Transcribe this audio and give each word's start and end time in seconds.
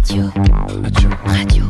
Radio. 0.00 0.30
Radio. 0.82 1.10
Radio. 1.26 1.64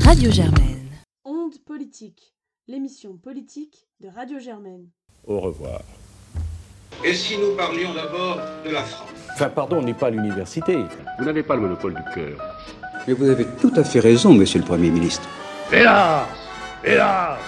Radio 0.00 0.30
Germaine. 0.30 0.90
Onde 1.24 1.54
politique, 1.64 2.34
l'émission 2.68 3.16
politique 3.16 3.88
de 4.00 4.08
Radio 4.08 4.38
Germaine. 4.38 4.84
Au 5.26 5.40
revoir. 5.40 5.80
Et 7.02 7.14
si 7.14 7.38
nous 7.38 7.56
parlions 7.56 7.94
d'abord 7.94 8.36
de 8.66 8.70
la 8.70 8.82
France? 8.82 9.08
Enfin, 9.32 9.48
pardon, 9.48 9.78
on 9.78 9.82
n'est 9.82 9.94
pas 9.94 10.08
à 10.08 10.10
l'université. 10.10 10.76
Vous 11.18 11.24
n'avez 11.24 11.42
pas 11.42 11.56
le 11.56 11.62
monopole 11.62 11.94
du 11.94 12.02
cœur. 12.14 12.38
Mais 13.08 13.14
vous 13.14 13.30
avez 13.30 13.46
tout 13.62 13.72
à 13.76 13.82
fait 13.84 14.00
raison, 14.00 14.34
monsieur 14.34 14.58
le 14.58 14.66
Premier 14.66 14.90
ministre. 14.90 15.26
Hélas 15.72 16.26
Hélas 16.84 17.38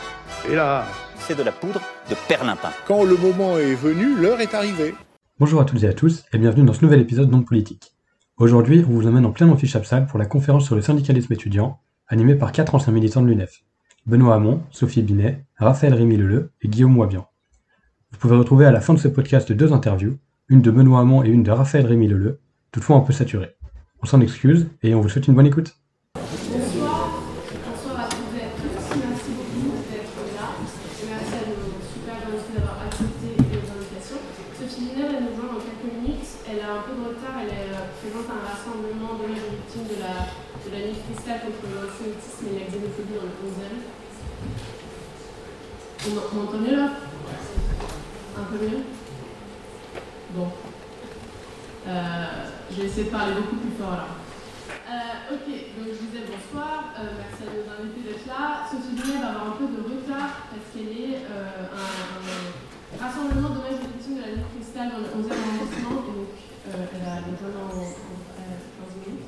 Hélas 0.50 0.86
C'est 1.18 1.36
de 1.36 1.42
la 1.42 1.52
poudre 1.52 1.82
de 2.08 2.14
perlimpin. 2.26 2.70
Quand 2.86 3.04
le 3.04 3.18
moment 3.18 3.58
est 3.58 3.74
venu, 3.74 4.16
l'heure 4.16 4.40
est 4.40 4.54
arrivée. 4.54 4.94
Bonjour 5.38 5.60
à 5.60 5.66
toutes 5.66 5.82
et 5.82 5.88
à 5.88 5.92
tous, 5.92 6.24
et 6.32 6.38
bienvenue 6.38 6.64
dans 6.64 6.72
ce 6.72 6.82
nouvel 6.82 7.00
épisode 7.02 7.30
non 7.30 7.42
politique. 7.42 7.91
Aujourd'hui, 8.38 8.84
on 8.88 8.92
vous 8.92 9.06
emmène 9.06 9.26
en 9.26 9.30
plein 9.30 9.48
amphichapsal 9.48 10.06
pour 10.06 10.18
la 10.18 10.26
conférence 10.26 10.64
sur 10.64 10.74
le 10.74 10.82
syndicalisme 10.82 11.32
étudiant, 11.32 11.80
animée 12.08 12.34
par 12.34 12.50
quatre 12.50 12.74
anciens 12.74 12.92
militants 12.92 13.22
de 13.22 13.26
l'UNEF. 13.28 13.62
Benoît 14.06 14.34
Hamon, 14.34 14.62
Sophie 14.70 15.02
Binet, 15.02 15.44
Raphaël 15.58 15.94
Rémy-Leleu 15.94 16.50
et 16.62 16.68
Guillaume 16.68 16.92
Moibian. 16.92 17.28
Vous 18.10 18.18
pouvez 18.18 18.36
retrouver 18.36 18.64
à 18.66 18.70
la 18.70 18.80
fin 18.80 18.94
de 18.94 18.98
ce 18.98 19.08
podcast 19.08 19.52
deux 19.52 19.72
interviews, 19.72 20.16
une 20.48 20.62
de 20.62 20.70
Benoît 20.70 21.00
Hamon 21.00 21.22
et 21.22 21.28
une 21.28 21.42
de 21.42 21.50
Raphaël 21.50 21.86
Rémy-Leleu, 21.86 22.40
toutefois 22.72 22.96
un 22.96 23.00
peu 23.00 23.12
saturées. 23.12 23.54
On 24.02 24.06
s'en 24.06 24.20
excuse 24.20 24.66
et 24.82 24.94
on 24.94 25.00
vous 25.00 25.08
souhaite 25.08 25.28
une 25.28 25.34
bonne 25.34 25.46
écoute. 25.46 25.76
Bonsoir, 26.16 27.22
bonsoir 27.68 28.00
à 28.00 28.08
toutes 28.08 28.34
et 28.34 28.42
à 28.42 28.50
tous. 28.56 28.96
Merci 28.98 29.30
beaucoup 29.36 29.84
d'être 29.92 30.16
là. 30.34 30.56
Et 30.98 31.06
merci 31.06 31.34
à 31.36 31.44
nos 31.46 31.70
super 31.86 32.16
invités 32.26 32.54
d'avoir 32.56 32.80
accepté 32.82 33.28
les 33.38 33.62
invitations. 33.62 34.20
Sophie 34.58 34.82
Miner, 34.90 35.06
elle 35.06 35.22
nous 35.22 35.30
rejoint 35.30 35.54
dans 35.54 35.62
quelques 35.62 35.86
minutes. 35.94 36.26
Elle 36.50 36.60
a 36.66 36.68
un 36.74 36.82
peu 36.82 36.92
de 36.98 37.04
retard. 37.14 37.38
Elle 37.46 37.54
est, 37.54 37.70
euh, 37.70 37.86
présente 38.02 38.26
à 38.26 38.34
un 38.34 38.44
rassemblement 38.50 39.14
d'hommes 39.22 39.38
et 39.38 39.46
victimes 39.54 39.86
de 39.86 40.02
la, 40.02 40.26
de 40.66 40.68
la 40.74 40.80
nuit 40.82 40.98
cristal 41.06 41.46
contre 41.46 41.62
l'antisémitisme 41.70 42.44
et 42.50 42.54
la 42.58 42.66
xénophobie 42.66 43.14
dans 43.14 43.30
le 43.30 43.38
11e. 43.38 43.78
On, 46.02 46.18
on 46.18 46.34
m'entend 46.42 46.58
mieux 46.58 46.74
là 46.76 46.90
Un 48.34 48.44
peu 48.50 48.58
mieux 48.58 48.82
Bon. 50.34 50.48
Euh, 51.86 52.46
je 52.70 52.82
vais 52.82 52.88
de 53.04 53.10
parler 53.10 53.34
beaucoup 53.34 53.56
plus 53.56 53.74
fort 53.78 53.96
là. 53.98 54.06
Euh, 54.92 55.34
ok, 55.34 55.46
donc 55.48 55.86
je 55.88 55.96
vous 55.98 56.06
disais 56.12 56.24
bonsoir, 56.28 56.92
euh, 57.00 57.16
merci 57.18 57.40
à 57.42 57.50
nos 57.50 57.66
invités 57.66 58.02
d'être 58.06 58.26
là. 58.28 58.62
Sophie 58.68 58.94
Binet 58.94 59.18
va 59.18 59.32
avoir 59.34 59.46
un 59.52 59.56
peu 59.58 59.66
de 59.72 59.80
retard 59.82 60.46
parce 60.52 60.66
qu'elle 60.70 60.92
est 60.92 61.24
euh, 61.26 61.72
un, 61.72 61.90
un 62.22 62.96
rassemblement 63.00 63.56
aux 63.56 63.72
victimes 63.72 64.20
de 64.20 64.22
la 64.22 64.32
nuit 64.36 64.48
cristal 64.54 64.92
dans 64.92 65.00
le 65.02 65.08
11e 65.16 65.32
arrondissement 65.32 65.98
donc 66.06 66.30
elle 66.68 67.04
a 67.08 67.24
besoin 67.26 67.50
en, 67.58 67.74
en, 67.74 67.90
en 67.90 68.86
15 68.86 69.02
minutes. 69.02 69.26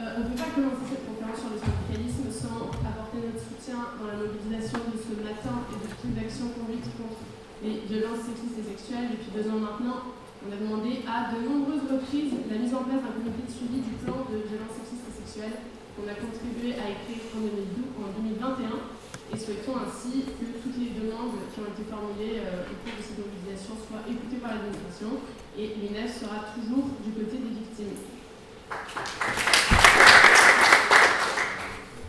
On 0.00 0.20
ne 0.20 0.26
peut 0.32 0.40
pas 0.40 0.50
commencer 0.56 0.84
cette 0.90 1.04
conférence 1.06 1.38
sur 1.44 1.50
le 1.54 1.60
syndicalisme 1.60 2.26
sans 2.32 2.72
apporter 2.82 3.20
notre 3.22 3.38
soutien 3.42 3.78
dans 4.00 4.08
la 4.10 4.18
mobilisation 4.18 4.80
de 4.90 4.96
ce 4.98 5.12
matin 5.22 5.62
et 5.70 5.76
de 5.78 5.86
toutes 5.92 6.10
les 6.10 6.18
actions 6.26 6.50
conduites 6.56 6.88
contre 6.98 7.20
les 7.62 7.84
violences 7.86 8.24
sexistes 8.26 8.58
et 8.58 8.66
sexuelles 8.66 9.14
depuis 9.14 9.30
deux 9.30 9.46
ans 9.52 9.60
maintenant. 9.60 10.16
On 10.40 10.48
a 10.48 10.56
demandé 10.56 11.04
à 11.04 11.36
de 11.36 11.44
nombreuses 11.44 11.84
reprises 11.84 12.32
la 12.48 12.56
mise 12.56 12.72
en 12.72 12.80
place 12.88 13.04
d'un 13.04 13.12
comité 13.12 13.44
de 13.44 13.52
suivi 13.52 13.84
du 13.84 13.92
plan 14.00 14.24
de 14.24 14.40
violence 14.48 14.72
sexiste 14.72 15.12
sexuelle 15.12 15.60
qu'on 15.92 16.08
a 16.08 16.16
contribué 16.16 16.80
à 16.80 16.96
écrire 16.96 17.28
en, 17.36 17.44
2012, 17.44 18.00
en 18.00 18.08
2021 18.40 19.36
et 19.36 19.36
souhaitons 19.36 19.76
ainsi 19.84 20.24
que 20.40 20.48
toutes 20.64 20.80
les 20.80 20.96
demandes 20.96 21.44
qui 21.52 21.60
ont 21.60 21.68
été 21.68 21.84
formulées 21.84 22.40
euh, 22.40 22.64
au 22.72 22.74
cours 22.80 22.96
de 22.96 23.04
cette 23.04 23.20
mobilisation 23.20 23.76
soient 23.84 24.00
écoutées 24.08 24.40
par 24.40 24.56
l'administration 24.56 25.20
et 25.60 25.76
l'UNEF 25.76 26.08
sera 26.08 26.56
toujours 26.56 26.88
du 27.04 27.12
côté 27.12 27.36
des 27.36 27.52
victimes. 27.60 28.00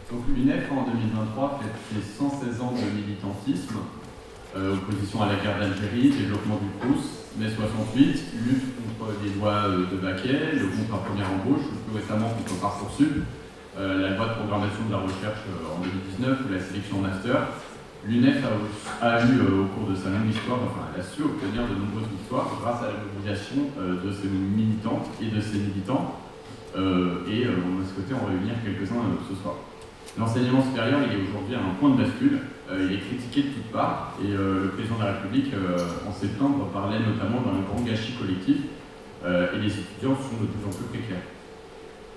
Donc 0.07 0.23
l'UNEF 0.31 0.71
en 0.71 0.87
2023 0.87 1.59
fête 1.59 1.75
ses 1.91 2.03
116 2.15 2.63
ans 2.63 2.71
de 2.79 2.87
militantisme, 2.95 3.83
euh, 4.55 4.79
opposition 4.79 5.19
à 5.19 5.35
la 5.35 5.43
guerre 5.43 5.59
d'Algérie, 5.59 6.15
développement 6.15 6.63
du 6.63 6.71
Crous, 6.79 7.20
mai 7.37 7.47
68, 7.47 7.95
lutte 8.45 8.75
contre 8.75 9.11
les 9.23 9.39
lois 9.39 9.63
euh, 9.67 9.85
de 9.91 9.97
Baquet, 9.97 10.51
le 10.53 10.67
à 10.67 10.97
première 10.97 11.31
embauche, 11.31 11.63
plus 11.87 11.95
récemment 11.95 12.29
contre 12.29 12.59
Parcoursup, 12.59 13.23
euh, 13.79 14.01
la 14.01 14.15
loi 14.17 14.27
de 14.27 14.33
programmation 14.33 14.83
de 14.87 14.91
la 14.91 14.99
recherche 14.99 15.47
euh, 15.47 15.75
en 15.75 15.79
2019 15.79 16.39
ou 16.43 16.53
la 16.53 16.59
sélection 16.59 16.99
master. 16.99 17.47
L'UNEF 18.03 18.43
a, 18.99 19.21
eu 19.21 19.39
au 19.45 19.65
cours 19.77 19.87
de 19.87 19.95
sa 19.95 20.09
longue 20.09 20.27
histoire, 20.27 20.57
enfin 20.65 20.89
elle 20.91 21.01
a 21.01 21.03
su 21.05 21.21
obtenir 21.21 21.69
de 21.69 21.77
nombreuses 21.77 22.09
victoires 22.09 22.49
grâce 22.59 22.81
à 22.81 22.89
la 22.89 22.97
mobilisation 22.97 23.69
de 23.77 24.09
ses 24.09 24.25
militants 24.25 25.05
et 25.21 25.29
de 25.29 25.39
ses 25.39 25.61
militants. 25.61 26.17
Et 26.73 27.45
on 27.45 27.77
a 27.77 27.85
souhaité 27.85 28.17
en 28.17 28.25
réunir 28.25 28.57
quelques-uns 28.65 29.05
ce 29.29 29.37
soir. 29.37 29.53
L'enseignement 30.17 30.65
supérieur 30.65 30.97
il 31.05 31.13
est 31.13 31.21
aujourd'hui 31.29 31.53
à 31.53 31.59
un 31.61 31.77
point 31.77 31.91
de 31.93 32.01
bascule. 32.01 32.41
Euh, 32.71 32.87
il 32.87 32.95
est 32.95 33.03
critiqué 33.03 33.43
de 33.43 33.53
toutes 33.53 33.71
parts 33.71 34.15
et 34.23 34.31
euh, 34.31 34.63
le 34.63 34.69
président 34.71 34.95
de 34.95 35.03
la 35.03 35.11
République, 35.19 35.51
euh, 35.53 36.07
en 36.07 36.13
septembre, 36.13 36.71
parlait 36.71 36.99
notamment 37.03 37.43
d'un 37.43 37.59
grand 37.67 37.83
gâchis 37.83 38.13
collectif 38.13 38.57
et 39.21 39.57
les 39.61 39.69
étudiants 39.69 40.17
sont 40.17 40.41
de 40.41 40.49
plus 40.49 40.65
en 40.65 40.73
plus 40.73 40.89
précaires. 40.89 41.21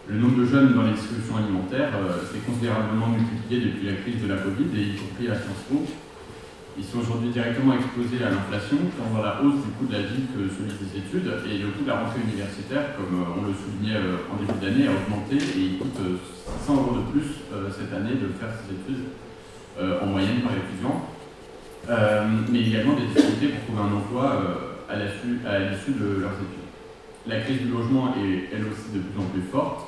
Le 0.08 0.16
nombre 0.16 0.40
de 0.40 0.46
jeunes 0.48 0.72
dans 0.72 0.88
les 0.88 0.96
distributions 0.96 1.36
alimentaires 1.36 1.92
s'est 2.32 2.40
considérablement 2.40 3.12
multiplié 3.12 3.60
depuis 3.60 3.92
la 3.92 4.00
crise 4.00 4.24
de 4.24 4.28
la 4.32 4.40
Covid 4.40 4.72
et 4.72 4.88
y 4.88 4.96
compris 4.96 5.28
à 5.28 5.36
Sciences 5.36 5.68
Po. 5.68 5.84
Ils 6.80 6.88
sont 6.88 7.04
aujourd'hui 7.04 7.28
directement 7.28 7.76
exposés 7.76 8.24
à 8.24 8.32
l'inflation, 8.32 8.80
tant 8.96 9.12
dans 9.12 9.20
la 9.20 9.36
hausse 9.44 9.60
du 9.60 9.68
coût 9.76 9.84
de 9.84 10.00
la 10.00 10.08
vie 10.08 10.24
que 10.32 10.48
celui 10.48 10.72
des 10.80 10.96
études, 10.96 11.28
et 11.44 11.60
le 11.60 11.76
coût 11.76 11.84
de 11.84 11.92
la 11.92 12.00
rentrée 12.00 12.24
universitaire, 12.24 12.96
comme 12.96 13.12
on 13.20 13.44
le 13.44 13.52
soulignait 13.52 14.00
en 14.00 14.40
début 14.40 14.56
d'année, 14.64 14.88
a 14.88 14.96
augmenté 14.96 15.36
et 15.36 15.60
il 15.60 15.76
coûte 15.76 16.00
600 16.64 16.72
euros 16.72 17.04
de 17.04 17.12
plus 17.12 17.44
cette 17.68 17.92
année 17.92 18.16
de 18.16 18.32
faire 18.40 18.48
ces 18.48 18.72
études 18.80 19.12
en 19.80 20.06
moyenne 20.06 20.40
par 20.42 20.52
étudiant, 20.52 21.04
euh, 21.90 22.24
mais 22.50 22.60
également 22.60 22.94
des 22.94 23.06
difficultés 23.06 23.48
pour 23.48 23.76
trouver 23.76 23.82
un 23.82 23.96
emploi 23.96 24.24
euh, 24.40 24.88
à 24.88 24.96
l'issue 24.96 25.92
de 25.92 26.20
leurs 26.20 26.32
études. 26.32 26.64
La 27.26 27.40
crise 27.40 27.60
du 27.60 27.68
logement 27.68 28.14
est 28.16 28.54
elle 28.54 28.64
aussi 28.68 28.92
de 28.92 29.00
plus 29.00 29.20
en 29.20 29.28
plus 29.28 29.42
forte. 29.50 29.80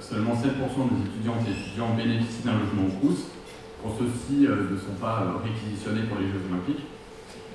seulement 0.00 0.32
7% 0.32 0.40
des 0.88 1.08
étudiantes 1.08 1.44
et 1.46 1.52
étudiants 1.52 1.94
bénéficient 1.94 2.44
d'un 2.44 2.56
logement 2.56 2.88
au 2.88 2.96
Crous. 2.98 3.28
Pour 3.82 3.94
ceux-ci 3.96 4.48
ne 4.48 4.76
sont 4.76 4.96
pas 5.00 5.40
réquisitionnés 5.44 6.08
pour 6.08 6.18
les 6.18 6.26
Jeux 6.26 6.40
Olympiques. 6.48 6.84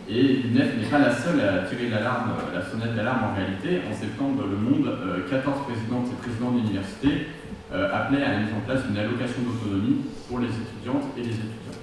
Et 0.08 0.46
l'UNEF 0.46 0.78
n'est 0.78 0.90
pas 0.90 1.00
la 1.00 1.16
seule 1.16 1.42
à 1.42 1.66
tirer 1.66 1.90
l'alarme, 1.90 2.34
la 2.54 2.62
sonnette 2.62 2.96
d'alarme 2.96 3.34
en 3.34 3.36
réalité. 3.36 3.82
En 3.90 3.94
septembre, 3.94 4.44
dans 4.44 4.50
le 4.50 4.58
monde, 4.58 4.86
14 5.30 5.66
présidentes 5.66 6.08
et 6.14 6.18
présidents 6.22 6.52
d'université 6.52 7.28
appelaient 7.74 8.24
à 8.24 8.32
la 8.34 8.40
mise 8.40 8.54
en 8.54 8.62
place 8.62 8.86
d'une 8.86 8.98
allocation 8.98 9.42
d'autonomie 9.42 10.06
pour 10.30 10.40
les 10.40 10.50
étudiantes 10.50 11.10
et 11.18 11.22
les 11.22 11.34
étudiants. 11.34 11.82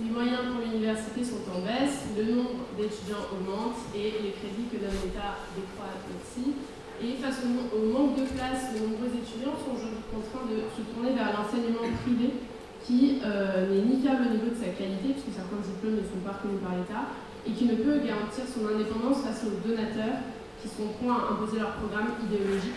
Les 0.00 0.08
moyens 0.08 0.48
pour 0.48 0.64
l'université 0.64 1.20
sont 1.20 1.44
en 1.52 1.60
baisse, 1.60 2.08
le 2.16 2.24
nombre 2.32 2.72
d'étudiants 2.72 3.20
augmente 3.36 3.84
et 3.92 4.16
les 4.24 4.32
crédits 4.32 4.64
que 4.72 4.80
donne 4.80 4.96
l'État 5.04 5.44
décroît 5.52 5.92
aussi. 6.08 6.56
Et 7.04 7.20
face 7.20 7.44
au, 7.44 7.84
manque 7.84 8.16
de 8.16 8.24
place, 8.32 8.72
de 8.72 8.80
nombreux 8.80 9.12
étudiants 9.12 9.56
sont 9.60 9.76
aujourd'hui 9.76 10.04
contraints 10.08 10.48
de 10.48 10.64
se 10.72 10.80
tourner 10.88 11.12
vers 11.12 11.36
l'enseignement 11.36 11.84
privé 12.00 12.32
qui 12.80 13.20
euh, 13.20 13.68
n'est 13.68 13.84
ni 13.84 14.00
fiable 14.00 14.24
au 14.24 14.32
niveau 14.40 14.52
de 14.52 14.60
sa 14.60 14.72
qualité, 14.72 15.12
puisque 15.12 15.36
certains 15.36 15.60
diplômes 15.60 16.00
ne 16.00 16.06
sont 16.08 16.24
pas 16.24 16.40
reconnus 16.40 16.64
par 16.64 16.80
l'État, 16.80 17.12
et 17.44 17.52
qui 17.52 17.68
ne 17.68 17.76
peut 17.76 18.00
garantir 18.00 18.48
son 18.48 18.72
indépendance 18.72 19.20
face 19.20 19.44
aux 19.44 19.60
donateurs 19.60 20.24
qui 20.64 20.68
sont 20.68 20.92
proints 20.96 21.28
à 21.28 21.36
imposer 21.36 21.60
leur 21.60 21.76
programme 21.76 22.16
idéologique. 22.24 22.76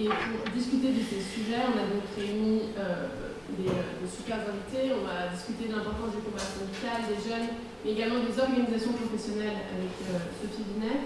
Et 0.00 0.08
pour 0.08 0.48
discuter 0.56 0.96
de 0.96 1.04
ces 1.04 1.20
sujets, 1.20 1.60
on 1.60 1.76
a 1.76 1.84
donc 1.84 2.08
réuni 2.16 2.72
euh, 2.72 3.04
des, 3.52 3.68
des, 3.68 4.08
super 4.08 4.40
invités. 4.48 4.96
On 4.96 5.04
va 5.04 5.28
discuter 5.28 5.68
de 5.68 5.76
l'importance 5.76 6.16
du 6.16 6.24
combat 6.24 6.40
syndical, 6.40 7.04
des 7.04 7.20
jeunes, 7.20 7.52
mais 7.84 7.92
également 7.92 8.24
des 8.24 8.32
organisations 8.32 8.96
professionnelles 8.96 9.60
avec 9.60 9.92
euh, 10.08 10.32
Sophie 10.40 10.64
Binet. 10.72 11.04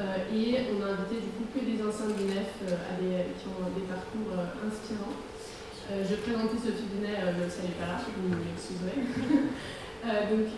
Euh, 0.00 0.32
et 0.32 0.72
on 0.72 0.80
a 0.80 0.96
invité 0.96 1.20
du 1.20 1.36
coup 1.36 1.44
que 1.52 1.60
des 1.60 1.76
anciens 1.84 2.08
de 2.08 2.16
l'UNEF 2.24 2.56
euh, 2.72 3.36
qui 3.36 3.52
ont 3.52 3.68
des 3.76 3.84
parcours 3.84 4.32
inspirants. 4.64 5.20
je 5.92 6.16
présenter 6.24 6.56
Sophie 6.56 6.88
Binet, 6.88 7.36
même 7.36 7.36
elle 7.36 7.68
n'est 7.68 7.76
pas 7.76 7.92
là, 7.92 8.00
vous 8.00 8.32
m'excuserez. 8.32 8.96
donc, 10.32 10.48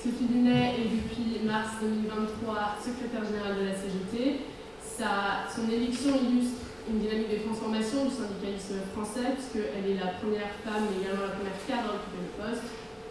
Sophie 0.00 0.32
Binet 0.32 0.80
est 0.80 0.88
depuis 0.96 1.44
mars 1.44 1.76
2023 1.84 2.80
secrétaire 2.80 3.28
générale 3.28 3.60
de 3.60 3.68
la 3.68 3.76
CGT. 3.76 4.48
Son 4.96 5.70
élection 5.70 6.16
illustre 6.16 6.67
une 6.88 7.00
dynamique 7.04 7.30
de 7.30 7.40
transformation 7.44 8.08
du 8.08 8.14
syndicalisme 8.16 8.80
français, 8.96 9.36
puisqu'elle 9.36 9.84
est 9.84 10.00
la 10.00 10.16
première 10.16 10.52
femme, 10.64 10.88
mais 10.88 11.04
également 11.04 11.28
la 11.28 11.36
première 11.36 11.60
cadre 11.68 11.92
à 11.92 11.94
occuper 12.00 12.20
le 12.24 12.32
poste. 12.40 12.66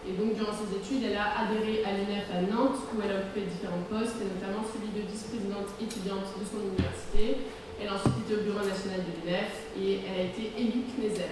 Et 0.08 0.14
donc, 0.16 0.34
durant 0.40 0.56
ses 0.56 0.72
études, 0.72 1.04
elle 1.06 1.20
a 1.20 1.46
adhéré 1.46 1.84
à 1.86 1.94
l'UNEF 1.94 2.26
à 2.32 2.42
Nantes, 2.48 2.80
où 2.90 2.98
elle 3.04 3.14
a 3.14 3.20
occupé 3.22 3.46
différents 3.46 3.86
postes, 3.86 4.18
et 4.24 4.28
notamment 4.28 4.64
celui 4.66 4.90
de 4.96 5.04
vice-présidente 5.06 5.70
étudiante 5.78 6.26
de 6.34 6.46
son 6.48 6.64
université. 6.64 7.46
Elle 7.78 7.92
a 7.92 8.00
ensuite 8.00 8.26
été 8.26 8.34
au 8.34 8.44
bureau 8.48 8.64
national 8.66 9.06
de 9.06 9.12
l'UNEF, 9.14 9.52
et 9.78 10.02
elle 10.02 10.18
a 10.18 10.24
été 10.32 10.44
élue 10.58 10.88
Knéser. 10.96 11.30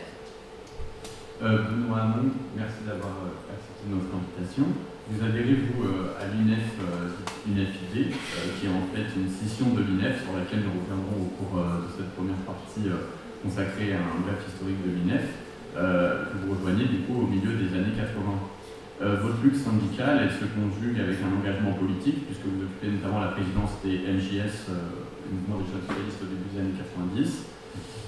Euh, 1.42 1.66
Benoît 1.66 2.06
Hamon, 2.06 2.30
merci 2.54 2.86
d'avoir 2.86 3.34
accepté 3.50 3.90
notre 3.90 4.12
invitation. 4.14 4.70
Vous 5.06 5.22
adhérez, 5.22 5.54
vous, 5.70 5.86
euh, 5.86 6.18
à 6.18 6.26
l'UNEF, 6.34 6.82
euh, 6.82 7.14
UNEF-ID, 7.46 8.10
qui 8.10 8.66
est 8.66 8.74
en 8.74 8.90
fait 8.90 9.06
une 9.14 9.30
scission 9.30 9.70
de 9.78 9.86
l'UNEF 9.86 10.26
sur 10.26 10.34
laquelle 10.34 10.66
nous 10.66 10.82
reviendrons 10.82 11.30
au 11.30 11.32
cours 11.38 11.62
de 11.62 11.86
cette 11.94 12.10
première 12.18 12.42
partie 12.42 12.82
de 12.82 13.14
consacrer 13.46 13.94
un 13.94 14.18
bref 14.26 14.42
historique 14.50 14.82
de 14.82 14.98
l'INEF, 14.98 15.30
vous 15.78 16.58
rejoignez 16.58 16.90
du 16.90 17.06
coup 17.06 17.22
au 17.22 17.28
milieu 17.30 17.54
des 17.54 17.70
années 17.78 17.94
80. 17.94 19.22
votre 19.22 19.46
lutte 19.46 19.62
syndicale, 19.62 20.26
elle 20.26 20.34
se 20.34 20.50
conjugue 20.50 20.98
avec 20.98 21.22
un 21.22 21.30
engagement 21.38 21.78
politique, 21.78 22.26
puisque 22.26 22.50
vous 22.50 22.66
occupez 22.66 22.90
notamment 22.98 23.22
la 23.22 23.38
présidence 23.38 23.78
des 23.86 24.10
MJS, 24.10 24.74
le 24.74 25.30
mouvement 25.38 25.62
des 25.62 25.70
jeunes 25.70 25.86
socialistes 25.86 26.22
au 26.26 26.30
début 26.34 26.50
des 26.50 26.66
années 26.66 26.78
90. 26.82 27.46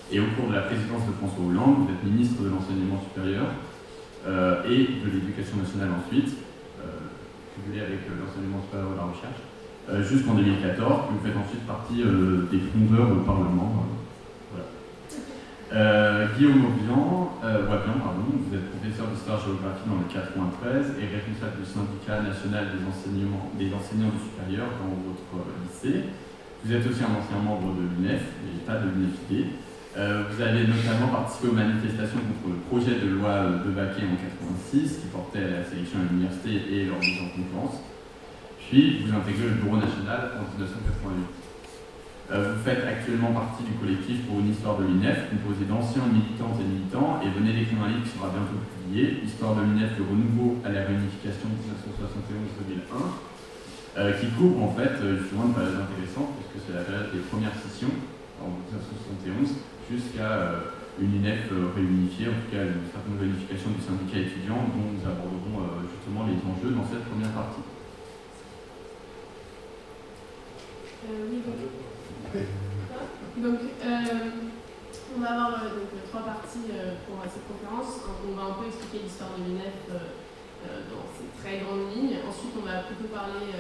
Et 0.10 0.18
au 0.18 0.34
cours 0.34 0.50
de 0.50 0.58
la 0.58 0.66
présidence 0.66 1.06
de 1.06 1.14
François 1.22 1.46
Hollande, 1.46 1.86
vous 1.86 1.94
êtes 1.94 2.02
ministre 2.02 2.42
de 2.42 2.50
l'enseignement 2.50 2.98
supérieur 3.06 3.54
et 4.66 4.82
de 4.98 5.08
l'éducation 5.14 5.62
nationale 5.62 5.94
ensuite, 5.94 6.34
avec 7.75 8.08
l'enseignement 8.08 8.64
supérieur 8.64 8.96
et 8.96 9.00
la 9.00 9.08
recherche. 9.12 9.42
Euh, 9.92 10.04
jusqu'en 10.04 10.36
2014, 10.36 11.12
vous 11.12 11.19
faites 11.19 11.36
ensuite 11.36 11.64
partie 11.68 12.04
euh, 12.04 12.48
des 12.52 12.60
fondeurs 12.60 13.12
au 13.12 13.24
Parlement. 13.28 13.88
Euh, 15.74 16.28
Guillaume 16.31 16.64
Wabian, 16.64 18.00
pardon, 18.00 18.24
vous 18.40 18.56
êtes 18.56 18.72
professeur 18.72 19.12
d'histoire-géographie 19.12 19.84
dans 19.84 20.00
le 20.00 20.08
93 20.08 20.96
et 20.96 21.12
responsable 21.12 21.60
du 21.60 21.68
syndicat 21.68 22.24
national 22.24 22.72
des, 22.72 23.68
enseignants 23.75 24.12
du 24.16 24.22
supérieur 24.24 24.72
dans 24.80 24.96
votre 24.96 25.44
lycée. 25.68 26.08
Vous 26.63 26.72
êtes 26.72 26.88
aussi 26.88 27.04
un 27.04 27.20
ancien 27.20 27.44
membre 27.44 27.75
de 27.75 27.84
l'UNEF, 27.84 28.24
l'État 28.48 28.80
de 28.80 28.96
l'UNEFID. 28.96 29.67
Vous 29.98 30.42
avez 30.42 30.68
notamment 30.68 31.10
participé 31.10 31.48
aux 31.50 31.58
manifestations 31.58 32.22
contre 32.22 32.54
le 32.54 32.62
projet 32.70 33.02
de 33.02 33.10
loi 33.18 33.66
de 33.66 33.72
Baquet 33.74 34.06
en 34.06 34.14
86 34.14 35.02
qui 35.02 35.08
portait 35.10 35.42
la 35.42 35.66
sélection 35.66 35.98
à 36.00 36.12
l'université 36.12 36.62
et 36.70 36.86
leur 36.86 37.00
mise 37.00 37.18
en 37.18 37.34
concurrence. 37.34 37.82
Puis, 38.70 39.00
vous 39.00 39.10
intégrez 39.16 39.48
le 39.48 39.64
Bureau 39.64 39.80
national 39.80 40.38
en 40.38 40.46
1988. 40.54 41.48
Euh, 42.28 42.52
vous 42.52 42.64
faites 42.68 42.84
actuellement 42.84 43.32
partie 43.32 43.64
du 43.64 43.72
collectif 43.80 44.28
pour 44.28 44.44
une 44.44 44.52
histoire 44.52 44.76
de 44.76 44.84
l'INEF, 44.84 45.32
composé 45.32 45.64
d'anciens 45.64 46.04
militantes 46.12 46.60
et 46.60 46.68
militants, 46.68 47.24
et 47.24 47.32
venez 47.32 47.56
d'écrire 47.56 47.88
un 47.88 47.88
livre 47.88 48.04
qui 48.04 48.12
sera 48.12 48.28
bientôt 48.28 48.60
publié, 48.60 49.24
Histoire 49.24 49.56
de 49.56 49.64
l'INEF, 49.64 49.96
le 49.96 50.04
renouveau 50.04 50.60
à 50.68 50.76
la 50.76 50.84
réunification 50.84 51.48
1971-2001, 51.56 53.16
euh, 53.96 54.12
qui 54.20 54.28
couvre 54.36 54.60
en 54.60 54.76
fait 54.76 55.00
euh, 55.00 55.24
justement 55.24 55.48
une 55.48 55.56
période 55.56 55.80
intéressante, 55.88 56.36
puisque 56.36 56.68
c'est 56.68 56.76
la 56.76 56.84
période 56.84 57.16
des 57.16 57.24
premières 57.32 57.56
sessions, 57.56 57.96
en 58.44 58.52
1971, 58.52 59.64
jusqu'à 59.92 60.74
une 61.00 61.16
INEF 61.16 61.51
réunifiée, 61.75 62.28
en 62.28 62.38
tout 62.42 62.51
cas 62.51 62.63
une 62.63 62.89
certaine 62.92 63.18
réunification 63.19 63.72
du 63.72 63.81
syndicat 63.81 64.19
étudiant, 64.19 64.68
dont 64.74 64.92
nous 64.92 65.04
aborderons 65.06 65.86
justement 65.94 66.25
les 66.25 66.38
enjeux 66.42 66.75
dans 66.75 66.86
cette 66.86 67.06
première 67.06 67.31
partie. 67.31 67.62
Euh, 71.07 71.30
oui, 71.31 71.39
donc, 71.39 71.56
donc 73.39 73.60
euh, 73.63 74.28
on 75.16 75.22
va 75.22 75.30
avoir 75.30 75.63
euh, 75.63 75.80
donc, 75.80 75.94
trois 76.10 76.25
parties 76.25 76.68
pour 77.07 77.24
cette 77.24 77.48
conférence. 77.48 78.04
On 78.28 78.36
va 78.36 78.51
un 78.51 78.56
peu 78.60 78.68
expliquer 78.68 79.07
l'histoire 79.07 79.31
de 79.38 79.45
l'UNEF 79.48 79.88
dans 79.88 81.06
ses 81.16 81.31
très 81.39 81.63
grandes 81.63 81.95
lignes. 81.95 82.19
Ensuite, 82.28 82.51
on 82.60 82.66
va 82.68 82.84
plutôt 82.89 83.07
parler, 83.13 83.56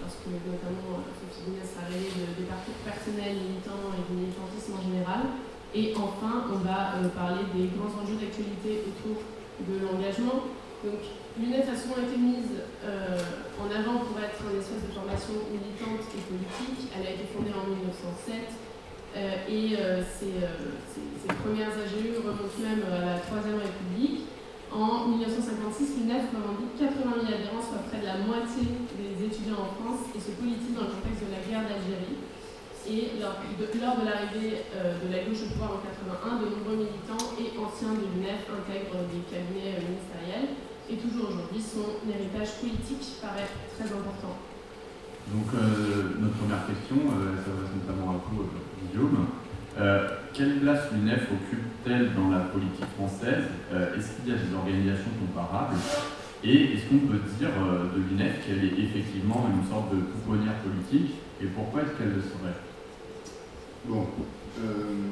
lorsque 0.00 0.26
notamment 0.26 1.06
Sophie 1.14 1.46
Binet 1.46 1.62
sera 1.62 1.86
de, 1.86 2.34
des 2.34 2.48
parcours 2.50 2.82
personnels 2.82 3.38
militants 3.38 3.94
et 3.94 4.02
du 4.02 4.18
militantisme 4.18 4.74
en 4.74 4.82
général. 4.82 5.22
Et 5.74 5.94
enfin, 5.96 6.44
on 6.52 6.58
va 6.58 7.00
parler 7.16 7.42
des 7.54 7.68
grands 7.76 7.92
enjeux 8.02 8.20
d'actualité 8.20 8.84
autour 8.86 9.22
de 9.66 9.86
l'engagement. 9.86 10.52
Donc, 10.84 11.00
L'UNEF 11.40 11.64
a 11.64 11.76
souvent 11.76 11.96
été 11.96 12.20
mise 12.20 12.60
euh, 12.84 13.16
en 13.56 13.64
avant 13.72 14.04
pour 14.04 14.20
être 14.20 14.36
une 14.52 14.60
espèce 14.60 14.84
de 14.84 14.92
formation 14.92 15.48
militante 15.48 16.04
et 16.12 16.20
politique. 16.28 16.92
Elle 16.92 17.08
a 17.08 17.12
été 17.16 17.24
fondée 17.32 17.56
en 17.56 17.72
1907 17.72 18.52
euh, 19.16 19.48
et 19.48 19.72
euh, 19.80 20.04
ses, 20.04 20.44
premières 21.40 21.72
AGE 21.72 22.20
remontent 22.20 22.60
même 22.60 22.84
à 22.84 23.16
la 23.16 23.18
Troisième 23.24 23.64
République. 23.64 24.28
En 24.68 25.08
1956, 25.08 26.04
l'UNEF 26.04 26.28
revendique 26.36 26.76
80 26.76 27.00
000 27.00 27.32
adhérents, 27.32 27.64
soit 27.64 27.80
près 27.88 28.04
de 28.04 28.08
la 28.12 28.20
moitié 28.20 28.68
des 28.96 29.16
étudiants 29.24 29.64
en 29.64 29.72
France, 29.72 30.12
et 30.12 30.20
se 30.20 30.36
politique 30.36 30.76
dans 30.76 30.88
le 30.88 30.92
contexte 31.00 31.24
de 31.28 31.32
la 31.32 31.40
guerre 31.44 31.64
d'Algérie. 31.64 32.20
Et 32.88 33.20
lors 33.22 33.38
de, 33.38 34.04
l'arrivée 34.04 34.66
de 34.74 35.06
la 35.06 35.22
gauche 35.22 35.46
au 35.46 35.52
pouvoir 35.54 35.78
en 35.78 35.82
81, 35.86 36.42
de 36.42 36.50
nombreux 36.50 36.82
militants 36.82 37.30
et 37.38 37.54
anciens 37.54 37.94
de 37.94 38.02
l'UNEF 38.10 38.42
intègrent 38.50 39.06
des 39.06 39.22
cabinets 39.30 39.78
ministériels. 39.78 40.58
Et 40.90 40.96
toujours 40.96 41.30
aujourd'hui, 41.30 41.62
son 41.62 42.02
héritage 42.10 42.58
politique 42.58 43.22
paraît 43.22 43.48
très 43.78 43.86
important. 43.86 44.34
Donc 45.30 45.46
euh, 45.54 46.18
notre 46.18 46.34
première 46.34 46.66
question, 46.66 46.98
euh, 46.98 47.38
s'adresse 47.38 47.70
notamment 47.78 48.10
à 48.10 48.20
vous, 48.26 48.42
euh, 48.42 48.90
Guillaume. 48.90 49.26
quelle 50.34 50.58
place 50.58 50.90
l'UNEF 50.92 51.28
occupe-t-elle 51.30 52.14
dans 52.14 52.30
la 52.30 52.50
politique 52.50 52.90
française? 52.98 53.46
Est-ce 53.70 54.20
qu'il 54.20 54.28
y 54.28 54.36
a 54.36 54.40
des 54.42 54.52
organisations 54.52 55.12
comparables? 55.22 55.76
Et 56.44 56.74
est-ce 56.74 56.90
qu'on 56.90 57.06
peut 57.06 57.22
dire 57.38 57.54
de 57.54 58.00
l'UNEF 58.02 58.44
qu'elle 58.44 58.64
est 58.64 58.76
effectivement 58.76 59.48
une 59.48 59.64
sorte 59.70 59.94
de 59.94 60.00
pouponnière 60.00 60.58
politique? 60.60 61.14
Et 61.40 61.46
pourquoi 61.46 61.82
est-ce 61.82 61.96
qu'elle 61.96 62.12
le 62.12 62.20
serait? 62.20 62.58
Bon, 63.84 64.06
euh, 64.62 65.10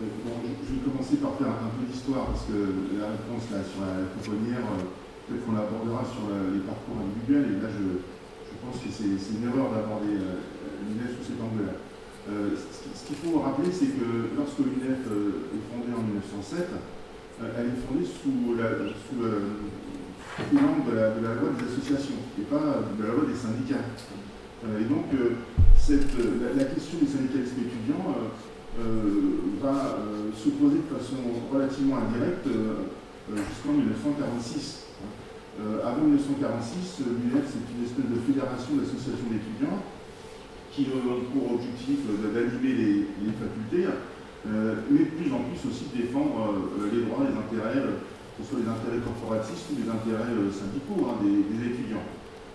je 0.00 0.72
vais 0.72 0.80
commencer 0.80 1.20
par 1.20 1.36
faire 1.36 1.52
un, 1.60 1.68
peu 1.76 1.84
d'histoire, 1.84 2.32
parce 2.32 2.48
que 2.48 2.56
la 2.96 3.12
réponse 3.12 3.52
là, 3.52 3.60
sur 3.60 3.84
la 3.84 4.08
pouponnière, 4.16 4.64
euh, 4.64 4.88
peut-être 5.28 5.44
qu'on 5.44 5.52
l'abordera 5.52 6.00
sur 6.00 6.24
les 6.32 6.64
parcours 6.64 7.04
individuels, 7.04 7.52
et 7.52 7.60
là 7.60 7.68
je, 7.68 8.00
pense 8.64 8.80
que 8.80 8.88
c'est 8.88 9.12
une 9.12 9.44
erreur 9.44 9.76
d'aborder 9.76 10.16
euh, 10.16 10.40
l'UNEF 10.88 11.20
sous 11.20 11.36
cet 11.36 11.38
angle-là. 11.42 11.76
ce 12.24 13.02
qu'il 13.04 13.20
faut 13.20 13.44
rappeler, 13.44 13.68
c'est 13.68 13.92
que 13.92 14.32
lorsque 14.40 14.64
l'UNEF 14.64 15.04
est 15.04 15.64
fondée 15.68 15.92
en 15.92 16.00
1907, 16.00 16.72
elle 17.44 17.76
est 17.76 17.80
fondée 17.84 18.08
sous 18.08 18.56
la, 18.56 18.88
sous 18.88 19.20
de, 19.20 20.96
la, 20.96 21.34
loi 21.36 21.52
des 21.60 21.68
associations, 21.68 22.24
et 22.40 22.48
pas 22.48 22.88
de 22.96 23.02
la 23.04 23.12
loi 23.12 23.28
des 23.28 23.36
syndicats. 23.36 23.84
Et 24.64 24.84
donc, 24.84 25.06
cette, 25.76 26.14
la, 26.56 26.64
question 26.64 26.98
des 27.00 27.06
syndicalistes 27.06 27.58
étudiants 27.58 28.14
euh, 28.80 29.52
va 29.60 30.00
euh, 30.00 30.32
se 30.32 30.48
poser 30.48 30.80
de 30.80 30.88
façon 30.96 31.20
relativement 31.52 32.00
indirecte 32.00 32.46
euh, 32.48 32.88
jusqu'en 33.36 33.76
1946. 33.76 34.88
avant 35.84 36.08
1946, 36.08 37.04
l'UNEF, 37.04 37.52
c'est 37.52 37.68
une 37.68 37.84
espèce 37.84 38.08
de 38.08 38.16
fédération 38.24 38.72
d'associations 38.80 39.28
d'étudiants 39.28 39.76
qui 40.72 40.88
ont 40.88 41.20
pour 41.28 41.60
objectif 41.60 42.00
d'animer 42.32 43.04
les, 43.20 43.34
facultés, 43.36 43.92
mais 44.48 45.04
de 45.04 45.12
plus 45.20 45.28
en 45.28 45.44
plus 45.44 45.60
aussi 45.68 45.92
de 45.92 46.08
défendre 46.08 46.72
les 46.88 47.04
droits, 47.04 47.28
les 47.28 47.36
intérêts, 47.36 47.84
que 47.84 48.40
ce 48.40 48.48
soit 48.48 48.64
les 48.64 48.70
intérêts 48.72 49.04
corporatistes 49.04 49.68
ou 49.68 49.84
les 49.84 49.88
intérêts 49.92 50.32
syndicaux 50.48 51.12
hein, 51.12 51.20
des, 51.20 51.60
étudiants. 51.60 52.08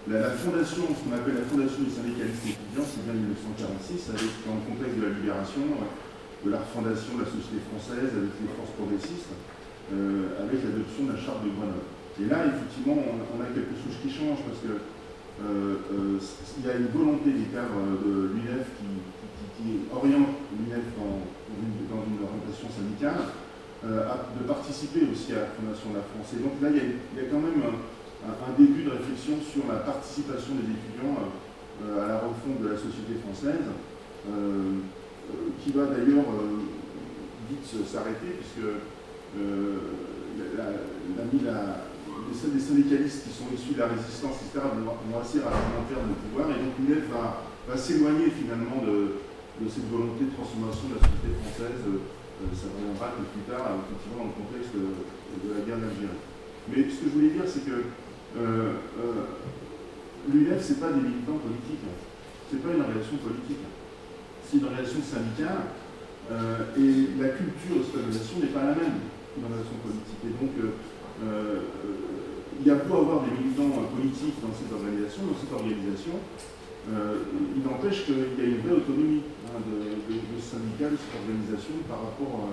La, 0.08 0.32
fondation, 0.40 0.88
ce 0.96 1.04
qu'on 1.04 1.20
appelle 1.20 1.36
la 1.36 1.44
fondation 1.44 1.84
des 1.84 1.92
syndicalistes 1.92 2.48
étudiants, 2.48 2.88
c'est 2.88 3.04
bien 3.04 3.12
1946, 3.12 4.16
avec, 4.16 4.32
dans 4.48 4.56
le 4.56 4.64
contexte 4.64 4.96
de 4.96 5.04
la 5.04 5.12
libération, 5.20 5.68
de 5.68 6.48
la 6.48 6.64
refondation 6.64 7.20
de 7.20 7.28
la 7.28 7.30
société 7.36 7.60
française 7.68 8.16
avec 8.16 8.32
les 8.40 8.48
forces 8.56 8.72
progressistes, 8.80 9.36
euh, 9.92 10.48
avec 10.48 10.64
l'adoption 10.64 11.12
de 11.12 11.12
la 11.12 11.20
charte 11.20 11.44
de 11.44 11.52
Grenoble. 11.52 11.92
Et 12.24 12.26
là, 12.32 12.40
effectivement, 12.48 12.96
on, 12.96 13.44
a 13.44 13.52
quelque 13.52 13.76
chose 13.84 14.00
qui 14.00 14.08
change 14.08 14.48
parce 14.48 14.64
que 14.64 14.80
euh, 14.80 15.76
euh, 15.92 16.24
il 16.24 16.64
y 16.64 16.70
a 16.72 16.80
une 16.80 16.88
volonté 16.88 17.36
des 17.36 17.52
cadres 17.52 18.00
de 18.00 18.32
l'UNEF 18.32 18.64
qui, 18.80 19.92
oriente 19.92 20.40
l'UNEF 20.56 20.88
dans, 20.96 21.20
une, 21.20 22.24
orientation 22.24 22.72
syndicale, 22.72 23.36
de 23.84 24.44
participer 24.48 25.04
aussi 25.12 25.36
à 25.36 25.44
la 25.44 25.52
fondation 25.52 25.92
de 25.92 26.00
la 26.00 26.06
France. 26.08 26.32
Et 26.32 26.40
donc 26.40 26.56
là, 26.64 26.72
il 26.72 26.80
y 26.80 27.20
a, 27.20 27.28
quand 27.28 27.44
même 27.44 27.60
début 28.58 28.84
de 28.84 28.92
réflexion 28.92 29.38
sur 29.42 29.68
la 29.72 29.80
participation 29.80 30.56
des 30.56 30.74
étudiants 30.74 31.16
à 31.84 32.08
la 32.08 32.18
refonte 32.20 32.62
de 32.62 32.70
la 32.70 32.78
société 32.78 33.22
française. 33.22 33.70
Euh, 35.28 35.54
qui 35.64 35.72
va 35.76 35.92
d'ailleurs 35.92 36.24
euh, 36.24 36.64
vite 37.52 37.68
s'arrêter, 37.84 38.40
puisque 38.40 38.64
euh, 38.64 39.76
la, 40.56 40.72
les 42.32 42.60
syndicalistes 42.60 43.28
qui 43.28 43.34
sont 43.36 43.52
issus 43.52 43.76
de 43.76 43.80
la 43.84 43.92
résistance, 43.92 44.40
etc., 44.48 44.64
vont, 44.72 45.20
assez 45.20 45.44
rapidement 45.44 45.84
perdre 45.88 46.08
le 46.08 46.18
pouvoir, 46.24 46.48
et 46.56 46.64
donc 46.64 46.80
l'UNEF 46.80 47.12
va, 47.12 47.76
s'éloigner 47.76 48.32
finalement 48.32 48.80
de, 48.88 49.20
cette 49.68 49.92
volonté 49.92 50.32
de 50.32 50.34
transformation 50.36 50.96
de 50.96 50.96
la 50.96 51.04
société 51.04 51.30
française. 51.44 51.84
ça 52.56 52.68
reviendra 52.72 53.12
un 53.12 53.28
plus 53.28 53.44
tard, 53.52 53.68
effectivement, 53.84 54.24
dans 54.24 54.32
le 54.32 54.38
contexte 54.40 54.72
de, 54.76 55.48
la 55.52 55.60
guerre 55.68 55.84
d'Algérie. 55.84 56.24
Mais 56.72 56.88
ce 56.88 57.04
que 57.04 57.12
je 57.12 57.16
voulais 57.20 57.36
dire, 57.36 57.44
c'est 57.44 57.68
que 57.68 57.92
l'UNEF, 60.28 60.64
ce 60.64 60.74
n'est 60.74 60.80
pas 60.80 60.92
des 60.92 61.02
militants 61.02 61.40
politiques, 61.40 61.86
ce 62.50 62.56
n'est 62.56 62.62
pas 62.62 62.74
une 62.74 62.82
relation 62.84 63.18
politique 63.18 63.66
c'est 64.48 64.58
une 64.58 64.72
relation 64.72 65.04
syndicale, 65.04 65.76
euh, 66.32 66.72
et 66.80 67.20
la 67.20 67.36
culture 67.36 67.76
de 67.80 67.84
cette 67.84 68.00
organisation 68.00 68.40
n'est 68.40 68.56
pas 68.56 68.64
la 68.72 68.76
même 68.80 69.12
qu'une 69.36 69.44
relation 69.44 69.76
politique. 69.84 70.24
Et 70.24 70.34
donc, 70.40 70.56
euh, 70.56 70.80
euh, 71.24 71.60
il 72.60 72.66
y 72.66 72.72
a 72.72 72.80
beau 72.80 73.04
avoir 73.04 73.28
des 73.28 73.36
militants 73.36 73.76
politiques 73.92 74.40
dans 74.40 74.56
cette 74.56 74.72
organisation, 74.72 75.28
dans 75.28 75.38
cette 75.38 75.52
organisation, 75.54 76.16
il 76.88 77.62
n'empêche 77.68 78.08
qu'il 78.08 78.16
y 78.16 78.48
a 78.48 78.48
une 78.48 78.64
vraie 78.64 78.80
autonomie 78.80 79.20
hein, 79.52 79.60
de, 79.60 80.00
de, 80.08 80.16
de, 80.24 80.40
syndicat, 80.40 80.88
de 80.88 80.96
cette 80.96 81.20
organisation 81.20 81.84
par 81.84 82.00
rapport, 82.00 82.48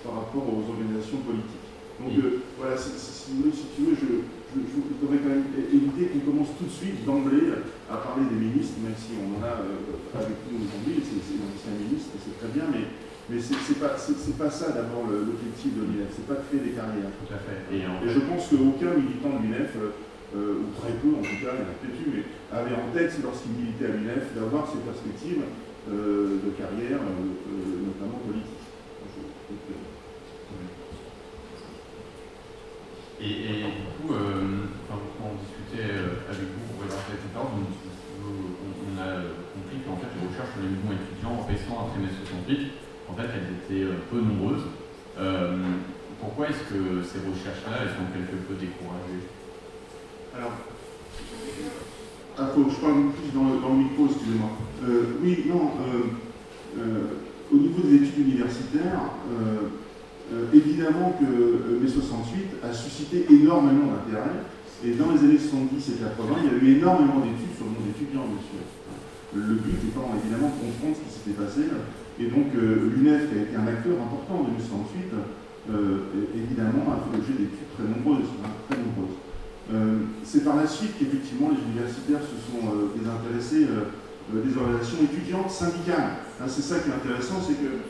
par 0.00 0.24
rapport 0.24 0.48
aux 0.48 0.64
organisations 0.64 1.20
politiques. 1.20 1.68
Donc 2.00 2.16
voilà, 2.56 2.72
si, 2.72 2.96
si, 2.96 3.36
si, 3.36 3.66
tu 3.76 3.80
veux, 3.84 3.94
je, 3.94 4.24
je, 4.64 4.78
je 4.80 4.96
voudrais 5.00 5.20
quand 5.20 5.32
même 5.36 5.50
éviter 5.68 6.12
qu'on 6.12 6.24
commence 6.32 6.56
tout 6.56 6.64
de 6.64 6.76
suite 6.76 7.04
d'emblée 7.04 7.52
à 7.90 7.96
parler 8.00 8.24
des 8.32 8.40
ministres, 8.40 8.80
même 8.80 8.96
si 8.96 9.16
on 9.20 9.36
en 9.36 9.42
a 9.44 9.60
avec 10.16 10.38
nous 10.48 10.64
aujourd'hui, 10.64 11.04
c'est 11.04 11.68
un 11.68 11.76
ministre, 11.76 12.16
c'est 12.16 12.36
très 12.40 12.52
bien, 12.52 12.66
mais 12.72 12.88
mais 13.28 13.40
ce 13.42 13.50
n'est 13.50 13.82
pas, 13.82 13.98
pas 13.98 14.50
ça 14.50 14.70
d'abord 14.70 15.10
l'objectif 15.10 15.74
de 15.74 15.82
l'INEF, 15.82 16.14
c'est 16.14 16.30
pas 16.30 16.38
de 16.38 16.46
créer 16.46 16.62
des 16.62 16.78
carrières. 16.78 17.10
Tout 17.10 17.34
à 17.34 17.42
fait. 17.42 17.58
Et, 17.74 17.82
Et 17.82 18.08
je 18.08 18.20
pense 18.22 18.46
qu'aucun 18.46 18.94
militant 18.94 19.34
de 19.34 19.42
l'INEF, 19.42 19.74
euh, 19.74 20.62
ou 20.62 20.70
très 20.78 20.94
peu 21.02 21.10
en 21.10 21.22
tout 21.26 21.38
cas, 21.42 21.58
il 21.58 21.58
y 21.58 21.66
en 21.66 21.70
a 21.70 21.74
peut-être 21.74 21.98
eu, 22.06 22.10
mais 22.14 22.24
avait 22.54 22.74
en 22.78 22.86
tête 22.94 23.18
lorsqu'il 23.22 23.58
militait 23.58 23.90
à 23.90 23.98
l'INEF 23.98 24.30
d'avoir 24.34 24.70
ces 24.70 24.78
perspectives 24.78 25.42
euh, 25.90 26.38
de 26.38 26.50
carrière, 26.54 27.02
euh, 27.02 27.82
notamment 27.82 28.22
politique. 28.22 28.62
Et, 33.20 33.64
du 33.64 33.88
coup, 33.96 34.12
quand 34.12 35.00
on 35.24 35.40
discutait 35.40 35.96
avec 36.28 36.46
vous 36.52 36.64
pour 36.76 36.84
on, 37.36 38.96
a 38.96 39.20
compris 39.52 39.78
qu'en 39.84 39.96
fait 39.96 40.12
les 40.16 40.24
recherches 40.28 40.52
sur 40.52 40.62
les 40.62 40.72
mouvements 40.72 40.96
étudiants 40.96 41.44
récents 41.48 41.88
après 41.88 42.00
mai 42.00 42.12
68 42.12 42.86
en 43.08 43.14
fait, 43.14 43.28
elles 43.32 43.56
étaient 43.56 43.88
peu 44.10 44.20
nombreuses. 44.20 44.64
Euh, 45.18 45.56
pourquoi 46.20 46.48
est-ce 46.48 46.64
que 46.68 47.02
ces 47.02 47.20
recherches-là, 47.24 47.82
elles 47.82 47.94
sont 47.94 48.10
quelque 48.12 48.36
peu 48.48 48.54
découragées? 48.54 49.24
Alors, 50.36 50.52
je 52.68 52.76
parle 52.80 53.12
plus 53.12 53.32
dans 53.32 53.68
le, 53.68 53.76
micro, 53.76 54.06
excusez-moi. 54.06 54.50
Euh, 54.84 55.18
oui, 55.22 55.44
non, 55.46 55.72
euh, 55.80 56.78
euh, 56.78 57.04
au 57.52 57.56
niveau 57.56 57.82
des 57.82 57.96
études 57.96 58.28
universitaires, 58.28 59.00
euh, 60.32 60.46
euh, 60.46 60.56
évidemment 60.56 61.14
que 61.18 61.78
mai 61.80 61.88
68 61.88 62.62
a 62.62 62.72
suscité 62.72 63.26
énormément 63.30 63.92
d'intérêt. 63.92 64.42
Et 64.84 64.92
dans 64.92 65.10
les 65.10 65.20
années 65.20 65.38
70 65.38 65.72
et 65.88 66.04
80, 66.04 66.36
il 66.42 66.46
y 66.46 66.50
a 66.52 66.56
eu 66.60 66.76
énormément 66.78 67.20
d'études 67.24 67.56
sur 67.56 67.64
le 67.64 67.72
monde 67.72 67.88
étudiant, 67.96 68.28
monsieur. 68.28 68.60
Le 69.34 69.54
but 69.54 69.80
étant 69.88 70.12
évidemment 70.16 70.52
de 70.52 70.58
comprendre 70.60 70.96
ce 70.96 71.02
qui 71.02 71.12
s'était 71.12 71.36
passé 71.36 71.68
et 72.18 72.26
donc 72.26 72.48
euh, 72.56 72.88
l'UNEF, 72.96 73.28
qui 73.28 73.38
a 73.38 73.42
été 73.42 73.56
un 73.56 73.66
acteur 73.66 74.00
important 74.00 74.48
de 74.48 74.56
1968, 74.56 75.12
euh, 75.68 76.32
évidemment 76.32 76.96
a 76.96 77.04
fait 77.04 77.12
l'objet 77.12 77.36
d'études 77.36 77.68
très 77.76 77.84
nombreuses. 77.84 78.32
Hein, 78.40 78.56
très 78.68 78.80
nombreuses. 78.80 79.16
Euh, 79.72 80.06
c'est 80.24 80.44
par 80.44 80.56
la 80.56 80.66
suite 80.66 80.96
qu'effectivement 80.98 81.50
les 81.50 81.60
universitaires 81.60 82.22
se 82.22 82.38
sont 82.38 82.64
euh, 82.70 82.94
désintéressés 82.96 83.66
euh, 83.68 83.92
des 84.32 84.56
organisations 84.56 85.04
étudiantes 85.04 85.50
syndicales. 85.50 86.24
Hein, 86.40 86.46
c'est 86.46 86.62
ça 86.62 86.78
qui 86.78 86.88
est 86.88 86.94
intéressant, 86.94 87.42
c'est 87.42 87.54
que 87.54 87.84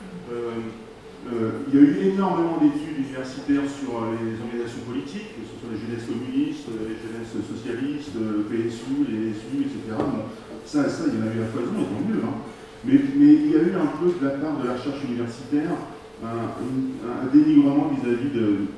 il 1.32 1.74
y 1.74 1.78
a 1.78 1.82
eu 1.82 2.14
énormément 2.14 2.58
d'études 2.62 3.02
universitaires 3.02 3.66
sur 3.66 4.14
les 4.14 4.38
organisations 4.38 4.86
politiques, 4.86 5.34
que 5.34 5.42
ce 5.42 5.54
soit 5.58 5.74
les 5.74 5.80
jeunesses 5.82 6.06
communistes, 6.06 6.70
les 6.70 6.96
jeunesses 7.02 7.34
socialistes, 7.42 8.14
le 8.14 8.46
PSU, 8.46 9.06
les 9.10 9.34
SU, 9.34 9.66
etc. 9.66 9.98
Bon, 9.98 10.30
ça, 10.62 10.88
ça, 10.88 11.10
il 11.10 11.18
y 11.18 11.22
en 11.22 11.26
a 11.26 11.34
eu 11.34 11.42
à 11.42 11.48
foison, 11.50 11.82
tant 11.82 12.02
mieux. 12.06 12.22
Hein. 12.22 12.38
Mais, 12.84 12.94
il 12.94 13.50
y 13.50 13.56
a 13.56 13.62
eu 13.66 13.74
un 13.74 13.90
peu 13.98 14.14
de 14.14 14.22
la 14.22 14.38
part 14.38 14.58
de 14.62 14.68
la 14.68 14.74
recherche 14.78 15.02
universitaire 15.02 15.74
un, 16.22 17.26
dénigrement 17.32 17.90
vis-à-vis 17.92 18.30
-vis 18.30 18.70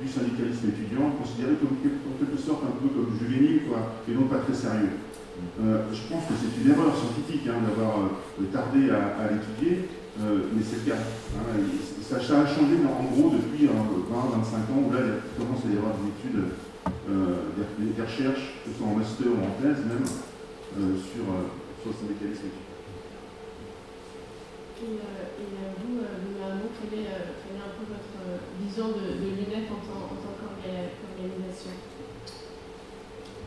du 0.00 0.06
syndicalisme 0.06 0.68
étudiant, 0.68 1.10
considéré 1.16 1.56
comme 1.56 1.80
en 1.80 2.16
quelque 2.20 2.38
sorte 2.38 2.62
un 2.68 2.76
peu 2.76 2.88
comme 2.92 3.16
juvénile, 3.16 3.62
quoi, 3.68 3.96
et 4.06 4.12
non 4.12 4.28
pas 4.28 4.44
très 4.44 4.54
sérieux. 4.54 5.00
Euh, 5.60 5.82
je 5.90 6.02
pense 6.06 6.28
que 6.28 6.34
c'est 6.38 6.54
une 6.60 6.70
erreur 6.70 6.94
scientifique 6.94 7.48
hein, 7.48 7.58
d'avoir 7.64 8.06
euh, 8.06 8.46
tardé 8.52 8.90
à 8.90 9.32
l'étudier, 9.32 9.88
euh, 10.22 10.46
mais 10.54 10.62
c'est 10.62 10.86
le 10.86 10.92
cas. 10.94 11.00
Hein, 11.02 11.58
ça, 12.02 12.20
ça, 12.22 12.42
a 12.42 12.46
changé 12.46 12.78
en 12.86 13.02
gros 13.10 13.30
depuis 13.34 13.66
20-25 13.66 13.74
ans, 14.70 14.86
où 14.86 14.92
là 14.92 15.00
il 15.02 15.34
commence 15.34 15.66
à 15.66 15.74
y 15.74 15.76
avoir 15.76 15.98
des 15.98 16.14
études, 16.14 16.54
euh, 17.10 17.50
des, 17.58 17.90
des, 17.90 18.02
recherches, 18.02 18.62
que 18.62 18.70
ce 18.70 18.78
soit 18.78 18.86
en 18.86 18.94
master 18.94 19.26
ou 19.26 19.42
en 19.42 19.58
thèse 19.58 19.82
même, 19.90 20.06
euh, 20.06 20.94
sur, 21.02 21.26
sur 21.82 21.90
le 21.90 21.96
syndicalisme 21.98 22.46
étudiant. 22.46 22.74
Et, 24.84 25.02
euh, 25.02 25.42
et 25.42 25.50
euh, 25.50 25.74
vous, 25.82 25.98
Benoît 25.98 26.62
quelle, 26.78 26.94
est, 27.00 27.10
quelle 27.42 27.58
est 27.58 27.66
un 27.66 27.74
peu 27.74 27.86
votre 27.90 28.14
vision 28.62 28.94
de, 28.94 29.18
de 29.18 29.28
l'UNEF 29.34 29.66
en 29.66 29.82
tant, 29.82 30.14
en 30.14 30.18
tant 30.22 30.34
qu'organisation? 30.38 31.74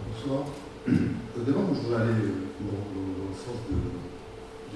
Bonsoir. 0.04 0.52
D'abord, 0.88 1.72
je 1.72 1.80
voudrais 1.80 2.02
aller 2.02 2.28
dans, 2.60 2.76
dans, 2.92 3.08
dans 3.16 3.30
le 3.32 3.38
sens 3.38 3.60
de, 3.72 4.07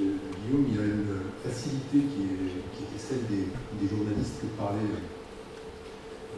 de, 0.02 0.18
de, 0.18 0.30
Guillaume. 0.42 0.66
Il 0.68 0.76
y 0.76 0.82
a 0.82 0.86
une 0.90 1.30
facilité 1.46 2.10
qui, 2.10 2.26
était 2.26 2.98
celle 2.98 3.30
des, 3.30 3.88
journalistes 3.88 4.42
qui 4.42 4.50
parlaient 4.58 4.98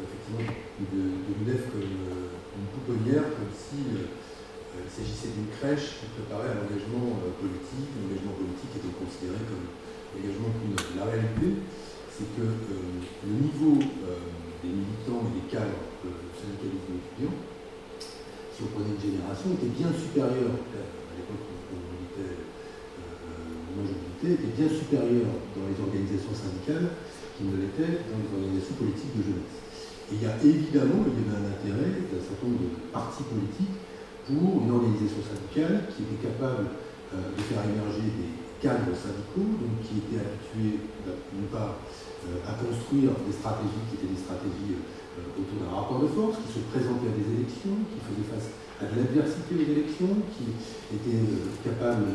effectivement 0.04 0.44
de, 0.44 1.02
de 1.24 1.58
comme 1.72 1.82
une 1.84 2.70
pouponnière, 2.76 3.24
comme 3.40 3.54
si 3.56 3.80
euh, 3.96 4.84
s'agissait 4.90 5.34
d'une 5.38 5.54
crèche 5.54 6.02
qui 6.02 6.08
préparait 6.18 6.50
à 6.50 6.58
l'engagement 6.58 7.14
politique. 7.38 7.90
L'engagement 7.94 8.36
politique 8.36 8.74
était 8.74 8.96
considéré 8.98 9.40
comme 9.46 9.70
engagement 10.18 10.50
plus 10.58 10.74
La 10.98 11.06
réalité, 11.10 11.62
c'est 12.10 12.30
que 12.38 12.46
euh, 12.46 13.02
le 13.26 13.34
niveau 13.38 13.78
euh, 13.82 14.18
des 14.62 14.74
militants 14.74 15.30
et 15.30 15.34
des 15.42 15.48
cadres 15.50 15.82
du 16.02 16.34
syndicalisme 16.38 16.98
étudiant, 16.98 17.36
si 18.54 18.66
on 18.66 18.70
prenait 18.74 18.94
une 18.98 19.02
génération, 19.02 19.54
était 19.58 19.74
bien 19.74 19.90
supérieur, 19.94 20.54
l'époque 20.54 21.46
où 21.50 21.74
on 21.74 21.82
militait, 21.94 22.38
euh, 24.24 24.34
était 24.34 24.54
bien 24.56 24.70
supérieur 24.72 25.28
dans 25.56 25.68
les 25.68 25.78
organisations 25.78 26.34
syndicales 26.34 26.96
qu'il 27.36 27.52
ne 27.52 27.58
l'était 27.60 28.08
dans 28.08 28.20
les 28.20 28.30
organisations 28.32 28.78
politiques 28.80 29.14
de 29.18 29.24
jeunesse. 29.24 29.58
Et 30.12 30.20
il 30.20 30.22
y 30.22 30.30
a 30.30 30.36
évidemment, 30.40 31.04
un 31.04 31.46
intérêt 31.48 32.08
d'un 32.08 32.22
certain 32.22 32.46
nombre 32.48 32.68
de 32.68 32.72
partis 32.92 33.26
politiques 33.26 33.78
pour 34.28 34.64
une 34.64 34.72
organisation 34.72 35.20
syndicale 35.24 35.90
qui 35.92 36.06
était 36.06 36.30
capable 36.30 36.70
de 37.14 37.42
faire 37.46 37.62
émerger 37.62 38.10
des 38.10 38.32
cadres 38.64 38.96
syndicaux, 38.96 39.60
donc 39.60 39.84
qui 39.84 40.00
étaient 40.00 40.24
habitués, 40.24 40.80
d'une 41.36 41.52
part, 41.52 41.84
euh, 42.24 42.40
à 42.48 42.56
construire 42.56 43.12
des 43.28 43.36
stratégies 43.36 43.84
qui 43.92 44.00
étaient 44.00 44.16
des 44.16 44.24
stratégies 44.24 44.80
euh, 45.20 45.36
autour 45.36 45.60
d'un 45.60 45.76
rapport 45.76 46.00
de 46.00 46.08
force, 46.08 46.40
qui 46.40 46.56
se 46.56 46.64
présentaient 46.72 47.12
à 47.12 47.16
des 47.20 47.28
élections, 47.36 47.76
qui 47.92 48.00
faisaient 48.00 48.30
face 48.32 48.48
à 48.80 48.88
de 48.88 48.96
l'adversité 48.96 49.60
des 49.60 49.68
élections, 49.68 50.16
qui 50.32 50.56
étaient 50.96 51.20
euh, 51.20 51.52
capables 51.60 52.08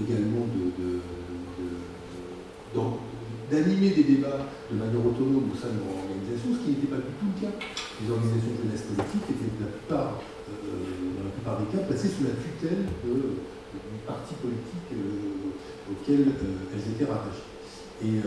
également 0.00 0.48
de, 0.48 1.04
de, 2.74 2.80
d'animer 3.50 3.90
des 3.90 4.04
débats 4.04 4.46
de 4.70 4.76
manière 4.78 5.02
autonome 5.02 5.50
au 5.50 5.56
sein 5.58 5.74
de 5.74 5.82
leur 5.82 5.90
organisation, 6.06 6.54
ce 6.54 6.60
qui 6.62 6.70
n'était 6.78 6.92
pas 6.92 7.02
du 7.02 7.12
tout 7.18 7.28
le 7.34 7.38
cas. 7.42 7.54
Les 7.98 8.06
organisations 8.06 8.54
de 8.54 8.62
jeunesse 8.62 8.86
politique 8.86 9.26
étaient 9.26 9.50
euh, 9.90 10.14
dans 11.18 11.24
la 11.26 11.34
plupart 11.34 11.58
des 11.58 11.68
cas 11.74 11.82
placées 11.84 12.14
sous 12.14 12.24
la 12.24 12.38
tutelle 12.38 12.86
de 13.02 13.42
partis 14.06 14.38
politiques 14.38 14.90
euh, 14.94 15.90
auxquels 15.90 16.30
euh, 16.30 16.70
elles 16.70 16.86
étaient 16.94 17.10
rattachées. 17.10 17.50
Et, 18.06 18.22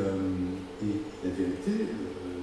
la 1.23 1.31
vérité, 1.31 1.87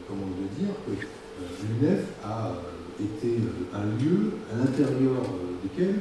comment 0.09 0.26
le 0.26 0.49
dire, 0.59 0.75
que 0.83 0.97
l'UNEF 0.97 2.02
a 2.25 2.54
été 2.99 3.37
un 3.73 3.87
lieu 4.02 4.33
à 4.50 4.59
l'intérieur 4.59 5.23
duquel, 5.62 6.00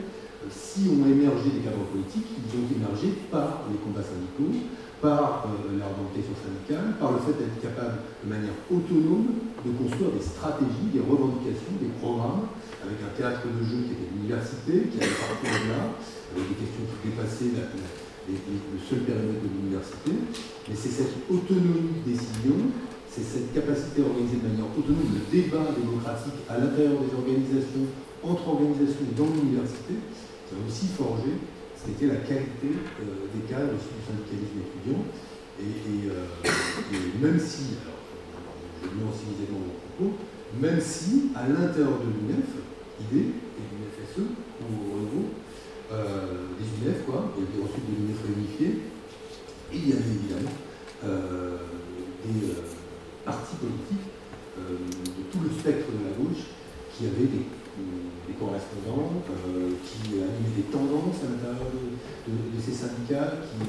si 0.50 0.88
ont 0.90 1.06
émergé 1.06 1.52
des 1.52 1.60
cadres 1.60 1.86
politiques, 1.92 2.26
ils 2.34 2.58
ont 2.58 2.66
émergé 2.74 3.14
par 3.30 3.68
les 3.70 3.78
combats 3.78 4.02
syndicaux, 4.02 4.58
par 5.02 5.48
euh, 5.48 5.80
syndicale, 5.80 6.96
par 7.00 7.12
le 7.12 7.20
fait 7.20 7.36
d'être 7.40 7.60
capable 7.62 8.04
de 8.24 8.28
manière 8.30 8.56
autonome 8.68 9.50
de 9.64 9.72
construire 9.76 10.12
des 10.16 10.24
stratégies, 10.24 10.92
des 10.94 11.04
revendications, 11.04 11.76
des 11.80 11.92
programmes, 12.00 12.48
avec 12.84 13.00
un 13.04 13.12
théâtre 13.16 13.44
de 13.44 13.60
jeu 13.64 13.84
qui 13.88 13.92
était 13.96 14.12
l'université, 14.16 14.88
qui 14.88 14.98
avait 15.04 15.20
parcours 15.20 15.68
là, 15.68 15.96
avec 16.32 16.46
des 16.48 16.58
questions 16.64 16.86
qui 16.88 17.12
dépassaient 17.12 17.52
le 17.56 18.80
seul 18.80 19.04
périmètre 19.04 19.44
de 19.44 19.52
l'université, 19.52 20.12
mais 20.68 20.76
c'est 20.76 20.94
cette 20.94 21.16
autonomie 21.28 22.00
de 22.00 22.04
décision, 22.08 22.72
c'est 23.10 23.26
cette 23.26 23.52
capacité 23.52 24.04
à 24.04 24.08
organiser 24.08 24.40
de 24.40 24.48
manière 24.48 24.70
autonome 24.72 25.12
le 25.12 25.24
débat 25.28 25.76
démocratique 25.76 26.40
à 26.48 26.62
l'intérieur 26.62 27.04
des 27.04 27.12
organisations, 27.12 27.88
entre 28.24 28.48
organisations 28.48 29.04
et 29.04 29.16
dans 29.18 29.28
l'université, 29.28 30.00
qui 30.48 30.52
a 30.56 30.60
aussi 30.64 30.88
forgé 30.94 31.36
ce 31.80 31.88
qu'était 31.88 32.08
la 32.08 32.20
qualité 32.22 32.68
euh, 32.68 33.32
des 33.34 33.48
cadres 33.48 33.72
du 33.72 34.00
syndicalisme 34.04 34.60
étudiant. 34.68 35.04
Et, 35.60 36.08
euh, 36.10 36.26
et 36.94 37.24
même 37.24 37.40
si, 37.40 37.76
alors 37.84 38.00
je 38.84 38.88
nuance 38.96 39.20
immédiatement 39.28 39.60
mon 39.60 39.76
propos, 39.76 40.18
même 40.60 40.80
si 40.80 41.32
à 41.36 41.48
l'intérieur 41.48 42.00
de 42.00 42.08
l'UNEF, 42.08 42.48
ID 43.00 43.16
et 43.16 43.64
de 43.64 43.76
l'UNFSE, 43.76 44.28
ou 44.62 44.96
au 44.96 45.00
niveau, 45.00 45.26
des 45.92 46.68
UNEF, 46.80 47.06
quoi, 47.06 47.34
et 47.38 47.44
puis 47.44 47.62
ensuite 47.62 47.84
des 47.90 47.98
UNEF 48.04 48.20
réunifiés. 48.24 48.84
Et 49.74 49.78
il 49.78 49.90
y 49.90 49.94
avait 49.94 50.16
évidemment 50.16 50.56
euh, 51.04 51.58
des 52.24 52.56
partis 53.26 53.56
politiques 53.56 54.08
de 54.58 55.24
tout 55.32 55.40
le 55.44 55.50
spectre 55.60 55.88
de 55.92 56.04
la 56.04 56.16
gauche 56.16 56.44
qui 56.92 57.08
avaient 57.08 57.28
des 57.28 57.46
correspondants, 58.38 59.24
qui 59.26 60.20
animaient 60.20 60.58
des 60.58 60.68
tendances 60.70 61.24
à 61.24 61.32
l'intérieur 61.32 61.70
de, 61.72 62.60
ces 62.60 62.74
syndicats, 62.74 63.42
qui 63.42 63.64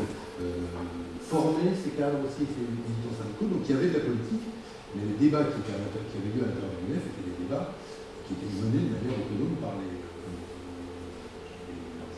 formaient 1.23 1.77
ces 1.79 1.95
cadres 1.95 2.27
aussi, 2.27 2.43
ces 2.43 2.67
militants 2.67 3.15
syndicaux, 3.15 3.47
donc 3.47 3.63
il 3.65 3.71
y 3.71 3.77
avait 3.79 3.95
de 3.95 3.99
la 4.03 4.05
politique, 4.05 4.47
mais 4.93 5.07
les 5.07 5.19
débats 5.23 5.47
qui, 5.47 5.63
qui 5.63 5.73
avaient 5.73 6.35
lieu 6.35 6.43
à 6.43 6.51
l'intérieur 6.51 6.75
de 6.75 6.83
l'UNEF 6.83 7.07
étaient 7.07 7.29
des 7.31 7.39
débats 7.47 7.79
qui 8.27 8.35
étaient 8.35 8.51
menés 8.59 8.91
de 8.91 8.99
manière 8.99 9.15
autonome 9.15 9.57
par 9.63 9.79
les, 9.79 9.91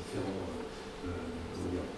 différents 0.01 0.43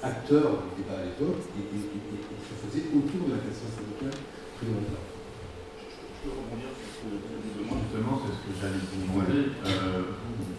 acteurs 0.02 0.62
du 0.68 0.82
débat 0.82 1.00
à 1.00 1.04
l'époque 1.08 1.40
et, 1.56 1.64
et, 1.64 1.82
et, 1.82 2.02
et, 2.20 2.38
se 2.44 2.54
faisaient 2.60 2.86
autour 2.92 3.26
de 3.26 3.32
la 3.34 3.40
question 3.42 3.70
syndicale 3.72 4.18
prioritaire. 4.58 5.02
Je 5.02 6.30
peux 6.30 6.34
rebondir 6.36 6.70
sur 6.76 6.88
ce 6.92 6.98
que 7.00 7.08
vous 7.10 7.22
demandez 7.24 7.88
Justement, 7.88 8.14
c'est 8.20 8.34
ce 8.34 8.42
que 8.44 8.52
j'allais 8.60 8.82
vous 8.84 9.00
demander. 9.02 9.42
Euh, 9.64 10.14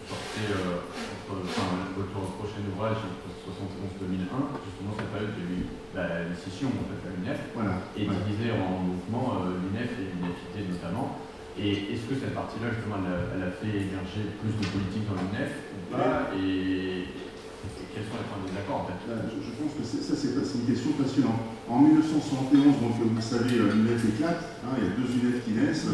sortez 0.06 0.46
euh, 0.54 0.86
entre, 1.26 1.42
enfin, 1.42 1.90
votre 1.98 2.18
prochain 2.38 2.62
ouvrage, 2.70 3.02
71-2001, 3.42 4.62
justement 4.62 4.94
cette 4.94 5.10
période 5.10 5.34
de 5.34 5.66
la 5.94 6.30
décision 6.30 6.70
en 6.70 6.86
fait, 6.86 7.02
à 7.06 7.10
l'UNEF, 7.14 7.40
voilà, 7.54 7.82
et 7.98 8.06
voilà. 8.06 8.22
divisée 8.22 8.54
en 8.54 8.86
mouvements 8.86 9.42
euh, 9.42 9.58
l'UNEF 9.66 9.90
et 9.98 10.06
l'UNEFIT 10.14 10.70
notamment. 10.70 11.18
Et 11.56 11.96
est-ce 11.96 12.04
que 12.04 12.14
cette 12.20 12.36
partie-là, 12.36 12.68
justement, 12.68 13.00
elle 13.00 13.08
a, 13.08 13.18
elle 13.32 13.44
a, 13.48 13.52
fait 13.56 13.88
émerger 13.88 14.28
plus 14.44 14.52
de 14.60 14.66
politique 14.68 15.08
dans 15.08 15.16
l'UNEF 15.16 15.52
ou 15.72 15.80
pas 15.88 16.30
et, 16.36 17.08
et, 17.08 17.84
quels 17.96 18.04
sont 18.04 18.20
les 18.20 18.28
points 18.28 18.44
de 18.44 18.52
désaccord 18.52 18.84
en 18.84 18.86
fait 18.92 19.00
je, 19.08 19.40
je, 19.40 19.52
pense 19.56 19.72
que 19.72 19.82
ça, 19.82 20.12
c'est 20.12 20.36
une 20.36 20.68
question 20.68 20.92
passionnante. 21.00 21.40
En 21.64 21.80
1971, 21.80 22.76
donc, 22.76 22.92
vous 23.00 23.24
savez, 23.24 23.56
l'UNEF 23.56 24.04
éclate, 24.04 24.60
hein, 24.62 24.76
il 24.76 24.84
y 24.84 24.86
a 24.86 24.92
deux 24.94 25.08
UNEF 25.08 25.42
qui 25.42 25.52
naissent. 25.56 25.88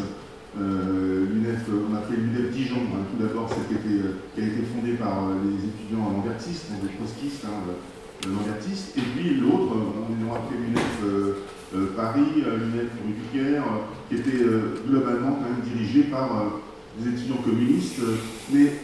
Euh, 0.61 1.25
l'UNEF, 1.33 1.65
on 1.71 1.95
a 1.97 2.03
fait 2.03 2.17
l'UNEF 2.17 2.53
Dijon, 2.53 2.85
hein, 2.93 3.07
tout 3.11 3.23
d'abord, 3.25 3.49
celle 3.49 3.65
qui, 3.69 3.75
était, 3.75 4.05
qui 4.35 4.41
a 4.41 4.45
été 4.45 4.63
fondée 4.69 4.93
par 4.95 5.33
les 5.45 5.57
étudiants 5.65 6.13
languertistes, 6.13 6.71
donc 6.71 6.83
des 6.83 6.95
trotskistes, 6.97 7.45
hein, 7.47 7.73
languertistes. 8.29 8.99
Et 8.99 9.01
puis 9.01 9.41
l'autre, 9.41 9.73
on 9.73 10.29
aura 10.29 10.41
fait 10.51 10.61
l'UNEF 10.61 11.01
euh, 11.05 11.35
euh, 11.75 11.87
Paris, 11.97 12.37
l'UNEF 12.37 12.93
Rue 13.01 13.17
du 13.17 13.27
Caire, 13.33 13.65
qui 14.09 14.17
était 14.17 14.45
globalement 14.87 15.39
dirigée 15.65 16.05
par 16.05 16.61
des 16.99 17.09
étudiants 17.09 17.41
communistes. 17.43 18.01
Mais 18.53 18.75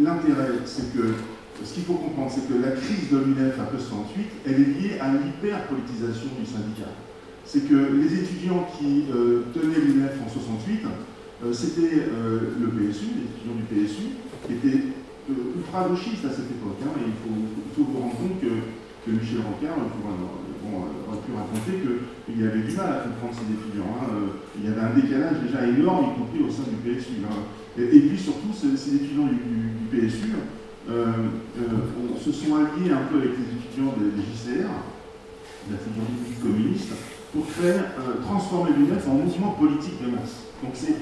l'intérêt, 0.00 0.64
c'est 0.64 0.96
que 0.96 1.14
ce 1.62 1.74
qu'il 1.74 1.84
faut 1.84 1.94
comprendre, 1.94 2.32
c'est 2.32 2.48
que 2.48 2.62
la 2.62 2.72
crise 2.72 3.10
de 3.10 3.18
l'UNEF 3.18 3.60
après 3.60 3.78
68, 3.78 4.26
elle 4.46 4.54
est 4.54 4.56
liée 4.56 4.98
à 5.00 5.12
l'hyper-politisation 5.12 6.30
du 6.38 6.46
syndicat. 6.46 6.96
C'est 7.48 7.64
que 7.64 7.96
les 7.96 8.12
étudiants 8.12 8.68
qui 8.76 9.08
euh, 9.08 9.40
tenaient 9.54 9.80
l'UNEF 9.80 10.20
en 10.20 10.28
68, 10.28 10.84
euh, 10.84 11.50
c'était 11.50 12.04
euh, 12.12 12.52
le 12.60 12.68
PSU, 12.68 13.08
les 13.16 13.24
étudiants 13.24 13.56
du 13.56 13.64
PSU, 13.64 14.20
qui 14.44 14.52
étaient 14.52 14.92
ultra-gauchistes 15.56 16.28
à 16.28 16.30
cette 16.36 16.52
époque. 16.52 16.76
Hein, 16.84 16.92
et 17.00 17.08
il 17.08 17.16
faut, 17.24 17.88
vous 17.88 18.00
rendre 18.00 18.20
compte 18.20 18.36
que, 18.44 18.52
Michel 19.08 19.40
bon, 19.40 19.48
aurait 21.08 21.24
pu 21.24 21.32
raconter 21.32 21.80
qu'il 22.28 22.36
y 22.36 22.44
avait 22.44 22.68
du 22.68 22.76
mal 22.76 22.92
à 22.92 23.08
comprendre 23.08 23.32
ces 23.32 23.48
étudiants. 23.48 23.96
Hein. 23.96 24.36
il 24.60 24.68
y 24.68 24.70
avait 24.70 24.84
un 24.84 24.92
décalage 24.92 25.40
déjà 25.40 25.64
énorme, 25.64 26.12
y 26.12 26.20
compris 26.20 26.44
au 26.44 26.52
sein 26.52 26.68
du 26.68 26.76
PSU. 26.84 27.24
Hein. 27.24 27.48
Et, 27.80 28.12
puis 28.12 28.18
surtout, 28.18 28.52
ces, 28.52 28.76
étudiants 28.76 29.24
du, 29.24 29.88
PSU, 29.88 30.36
se 30.84 32.30
sont 32.30 32.56
alliés 32.60 32.92
un 32.92 33.08
peu 33.08 33.24
avec 33.24 33.32
les 33.40 33.48
étudiants 33.56 33.96
des, 33.96 34.12
des 34.12 34.20
JCR, 34.20 34.68
de 35.64 35.72
la 35.72 35.80
communiste, 36.44 36.92
pour 37.32 37.44
faire 37.46 37.84
euh, 38.00 38.22
transformer 38.22 38.70
l'UNEF 38.76 39.06
en 39.08 39.14
mouvement 39.14 39.52
politique 39.52 40.00
de 40.02 40.10
masse. 40.10 40.48
Donc 40.62 40.72
c'est, 40.74 40.96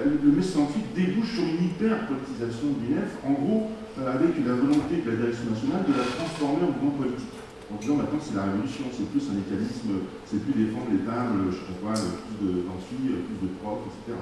le 0.00 0.32
mai 0.32 0.42
68 0.42 0.94
débouche 0.96 1.34
sur 1.34 1.44
une 1.44 1.68
hyper-politisation 1.68 2.80
de 2.80 2.86
l'UNEF, 2.86 3.12
en 3.26 3.32
gros 3.32 3.70
avec 4.00 4.32
la 4.40 4.54
volonté 4.54 5.04
de 5.04 5.10
la 5.10 5.16
direction 5.16 5.52
nationale 5.52 5.84
de 5.84 5.92
la 5.92 6.06
transformer 6.16 6.64
en 6.64 6.72
mouvement 6.72 6.96
politique. 6.96 7.36
En 7.68 7.76
disant 7.76 8.00
maintenant 8.00 8.18
c'est 8.18 8.34
la 8.34 8.48
révolution, 8.48 8.88
c'est 8.88 9.04
plus 9.12 9.20
syndicalisme, 9.20 10.08
c'est 10.24 10.40
plus 10.40 10.56
défendre 10.56 10.88
les 10.90 11.04
tables, 11.04 11.52
je 11.52 11.60
sais 11.60 11.78
pas 11.84 11.94
plus 11.94 12.64
d'amphi, 12.64 12.98
plus 13.04 13.38
de 13.44 13.52
profs, 13.60 13.84
etc. 13.84 14.16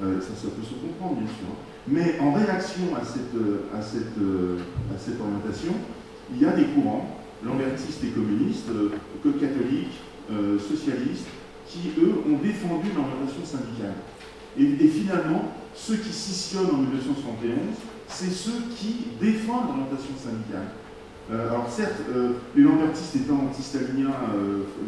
Euh, 0.00 0.16
ça, 0.22 0.32
ça 0.32 0.48
peut 0.54 0.64
se 0.64 0.78
comprendre 0.78 1.18
bien 1.20 1.28
sûr. 1.28 1.50
Mais 1.88 2.16
en 2.22 2.32
réaction 2.32 2.94
à 2.94 3.04
cette, 3.04 3.36
à, 3.74 3.82
cette, 3.82 4.16
à 4.16 4.96
cette 4.96 5.18
orientation, 5.20 5.74
il 6.32 6.40
y 6.40 6.46
a 6.46 6.52
des 6.52 6.70
courants, 6.72 7.19
lambertistes 7.44 8.04
et 8.04 8.08
communistes, 8.08 8.68
que 9.22 9.28
catholiques, 9.30 10.00
euh, 10.30 10.58
socialistes, 10.58 11.26
qui, 11.66 11.92
eux, 12.00 12.14
ont 12.26 12.38
défendu 12.42 12.88
l'orientation 12.94 13.44
syndicale. 13.44 13.94
Et, 14.58 14.88
finalement, 14.88 15.52
ceux 15.74 15.96
qui 15.96 16.12
scissionnent 16.12 16.70
en 16.74 16.78
1971, 16.78 17.56
c'est 18.08 18.30
ceux 18.30 18.62
qui 18.76 19.06
défendent 19.20 19.68
l'orientation 19.68 20.14
syndicale. 20.18 20.74
Euh, 21.30 21.48
alors 21.48 21.70
certes, 21.70 22.02
euh, 22.10 22.32
les 22.56 22.62
lambertistes 22.62 23.14
étant 23.14 23.46
anti-staliniens 23.48 24.10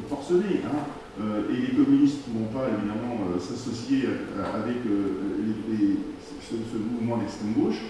forcenés, 0.09 0.61
hein, 0.67 0.79
euh, 1.21 1.43
et 1.51 1.61
les 1.61 1.77
communistes 1.77 2.25
ne 2.29 2.41
vont 2.41 2.47
pas 2.47 2.69
évidemment 2.73 3.21
euh, 3.29 3.39
s'associer 3.39 4.09
avec 4.55 4.77
euh, 4.87 6.01
ce, 6.41 6.77
mouvement 6.79 7.19
d'extrême 7.19 7.53
gauche, 7.53 7.83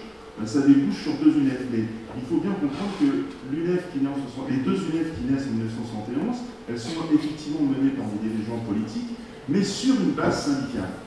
ça 0.45 0.61
débouche 0.61 1.03
sur 1.03 1.13
deux 1.21 1.37
UNEF. 1.37 1.61
Mais 1.71 1.85
il 2.17 2.25
faut 2.25 2.41
bien 2.41 2.53
comprendre 2.53 2.93
que 2.99 3.29
l'UNEF 3.53 3.91
qui 3.93 3.99
naît 3.99 4.09
en 4.09 4.17
60, 4.17 4.49
les 4.49 4.61
deux 4.65 4.77
UNEF 4.89 5.13
qui 5.15 5.23
naissent 5.29 5.47
en 5.47 5.55
1971, 5.57 6.37
elles 6.69 6.79
sont 6.79 7.05
effectivement 7.13 7.61
menées 7.61 7.93
par 7.93 8.05
des 8.09 8.29
dirigeants 8.29 8.61
politiques, 8.65 9.17
mais 9.49 9.63
sur 9.63 9.95
une 9.95 10.13
base 10.13 10.45
syndicale. 10.45 11.03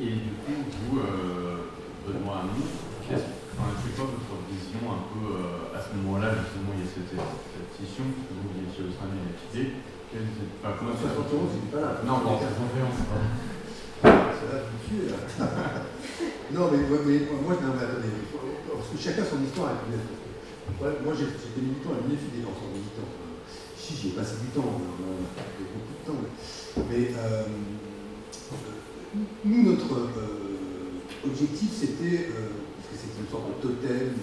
Et 0.00 0.16
du 0.16 0.32
coup, 0.40 0.56
vous, 0.56 0.96
euh, 0.96 1.68
Benoît 2.08 2.40
Hamon, 2.40 2.56
enfin, 2.56 3.68
c'est 3.84 3.92
quoi 3.92 4.08
votre 4.08 4.40
vision 4.48 4.80
un 4.88 5.04
peu 5.12 5.24
euh, 5.28 5.76
à 5.76 5.78
ce 5.84 5.92
moment-là, 6.00 6.40
justement, 6.40 6.72
il 6.72 6.80
y 6.80 6.88
a 6.88 6.90
cette, 6.90 7.12
cette 7.12 7.70
scission, 7.76 8.08
parce 8.08 8.32
que 8.32 8.48
vous 8.48 8.64
étiez 8.64 8.88
au 8.88 8.92
sein 8.96 9.12
de 9.12 9.20
l'identité. 9.20 9.76
Enfin, 10.10 10.74
comment 10.80 10.96
ça 10.96 11.12
se 11.12 11.18
retrouve 11.20 11.52
c'est 11.52 11.68
pas 11.68 11.84
là. 11.84 12.00
Non, 12.02 12.24
bon, 12.24 12.40
c'est 12.40 12.48
Ça. 12.48 13.20
non, 16.52 16.70
mais, 16.72 16.78
moi, 16.88 17.52
attendez, 17.52 17.86
parce 18.72 18.88
que 18.88 18.98
chacun 18.98 19.24
son 19.24 19.42
histoire 19.44 19.70
avec 19.70 19.82
l'UNEF. 19.86 20.06
Moi, 21.04 21.12
j'étais 21.18 21.60
militant 21.60 21.90
à 21.90 22.00
l'UNEF, 22.06 22.20
il 22.32 22.40
est 22.40 22.44
en 22.44 22.54
militant. 22.72 23.08
Si, 23.76 23.94
j'y 23.96 24.08
ai 24.08 24.12
passé 24.12 24.34
du 24.42 24.48
temps, 24.48 24.64
on 24.66 24.76
a 24.76 24.96
passé 25.36 25.64
beaucoup 25.74 25.94
de 25.98 26.04
temps. 26.06 26.20
Mais 26.88 27.04
euh, 27.18 27.44
nous, 29.44 29.62
notre 29.72 29.92
euh, 29.94 31.26
objectif, 31.26 31.70
c'était, 31.72 32.30
euh, 32.30 32.54
parce 32.76 32.88
que 32.88 32.96
c'était 32.96 33.20
une 33.20 33.30
sorte 33.30 33.48
de 33.48 33.68
totem, 33.68 34.14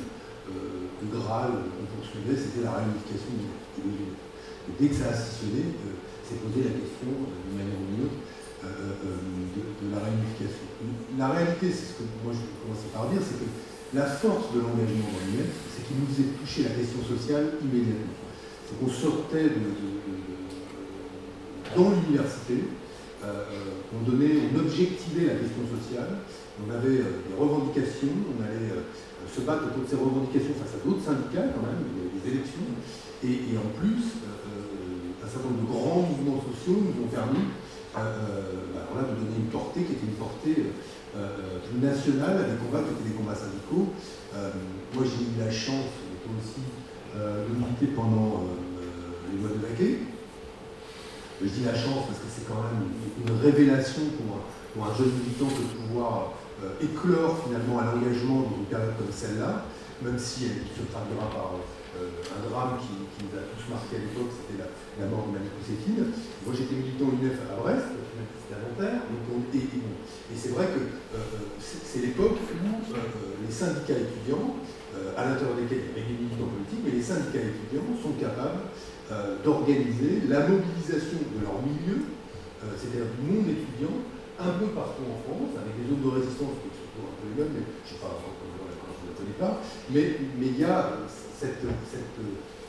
euh, 0.49 0.87
de 1.03 1.07
Graal 1.11 1.51
qu'on 1.51 1.87
poursuivait, 1.99 2.39
c'était 2.39 2.63
la 2.63 2.79
réunification. 2.79 3.35
Et 3.77 4.73
dès 4.79 4.87
que 4.89 4.95
ça 4.95 5.09
a 5.09 5.13
scissionné, 5.13 5.75
euh, 5.75 5.95
s'est 6.27 6.43
posé 6.43 6.67
la 6.67 6.75
question, 6.75 7.07
euh, 7.07 7.31
d'une 7.47 7.55
manière 7.55 7.79
ou 7.79 7.87
d'une 7.87 8.03
autre, 8.11 8.19
de, 8.87 9.61
de, 9.83 9.85
la 9.91 9.99
réunification. 9.99 10.67
La 11.17 11.29
réalité, 11.29 11.71
c'est 11.71 11.91
ce 11.91 11.95
que 11.99 12.05
moi 12.23 12.33
je 12.33 12.43
commençais 12.61 12.91
par 12.93 13.09
dire, 13.09 13.21
c'est 13.21 13.39
que 13.39 13.49
la 13.93 14.05
force 14.05 14.53
de 14.53 14.59
l'engagement 14.59 15.07
dans 15.11 15.23
l'UNEF, 15.27 15.51
c'est 15.71 15.87
qu'il 15.87 15.97
nous 15.97 16.07
faisait 16.07 16.31
toucher 16.35 16.63
la 16.67 16.75
question 16.75 17.01
sociale 17.03 17.59
immédiatement. 17.63 18.19
C'est 18.67 18.75
qu'on 18.79 18.91
sortait 18.91 19.51
dans 21.75 21.89
l'université, 21.91 22.67
euh, 23.23 23.43
on 23.95 24.03
donnait, 24.03 24.51
on 24.51 24.59
objectivait 24.59 25.27
la 25.27 25.39
question 25.39 25.63
sociale, 25.67 26.23
on 26.57 26.67
avait 26.73 26.99
euh, 27.05 27.23
des 27.29 27.35
revendications, 27.37 28.17
on 28.33 28.41
allait 28.43 28.73
euh, 28.73 28.87
se 29.29 29.41
battre 29.41 29.71
de 29.71 29.85
ces 29.85 29.95
revendications 29.95 30.57
face 30.57 30.73
à 30.75 30.81
d'autres 30.81 31.05
syndicats 31.05 31.53
quand 31.53 31.63
même, 31.63 31.81
il 31.85 31.93
y 31.95 32.01
avait 32.01 32.15
des 32.17 32.25
élections, 32.33 32.65
et, 33.25 33.57
en 33.57 33.69
plus, 33.73 34.21
euh, 34.25 35.25
un 35.25 35.27
certain 35.27 35.49
nombre 35.49 35.65
de 35.65 35.69
grands 35.73 36.05
mouvements 36.05 36.41
sociaux 36.53 36.77
nous 36.77 37.05
ont 37.05 37.09
permis 37.09 37.49
bah, 38.73 38.81
voilà, 38.91 39.07
de 39.09 39.15
donner 39.15 39.37
une 39.37 39.51
portée 39.51 39.83
qui 39.83 39.93
était 39.93 40.05
une 40.05 40.19
portée 40.19 40.73
plus 41.13 41.79
nationale 41.79 42.37
à 42.37 42.43
des 42.43 42.57
combats 42.57 42.85
qui 42.85 42.93
étaient 42.93 43.09
des 43.09 43.17
combats 43.17 43.35
syndicaux. 43.35 43.93
moi 44.93 45.03
j'ai 45.03 45.23
eu 45.23 45.43
la 45.43 45.51
chance, 45.51 45.89
toi 46.23 46.33
aussi, 46.37 46.61
de 47.15 47.53
militer 47.53 47.87
pendant 47.95 48.43
les 49.31 49.41
lois 49.41 49.49
de 49.49 49.61
Baquet. 49.61 49.99
Je 51.41 51.47
dis 51.47 51.65
la 51.65 51.75
chance 51.75 52.09
parce 52.09 52.17
que 52.17 52.29
c'est 52.33 52.47
quand 52.47 52.61
même 52.65 52.89
une, 53.21 53.37
révélation 53.37 54.01
pour, 54.17 54.41
pour, 54.73 54.91
un 54.91 54.95
jeune 54.97 55.13
militant 55.21 55.45
de 55.45 55.69
pouvoir 55.69 56.33
euh, 56.63 56.73
éclore 56.81 57.45
finalement 57.45 57.77
à 57.77 57.85
l'engagement 57.85 58.41
dans 58.41 58.57
une 58.57 58.65
période 58.65 58.97
comme 58.97 59.13
celle-là, 59.13 59.61
même 60.01 60.19
si 60.19 60.45
elle 60.45 60.61
se 60.69 60.85
traduira 60.91 61.25
par 61.33 61.57
euh, 61.57 62.21
un 62.29 62.41
drame 62.45 62.77
qui, 62.77 62.93
nous 63.25 63.33
a 63.33 63.41
tous 63.49 63.65
marqué 63.73 63.97
à 63.97 64.01
l'époque, 64.05 64.29
c'était 64.29 64.61
la, 64.61 64.69
mort 65.09 65.25
de 65.25 65.33
Malik 65.33 65.53
Séfine. 65.65 66.13
Moi 66.45 66.53
j'étais 66.53 66.77
militant 66.77 67.09
UNEF 67.09 67.41
à 67.49 67.57
Brest, 67.57 67.97
c'était 67.97 68.53
à 68.53 68.61
Nanterre, 68.61 69.01
et, 69.09 69.57
et, 69.57 69.81
et 69.81 70.35
c'est 70.37 70.53
vrai 70.53 70.69
que 70.69 70.81
euh, 71.17 71.49
c'est 71.61 72.01
l'époque 72.05 72.37
où 72.37 72.93
les 73.41 73.53
syndicats 73.53 73.97
étudiants, 73.97 74.61
à 75.17 75.29
l'intérieur 75.29 75.53
desquels 75.57 75.81
il 75.81 75.89
y 75.89 75.91
avait 75.93 76.09
des 76.09 76.17
militants 76.25 76.49
politiques, 76.49 76.81
mais 76.85 76.93
les 76.93 77.05
syndicats 77.05 77.45
étudiants 77.45 77.89
sont 78.01 78.17
capables 78.17 78.65
d'organiser 79.45 80.25
la 80.27 80.45
mobilisation 80.49 81.21
de 81.21 81.37
leur 81.45 81.61
milieu, 81.61 82.17
c'est-à-dire 82.75 83.05
du 83.13 83.21
monde 83.29 83.45
étudiant, 83.45 83.93
un 84.37 84.53
peu 84.57 84.69
partout 84.73 85.05
en 85.05 85.17
France, 85.25 85.53
avec 85.57 85.73
des 85.77 85.85
zones 85.89 86.01
de 86.01 86.11
résistance 86.17 86.61
qui 86.61 86.69
sont 86.73 87.01
un 87.01 87.13
peu 87.17 87.25
les 87.29 87.37
mêmes, 87.37 87.53
mais 87.61 87.65
je 87.85 87.93
ne 87.93 87.97
sais 87.97 88.01
pas, 88.01 88.13
pas, 89.39 89.61
mais, 89.89 90.17
mais 90.39 90.47
il 90.47 90.59
y 90.59 90.63
a 90.63 90.91
cette, 91.39 91.61
cette 91.91 92.17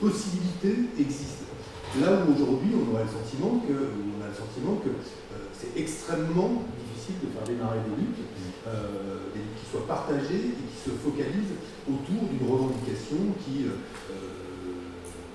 possibilité 0.00 0.74
existe. 0.98 1.48
Là 1.96 2.20
où 2.20 2.36
aujourd'hui 2.36 2.76
on 2.76 2.92
aurait 2.92 3.08
le 3.08 3.14
sentiment 3.16 3.64
que, 3.64 3.72
on 3.72 4.20
a 4.20 4.28
le 4.28 4.36
sentiment 4.36 4.76
que 4.84 4.92
euh, 4.92 5.48
c'est 5.56 5.72
extrêmement 5.72 6.68
difficile 6.76 7.16
de 7.24 7.32
faire 7.32 7.48
démarrer 7.48 7.80
des 7.80 7.96
luttes, 7.96 8.28
euh, 8.68 9.32
des 9.32 9.40
luttes 9.40 9.56
qui 9.56 9.66
soient 9.72 9.88
partagées 9.88 10.52
et 10.52 10.64
qui 10.68 10.76
se 10.76 10.92
focalisent 11.00 11.56
autour 11.88 12.28
d'une 12.28 12.44
revendication 12.44 13.32
qui 13.40 13.64
euh, 13.64 13.80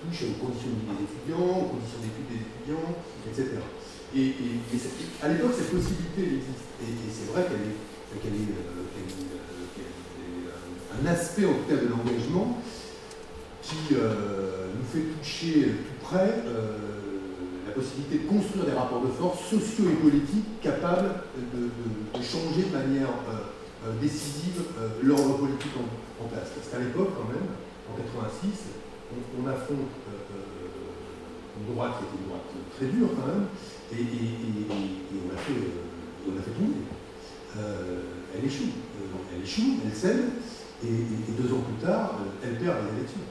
touche 0.06 0.30
aux 0.30 0.38
conditions 0.38 0.78
de 0.78 0.86
vie 0.86 0.94
des 0.94 1.10
étudiants, 1.10 1.58
aux 1.58 1.70
conditions 1.74 2.02
d'études 2.06 2.30
des 2.30 2.42
étudiants, 2.46 2.90
etc. 3.26 3.58
Et, 4.14 4.62
à 5.26 5.28
l'époque, 5.34 5.58
cette 5.58 5.74
possibilité 5.74 6.38
existe. 6.38 6.70
Et, 6.86 6.94
c'est 7.10 7.34
vrai 7.34 7.50
qu'elle 7.50 7.66
est, 7.66 7.82
qu 8.22 8.30
est, 8.30 9.42
un 11.02 11.06
aspect, 11.08 11.46
en 11.46 11.54
tout 11.54 11.70
cas, 11.70 11.76
de 11.76 11.88
l'engagement 11.88 12.58
qui 13.62 13.96
nous 13.96 14.86
fait 14.92 15.06
toucher 15.22 15.72
tout 15.72 16.06
près 16.06 16.44
la 17.66 17.72
possibilité 17.74 18.26
de 18.26 18.30
construire 18.30 18.66
des 18.66 18.74
rapports 18.74 19.02
de 19.02 19.08
force 19.08 19.40
sociaux 19.50 19.86
et 19.92 19.96
politiques 19.96 20.62
capables 20.62 21.10
de, 21.38 21.70
changer 22.22 22.70
de 22.70 22.76
manière 22.76 23.10
décisive 24.02 24.64
l'ordre 25.02 25.38
politique 25.38 25.72
en, 25.80 26.28
place. 26.28 26.50
Parce 26.56 26.70
qu'à 26.70 26.80
l'époque, 26.80 27.10
quand 27.18 27.28
même, 27.28 27.48
en 27.92 27.98
86, 27.98 28.76
on, 29.12 29.48
affronte 29.48 29.92
une 31.60 31.74
droite 31.74 31.94
qui 32.00 32.04
était 32.06 32.24
une 32.24 32.30
droite 32.30 32.48
très 32.78 32.86
dure 32.88 33.10
quand 33.16 33.28
même, 33.28 33.48
et, 33.92 34.06
on, 34.70 35.34
a 35.34 35.38
fait, 35.38 35.54
on 36.28 36.42
fait 36.42 36.52
tomber. 36.52 36.84
elle 38.36 38.46
échoue. 38.46 38.72
elle 39.34 39.44
échoue, 39.44 39.80
elle 39.86 39.96
cède, 39.96 40.24
et, 40.84 41.42
deux 41.42 41.54
ans 41.54 41.62
plus 41.62 41.86
tard, 41.86 42.20
elle 42.44 42.58
perd 42.58 42.78
les 42.86 43.00
élections. 43.00 43.22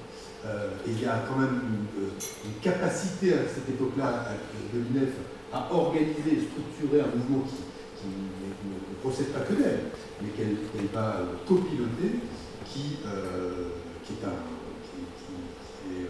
Euh, 0.44 0.70
et 0.86 0.90
il 0.90 1.00
y 1.00 1.06
a 1.06 1.22
quand 1.28 1.38
même 1.38 1.60
une, 1.62 2.60
capacité 2.60 3.34
à 3.34 3.48
cette 3.48 3.68
époque-là 3.68 4.26
de 4.72 4.78
l'UNEF 4.78 5.10
à 5.52 5.68
organiser 5.72 6.30
et 6.30 6.46
structurer 6.46 7.00
un 7.00 7.16
mouvement 7.16 7.44
qui, 7.44 8.06
ne, 8.06 9.00
procède 9.02 9.32
pas 9.32 9.40
que 9.40 9.54
d'elle, 9.54 9.90
mais 10.20 10.28
qu'elle 10.30 10.56
va 10.92 11.18
copiloter, 11.46 12.22
qui, 12.66 12.98
euh, 13.06 13.70
qui 14.04 14.12
est 14.14 14.26
un, 14.26 14.38
qui, 14.86 16.06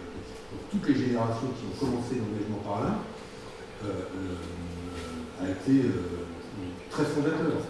pour 0.49 0.59
toutes 0.71 0.87
les 0.89 0.95
générations 0.95 1.49
qui 1.57 1.65
ont 1.65 1.85
commencé 1.85 2.15
l'engagement 2.15 2.61
par 2.63 2.83
là, 2.83 2.99
euh, 3.85 5.43
a 5.43 5.49
été 5.49 5.89
très 6.89 7.03
fondateur, 7.03 7.65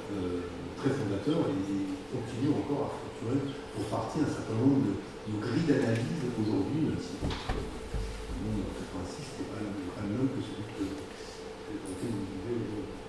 très 0.78 0.90
fondateur 0.90 1.40
et, 1.50 1.94
continue 2.14 2.54
encore 2.54 2.94
à 2.94 3.03
pour 3.24 3.86
partie 3.88 4.20
un 4.20 4.28
certain 4.28 4.60
nombre 4.60 4.84
de 4.84 4.94
une 5.24 5.40
grille 5.40 5.64
d'analyse 5.64 6.20
aujourd'hui, 6.36 6.84
même 6.84 7.00
si 7.00 7.16
le 7.16 7.32
monde 7.32 8.68
en 8.68 8.76
86 8.76 9.40
n'était 9.40 9.48
pas, 9.48 9.64
le 9.64 10.12
même 10.12 10.28
que 10.36 10.44
celui 10.44 10.68
que, 10.68 10.84
lequel 10.84 12.12
vous 12.12 12.28
vivez 12.28 12.56
aujourd'hui. 12.60 13.00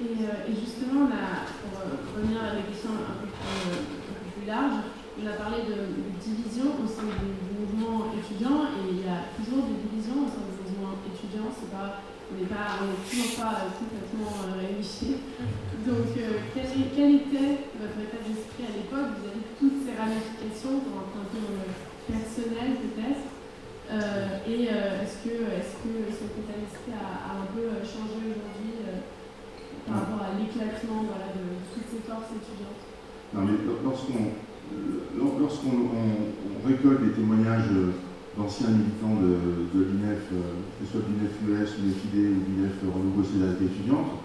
Et, 0.00 0.16
euh, 0.24 0.48
et, 0.48 0.54
justement, 0.56 1.12
là, 1.12 1.44
pour 1.60 1.84
euh, 1.84 2.00
revenir 2.16 2.40
à 2.40 2.56
des 2.56 2.64
questions 2.72 2.96
un 2.96 3.20
peu 3.20 3.28
plus, 3.28 3.44
euh, 3.44 3.84
un 3.84 4.16
peu 4.24 4.28
plus 4.32 4.46
larges, 4.48 4.88
on 5.20 5.24
a 5.28 5.36
parlé 5.36 5.68
de, 5.68 5.76
de, 5.92 6.16
division 6.16 6.80
au 6.80 6.88
sein 6.88 7.12
du, 7.12 7.28
mouvement 7.54 8.08
étudiant 8.16 8.72
et 8.72 8.88
il 8.88 9.04
y 9.04 9.08
a 9.08 9.28
toujours 9.36 9.68
des 9.68 9.78
divisions 9.84 10.24
au 10.24 10.28
sein 10.32 10.48
du 10.48 10.64
mouvement 10.64 10.96
étudiant. 11.04 11.52
C'est 11.52 11.70
pas, 11.70 12.00
on 12.32 12.40
n'est 12.40 13.04
toujours 13.04 13.36
pas 13.36 13.68
complètement 13.76 14.48
réunifié. 14.56 15.20
Donc, 15.84 16.16
quel, 16.16 16.64
quel, 16.96 17.20
était 17.20 17.60
votre 17.76 18.00
état 18.00 18.16
d'esprit 18.24 18.64
à 18.64 18.72
l'époque 18.72 19.20
vis-à-vis 19.20 19.44
de 19.44 19.52
toutes 19.60 19.84
ces 19.84 19.92
ramifications 19.92 20.80
pour 20.80 21.12
dans 21.12 21.28
le 21.28 21.60
personnel 22.08 22.80
peut-être 22.80 23.28
euh, 23.92 24.48
Et 24.48 24.72
euh, 24.72 25.04
est-ce 25.04 25.20
que, 25.20 25.44
est 25.44 25.76
que 25.84 26.08
cet 26.08 26.40
état 26.40 26.56
d'esprit 26.56 26.96
a, 26.96 27.36
un 27.36 27.44
peu 27.52 27.84
changé 27.84 28.32
aujourd'hui 28.32 28.80
euh, 28.80 29.04
par 29.84 30.08
rapport 30.08 30.24
à 30.24 30.32
l'éclatement 30.40 31.04
de 31.04 31.52
toutes 31.76 31.92
ces 31.92 32.00
forces 32.08 32.32
étudiantes? 32.32 32.80
Non, 33.36 33.44
mais 33.44 33.60
lorsqu'on 33.84 34.32
récolte 36.64 37.04
des 37.04 37.12
témoignages 37.12 37.68
d'anciens 38.38 38.72
militants 38.72 39.20
de, 39.20 39.68
de 39.68 39.80
l'INEF, 39.84 40.32
que 40.32 40.80
ce 40.80 40.96
soit 40.96 41.04
l'INEF 41.04 41.36
US, 41.44 41.76
l'INEF 41.76 42.00
ID 42.08 42.32
ou 42.32 42.40
l'INEF 42.48 42.80
Renouveau 42.88 43.20
Solidarité 43.20 43.68
étudiante, 43.68 44.24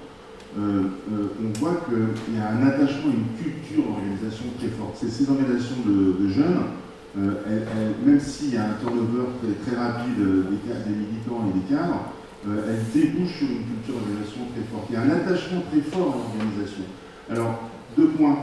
euh, 0.57 0.81
euh, 1.13 1.27
on 1.37 1.59
voit 1.59 1.85
qu'il 1.85 2.35
y 2.35 2.39
a 2.39 2.49
un 2.49 2.67
attachement, 2.67 3.13
une 3.13 3.37
culture 3.37 3.83
d'organisation 3.85 4.45
très 4.57 4.69
forte. 4.69 4.97
Ces 4.97 5.29
organisations 5.29 5.77
de, 5.85 6.27
jeunes, 6.27 6.73
euh, 7.17 7.93
même 8.03 8.19
s'il 8.19 8.55
y 8.55 8.57
a 8.57 8.65
un 8.65 8.73
turnover 8.81 9.29
très, 9.37 9.53
très 9.61 9.79
rapide 9.79 10.17
des, 10.17 10.73
des, 10.73 10.97
militants 10.97 11.45
et 11.49 11.59
des 11.59 11.75
cadres, 11.75 12.13
elles 12.45 12.85
débouchent 12.93 13.37
sur 13.37 13.47
une 13.47 13.65
culture 13.65 13.93
d'organisation 14.01 14.41
très 14.53 14.65
forte. 14.73 14.85
Il 14.89 14.93
y 14.93 14.97
a 14.97 15.01
un 15.01 15.11
attachement 15.11 15.61
très 15.69 15.81
fort 15.81 16.13
à 16.13 16.17
l'organisation. 16.17 16.85
Alors, 17.29 17.69
deux 17.95 18.07
points 18.07 18.37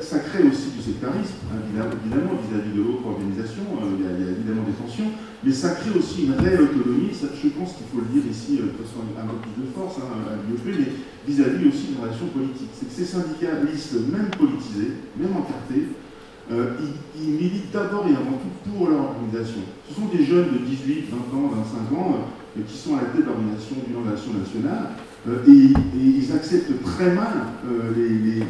ça 0.00 0.18
crée 0.20 0.44
aussi 0.44 0.68
du 0.76 0.82
sectarisme, 0.82 1.48
hein, 1.48 1.64
évidemment, 1.64 2.36
vis-à-vis 2.44 2.76
de 2.76 2.82
l'autre 2.84 3.06
organisation, 3.08 3.64
il, 3.96 4.04
y 4.04 4.08
a, 4.08 4.30
évidemment 4.36 4.64
des 4.68 4.76
tensions, 4.76 5.08
mais 5.42 5.52
ça 5.52 5.70
crée 5.80 5.96
aussi 5.96 6.28
une 6.28 6.36
réelle 6.36 6.68
autonomie, 6.68 7.14
ça, 7.14 7.28
je 7.32 7.48
pense 7.48 7.72
qu'il 7.72 7.88
faut 7.88 8.04
le 8.04 8.10
dire 8.12 8.28
ici 8.28 8.60
euh, 8.60 8.68
de 8.68 8.76
façon 8.84 9.00
un 9.16 9.24
peu 9.24 9.40
plus 9.40 9.64
de 9.64 9.68
force 9.72 9.96
hein, 9.96 10.12
à 10.28 10.36
l'IEP, 10.44 10.76
mais 10.76 10.92
vis-à-vis 11.24 11.68
aussi 11.68 11.88
d'une 11.88 12.04
relation 12.04 12.26
politique. 12.28 12.68
C'est 12.76 12.88
que 12.88 12.94
ces 12.94 13.08
syndicalistes, 13.08 13.96
même 14.12 14.28
politisés, 14.36 14.92
même 15.16 15.32
encartés, 15.32 15.88
euh, 16.50 16.76
ils, 17.16 17.32
militent 17.32 17.72
d'abord 17.72 18.04
et 18.08 18.16
avant 18.16 18.40
tout 18.40 18.52
pour 18.64 18.88
leur 18.88 19.12
organisation. 19.12 19.60
Ce 19.88 19.94
sont 19.94 20.08
des 20.08 20.24
jeunes 20.24 20.52
de 20.52 20.58
18, 20.64 21.12
20 21.12 21.16
ans, 21.36 21.52
25 21.88 21.98
ans 21.98 22.16
euh, 22.56 22.62
qui 22.66 22.76
sont 22.76 22.96
à 22.96 23.02
la 23.02 23.08
tête 23.08 23.24
de 23.24 23.32
d'une 23.32 23.96
organisation 23.96 24.32
nationale 24.32 24.96
et, 25.26 25.72
ils 25.96 26.32
acceptent 26.34 26.82
très 26.84 27.14
mal 27.14 27.48
les, 27.96 28.42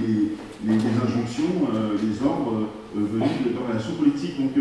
injonctions, 0.67 1.69
les 2.03 2.27
ordres 2.27 2.69
venus 2.95 3.31
de 3.47 3.55
l'organisation 3.55 3.95
politique. 3.95 4.39
Donc 4.39 4.53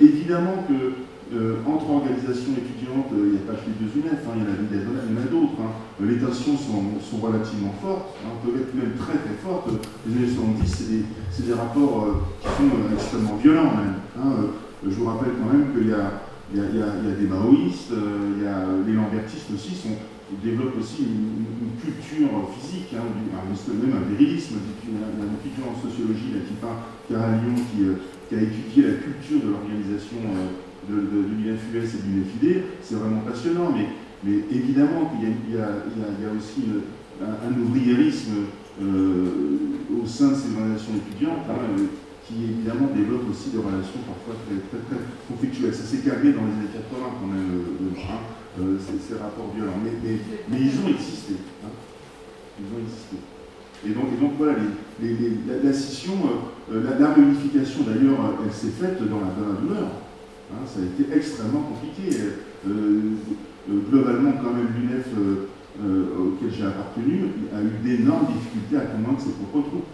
évidemment 0.00 0.64
que 0.68 0.92
euh, 1.30 1.56
entre 1.66 1.90
organisations 1.90 2.56
étudiantes, 2.56 3.12
euh, 3.12 3.28
il 3.28 3.32
n'y 3.32 3.36
a 3.36 3.44
pas 3.44 3.52
que 3.52 3.68
les 3.68 3.76
deux 3.76 3.92
UNEF, 4.00 4.24
hein, 4.24 4.32
il 4.32 4.40
y 4.40 4.48
en 4.48 5.20
a, 5.20 5.28
d'autres. 5.28 5.60
Hein. 5.60 5.76
Les 6.00 6.16
tensions 6.16 6.56
sont, 6.56 7.20
relativement 7.20 7.74
fortes, 7.82 8.16
hein, 8.24 8.32
peuvent 8.40 8.56
être 8.56 8.72
même 8.72 8.96
très 8.96 9.12
très 9.12 9.36
fortes. 9.44 9.68
Les 10.08 10.16
années 10.16 10.32
70, 10.32 11.04
c'est 11.30 11.44
des, 11.44 11.52
rapports 11.52 12.08
euh, 12.08 12.24
qui 12.40 12.48
sont 12.48 12.72
extrêmement 12.94 13.36
violents 13.36 13.76
même. 13.76 14.00
je 14.88 14.94
vous 14.94 15.04
rappelle 15.04 15.36
quand 15.36 15.52
même 15.52 15.68
qu'il 15.76 15.92
y, 15.92 15.92
a, 15.92 17.12
des 17.20 17.26
maoïstes, 17.26 17.92
il 17.92 18.42
y 18.42 18.46
a, 18.46 18.64
les 18.86 18.94
lambertistes 18.94 19.52
aussi 19.52 19.74
sont, 19.74 20.00
développent 20.42 20.78
aussi 20.78 21.02
une, 21.04 21.46
culture 21.78 22.28
physique, 22.58 22.90
même 22.92 23.94
un 23.94 24.08
virilisme, 24.10 24.56
une, 24.82 24.98
une 24.98 25.38
culture 25.40 25.70
en 25.70 25.78
sociologie 25.78 26.34
là, 26.34 26.40
qui 26.44 27.14
à 27.14 27.38
Lyon 27.38 27.54
qui, 27.54 27.86
qui, 28.28 28.34
a 28.34 28.42
étudié 28.42 28.82
la 28.82 28.94
culture 28.98 29.40
de 29.46 29.50
l'organisation 29.52 30.18
de, 30.88 30.94
de, 30.94 31.00
de 31.00 31.48
et 31.48 32.02
du 32.02 32.24
FID, 32.24 32.62
c'est 32.82 32.96
vraiment 32.96 33.20
passionnant, 33.20 33.72
mais, 33.72 33.86
évidemment 34.50 35.12
qu'il 35.14 35.54
y, 35.54 35.60
a 35.60 36.32
aussi 36.36 36.66
un, 37.22 37.60
ouvriérisme 37.62 38.50
euh, 38.82 40.02
au 40.02 40.06
sein 40.06 40.30
de 40.30 40.34
ces 40.34 40.50
organisations 40.54 40.94
étudiantes, 40.96 41.46
hein, 41.48 41.86
qui 42.26 42.44
évidemment 42.44 42.92
développe 42.94 43.30
aussi 43.30 43.50
des 43.50 43.58
relations 43.58 44.04
parfois 44.04 44.36
très, 44.44 44.60
très, 44.68 44.82
très 44.84 45.00
conflictuelles. 45.30 45.74
Ça 45.74 45.84
s'est 45.84 46.04
calmé 46.04 46.32
dans 46.32 46.44
les 46.44 46.60
années 46.60 46.74
80 46.74 47.16
quand 47.20 47.26
même, 47.26 47.64
le, 47.80 47.88
hein, 47.96 48.20
euh, 48.58 48.78
ces, 48.78 49.14
rapports 49.14 49.52
violents, 49.54 49.78
mais, 49.82 50.58
ils 50.58 50.80
ont 50.84 50.88
existé. 50.88 51.34
Hein. 51.64 51.70
Ils 52.60 52.66
ont 52.74 52.80
existé. 52.82 53.16
Et 53.86 53.90
donc, 53.90 54.32
voilà, 54.36 54.54
la, 55.62 55.72
scission, 55.72 56.14
euh, 56.72 56.82
la, 56.82 56.98
la 56.98 57.14
réunification 57.14 57.84
d'ailleurs, 57.84 58.34
elle 58.44 58.52
s'est 58.52 58.74
faite 58.74 58.98
dans 58.98 59.20
la, 59.20 59.30
dans 59.38 59.54
la 59.54 59.60
douleur. 59.60 59.88
Ça 60.66 60.80
a 60.80 60.84
été 60.84 61.14
extrêmement 61.14 61.60
compliqué. 61.60 62.16
Euh, 62.66 62.70
euh, 63.70 63.78
globalement, 63.90 64.32
quand 64.42 64.54
même, 64.54 64.68
l'UNEF 64.74 65.06
euh, 65.14 66.06
auquel 66.18 66.50
j'ai 66.50 66.64
appartenu 66.64 67.28
a 67.54 67.60
eu 67.60 67.84
d'énormes 67.84 68.26
difficultés 68.32 68.76
à 68.76 68.88
convaincre 68.88 69.20
ses 69.20 69.32
propres 69.32 69.68
troupes 69.68 69.92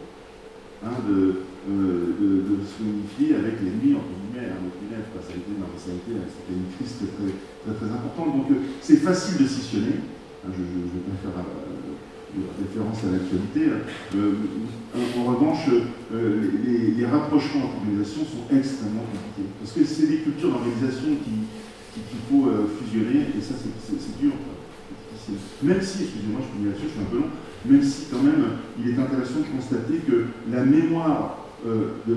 hein, 0.87 0.95
de, 1.09 1.43
de, 1.69 2.57
se 2.65 2.83
unifier 2.83 3.35
avec 3.37 3.61
l'ennemi, 3.61 3.97
entre 3.99 4.15
hein, 4.41 5.71
été, 5.75 6.13
c'était 6.27 6.55
une 6.55 6.71
crise 6.77 6.97
très, 6.99 7.75
très, 7.75 7.91
importante. 7.93 8.37
Donc, 8.37 8.59
c'est 8.81 8.97
facile 8.97 9.43
de 9.43 9.49
scissionner. 9.49 10.01
je, 10.47 10.51
je, 10.51 10.79
je 10.91 10.99
préfère 11.09 11.45
référence 12.61 12.99
à 13.05 13.13
l'actualité. 13.13 13.71
Euh, 14.17 14.33
en, 15.19 15.25
revanche, 15.25 15.69
euh, 16.13 16.51
les, 16.97 17.07
rapprochements 17.07 17.65
entre 17.65 17.77
organisations 17.77 18.25
sont 18.25 18.57
extrêmement 18.57 19.05
compliqués. 19.13 19.51
Parce 19.61 19.73
que 19.73 19.85
c'est 19.85 20.07
des 20.07 20.19
cultures 20.19 20.51
d'organisation 20.51 21.15
qu'il 21.23 21.47
qui, 21.95 22.17
faut 22.31 22.49
euh, 22.49 22.67
fusionner, 22.81 23.27
et 23.37 23.41
ça, 23.41 23.55
c'est 23.55 24.21
dur. 24.21 24.33
Même 25.63 25.81
si, 25.81 26.03
excusez-moi, 26.03 26.41
je 26.43 26.79
suis 26.79 27.01
un 27.01 27.11
peu 27.11 27.17
long, 27.19 27.31
même 27.65 27.83
si 27.83 28.07
quand 28.11 28.23
même 28.23 28.45
il 28.79 28.91
est 28.91 28.99
intéressant 28.99 29.41
de 29.41 29.57
constater 29.57 29.99
que 30.07 30.27
la 30.51 30.65
mémoire 30.65 31.39
euh, 31.67 31.93
de, 32.07 32.17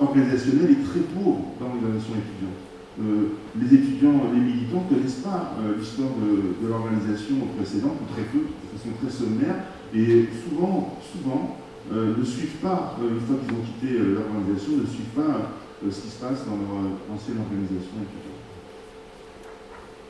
organisationnelle 0.00 0.70
est 0.70 0.84
très 0.84 1.00
pauvre 1.00 1.54
dans 1.58 1.66
l'organisation 1.66 2.14
étudiante. 2.14 2.58
Euh, 2.98 3.38
les 3.54 3.74
étudiants, 3.74 4.26
les 4.34 4.40
militants 4.40 4.82
ne 4.82 4.96
connaissent 4.96 5.22
pas 5.22 5.54
euh, 5.62 5.78
l'histoire 5.78 6.10
de, 6.18 6.66
l'organisation 6.66 7.46
précédente, 7.56 7.94
ou 8.02 8.06
très 8.12 8.26
peu, 8.26 8.42
de 8.42 8.68
façon 8.74 8.90
très 8.98 9.10
sommaire, 9.10 9.70
et 9.94 10.26
souvent, 10.42 10.98
souvent 11.06 11.58
euh, 11.92 12.18
ne 12.18 12.24
suivent 12.24 12.58
pas, 12.58 12.98
une 12.98 13.22
fois 13.22 13.38
qu'ils 13.38 13.54
ont 13.54 13.62
quitté 13.62 13.98
l'organisation, 14.02 14.82
ne 14.82 14.86
suivent 14.86 15.14
pas 15.14 15.54
ce 15.78 15.94
qui 15.94 16.10
se 16.10 16.18
passe 16.18 16.42
dans 16.42 16.58
leur 16.58 16.74
ancienne 17.06 17.38
organisation 17.38 18.02
étudiante. 18.02 18.42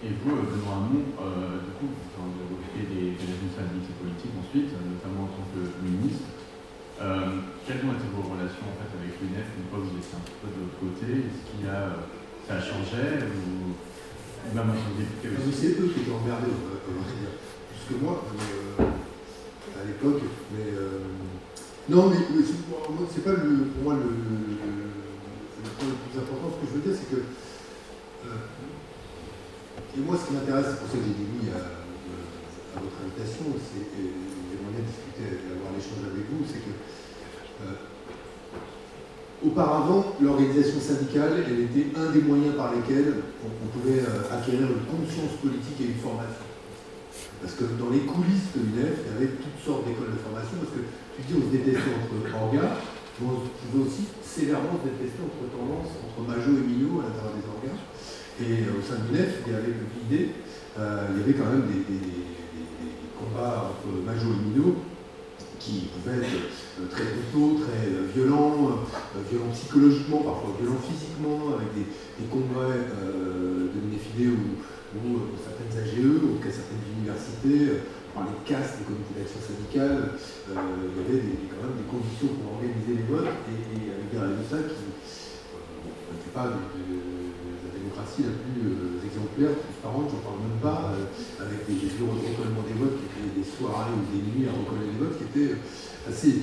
Et 0.00 0.08
vous, 0.24 0.32
Benoît 0.32 0.80
Hamon, 0.80 1.04
du 1.04 1.72
coup, 1.76 1.92
vous 1.92 2.56
occupez 2.56 2.88
des, 2.88 3.12
des 3.18 3.26
responsabilités 3.28 3.92
politiques 4.00 4.36
ensuite, 4.40 4.72
notamment 4.72 5.28
en 5.28 5.32
tant 5.36 5.46
que 5.52 5.60
ministre. 5.84 6.37
Quelles 6.98 7.82
ont 7.86 7.94
été 7.94 8.06
vos 8.10 8.26
relations 8.26 8.66
en 8.66 8.76
fait, 8.78 8.90
avec 8.98 9.14
l'UNEF 9.22 9.46
une 9.54 9.66
fois 9.70 9.78
que 9.78 9.86
vous 9.86 9.98
étiez 10.02 10.18
un 10.18 10.26
peu 10.42 10.48
de 10.50 10.58
l'autre 10.66 10.78
côté? 10.82 11.30
Est-ce 11.30 11.42
qu'il 11.46 11.64
a 11.70 11.94
ça 12.48 12.54
a 12.56 12.60
changé 12.64 13.28
ou, 13.28 13.76
même 14.56 14.70
aussi 14.72 15.04
C'est 15.52 15.76
eux 15.76 15.92
qui 15.92 16.00
étaient 16.00 16.16
emmerdés, 16.16 16.48
plus 16.48 17.84
que 17.92 18.02
moi, 18.02 18.24
euh, 18.24 18.84
à 19.76 19.84
l'époque. 19.84 20.22
Mais 20.56 20.72
euh, 20.72 21.12
non, 21.90 22.08
mais, 22.08 22.16
c'est 23.12 23.24
pas 23.24 23.32
le, 23.32 23.68
pour 23.68 23.82
moi 23.84 23.94
le, 24.00 24.08
point 25.76 25.88
le 25.92 26.00
plus 26.08 26.16
important. 26.16 26.56
Ce 26.56 26.64
que 26.64 26.72
je 26.72 26.74
veux 26.80 26.84
dire, 26.88 26.96
c'est 26.96 27.14
que 27.14 27.20
euh, 27.20 28.48
et 29.98 30.00
moi, 30.00 30.16
ce 30.16 30.28
qui 30.28 30.32
m'intéresse, 30.32 30.72
c'est 30.72 30.80
pour 30.80 30.88
ça 30.88 30.96
que 30.96 31.04
j'ai 31.04 31.20
dit 31.20 31.28
oui 31.28 31.52
à, 31.52 31.60
à 31.60 32.80
votre 32.80 32.96
invitation, 33.04 33.44
c'est 33.60 33.92
j'aimerais 33.92 34.72
bien 34.72 34.88
discuter, 34.88 35.52
avoir 35.52 35.76
l'échange 35.76 36.00
avec 36.00 36.24
vous, 36.32 36.48
c'est 36.48 36.64
que 36.64 36.72
Auparavant, 39.38 40.18
l'organisation 40.20 40.82
syndicale, 40.82 41.46
elle 41.46 41.70
était 41.70 41.94
un 41.94 42.10
des 42.10 42.26
moyens 42.26 42.58
par 42.58 42.74
lesquels 42.74 43.22
on, 43.46 43.70
pouvait 43.70 44.02
euh, 44.02 44.34
acquérir 44.34 44.66
une 44.66 44.82
conscience 44.90 45.38
politique 45.38 45.78
et 45.78 45.94
une 45.94 46.02
formation. 46.02 46.42
Parce 47.38 47.54
que 47.54 47.70
dans 47.78 47.86
les 47.94 48.02
coulisses 48.02 48.50
de 48.58 48.66
l'UNEF, 48.66 48.98
il 48.98 49.06
y 49.06 49.14
avait 49.14 49.38
toutes 49.38 49.62
sortes 49.62 49.86
d'écoles 49.86 50.10
de 50.10 50.18
formation, 50.26 50.58
parce 50.58 50.74
que 50.74 50.82
tu 51.14 51.22
dis 51.22 51.38
on 51.38 51.46
se 51.46 51.54
détestait 51.54 51.86
entre 51.86 52.18
organes, 52.34 52.82
mais 53.22 53.30
on 53.30 53.46
pouvait 53.46 53.86
aussi 53.86 54.10
sévèrement 54.26 54.74
se 54.82 54.90
détester 54.90 55.22
entre 55.22 55.46
tendances, 55.54 55.94
entre 56.02 56.18
Majo 56.26 56.58
et 56.58 56.64
Mignot 56.66 56.98
à 56.98 57.06
l'intérieur 57.06 57.38
des 57.38 57.46
organes. 57.46 57.82
Et 58.42 58.66
euh, 58.66 58.74
au 58.74 58.82
sein 58.82 58.98
de 58.98 59.06
l'UNEF, 59.06 59.46
il 59.46 59.54
y 59.54 59.54
avait 59.54 59.70
l'idée, 59.70 60.34
euh, 60.82 61.14
il 61.14 61.22
y 61.22 61.22
avait 61.22 61.38
quand 61.38 61.46
même 61.46 61.70
des 61.70 61.86
combats 63.14 63.70
entre 63.70 63.86
Majo 64.02 64.34
et 64.34 64.40
Mignot 64.50 64.97
qui 65.58 65.90
pouvaient 65.92 66.22
être 66.22 66.48
euh, 66.80 66.86
très 66.90 67.04
brutaux, 67.04 67.60
très 67.66 67.90
euh, 67.90 68.06
violents, 68.14 68.86
euh, 68.86 69.20
violents 69.30 69.52
psychologiquement, 69.52 70.22
parfois 70.22 70.54
violents 70.60 70.82
physiquement, 70.82 71.58
avec 71.58 71.74
des, 71.74 71.86
congrès 72.30 72.90
de 72.90 73.78
Minefide 73.78 74.34
ou, 74.34 74.58
ou 74.98 75.30
certaines 75.38 75.70
AGE, 75.70 76.18
ou 76.18 76.42
certaines 76.42 76.82
universités, 76.98 77.86
par 78.12 78.26
les 78.26 78.42
castes 78.42 78.82
des 78.82 78.86
comités 78.90 79.14
d'action 79.14 79.38
syndicale, 79.38 80.18
il 80.50 80.52
y 80.52 80.58
avait 80.58 81.22
quand 81.46 81.62
même 81.62 81.78
des 81.78 81.86
conditions 81.86 82.34
pour 82.34 82.58
organiser 82.58 82.98
les 82.98 83.06
votes 83.06 83.30
et, 83.46 83.94
avec 83.94 84.10
des 84.10 84.18
résultats 84.18 84.66
qui 84.66 84.82
n'étaient 84.82 86.34
pas 86.34 86.50
de, 86.50 86.58
la 86.58 87.70
démocratie 87.70 88.22
la 88.24 88.34
plus 88.34 88.58
euh, 88.64 89.04
exemplaire, 89.04 89.52
transparente, 89.58 90.08
j'en 90.12 90.22
parle 90.24 90.40
même 90.44 90.60
pas, 90.62 90.94
euh, 90.94 91.44
avec 91.44 91.66
des, 91.66 91.78
bureaux 91.96 92.16
de 92.16 92.24
des 92.24 92.78
votes, 92.78 92.98
qui 92.98 93.08
soirées 93.56 93.92
ou 93.92 94.04
des 94.12 94.22
nuits 94.22 94.48
à 94.48 94.52
recoller 94.52 94.92
les 94.92 94.98
votes, 94.98 95.18
qui 95.18 95.24
étaient 95.24 95.54
assez 96.08 96.34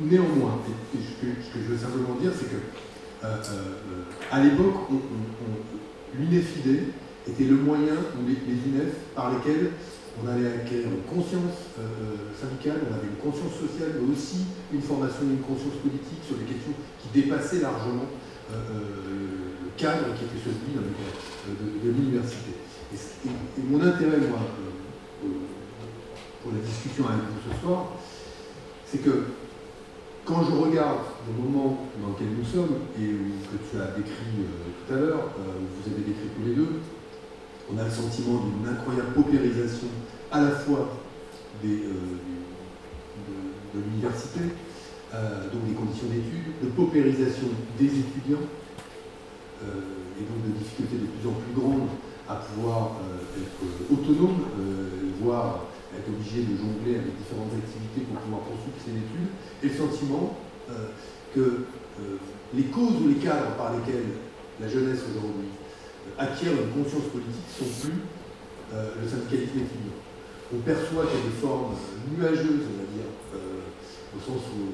Néanmoins, 0.00 0.58
et, 0.68 0.98
ce, 0.98 1.24
que, 1.24 1.64
je 1.64 1.72
veux 1.72 1.78
simplement 1.78 2.14
dire, 2.20 2.32
c'est 2.36 2.50
que 2.50 2.60
euh, 3.24 3.26
euh, 3.26 4.04
à 4.30 4.42
l'époque, 4.42 4.90
l'UNEFIDE 6.18 6.92
était 7.26 7.44
le 7.44 7.56
moyen, 7.56 7.94
ou 7.94 8.26
les, 8.26 8.34
les 8.34 8.58
UNEF, 8.68 8.92
par 9.14 9.32
lesquels 9.32 9.70
on 10.20 10.28
allait 10.28 10.60
acquérir 10.60 10.88
une 10.92 11.06
conscience 11.08 11.72
euh, 11.80 12.36
syndicale, 12.36 12.84
on 12.84 12.92
avait 12.92 13.08
une 13.08 13.22
conscience 13.22 13.56
sociale, 13.56 13.96
mais 13.96 14.12
aussi 14.12 14.44
une 14.72 14.82
formation, 14.82 15.24
une 15.24 15.40
conscience 15.40 15.80
politique 15.80 16.20
sur 16.26 16.36
des 16.36 16.44
questions 16.44 16.76
qui 17.00 17.08
dépassaient 17.14 17.64
largement 17.64 18.10
euh, 18.52 19.64
le 19.64 19.70
cadre 19.76 20.12
qui 20.18 20.28
était 20.28 20.42
celui 20.42 20.76
de, 20.76 21.88
l'université. 21.88 22.52
Et, 22.92 23.62
mon 23.64 23.80
intérêt, 23.80 24.20
moi, 24.28 24.44
pour 26.42 26.50
la 26.52 26.58
discussion 26.58 27.06
avec 27.06 27.22
vous 27.22 27.38
ce 27.46 27.54
soir, 27.62 27.94
c'est 28.86 28.98
que 28.98 29.30
quand 30.24 30.44
je 30.44 30.52
regarde 30.54 31.00
le 31.26 31.32
moment 31.42 31.88
dans 32.00 32.10
lequel 32.10 32.28
nous 32.36 32.44
sommes, 32.44 32.76
et 32.98 33.06
que 33.06 33.56
tu 33.70 33.76
as 33.80 33.86
décrit 33.96 34.36
euh, 34.38 34.70
tout 34.86 34.94
à 34.94 34.96
l'heure, 34.96 35.30
euh, 35.38 35.42
vous 35.58 35.92
avez 35.92 36.02
décrit 36.02 36.28
tous 36.36 36.44
les 36.46 36.54
deux, 36.54 36.80
on 37.72 37.78
a 37.78 37.84
le 37.84 37.90
sentiment 37.90 38.44
d'une 38.44 38.68
incroyable 38.68 39.12
paupérisation 39.14 39.88
à 40.30 40.42
la 40.42 40.50
fois 40.50 40.90
euh, 41.64 41.64
de, 41.64 41.70
de 43.78 43.84
l'université, 43.84 44.40
donc 45.52 45.66
des 45.68 45.74
conditions 45.74 46.06
d'études, 46.06 46.54
de 46.62 46.68
paupérisation 46.68 47.48
des 47.78 47.86
étudiants, 47.86 48.46
et 49.62 50.24
donc 50.24 50.42
de 50.46 50.52
difficultés 50.58 50.96
de 50.96 51.06
plus 51.06 51.28
en 51.28 51.32
plus 51.32 51.52
grandes 51.54 51.88
à 52.28 52.36
pouvoir 52.36 52.92
être 53.36 53.92
autonomes, 53.92 54.44
voire 55.20 55.66
obligé 56.08 56.42
de 56.42 56.56
jongler 56.56 56.98
avec 56.98 57.12
différentes 57.18 57.52
activités 57.52 58.02
pour 58.08 58.18
pouvoir 58.22 58.42
poursuivre 58.48 58.78
ses 58.80 58.94
études, 58.94 59.30
et 59.62 59.68
le 59.70 59.76
sentiment 59.76 60.38
euh, 60.70 60.94
que 61.34 61.66
euh, 62.00 62.16
les 62.54 62.68
causes 62.72 62.96
ou 63.02 63.08
les 63.08 63.20
cadres 63.20 63.56
par 63.56 63.72
lesquels 63.76 64.20
la 64.60 64.68
jeunesse 64.68 65.00
aujourd'hui 65.08 65.50
euh, 65.50 66.22
acquiert 66.22 66.52
une 66.52 66.72
conscience 66.72 67.08
politique 67.12 67.50
sont 67.50 67.68
plus 67.82 68.00
le 68.72 69.04
syndicalisme 69.04 69.68
étudiant. 69.68 70.00
On 70.48 70.64
perçoit 70.64 71.04
qu'il 71.04 71.20
y 71.20 71.24
a 71.24 71.28
des 71.28 71.36
formes 71.44 71.76
nuageuses, 72.08 72.64
on 72.72 72.76
va 72.80 72.88
dire, 72.88 73.12
au 74.16 74.16
sens 74.16 74.48
où 74.48 74.72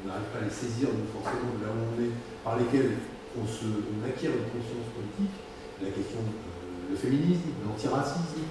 on 0.00 0.08
n'arrive 0.08 0.32
pas 0.32 0.40
à 0.40 0.48
les 0.48 0.56
saisir 0.56 0.88
forcément 1.12 1.52
de 1.52 1.60
là 1.60 1.68
où 1.68 1.92
on 1.92 1.96
est, 2.00 2.16
par 2.40 2.56
lesquelles 2.56 2.96
on, 3.36 3.44
se, 3.44 3.68
acquiert 4.00 4.32
une 4.32 4.48
conscience 4.48 4.88
politique, 4.96 5.36
la 5.84 5.92
question, 5.92 6.24
le 6.24 6.96
féminisme, 6.96 7.52
l'antiracisme, 7.68 8.48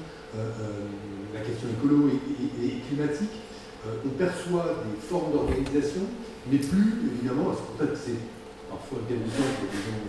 la 1.33 1.41
question 1.41 1.67
écolo 1.73 2.09
et, 2.09 2.79
climatique, 2.87 3.41
euh, 3.85 4.05
on 4.05 4.09
perçoit 4.15 4.85
des 4.85 5.01
formes 5.01 5.33
d'organisation, 5.33 6.05
mais 6.47 6.61
plus 6.61 7.09
évidemment, 7.09 7.51
c'est 7.57 7.65
pour 7.65 7.77
ça 7.81 7.87
que 7.89 7.97
c'est 7.97 8.21
parfois 8.69 9.01
déroutant 9.09 9.49
pour 9.57 9.67
des 9.67 9.81
gens 9.81 10.01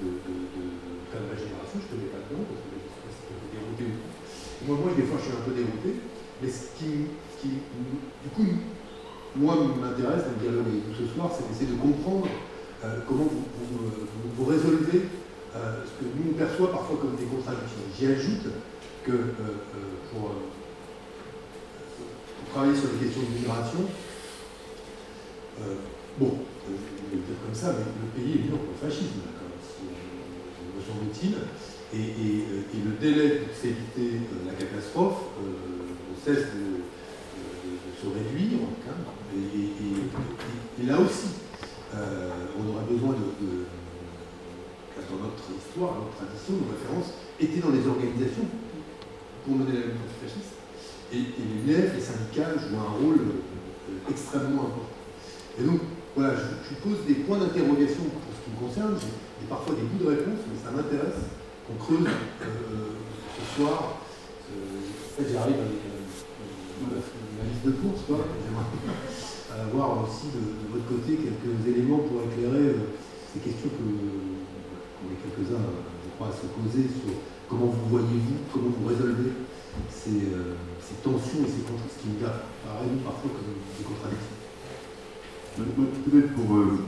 de, 0.00 0.08
de, 0.24 0.32
de, 0.56 1.26
ma 1.26 1.36
génération, 1.36 1.76
je 1.82 1.84
ne 1.84 1.90
te 1.90 1.96
mets 1.98 2.12
pas 2.14 2.22
dedans, 2.30 2.46
parce 2.46 2.62
que 2.64 2.70
je 2.70 2.86
sais 2.86 3.02
pas 3.02 3.12
si 3.12 3.50
dérouté 3.50 3.82
ou. 3.90 3.98
Moi, 4.64 4.76
moi, 4.78 4.92
des 4.94 5.04
fois, 5.04 5.18
je 5.18 5.24
suis 5.28 5.36
un 5.36 5.44
peu 5.44 5.52
dérouté, 5.52 6.00
mais 6.40 6.48
ce 6.48 6.72
qui, 6.78 7.10
du 7.42 8.30
coup, 8.30 8.46
moi, 9.36 9.56
m'intéresse 9.56 10.24
dans 10.24 10.36
le 10.36 10.40
dialogue 10.40 10.68
avec 10.70 10.84
vous 10.86 10.96
ce 10.96 11.06
soir, 11.12 11.32
c'est 11.34 11.44
d'essayer 11.48 11.76
de 11.76 11.80
comprendre 11.80 12.28
euh, 12.84 13.00
comment 13.08 13.28
vous, 13.28 13.44
vous, 14.36 14.44
résolvez 14.44 15.08
euh, 15.56 15.84
ce 15.84 15.92
que 16.00 16.08
nous 16.08 16.32
on 16.32 16.34
perçoit 16.38 16.72
parfois 16.72 16.96
comme 17.00 17.16
des 17.16 17.28
contradictions. 17.28 17.84
J'y 17.96 18.06
ajoute 18.06 18.48
que 19.04 19.34
pour, 20.12 20.32
travailler 22.52 22.76
sur 22.76 22.88
les 22.92 23.06
questions 23.06 23.22
de 23.22 23.38
migration, 23.38 23.80
bon, 26.18 26.32
je 26.66 27.10
vais 27.10 27.16
le 27.16 27.22
dire 27.22 27.38
comme 27.44 27.54
ça, 27.54 27.74
mais 27.76 27.84
le 27.84 28.10
pays 28.14 28.40
est 28.40 28.48
mûr 28.48 28.58
pour 28.58 28.74
le 28.74 28.80
fascisme, 28.90 29.22
me 30.76 30.80
semble-t-il, 30.82 31.34
et, 31.92 31.98
et, 31.98 32.36
et, 32.70 32.80
le 32.84 32.92
délai 33.00 33.40
pour 33.40 33.54
s'éviter 33.54 34.20
la 34.46 34.52
catastrophe 34.54 35.34
ne 35.42 36.14
cesse 36.14 36.46
de, 36.54 36.86
de, 36.86 37.90
se 37.98 38.06
réduire, 38.06 38.58
et, 39.34 40.82
et, 40.82 40.86
là 40.86 40.98
aussi, 40.98 41.28
euh, 41.94 42.30
on 42.58 42.70
aurait 42.70 42.86
besoin 42.88 43.10
de, 43.10 43.26
de, 43.42 43.66
dans 45.10 45.24
notre 45.26 45.42
histoire, 45.50 45.94
notre 45.98 46.14
tradition, 46.14 46.54
nos 46.54 46.70
références 46.70 47.10
étaient 47.40 47.58
dans 47.58 47.74
les 47.74 47.86
organisations 47.86 48.46
pour 49.44 49.56
mener 49.56 49.72
la 49.72 49.86
lutte 49.90 50.02
antifasciste. 50.06 50.54
Et, 51.12 51.18
et 51.18 51.42
l'UNEF, 51.42 51.94
les 51.96 52.00
syndicats 52.00 52.54
jouent 52.54 52.78
un 52.78 52.94
rôle 52.94 53.18
euh, 53.18 54.10
extrêmement 54.10 54.70
important. 54.70 54.94
Et 55.58 55.64
donc, 55.64 55.80
voilà, 56.14 56.34
je, 56.38 56.70
je 56.70 56.74
pose 56.78 57.02
des 57.06 57.26
points 57.26 57.38
d'interrogation 57.38 58.06
pour 58.06 58.30
ce 58.30 58.40
qui 58.46 58.50
me 58.54 58.58
concerne. 58.62 58.94
J'ai 58.94 59.48
parfois 59.48 59.74
des 59.74 59.82
bouts 59.82 60.04
de 60.04 60.10
réponse, 60.14 60.46
mais 60.46 60.58
ça 60.62 60.70
m'intéresse 60.70 61.26
euh, 61.94 62.94
ce 63.36 63.42
soir. 63.56 63.98
Euh, 64.50 65.24
j'arrive 65.26 65.58
avec 65.58 65.82
euh, 65.84 67.00
ma 67.36 67.44
liste 67.50 67.64
de 67.66 67.72
courses, 67.82 68.06
quoi. 68.06 68.18
J'aimerais 68.44 69.72
avoir 69.72 70.04
aussi 70.04 70.30
de, 70.32 70.70
votre 70.72 70.86
côté 70.86 71.18
quelques 71.18 71.66
éléments 71.66 71.98
pour 72.06 72.22
éclairer 72.30 72.76
ces 73.32 73.40
questions 73.40 73.68
que 73.68 73.82
qu'on 73.82 75.10
quelques-uns, 75.18 75.66
je 76.04 76.10
crois, 76.14 76.28
à 76.28 76.32
se 76.32 76.46
poser 76.54 76.86
sur 76.86 77.10
comment 77.48 77.66
vous 77.66 77.88
voyez-vous, 77.90 78.46
comment 78.52 78.70
vous 78.70 78.88
résolvez 78.88 79.32
ces, 79.90 80.30
ces 80.78 80.96
tensions 81.02 81.42
et 81.42 81.50
ces 81.50 81.66
contradictions, 81.66 81.90
ce 81.90 82.02
qui 82.02 82.08
nous 82.14 82.22
apparaît 82.22 82.94
parfois 83.02 83.30
comme 83.34 83.58
des 83.76 83.84
contradictions 83.84 84.40
Peut-être 85.58 86.32
pour 86.34 86.56
euh, 86.56 86.78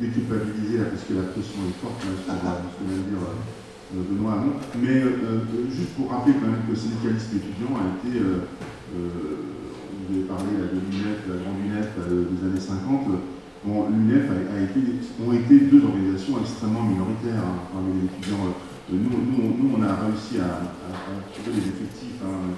déculpabiliser, 0.00 0.78
là, 0.78 0.84
parce 0.86 1.02
que 1.02 1.14
la 1.14 1.28
pression 1.34 1.60
est 1.68 1.76
forte, 1.82 1.98
là, 2.06 2.14
ce 2.16 2.78
que 2.78 2.88
vient 2.88 3.02
de 3.02 3.10
dire 3.10 3.18
euh, 3.26 4.02
Benoît 4.08 4.34
Hamon, 4.34 4.54
mais 4.80 5.02
euh, 5.02 5.42
juste 5.68 5.90
pour 5.98 6.13
quand 6.32 6.48
même 6.48 6.64
que 6.64 6.72
le 6.72 6.76
syndicalisme 6.76 7.36
étudiant 7.36 7.76
a 7.76 7.84
été, 8.00 8.16
vous 8.16 10.14
avez 10.14 10.24
parlé 10.24 10.56
de 10.56 10.78
l'UNEF, 10.80 11.18
la 11.28 11.36
grande 11.42 11.60
UNEF 11.60 11.88
des 12.00 12.40
années 12.48 12.60
50, 12.60 13.08
bon, 13.64 13.88
l'UNEF 13.90 14.30
a, 14.30 14.60
été, 14.60 14.80
ont 15.20 15.32
été 15.32 15.68
deux 15.68 15.84
organisations 15.84 16.40
extrêmement 16.40 16.84
minoritaires 16.84 17.44
hein, 17.44 17.68
parmi 17.72 18.00
les 18.00 18.06
étudiants. 18.08 18.56
Nous, 18.92 19.00
nous, 19.00 19.56
nous, 19.56 19.70
on 19.76 19.82
a 19.82 19.96
réussi 20.04 20.40
à, 20.40 20.60
à, 20.60 20.92
trouver 21.32 21.56
les 21.56 21.68
effectifs 21.72 22.20
hein, 22.20 22.52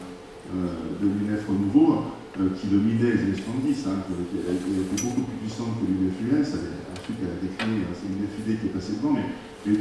de 1.02 1.06
l'UNEF 1.06 1.46
Renouveau 1.48 2.02
euh, 2.38 2.50
qui 2.60 2.66
dominait 2.66 3.16
les 3.16 3.32
années 3.32 3.40
70, 3.64 3.86
hein, 3.88 4.04
qui 4.28 4.36
elle 4.44 4.60
était 4.60 5.02
beaucoup 5.02 5.24
plus 5.24 5.38
puissante 5.40 5.80
que 5.80 5.88
l'UNFUS, 5.88 6.52
ensuite 6.52 7.16
elle 7.22 7.32
a 7.32 7.40
décliné, 7.40 7.80
c'est 7.96 8.12
l'UNFUD 8.12 8.60
qui 8.60 8.66
est 8.66 8.76
passé 8.76 8.92
devant, 9.00 9.14
mais, 9.14 9.24
mais 9.64 9.78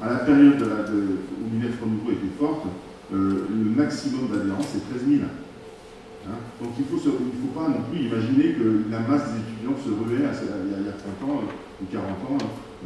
à 0.00 0.08
la 0.08 0.18
période 0.22 0.62
où 0.62 1.50
l'UNEF 1.50 1.82
Renouveau 1.82 2.12
était 2.12 2.30
forte, 2.38 2.62
euh, 3.12 3.46
le 3.48 3.70
maximum 3.70 4.28
d'adhérents 4.28 4.62
c'est 4.62 4.84
13 4.90 5.08
000. 5.08 5.22
Hein? 5.24 6.38
Donc 6.62 6.72
il 6.78 6.84
ne 6.84 7.00
faut, 7.00 7.54
pas 7.54 7.68
non 7.68 7.82
plus 7.90 8.06
imaginer 8.06 8.54
que 8.54 8.84
la 8.90 9.00
masse 9.00 9.32
des 9.32 9.40
étudiants 9.40 9.76
se 9.78 9.90
ruait 9.90 10.26
à, 10.26 10.32
il, 10.36 10.70
y 10.70 10.74
a, 10.74 10.78
il 10.78 10.86
y 10.86 10.92
a 10.92 10.98
30 11.18 11.30
ans 11.30 11.42
ou 11.80 11.84
40 11.90 12.04
ans 12.28 12.38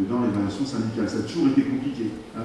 dans 0.02 0.22
les 0.22 0.32
relations 0.34 0.66
syndicales. 0.66 1.08
Ça 1.08 1.18
a 1.18 1.22
toujours 1.22 1.48
été 1.48 1.62
compliqué. 1.62 2.10
Hein, 2.37 2.42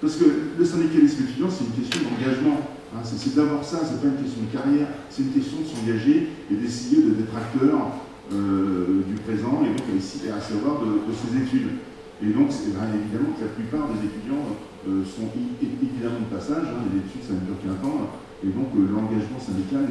parce 0.00 0.16
que 0.16 0.24
le 0.58 0.64
syndicalisme 0.64 1.24
étudiant, 1.24 1.48
c'est 1.50 1.64
une 1.64 1.76
question 1.76 2.00
d'engagement. 2.06 2.60
Hein, 2.94 3.02
c'est 3.04 3.34
d'abord 3.34 3.64
ça, 3.64 3.84
c'est 3.84 4.00
pas 4.00 4.08
une 4.08 4.22
question 4.22 4.42
de 4.48 4.52
carrière, 4.52 4.88
c'est 5.10 5.22
une 5.22 5.32
question 5.32 5.60
de 5.60 5.68
s'engager 5.68 6.28
et 6.50 6.54
d'essayer 6.54 7.02
d'être 7.02 7.36
acteur 7.36 8.00
euh, 8.32 9.04
du 9.04 9.14
présent 9.26 9.60
et 9.64 9.76
donc 9.76 9.84
à, 9.92 10.40
savoir 10.40 10.80
de, 10.80 11.04
de, 11.04 11.12
ses 11.12 11.36
études. 11.36 11.82
Et 12.22 12.32
donc, 12.32 12.48
bien 12.48 12.88
évidemment 12.96 13.36
que 13.36 13.44
la 13.44 13.52
plupart 13.52 13.88
des 13.92 14.08
étudiants 14.08 14.56
euh, 14.86 15.02
sont 15.02 15.26
évidemment 15.58 16.22
de 16.22 16.30
passage, 16.30 16.70
hein, 16.70 16.86
les 16.86 17.02
études 17.02 17.26
ça 17.26 17.34
ne 17.34 17.42
dure 17.50 17.58
qu'un 17.58 17.74
temps, 17.82 18.14
et 18.46 18.46
donc 18.46 18.70
euh, 18.78 18.86
l'engagement 18.94 19.42
syndical 19.42 19.90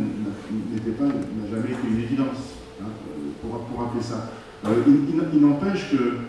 n'était 0.72 0.96
pas, 0.96 1.12
n'a 1.12 1.44
jamais 1.44 1.76
été 1.76 1.92
une 1.92 2.00
évidence, 2.00 2.56
hein, 2.80 2.88
pour, 3.44 3.68
pour, 3.68 3.84
rappeler 3.84 4.00
ça. 4.00 4.32
Euh, 4.64 4.80
il, 4.88 5.42
n'empêche 5.44 5.92
que 5.92 6.24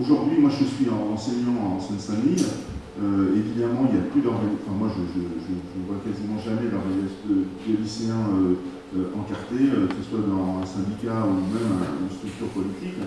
aujourd'hui, 0.00 0.40
moi 0.40 0.48
je 0.48 0.64
suis 0.64 0.88
enseignant 0.88 1.76
en 1.76 1.80
Seine-Saint-Denis, 1.80 2.48
évidemment, 3.36 3.84
il 3.92 4.00
n'y 4.00 4.00
a 4.00 4.08
plus 4.08 4.24
d'organisation. 4.24 4.64
Enfin, 4.64 4.76
moi, 4.80 4.88
je 4.88 5.04
ne 5.04 5.84
vois 5.84 6.00
quasiment 6.00 6.40
jamais 6.40 6.72
d'organisation 6.72 7.28
de, 7.28 7.76
lycéens 7.76 8.24
encartés, 9.16 9.68
que 9.68 10.00
ce 10.00 10.04
soit 10.08 10.24
dans 10.24 10.64
un 10.64 10.66
syndicat 10.66 11.28
ou 11.28 11.44
même 11.52 11.76
une 12.04 12.12
structure 12.12 12.48
politique. 12.56 13.00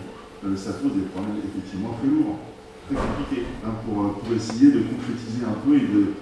ça 0.57 0.77
pose 0.77 0.93
des 0.93 1.09
problèmes 1.09 1.41
effectivement 1.41 1.97
très 1.97 2.09
lourds, 2.09 2.52
très 2.85 2.95
compliqués, 2.95 3.45
hein, 3.65 3.73
pour, 3.85 4.19
pour, 4.19 4.33
essayer 4.33 4.71
de 4.71 4.81
concrétiser 4.81 5.45
un 5.45 5.57
peu 5.65 5.75
et 5.75 5.87
de, 5.87 6.13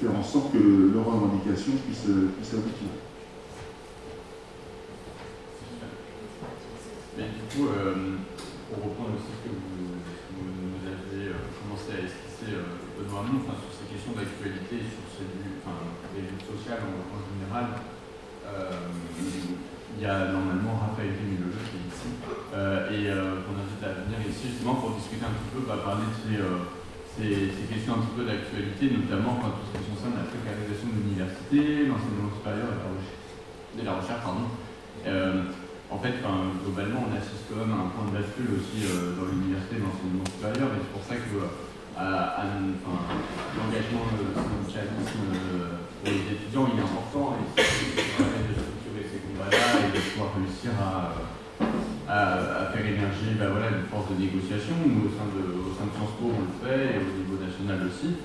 faire 0.00 0.14
en 0.16 0.22
sorte 0.22 0.52
que 0.52 0.92
leur 0.94 1.04
revendication 1.04 1.72
puisse, 1.84 2.06
puisse 2.36 2.54
aboutir. 2.54 2.88
Mais 7.16 7.24
du 7.24 7.42
coup, 7.50 7.68
pour 7.68 8.84
reprendre 8.84 9.14
aussi 9.14 9.30
ce 9.42 9.48
que 9.48 9.54
vous 9.54 9.84
commencé 11.64 11.90
à 11.96 12.00
esquisser 12.04 12.54
euh, 12.54 12.78
Benoît 12.94 13.24
Hamon, 13.24 13.42
enfin, 13.42 13.56
sur 13.58 13.72
ces 13.72 13.88
questions 13.88 14.12
d'actualité, 14.12 14.84
sur 14.84 15.06
ces 15.10 15.26
enfin, 15.64 15.90
luttes 16.14 16.46
sociales 16.46 16.86
en, 16.86 17.18
général. 17.24 17.82
Euh, 18.46 18.92
il 19.96 20.02
y 20.02 20.06
a 20.06 20.32
normalement 20.32 20.74
Raphaël 20.74 21.14
Rémy 21.14 21.38
qui 21.38 21.78
est 21.78 21.86
ici, 21.86 22.10
euh, 22.52 22.90
et 22.90 23.06
euh, 23.10 23.46
ici 24.34 24.50
justement 24.50 24.74
pour 24.82 24.98
discuter 24.98 25.22
un 25.22 25.34
petit 25.38 25.50
peu, 25.54 25.62
bah, 25.62 25.78
parler 25.86 26.10
de 26.10 26.16
ces, 26.18 26.36
euh, 26.42 26.66
ces, 27.14 27.54
ces, 27.54 27.66
questions 27.70 27.94
un 27.94 28.02
petit 28.02 28.18
peu 28.18 28.26
d'actualité, 28.26 28.90
notamment 28.90 29.38
quand 29.38 29.54
tout 29.54 29.66
ce 29.70 29.78
qui 29.78 29.86
concerne 29.94 30.18
la 30.18 30.26
précarisation 30.26 30.90
de 30.90 30.98
l'université, 30.98 31.86
l'enseignement 31.86 32.34
supérieur 32.34 32.74
et 32.74 32.78
la 32.82 32.90
recherche, 32.90 33.22
de 33.78 33.82
la 33.86 33.94
recherche. 33.94 34.22
Pardon. 34.26 34.50
en 35.90 35.98
fait, 36.02 36.16
globalement, 36.18 37.06
on 37.06 37.12
assiste 37.14 37.46
quand 37.46 37.62
même 37.62 37.74
à 37.74 37.86
un 37.86 37.90
point 37.94 38.10
de 38.10 38.14
bascule 38.18 38.50
aussi 38.58 38.82
dans 39.14 39.30
l'université 39.30 39.78
et 39.78 39.82
l'enseignement 39.84 40.26
supérieur, 40.26 40.68
et 40.74 40.80
c'est 40.82 40.94
pour 40.94 41.06
ça 41.06 41.14
que 41.22 41.38
l'engagement 43.54 44.02
syndicalisme 44.10 45.30
pour 46.02 46.10
les 46.10 46.34
étudiants 46.34 46.66
il 46.74 46.82
est 46.82 46.82
important 46.82 47.38
et 47.38 47.46
ça 47.54 47.62
permet 48.18 48.50
de 48.50 48.58
structurer 48.58 49.06
ces 49.06 49.22
combats-là 49.22 49.86
et 49.86 49.94
de 49.94 50.00
pouvoir 50.02 50.34
réussir 50.34 50.74
à, 50.82 51.14
à, 52.10 52.66
à 52.66 52.74
ben 53.32 53.48
voilà, 53.48 53.72
une 53.72 53.88
force 53.88 54.12
de 54.12 54.20
négociation. 54.20 54.76
Nous, 54.84 55.08
au 55.08 55.12
sein 55.16 55.24
de, 55.32 55.40
au 55.56 55.72
sein 55.72 55.88
de 55.88 55.96
on 55.96 56.44
le 56.44 56.52
fait 56.60 56.92
et 56.92 56.98
au 57.00 57.12
niveau 57.16 57.40
national 57.40 57.80
aussi. 57.88 58.20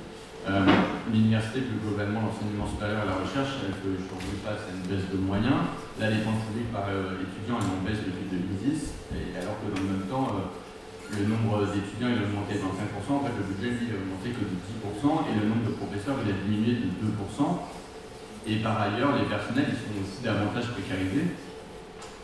Euh, 0.48 0.64
L'université, 1.12 1.66
plus 1.66 1.80
globalement, 1.82 2.28
l'enseignement 2.28 2.68
supérieur 2.70 3.02
et 3.02 3.10
la 3.10 3.18
recherche, 3.24 3.66
elle 3.66 3.74
fait 3.74 3.92
aujourd'hui 3.96 4.38
face 4.46 4.68
à 4.68 4.72
une 4.76 4.86
baisse 4.86 5.08
de 5.10 5.18
moyens. 5.18 5.74
La 5.98 6.12
dépense 6.12 6.46
publique 6.48 6.70
par 6.70 6.86
euh, 6.92 7.18
étudiant 7.24 7.58
est 7.58 7.72
en 7.72 7.82
baisse 7.82 8.04
depuis 8.06 8.30
2010, 8.30 9.10
et 9.16 9.40
alors 9.42 9.58
que 9.58 9.74
dans 9.74 9.82
le 9.82 9.90
même 9.90 10.06
temps, 10.06 10.30
euh, 10.38 11.18
le 11.18 11.26
nombre 11.26 11.66
d'étudiants 11.74 12.14
a 12.14 12.22
augmenté 12.22 12.62
de 12.62 12.64
25%, 12.64 13.10
en 13.10 13.24
fait 13.26 13.36
le 13.42 13.46
budget 13.50 13.74
lui 13.74 13.90
a 13.90 13.98
augmenté 13.98 14.38
que 14.38 14.46
de 14.46 14.54
10%, 14.54 15.26
et 15.28 15.34
le 15.34 15.50
nombre 15.50 15.66
de 15.66 15.74
professeurs 15.74 16.22
il 16.22 16.30
a 16.30 16.38
diminué 16.46 16.78
de 16.78 16.90
2%. 17.10 17.10
Et 18.46 18.62
par 18.62 18.78
ailleurs, 18.78 19.18
les 19.18 19.26
personnels 19.26 19.74
ils 19.74 19.82
sont 19.82 19.98
aussi 19.98 20.22
davantage 20.22 20.70
précarisés, 20.78 21.34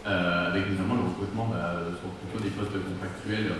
euh, 0.05 0.51
avec 0.51 0.69
notamment 0.69 0.95
le 0.95 1.09
recrutement 1.09 1.49
bah, 1.51 1.81
sur 1.99 2.09
plutôt 2.21 2.43
des 2.43 2.53
postes 2.53 2.77
contractuels 2.77 3.51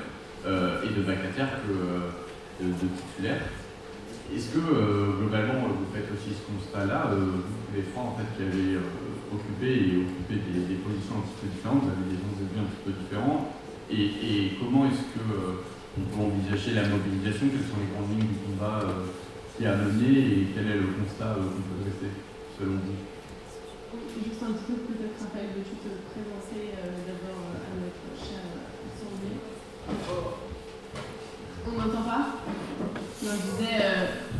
euh, 0.46 0.86
et 0.86 0.94
de 0.94 1.02
vacataires 1.02 1.62
que 1.66 1.74
euh, 1.74 2.14
de, 2.62 2.70
de, 2.70 2.88
titulaires. 2.94 3.50
Est-ce 4.34 4.54
que 4.54 4.62
euh, 4.62 5.20
globalement 5.20 5.70
vous 5.70 5.90
faites 5.94 6.10
aussi 6.14 6.34
ce 6.34 6.44
constat-là, 6.46 7.14
les 7.76 7.84
trois 7.94 8.10
en 8.10 8.16
fait 8.18 8.30
qui 8.38 8.42
avez 8.42 8.82
occupé 9.30 9.70
et 9.74 9.94
occupé 10.02 10.42
des, 10.42 10.80
positions 10.82 11.22
un 11.22 11.26
petit 11.28 11.38
peu 11.42 11.48
différentes, 11.54 11.84
vous 11.86 11.94
avez 11.94 12.10
des 12.10 12.22
enjeux 12.22 12.50
un 12.58 12.70
petit 12.70 12.84
peu 12.90 12.94
différents, 12.94 13.54
et, 13.92 14.58
comment 14.60 14.86
est-ce 14.88 15.14
que 15.14 15.22
euh, 15.30 15.62
on 15.98 16.02
peut 16.10 16.24
envisager 16.26 16.74
la 16.74 16.88
mobilisation 16.88 17.48
Quelles 17.52 17.70
sont 17.70 17.80
les 17.80 17.94
grandes 17.94 18.10
lignes 18.10 18.34
du 18.34 18.40
combat 18.42 18.82
euh, 18.82 19.14
qui 19.58 19.66
a 19.66 19.76
mené 19.76 20.20
et 20.20 20.48
quel 20.56 20.68
est 20.68 20.82
le 20.82 20.90
constat 20.98 21.38
euh, 21.38 21.46
qu'on 21.46 21.62
peut 21.62 21.82
dresser 21.86 22.12
selon 22.58 22.74
vous? 22.82 23.15
Juste 24.16 24.42
un 24.44 24.54
petit 24.54 24.72
peu 24.72 24.96
peut-être 24.96 25.20
Raphaël, 25.20 25.52
veux-tu 25.56 25.76
te 25.84 25.92
présenter 26.08 26.72
d'abord 27.04 27.52
à 27.52 27.70
notre 27.76 28.08
cher 28.16 28.40
assemblée 28.88 29.44
On 31.68 31.72
n'entend 31.76 32.04
pas? 32.08 32.26
Je 33.22 33.28
disais 33.28 33.76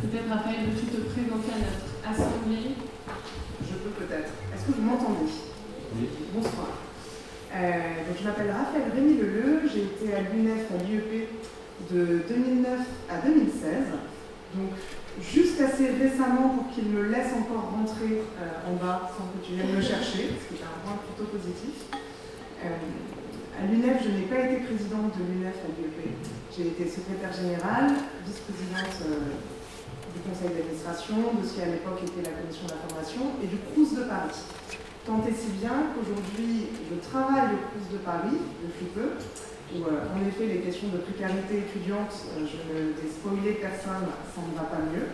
peut-être 0.00 0.28
Raphaël, 0.30 0.70
veux-tu 0.70 0.86
te 0.86 1.00
présenter 1.12 1.52
à 1.52 1.60
notre 1.60 1.92
assemblée 2.08 2.72
Je 3.60 3.74
peux 3.76 3.90
peut-être. 4.00 4.32
Est-ce 4.54 4.64
que 4.66 4.72
vous 4.72 4.82
m'entendez? 4.82 5.28
Oui. 5.94 6.08
Bonsoir. 6.34 6.68
Euh, 7.54 8.08
donc 8.08 8.16
je 8.18 8.24
m'appelle 8.24 8.50
Raphaël 8.50 8.92
Rémy 8.94 9.18
Leleu, 9.18 9.60
j'ai 9.72 9.82
été 9.84 10.14
à 10.14 10.20
l'UNEF 10.22 10.72
à 10.72 10.82
l'IEP 10.84 11.28
de 11.90 12.22
2009 12.28 12.80
à 13.10 13.26
2016. 13.26 13.92
Donc 14.54 14.72
juste 15.20 15.60
assez 15.60 15.90
récemment 15.96 16.56
pour 16.56 16.70
qu'il 16.74 16.84
me 16.92 17.08
laisse 17.08 17.32
encore 17.32 17.72
rentrer 17.72 18.22
euh, 18.40 18.70
en 18.70 18.76
bas 18.76 19.10
sans 19.16 19.26
que 19.32 19.44
tu 19.44 19.54
viennes 19.54 19.74
me 19.74 19.80
chercher, 19.80 20.36
ce 20.36 20.44
qui 20.48 20.60
est 20.60 20.66
un 20.66 20.78
point 20.84 20.98
plutôt 21.08 21.30
positif. 21.30 21.88
Euh, 22.64 22.68
à 23.56 23.64
l'UNEF, 23.64 24.04
je 24.04 24.10
n'ai 24.12 24.28
pas 24.28 24.44
été 24.44 24.64
présidente 24.68 25.16
de 25.16 25.22
l'UNEF 25.24 25.56
à 25.64 25.68
l'IEP. 25.72 26.12
J'ai 26.52 26.68
été 26.68 26.84
secrétaire 26.84 27.32
générale, 27.32 27.88
vice-présidente 28.26 29.00
du 30.12 30.20
conseil 30.20 30.52
d'administration, 30.52 31.16
de 31.40 31.42
ce 31.44 31.54
qui 31.56 31.62
à 31.64 31.72
l'époque 31.72 32.04
était 32.04 32.24
la 32.28 32.36
commission 32.36 32.68
d'information, 32.68 33.32
et 33.40 33.48
du 33.48 33.56
CRUS 33.72 33.96
de 33.96 34.04
Paris. 34.04 34.36
Tant 35.08 35.24
et 35.24 35.32
si 35.32 35.56
bien 35.56 35.92
qu'aujourd'hui, 35.96 36.68
je 36.84 36.96
travaille 37.00 37.56
au 37.56 37.62
CRUS 37.72 37.88
de 37.96 38.00
Paris 38.04 38.36
depuis 38.60 38.92
peu, 38.92 39.16
où 39.74 39.82
en 39.82 40.20
effet 40.28 40.46
les 40.46 40.60
questions 40.62 40.88
de 40.88 40.98
précarité 40.98 41.66
étudiante, 41.66 42.14
euh, 42.38 42.46
je 42.46 42.58
ne 42.70 42.94
vais 42.94 43.10
spoiler 43.10 43.58
personne, 43.58 44.06
ça 44.06 44.40
ne 44.40 44.54
va 44.54 44.66
pas 44.70 44.82
mieux. 44.86 45.10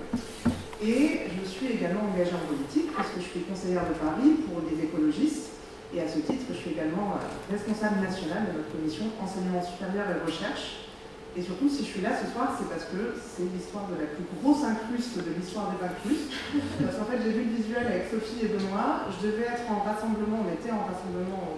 Et 0.82 1.30
je 1.30 1.44
suis 1.48 1.72
également 1.72 2.10
engagée 2.12 2.34
en 2.34 2.44
politique, 2.44 2.92
parce 2.92 3.08
que 3.14 3.20
je 3.22 3.28
suis 3.32 3.40
conseillère 3.48 3.86
de 3.88 3.94
Paris 3.96 4.44
pour 4.44 4.60
les 4.66 4.76
écologistes, 4.82 5.56
et 5.94 6.00
à 6.00 6.08
ce 6.08 6.18
titre, 6.20 6.44
je 6.50 6.56
suis 6.56 6.72
également 6.72 7.16
euh, 7.16 7.52
responsable 7.52 8.00
nationale 8.00 8.48
de 8.52 8.58
notre 8.60 8.72
commission 8.72 9.08
enseignement 9.22 9.62
supérieur 9.62 10.08
et 10.08 10.18
recherche, 10.24 10.88
Et 11.32 11.40
surtout, 11.40 11.68
si 11.68 11.80
je 11.84 11.90
suis 11.96 12.04
là 12.04 12.12
ce 12.12 12.28
soir, 12.28 12.52
c'est 12.60 12.68
parce 12.68 12.84
que 12.92 13.16
c'est 13.16 13.48
l'histoire 13.48 13.88
de 13.88 13.96
la 13.96 14.08
plus 14.12 14.24
grosse 14.36 14.64
incruste 14.68 15.16
de 15.16 15.32
l'histoire 15.32 15.72
des 15.72 15.80
incrustes. 15.80 16.28
Parce 16.76 17.00
qu'en 17.00 17.08
fait, 17.08 17.24
j'ai 17.24 17.32
vu 17.32 17.48
le 17.48 17.56
visuel 17.56 17.88
avec 17.88 18.12
Sophie 18.12 18.44
et 18.44 18.52
Benoît. 18.52 19.08
Je 19.16 19.32
devais 19.32 19.48
être 19.48 19.64
en 19.72 19.80
rassemblement, 19.80 20.44
on 20.44 20.48
était 20.52 20.68
en 20.68 20.84
rassemblement 20.84 21.56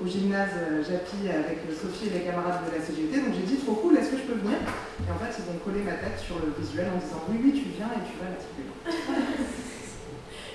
au, 0.00 0.06
gymnase 0.06 0.56
euh, 0.56 0.84
Japi 0.84 1.28
avec 1.28 1.64
Sophie 1.70 2.08
et 2.08 2.18
les 2.18 2.24
camarades 2.24 2.66
de 2.66 2.72
la 2.76 2.82
CGT. 2.82 3.14
Donc 3.20 3.34
j'ai 3.34 3.46
dit 3.46 3.60
trop 3.62 3.74
cool, 3.80 3.96
est-ce 3.96 4.10
que 4.10 4.18
je 4.18 4.26
peux 4.28 4.38
venir? 4.38 4.58
Et 4.58 5.10
en 5.10 5.18
fait, 5.18 5.32
ils 5.34 5.48
ont 5.50 5.58
collé 5.64 5.82
ma 5.82 5.98
tête 6.00 6.18
sur 6.18 6.38
le 6.38 6.54
visuel 6.56 6.90
en 6.94 6.98
disant 6.98 7.22
oui, 7.28 7.38
oui, 7.42 7.52
tu 7.52 7.70
viens 7.76 7.90
et 7.92 8.02
tu 8.06 8.16
vas 8.18 8.30
la. 8.30 8.38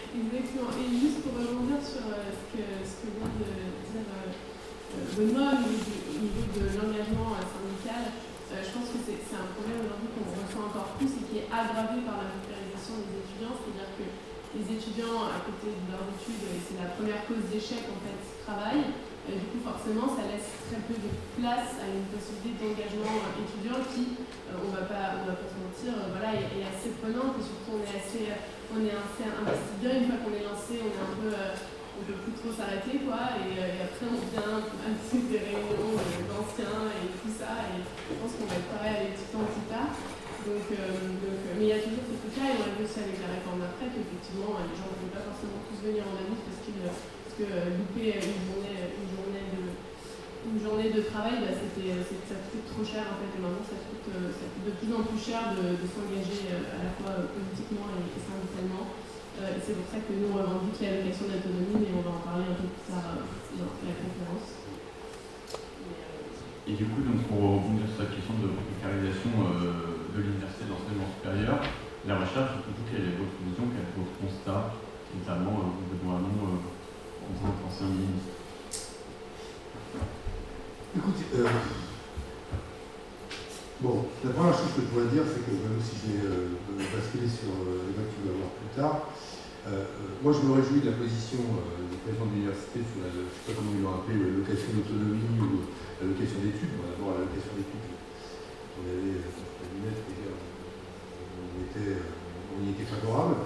Exactement. 0.10 0.74
Et 0.74 0.90
juste 0.90 1.22
pour 1.22 1.38
rebondir 1.38 1.78
sur 1.86 2.02
euh, 2.10 2.34
ce, 2.34 2.44
que, 2.50 2.66
ce 2.82 3.06
vient 3.14 3.30
de 3.30 3.46
dire 3.46 4.10
euh, 4.10 4.34
Benoît 5.14 5.54
au 5.54 5.70
niveau, 5.70 6.50
de 6.50 6.66
l'engagement 6.74 7.38
euh, 7.38 7.46
syndical, 7.46 8.10
euh, 8.50 8.58
je 8.58 8.70
pense 8.74 8.90
que 8.90 9.00
c'est 9.06 9.38
un 9.38 9.54
problème 9.54 9.86
aujourd'hui 9.86 10.10
qu'on 10.18 10.34
ressent 10.34 10.66
encore 10.66 10.98
plus 10.98 11.14
et 11.14 11.24
qui 11.30 11.36
est 11.46 11.48
aggravé 11.54 12.02
par 12.02 12.26
la 12.26 12.34
popularisation 12.34 13.06
des 13.06 13.22
étudiants, 13.22 13.54
c'est-à-dire 13.54 13.94
que 13.94 14.06
les 14.58 14.66
étudiants, 14.66 15.30
à 15.30 15.46
côté 15.46 15.78
de 15.78 15.86
leurs 15.94 16.10
études, 16.10 16.42
c'est 16.66 16.82
la 16.82 16.90
première 16.98 17.22
cause 17.30 17.46
d'échec 17.54 17.86
en 17.86 18.02
fait, 18.02 18.18
travaillent. 18.42 18.98
Et 19.30 19.38
du 19.38 19.46
coup, 19.54 19.62
forcément, 19.62 20.10
ça 20.10 20.26
laisse 20.26 20.50
très 20.66 20.82
peu 20.90 20.98
de 20.98 21.10
place 21.38 21.78
à 21.78 21.86
une 21.86 22.10
possibilité 22.10 22.74
d'engagement 22.74 23.30
étudiant 23.38 23.78
qui, 23.94 24.26
euh, 24.50 24.58
on 24.58 24.74
va 24.74 24.90
pas, 24.90 25.22
on 25.22 25.30
va 25.30 25.38
pas 25.38 25.46
se 25.46 25.58
mentir, 25.62 25.94
euh, 25.94 26.10
voilà, 26.10 26.34
est, 26.34 26.66
assez 26.66 26.98
prenante 26.98 27.38
et 27.38 27.46
surtout 27.46 27.78
on 27.78 27.82
est 27.86 27.94
assez, 27.94 28.34
on 28.74 28.82
est 28.82 28.90
assez 28.90 29.30
investi 29.30 29.74
bien 29.78 30.02
une 30.02 30.10
fois 30.10 30.18
qu'on 30.26 30.34
est 30.34 30.42
lancé, 30.42 30.82
on 30.82 30.90
est 30.90 31.04
un 31.06 31.14
peu, 31.14 31.30
euh, 31.30 31.54
peut 32.10 32.18
plus 32.26 32.42
trop 32.42 32.50
s'arrêter 32.50 33.06
quoi. 33.06 33.38
Et, 33.38 33.86
après 33.86 34.10
on 34.10 34.18
vient 34.18 34.66
peu 34.66 35.22
des 35.30 35.42
réunions 35.46 35.94
d'anciens 36.26 36.90
et 36.90 37.14
tout 37.22 37.34
ça. 37.34 37.70
Et 37.70 37.86
je 37.86 38.14
pense 38.18 38.34
qu'on 38.34 38.50
va 38.50 38.58
être 38.58 38.72
pareil 38.74 38.96
avec 39.06 39.14
tout 39.14 39.30
temps 39.30 39.46
plus 39.46 39.68
tard. 39.70 39.94
Donc, 40.50 40.66
donc, 40.74 41.40
mais 41.60 41.66
il 41.68 41.70
y 41.70 41.78
a 41.78 41.84
toujours 41.84 42.02
ce 42.02 42.16
truc-là, 42.18 42.50
et 42.50 42.56
on 42.58 42.64
l'a 42.66 42.74
vu 42.80 42.88
aussi 42.88 42.98
avec 43.04 43.20
la 43.22 43.30
réforme 43.38 43.62
d'après, 43.62 43.92
qu'effectivement 43.94 44.58
les 44.66 44.74
gens 44.74 44.90
ne 44.90 44.98
veulent 45.06 45.14
pas 45.14 45.28
forcément 45.30 45.62
tous 45.70 45.78
venir 45.86 46.02
en 46.08 46.16
amis 46.18 46.40
parce 46.42 46.64
qu'ils 46.64 46.80
que 47.40 47.48
louper 47.48 48.20
une 48.20 48.44
journée, 48.52 48.76
une 49.00 49.10
journée 49.16 49.48
de, 49.56 49.64
une 50.44 50.60
journée 50.60 50.92
de 50.92 51.08
travail, 51.08 51.40
bah, 51.40 51.56
c'était, 51.56 51.96
ça 52.04 52.36
coûtait 52.36 52.68
trop 52.68 52.84
cher 52.84 53.08
en 53.08 53.24
fait, 53.24 53.32
et 53.32 53.40
maintenant 53.40 53.64
ça 53.64 53.80
coûte, 53.80 54.12
ça 54.12 54.46
coûte 54.52 54.66
de 54.68 54.76
plus 54.76 54.92
en 54.92 55.08
plus 55.08 55.22
cher 55.24 55.56
de, 55.56 55.80
s'engager 55.88 56.52
à 56.52 56.84
la 56.84 56.92
fois 57.00 57.32
politiquement 57.32 57.88
et, 57.96 58.20
syndicalement. 58.20 58.92
Euh, 59.40 59.56
c'est 59.64 59.72
pour 59.72 59.88
ça 59.88 60.04
que 60.04 60.12
nous 60.12 60.36
on 60.36 60.36
revendique 60.36 60.84
l'allocation 60.84 61.32
d'autonomie, 61.32 61.80
mais 61.80 61.96
on 61.96 62.04
va 62.04 62.12
en 62.20 62.24
parler 62.28 62.44
un 62.44 62.60
peu 62.60 62.68
plus 62.68 62.86
tard 62.92 63.24
dans 63.56 63.72
la 63.88 63.96
conférence. 63.96 64.60
Et 66.68 66.76
du 66.76 66.86
coup, 66.92 67.02
donc, 67.02 67.24
pour 67.32 67.40
rebondir 67.40 67.88
sur 67.88 68.04
cette 68.04 68.20
question 68.20 68.36
de 68.44 68.52
précarisation 68.52 69.32
euh, 69.42 70.12
de 70.12 70.20
l'université 70.20 70.68
de 70.68 70.76
l'enseignement 70.76 71.08
supérieur, 71.08 71.56
la 72.04 72.20
recherche, 72.20 72.62
surtout 72.68 72.84
quelle 72.92 73.10
est 73.10 73.16
votre 73.16 73.38
vision, 73.48 73.64
quel 73.72 73.88
est 73.88 73.96
votre 73.96 74.16
constat, 74.20 74.76
notamment 75.16 75.56
euh, 75.66 75.88
Benoît 75.88 76.20
Hamon, 76.20 76.60
en 77.30 77.54
Écoute, 80.98 81.22
euh, 81.36 81.46
bon, 83.82 84.06
la 84.26 84.32
première 84.32 84.58
chose 84.58 84.74
que 84.76 84.82
je 84.82 84.88
dois 84.90 85.06
dire, 85.14 85.22
c'est 85.30 85.46
que 85.46 85.52
même 85.54 85.78
si 85.78 85.94
je 86.02 86.10
vais 86.10 86.26
euh, 86.26 86.58
basculer 86.90 87.30
sur 87.30 87.54
euh, 87.54 87.86
les 87.86 87.94
que 87.94 88.10
tu 88.10 88.26
vas 88.26 88.34
voir 88.34 88.50
plus 88.58 88.74
tard, 88.74 89.14
euh, 89.70 89.86
moi 90.24 90.34
je 90.34 90.42
me 90.42 90.58
réjouis 90.58 90.82
de 90.82 90.90
la 90.90 90.98
position 90.98 91.46
du 91.46 91.98
président 92.02 92.26
de 92.26 92.34
l'université 92.34 92.82
sur 92.82 93.06
la, 93.06 93.14
je 93.14 93.22
ne 93.22 93.30
sais 93.30 93.46
pas 93.46 93.54
comment 93.54 93.78
ils 93.78 93.86
l'ont 93.86 94.02
appelé, 94.02 94.18
l'allocation 94.18 94.74
d'autonomie 94.74 95.30
ou 95.38 95.70
l'allocation 96.02 96.42
d'études. 96.42 96.74
Bon, 96.82 96.90
D'abord, 96.90 97.22
l'allocation 97.22 97.54
d'études, 97.54 97.94
on 98.82 98.90
avait 98.90 99.22
on, 99.22 99.78
était, 101.70 102.02
on 102.02 102.66
y 102.66 102.74
était 102.74 102.90
favorable. 102.90 103.46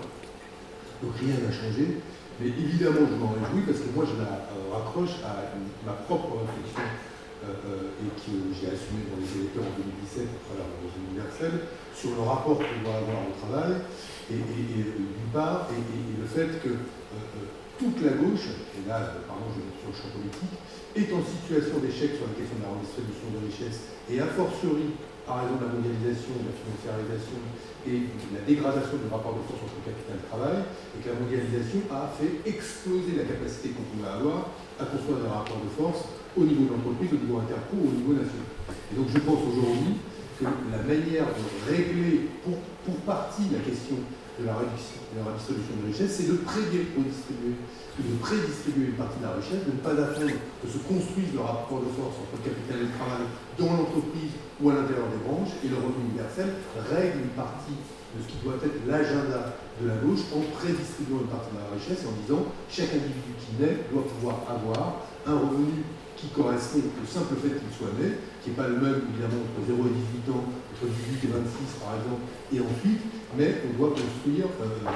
Donc 1.04 1.20
rien 1.20 1.36
n'a 1.44 1.52
changé. 1.52 2.00
Mais 2.44 2.52
évidemment, 2.60 3.08
je 3.08 3.16
m'en 3.16 3.32
réjouis 3.40 3.64
parce 3.64 3.80
que 3.80 3.88
moi, 3.96 4.04
je 4.04 4.20
la 4.20 4.44
raccroche 4.76 5.16
à 5.24 5.48
ma 5.88 5.96
propre 6.04 6.44
réflexion 6.44 6.84
euh, 6.84 8.04
et 8.04 8.12
que 8.20 8.36
j'ai 8.52 8.68
assumé 8.68 9.08
dans 9.08 9.16
les 9.16 9.32
électeurs 9.32 9.64
en 9.64 9.80
2017 9.80 10.28
à 10.28 10.40
travers 10.52 10.68
la 10.68 10.76
revue 10.84 11.00
universelle, 11.08 11.72
sur 11.96 12.12
le 12.20 12.24
rapport 12.28 12.60
qu'on 12.60 12.84
doit 12.84 13.00
avoir 13.00 13.32
au 13.32 13.36
travail, 13.40 13.80
et, 14.28 14.44
d'une 14.44 15.32
part, 15.32 15.72
et, 15.72 15.80
le 15.80 16.28
fait 16.28 16.52
que 16.60 16.76
euh, 16.76 17.48
toute 17.80 18.04
la 18.04 18.20
gauche, 18.20 18.52
et 18.76 18.84
là, 18.92 19.24
pardon, 19.24 19.48
je 19.56 19.64
vais 19.64 19.72
sur 19.80 19.88
le 19.88 19.96
champ 19.96 20.12
politique, 20.12 20.56
est 21.00 21.08
en 21.16 21.24
situation 21.24 21.80
d'échec 21.80 22.20
sur 22.20 22.28
la 22.28 22.36
question 22.36 22.60
de 22.60 22.68
la 22.68 22.76
redistribution 22.76 23.28
de 23.32 23.40
richesses, 23.40 23.88
et 24.12 24.20
a 24.20 24.28
fortiori, 24.28 24.92
par 25.26 25.44
raison 25.44 25.56
de 25.56 25.66
la 25.66 25.72
mondialisation, 25.72 26.36
de 26.44 26.52
la 26.52 26.56
financiarisation 26.56 27.40
et 27.88 28.08
de 28.12 28.30
la 28.36 28.44
dégradation 28.44 28.96
du 29.00 29.08
rapport 29.12 29.36
de 29.36 29.44
force 29.48 29.64
entre 29.64 29.80
capital 29.84 30.20
et 30.20 30.26
travail, 30.28 30.58
et 30.96 30.98
que 31.04 31.08
la 31.12 31.18
mondialisation 31.20 31.80
a 31.92 32.12
fait 32.16 32.44
exploser 32.48 33.20
la 33.20 33.28
capacité 33.28 33.76
qu'on 33.76 33.88
pouvait 33.92 34.12
avoir 34.12 34.52
à 34.80 34.88
construire 34.88 35.24
des 35.24 35.32
rapports 35.32 35.60
de 35.60 35.72
force 35.76 36.08
au 36.36 36.44
niveau 36.44 36.68
de 36.68 36.72
l'entreprise, 36.76 37.12
au 37.12 37.22
niveau 37.24 37.40
interpro, 37.40 37.76
au 37.78 37.94
niveau 37.94 38.16
national. 38.16 38.48
Et 38.92 38.96
donc 38.96 39.08
je 39.12 39.20
pense 39.20 39.40
aujourd'hui 39.44 40.00
que 40.40 40.48
la 40.48 40.82
manière 40.84 41.28
de 41.30 41.44
régler 41.70 42.32
pour, 42.44 42.58
pour 42.84 42.98
partie 43.08 43.48
la 43.54 43.62
question 43.62 44.02
de 44.40 44.44
la, 44.50 44.58
de 44.58 45.16
la 45.20 45.24
redistribution 45.30 45.76
de 45.78 45.94
richesse, 45.94 46.12
c'est 46.18 46.28
de 46.28 46.42
pré-redistribuer, 46.42 47.54
de 48.00 48.16
prédistribuer 48.18 48.86
une 48.92 48.98
partie 48.98 49.22
de 49.22 49.26
la 49.30 49.38
richesse, 49.38 49.62
de 49.62 49.78
ne 49.78 49.82
pas 49.86 49.94
attendre 49.94 50.34
que 50.34 50.68
se 50.68 50.82
construise 50.82 51.30
le 51.38 51.42
rapport 51.46 51.86
de 51.86 51.92
force 51.94 52.18
entre 52.18 52.34
le 52.34 52.44
capital 52.50 52.76
et 52.82 52.88
le 52.90 52.94
travail 52.98 53.30
dans 53.62 53.72
l'entreprise 53.78 54.34
ou 54.62 54.70
à 54.70 54.74
l'intérieur 54.74 55.10
des 55.10 55.22
branches, 55.26 55.56
et 55.64 55.70
le 55.70 55.78
revenu 55.78 56.14
universel 56.14 56.54
règle 56.90 57.26
une 57.26 57.36
partie 57.38 57.78
de 58.14 58.22
ce 58.22 58.28
qui 58.30 58.38
doit 58.46 58.62
être 58.62 58.78
l'agenda 58.86 59.58
de 59.82 59.88
la 59.90 59.98
gauche 60.06 60.30
en 60.30 60.46
prédistribuant 60.54 61.26
une 61.26 61.34
partie 61.34 61.50
de 61.50 61.58
la 61.58 61.74
richesse 61.74 62.06
en 62.06 62.14
disant 62.22 62.46
chaque 62.70 62.94
individu 62.94 63.34
qui 63.42 63.58
naît 63.58 63.90
doit 63.90 64.06
pouvoir 64.06 64.46
avoir 64.46 65.10
un 65.26 65.38
revenu 65.42 65.82
qui 66.14 66.30
correspond 66.30 66.86
au 66.86 67.06
simple 67.10 67.36
fait 67.42 67.58
qu'il 67.58 67.74
soit 67.74 67.92
né, 67.98 68.22
qui 68.40 68.54
n'est 68.54 68.60
pas 68.60 68.70
le 68.70 68.78
même 68.78 69.02
évidemment 69.12 69.42
entre 69.44 69.66
0 69.66 69.76
et 69.82 69.96
18 70.24 70.32
ans, 70.32 70.46
entre 70.46 70.86
18 70.88 71.26
et 71.26 71.32
26 71.34 71.84
par 71.84 71.98
exemple, 71.98 72.24
et 72.54 72.60
ensuite, 72.62 73.02
mais 73.34 73.50
on 73.66 73.72
doit 73.76 73.92
construire 73.92 74.48
euh, 74.62 74.88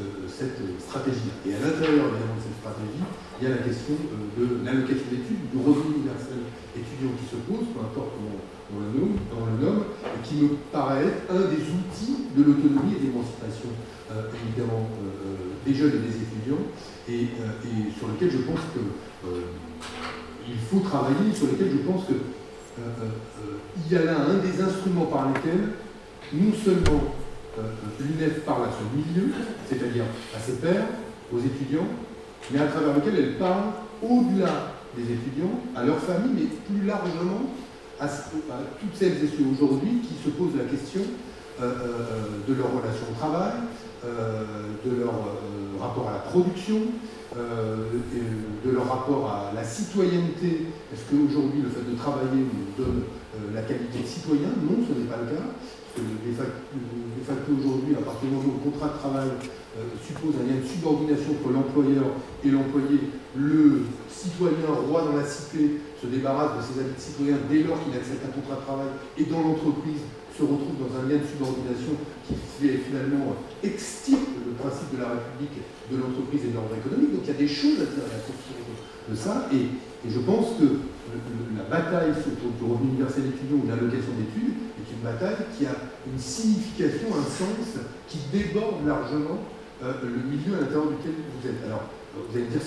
euh, 0.00 0.24
cette 0.30 0.62
stratégie. 0.80 1.34
Et 1.44 1.52
à 1.52 1.60
l'intérieur 1.60 2.08
évidemment 2.14 2.38
de 2.38 2.44
cette 2.46 2.60
stratégie, 2.62 3.04
il 3.36 3.42
y 3.42 3.48
a 3.50 3.58
la 3.58 3.62
question 3.66 3.98
euh, 4.00 4.16
de 4.38 4.64
l'allocation 4.64 5.08
d'études, 5.12 5.44
du 5.50 5.58
revenu 5.60 6.00
universel 6.00 6.40
étudiant 6.72 7.12
qui 7.20 7.26
se 7.26 7.38
pose, 7.44 7.68
peu 7.74 7.80
importe 7.82 8.16
comment 8.16 8.40
on 8.72 9.46
le 9.46 9.64
nomme 9.64 9.84
et 10.04 10.26
qui 10.26 10.34
me 10.36 10.48
paraît 10.72 11.04
être 11.04 11.30
un 11.30 11.40
des 11.40 11.62
outils 11.62 12.26
de 12.36 12.42
l'autonomie 12.42 12.94
et 12.96 13.00
de 13.00 13.06
l'émancipation 13.06 13.70
évidemment 14.10 14.88
des 15.64 15.74
jeunes 15.74 15.92
et 15.94 16.08
des 16.08 16.16
étudiants, 16.16 16.62
et, 17.08 17.22
et, 17.22 17.98
sur 17.98 18.08
lequel 18.08 18.30
je 18.30 18.38
pense 18.38 18.60
que 18.74 18.80
il 20.48 20.58
faut 20.70 20.80
travailler, 20.80 21.34
sur 21.34 21.46
lesquels 21.48 21.72
je 21.72 21.90
pense 21.90 22.06
qu'il 22.06 22.14
euh, 22.14 23.02
euh, 23.02 23.90
y 23.90 23.96
a 23.96 24.04
là 24.04 24.16
un 24.28 24.38
des 24.38 24.60
instruments 24.62 25.06
par 25.06 25.28
lesquels 25.28 25.72
non 26.32 26.52
seulement 26.52 27.02
euh, 27.58 27.62
l'UNEF 28.00 28.44
parle 28.44 28.64
à 28.64 28.70
son 28.70 28.96
milieu, 28.96 29.32
c'est-à-dire 29.68 30.04
à 30.36 30.40
ses 30.40 30.54
pairs, 30.54 30.86
aux 31.32 31.38
étudiants, 31.38 31.86
mais 32.52 32.60
à 32.60 32.66
travers 32.66 32.94
lequel 32.94 33.14
elle 33.18 33.38
parle 33.38 33.72
au-delà 34.02 34.72
des 34.96 35.02
étudiants, 35.02 35.60
à 35.74 35.84
leurs 35.84 35.98
familles, 35.98 36.32
mais 36.34 36.74
plus 36.74 36.86
largement 36.86 37.50
à, 38.00 38.08
toutes 38.08 38.94
celles 38.94 39.24
et 39.24 39.28
ceux 39.28 39.44
aujourd'hui 39.52 40.00
qui 40.00 40.14
se 40.22 40.30
posent 40.30 40.56
la 40.56 40.64
question 40.64 41.02
de 41.60 42.54
leur 42.54 42.68
relation 42.68 43.06
au 43.10 43.18
travail, 43.18 43.52
de 44.04 44.90
leur 45.00 45.14
rapport 45.80 46.08
à 46.08 46.12
la 46.12 46.18
production, 46.18 46.80
euh, 47.36 48.00
de 48.64 48.70
leur 48.70 48.88
rapport 48.88 49.28
à 49.28 49.52
la 49.54 49.62
citoyenneté. 49.62 50.72
Est-ce 50.92 51.04
qu'aujourd'hui, 51.10 51.60
le 51.60 51.68
fait 51.68 51.84
de 51.84 51.96
travailler 51.96 52.40
nous 52.40 52.72
donne 52.78 53.02
euh, 53.36 53.54
la 53.54 53.62
qualité 53.62 53.98
de 54.00 54.06
citoyen? 54.06 54.48
Non, 54.62 54.80
ce 54.80 54.96
n'est 54.96 55.04
pas 55.06 55.20
le 55.20 55.36
cas. 55.36 55.44
De 55.96 57.24
facto, 57.24 57.52
aujourd'hui, 57.52 57.94
à 57.94 58.02
partir 58.02 58.28
du 58.28 58.36
moment 58.36 58.48
où 58.48 58.64
le 58.64 58.70
contrat 58.70 58.88
de 58.88 58.98
travail 58.98 59.28
euh, 59.76 59.84
suppose 60.00 60.34
un 60.40 60.48
lien 60.48 60.60
de 60.60 60.66
subordination 60.66 61.36
entre 61.36 61.52
l'employeur 61.52 62.08
et 62.44 62.48
l'employé, 62.48 63.12
le 63.36 63.84
citoyen 64.08 64.72
roi 64.88 65.04
dans 65.04 65.16
la 65.16 65.26
cité 65.26 65.80
se 66.00 66.06
débarrasse 66.06 66.58
de 66.58 66.62
ses 66.62 66.80
habits 66.80 66.96
de 66.96 67.00
citoyen 67.00 67.36
dès 67.48 67.64
lors 67.64 67.80
qu'il 67.82 67.94
accepte 67.96 68.24
un 68.24 68.34
contrat 68.34 68.60
de 68.60 68.64
travail 68.68 68.92
et 69.16 69.24
dans 69.24 69.40
l'entreprise 69.40 70.04
se 70.36 70.42
retrouve 70.44 70.76
dans 70.76 70.92
un 71.00 71.08
lien 71.08 71.16
de 71.16 71.24
subordination 71.24 71.96
qui 72.28 72.36
finalement 72.60 73.40
extirpe 73.64 74.36
le 74.44 74.52
principe 74.52 74.92
de 74.92 75.00
la 75.00 75.16
République 75.16 75.64
de 75.88 75.96
l'entreprise 75.96 76.44
et 76.44 76.52
de 76.52 76.56
l'ordre 76.60 76.76
économique. 76.76 77.16
Donc 77.16 77.24
il 77.24 77.32
y 77.32 77.36
a 77.36 77.40
des 77.40 77.48
choses 77.48 77.80
à 77.80 77.88
dire 77.88 78.04
à 78.04 78.20
de 79.08 79.16
ça. 79.16 79.48
Et, 79.52 79.66
je 80.06 80.20
pense 80.20 80.54
que 80.60 80.86
la 81.56 81.64
bataille 81.66 82.10
autour 82.14 82.54
du 82.54 82.62
revenu 82.62 82.94
universel 82.94 83.26
étudiant 83.26 83.58
ou 83.58 83.66
l'allocation 83.66 84.14
d'études 84.14 84.54
est 84.78 84.86
une 84.94 85.02
bataille 85.02 85.50
qui 85.56 85.66
a 85.66 85.74
une 86.06 86.18
signification, 86.18 87.10
un 87.10 87.26
sens 87.26 87.82
qui 88.06 88.18
déborde 88.30 88.86
largement 88.86 89.42
euh, 89.82 89.92
le 90.04 90.22
milieu 90.30 90.54
à 90.54 90.60
l'intérieur 90.60 90.94
duquel 90.94 91.18
vous 91.18 91.42
êtes. 91.48 91.58
Alors, 91.66 91.90
vous 92.14 92.30
allez 92.36 92.46
me 92.46 92.50
dire, 92.50 92.62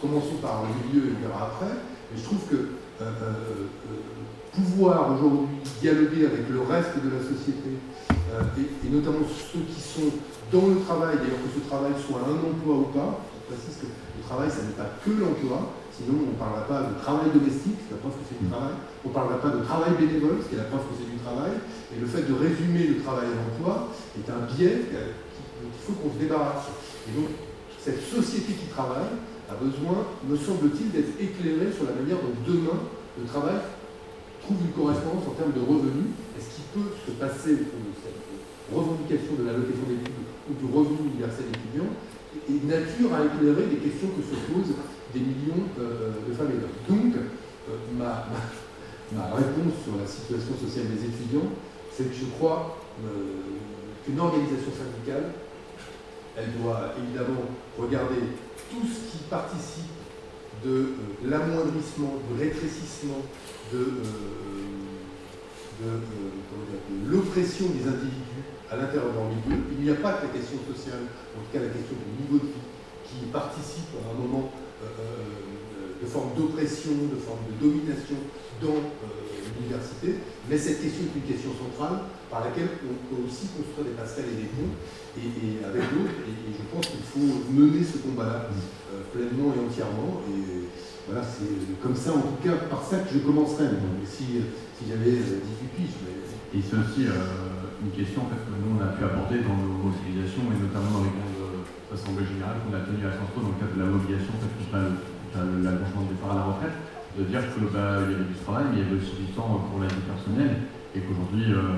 commençons 0.00 0.42
par 0.42 0.64
le 0.66 0.74
milieu 0.74 1.06
et 1.06 1.12
on 1.14 1.28
verra 1.28 1.54
après, 1.54 1.70
mais 2.12 2.20
je 2.20 2.24
trouve 2.24 2.44
que 2.50 2.56
euh, 3.00 3.04
euh, 3.04 3.66
pouvoir 4.52 5.16
aujourd'hui 5.16 5.64
dialoguer 5.80 6.26
avec 6.26 6.44
le 6.52 6.60
reste 6.60 7.00
de 7.00 7.08
la 7.08 7.22
société, 7.24 7.80
et, 8.12 8.88
notamment 8.88 9.24
ceux 9.24 9.64
qui 9.64 9.80
sont 9.80 10.12
dans 10.52 10.68
le 10.68 10.80
travail, 10.84 11.16
d'ailleurs 11.16 11.40
que 11.40 11.52
ce 11.56 11.64
travail 11.64 11.92
soit 11.96 12.20
un 12.20 12.36
emploi 12.36 12.84
ou 12.84 12.88
pas, 12.92 13.24
je 13.32 13.56
précise 13.56 13.80
que 13.80 13.88
le 13.88 14.22
travail, 14.24 14.48
ça 14.52 14.64
n'est 14.64 14.76
pas 14.76 14.92
que 15.00 15.08
l'emploi, 15.08 15.72
sinon 15.92 16.28
on 16.28 16.36
ne 16.36 16.38
parlera 16.40 16.68
pas 16.68 16.92
de 16.92 16.94
travail 17.00 17.32
domestique, 17.32 17.80
c'est 17.80 17.96
la 17.96 18.00
preuve 18.04 18.20
que 18.20 18.28
c'est 18.28 18.40
du 18.40 18.48
travail, 18.52 18.76
on 19.04 19.08
ne 19.08 19.14
parlera 19.16 19.40
pas 19.40 19.52
de 19.56 19.60
travail 19.64 19.92
bénévole, 19.96 20.44
ce 20.44 20.48
qui 20.52 20.56
est 20.56 20.64
la 20.64 20.68
preuve 20.68 20.84
que 20.84 21.00
c'est 21.00 21.08
du 21.08 21.20
travail, 21.20 21.56
et 21.92 21.96
le 21.96 22.08
fait 22.08 22.24
de 22.28 22.34
résumer 22.36 22.92
le 22.92 23.00
travail 23.00 23.32
à 23.32 23.36
l'emploi 23.36 23.88
est 24.16 24.28
un 24.28 24.44
biais 24.52 24.92
dont 24.92 25.72
il 25.72 25.80
faut 25.80 25.96
qu'on 25.96 26.12
se 26.12 26.20
débarrasse. 26.20 26.68
Et 27.08 27.12
donc, 27.16 27.32
cette 27.80 28.04
société 28.04 28.52
qui 28.52 28.68
travaille 28.68 29.16
a 29.52 29.54
besoin, 29.60 30.08
me 30.24 30.36
semble-t-il, 30.36 30.90
d'être 30.90 31.12
éclairée 31.20 31.68
sur 31.72 31.84
la 31.84 31.92
manière 31.92 32.16
dont 32.16 32.32
demain 32.48 32.80
le 33.20 33.24
travail 33.28 33.60
trouve 34.40 34.56
une 34.64 34.72
correspondance 34.72 35.28
en 35.28 35.36
termes 35.36 35.52
de 35.52 35.60
revenus. 35.60 36.16
Est-ce 36.34 36.56
qu'il 36.56 36.66
peut 36.72 36.88
se 36.96 37.12
passer 37.20 37.60
de 37.60 37.68
cette 38.00 38.20
revendication 38.72 39.36
de 39.36 39.44
l'allocation 39.44 39.84
d'études 39.84 40.24
ou 40.48 40.52
du 40.56 40.66
revenu 40.72 41.12
universel 41.12 41.52
étudiant 41.52 41.92
et 42.48 42.58
nature 42.64 43.12
à 43.12 43.28
éclairer 43.28 43.68
des 43.68 43.80
questions 43.84 44.08
que 44.16 44.24
se 44.24 44.36
posent 44.48 44.74
des 45.12 45.20
millions 45.20 45.68
euh, 45.78 46.24
de 46.24 46.32
femmes 46.32 46.56
et 46.56 46.58
d'hommes. 46.58 46.80
Donc, 46.88 47.12
euh, 47.20 47.76
ma, 48.00 48.24
ma, 49.12 49.36
réponse 49.36 49.84
sur 49.84 50.00
la 50.00 50.08
situation 50.08 50.56
sociale 50.56 50.88
des 50.88 51.04
étudiants, 51.04 51.52
c'est 51.92 52.08
que 52.08 52.16
je 52.16 52.24
crois 52.40 52.80
euh, 53.04 53.60
qu'une 54.04 54.18
organisation 54.18 54.72
syndicale, 54.72 55.36
elle 56.36 56.56
doit 56.56 56.96
évidemment 56.96 57.44
regarder 57.78 58.32
tout 58.72 58.86
ce 58.88 59.12
qui 59.12 59.24
participe 59.28 59.92
de 60.64 60.94
l'amoindrissement, 61.24 62.16
du 62.24 62.40
rétrécissement, 62.40 63.20
de, 63.72 63.78
de, 65.78 65.90
de 65.90 67.10
l'oppression 67.10 67.66
des 67.66 67.84
individus 67.86 68.44
à 68.70 68.76
l'intérieur 68.76 69.12
de 69.12 69.16
leur 69.16 69.28
milieu. 69.28 69.60
Il 69.76 69.84
n'y 69.84 69.90
a 69.90 70.00
pas 70.00 70.14
que 70.14 70.26
la 70.26 70.32
question 70.32 70.56
sociale, 70.64 71.04
en 71.36 71.44
tout 71.44 71.52
cas 71.52 71.60
la 71.60 71.68
question 71.68 71.96
du 72.00 72.24
niveau 72.24 72.40
de 72.40 72.48
vie, 72.48 72.64
qui 73.04 73.26
participe 73.28 73.92
à 74.00 74.10
un 74.10 74.16
moment 74.16 74.48
euh, 74.80 74.88
euh, 74.88 76.00
de 76.00 76.06
forme 76.06 76.32
d'oppression, 76.34 76.92
de 77.12 77.20
forme 77.20 77.44
de 77.52 77.54
domination 77.60 78.16
dans 78.62 78.80
euh, 78.80 79.21
mais 80.48 80.58
cette 80.58 80.82
question 80.82 81.06
est 81.06 81.18
une 81.18 81.28
question 81.28 81.50
centrale 81.54 82.10
par 82.30 82.44
laquelle 82.44 82.80
on 82.84 82.96
peut 83.08 83.22
aussi 83.24 83.52
construire 83.54 83.92
des 83.92 83.96
passerelles 83.96 84.32
et 84.34 84.40
des 84.46 84.50
ponts, 84.50 84.74
et, 85.16 85.60
avec 85.64 85.82
d'autres, 85.92 86.18
et, 86.24 86.52
je 86.56 86.64
pense 86.72 86.86
qu'il 86.88 87.04
faut 87.04 87.44
mener 87.52 87.84
ce 87.84 87.98
combat-là 88.00 88.48
pleinement 89.12 89.52
et 89.52 89.60
entièrement, 89.60 90.24
et 90.28 90.66
voilà, 91.06 91.20
c'est 91.20 91.76
comme 91.82 91.96
ça, 91.96 92.14
en 92.14 92.24
tout 92.24 92.40
cas, 92.42 92.56
par 92.70 92.82
ça 92.82 93.04
que 93.04 93.12
je 93.12 93.20
commencerai, 93.20 93.76
si, 94.08 94.40
si 94.78 94.82
j'avais 94.88 95.20
18 95.20 95.76
piges. 95.76 95.98
Mais... 96.06 96.16
Et 96.52 96.60
c'est 96.60 96.76
aussi 96.76 97.08
une 97.08 97.92
question 97.92 98.28
que 98.28 98.36
nous 98.36 98.76
on 98.76 98.80
a 98.80 98.92
pu 98.96 99.04
aborder 99.04 99.40
dans 99.44 99.56
nos 99.56 99.90
mobilisations, 99.90 100.48
et 100.48 100.58
notamment 100.58 101.00
dans 101.00 101.04
les 101.04 101.12
grandes 101.12 101.68
assemblées 101.92 102.24
générales 102.24 102.64
qu'on 102.64 102.74
a 102.74 102.80
tenues 102.80 103.04
à 103.04 103.12
Sciences 103.12 103.36
dans 103.36 103.52
le 103.52 103.58
cadre 103.60 103.76
de 103.76 103.82
la 103.84 103.90
mobilisation 103.92 104.32
l'allongement 105.32 106.02
du 106.08 106.14
départ 106.14 106.32
à 106.32 106.34
la 106.34 106.44
retraite, 106.44 106.76
de 107.18 107.24
dire 107.24 107.40
qu'il 107.52 107.68
bah, 107.68 108.00
y 108.00 108.14
avait 108.14 108.24
du 108.24 108.38
travail, 108.40 108.64
mais 108.72 108.80
il 108.80 108.84
y 108.84 108.86
avait 108.88 108.96
aussi 108.96 109.16
du 109.20 109.28
temps 109.36 109.68
pour 109.68 109.80
la 109.80 109.88
vie 109.88 110.04
personnelle, 110.08 110.64
et 110.96 111.00
qu'aujourd'hui, 111.04 111.52
euh, 111.52 111.76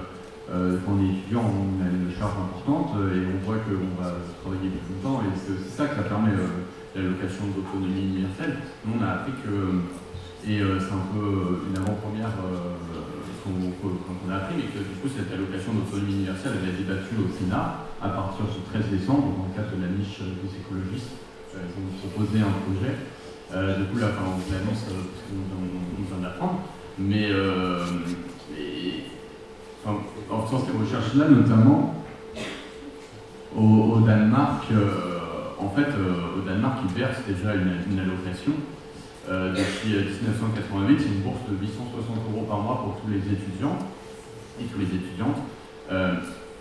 euh, 0.50 0.78
quand 0.84 0.94
on 0.94 1.02
est 1.02 1.10
étudiant, 1.18 1.42
on 1.42 1.82
a 1.82 1.90
une 1.90 2.14
charge 2.14 2.38
importante, 2.38 2.94
et 3.10 3.18
on 3.26 3.38
voit 3.42 3.58
qu'on 3.66 3.98
va 3.98 4.14
travailler 4.42 4.70
plus 4.70 4.94
longtemps, 4.94 5.26
et 5.26 5.34
c'est 5.34 5.58
ça 5.66 5.90
que 5.90 5.96
ça 5.98 6.06
permet 6.06 6.38
euh, 6.38 6.62
l'allocation 6.94 7.50
d'autonomie 7.50 8.14
universelle. 8.14 8.62
Nous, 8.86 8.94
on 8.94 9.02
a 9.02 9.26
appris 9.26 9.34
que, 9.42 9.82
et 10.46 10.60
c'est 10.60 10.92
un 10.92 11.08
peu 11.08 11.64
une 11.66 11.76
avant-première 11.80 12.28
qu'on 12.36 14.28
a 14.28 14.36
appris, 14.36 14.54
mais 14.60 14.68
que 14.70 14.84
du 14.84 14.94
coup, 15.00 15.08
cette 15.08 15.32
allocation 15.32 15.72
d'autonomie 15.72 16.28
universelle, 16.28 16.60
elle 16.62 16.68
a 16.68 16.72
été 16.76 17.16
au 17.16 17.26
Sénat 17.32 17.88
à 17.98 18.08
partir 18.12 18.44
du 18.44 18.60
13 18.68 18.92
décembre, 18.92 19.40
dans 19.40 19.48
le 19.48 19.56
cadre 19.56 19.72
de 19.72 19.82
la 19.82 19.90
niche 19.90 20.20
des 20.20 20.52
écologistes. 20.52 21.16
ils 21.56 21.74
ont 21.80 21.88
proposé 22.04 22.44
un 22.44 22.54
projet 22.68 22.92
euh, 23.54 23.76
du 23.78 23.84
coup, 23.84 23.98
là, 23.98 24.08
on 24.18 24.36
vous 24.38 24.52
l'annonce 24.52 24.84
euh, 24.90 24.94
parce 25.12 25.22
qu'on 25.28 25.36
nous 25.62 26.06
vient 26.08 26.28
d'apprendre. 26.28 26.60
Mais 26.98 27.28
euh, 27.30 27.84
en 30.30 30.42
faisant 30.46 30.64
ces 30.64 30.76
recherches-là, 30.76 31.28
notamment 31.28 31.94
au, 33.56 34.00
Danemark, 34.00 34.64
en 35.58 35.68
fait, 35.70 35.86
au 36.36 36.40
Danemark, 36.40 36.78
ils 36.88 36.98
versent 36.98 37.22
déjà 37.28 37.54
une, 37.54 37.98
allocation. 37.98 38.52
depuis 39.28 39.90
1988, 39.90 40.98
c'est 40.98 41.06
une 41.06 41.22
bourse 41.22 41.38
de 41.48 41.56
860 41.60 42.16
euros 42.32 42.46
par 42.48 42.58
mois 42.60 42.82
pour 42.82 43.00
tous 43.00 43.10
les 43.10 43.18
étudiants 43.18 43.78
et 44.60 44.64
tous 44.64 44.78
les 44.78 44.86
étudiantes. 44.86 45.38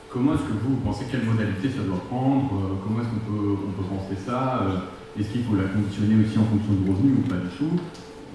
comment 0.09 0.33
est-ce 0.33 0.43
que 0.43 0.57
vous, 0.61 0.75
pensez 0.83 1.05
quelle 1.09 1.23
modalité 1.23 1.69
ça 1.69 1.83
doit 1.83 2.03
prendre 2.09 2.49
Comment 2.83 3.01
est-ce 3.01 3.09
qu'on 3.09 3.31
peut, 3.31 3.55
on 3.67 3.71
peut 3.71 3.89
penser 3.89 4.17
ça 4.23 4.61
est-ce 5.19 5.29
qu'il 5.29 5.43
faut 5.45 5.53
la 5.55 5.69
conditionner 5.69 6.17
aussi 6.25 6.37
en 6.41 6.45
fonction 6.49 6.73
du 6.73 6.89
revenu 6.89 7.21
ou 7.21 7.23
pas 7.29 7.37
du 7.37 7.49
tout? 7.53 7.77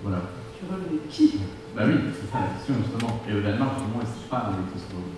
Voilà. 0.03 0.23
Tu 0.55 0.63
revenu 0.71 1.01
qui? 1.11 1.41
Bah 1.75 1.83
oui, 1.87 1.95
c'est 2.15 2.31
ça 2.31 2.39
la 2.39 2.55
question 2.55 2.75
justement. 2.79 3.19
Et 3.27 3.35
au 3.35 3.41
Danemark, 3.43 3.83
justement, 3.83 3.99
ils 4.03 4.07
ne 4.07 4.31
pas 4.31 4.55
avec 4.55 4.71
ce 4.79 4.87
revenu. 4.95 5.15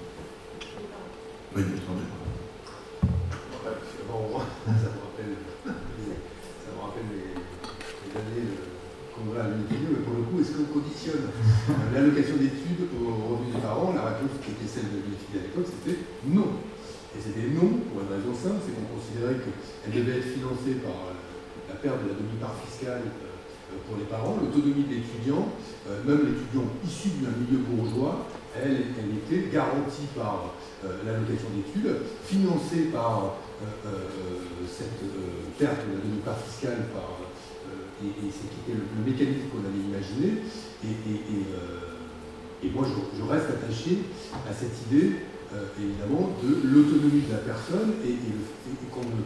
Oui, 1.57 1.63
bien 1.69 1.77
sûr. 1.77 1.91
Ça 4.61 4.93
me 4.93 5.01
rappelle, 5.01 5.35
ça 5.65 6.69
me 6.71 6.79
rappelle 6.81 7.09
les, 7.11 7.33
les 7.33 8.13
années 8.13 8.47
qu'on 9.15 9.33
va 9.33 9.45
à 9.45 9.47
l'université, 9.49 9.89
mais 9.89 10.05
pour 10.05 10.15
le 10.21 10.25
coup, 10.29 10.37
est-ce 10.41 10.53
qu'on 10.55 10.69
conditionne? 10.69 11.33
L'allocation 11.95 12.37
d'études 12.37 12.85
au 12.93 13.35
revenu 13.35 13.53
des 13.57 13.63
parents 13.63 13.93
La 13.97 14.05
réponse 14.15 14.37
qui 14.45 14.53
était 14.53 14.69
celle 14.69 14.93
de 14.93 14.97
l'université 15.01 15.35
à 15.41 15.43
l'époque, 15.49 15.67
c'était 15.71 15.99
non. 16.29 16.61
Et 17.17 17.19
c'était 17.19 17.49
non 17.57 17.81
pour 17.89 18.05
une 18.05 18.13
raison 18.13 18.33
simple, 18.37 18.61
c'est 18.63 18.75
qu'on 18.77 18.89
considérait 18.95 19.41
qu'elle 19.41 19.95
devait 19.97 20.21
être 20.21 20.31
financée 20.37 20.77
par 20.85 21.17
de 21.89 22.13
la 22.13 22.15
demi-part 22.15 22.55
fiscale 22.69 23.01
euh, 23.09 23.77
pour 23.89 23.97
les 23.97 24.05
parents, 24.05 24.37
l'autonomie 24.37 24.85
de 24.85 25.01
l'étudiant, 25.01 25.49
euh, 25.89 26.05
même 26.05 26.27
l'étudiant 26.29 26.69
issu 26.85 27.25
d'un 27.25 27.33
milieu 27.41 27.65
bourgeois, 27.65 28.27
elle, 28.55 28.93
elle, 28.99 29.17
était 29.17 29.49
garantie 29.49 30.13
par 30.15 30.53
euh, 30.85 31.01
l'allocation 31.07 31.49
d'études, 31.57 32.05
financée 32.25 32.91
par 32.93 33.37
cette 34.67 35.05
perte 35.59 35.85
de 35.85 35.93
la 35.93 36.01
demi-part 36.01 36.41
fiscale 36.49 36.89
par, 36.95 37.21
et, 38.01 38.09
et 38.09 38.31
c'était 38.33 38.73
le, 38.73 38.81
le, 38.81 39.05
mécanisme 39.05 39.53
qu'on 39.53 39.61
avait 39.61 39.85
imaginé. 39.85 40.41
Et, 42.63 42.69
moi, 42.73 42.87
je, 42.89 42.97
je, 43.19 43.25
reste 43.29 43.51
attaché 43.51 43.99
à 44.49 44.53
cette 44.55 44.73
idée, 44.89 45.13
évidemment, 45.79 46.33
de 46.43 46.73
l'autonomie 46.73 47.29
de 47.29 47.33
la 47.33 47.45
personne 47.45 48.01
et, 48.01 48.17
qu'on 48.91 49.05
ne 49.05 49.21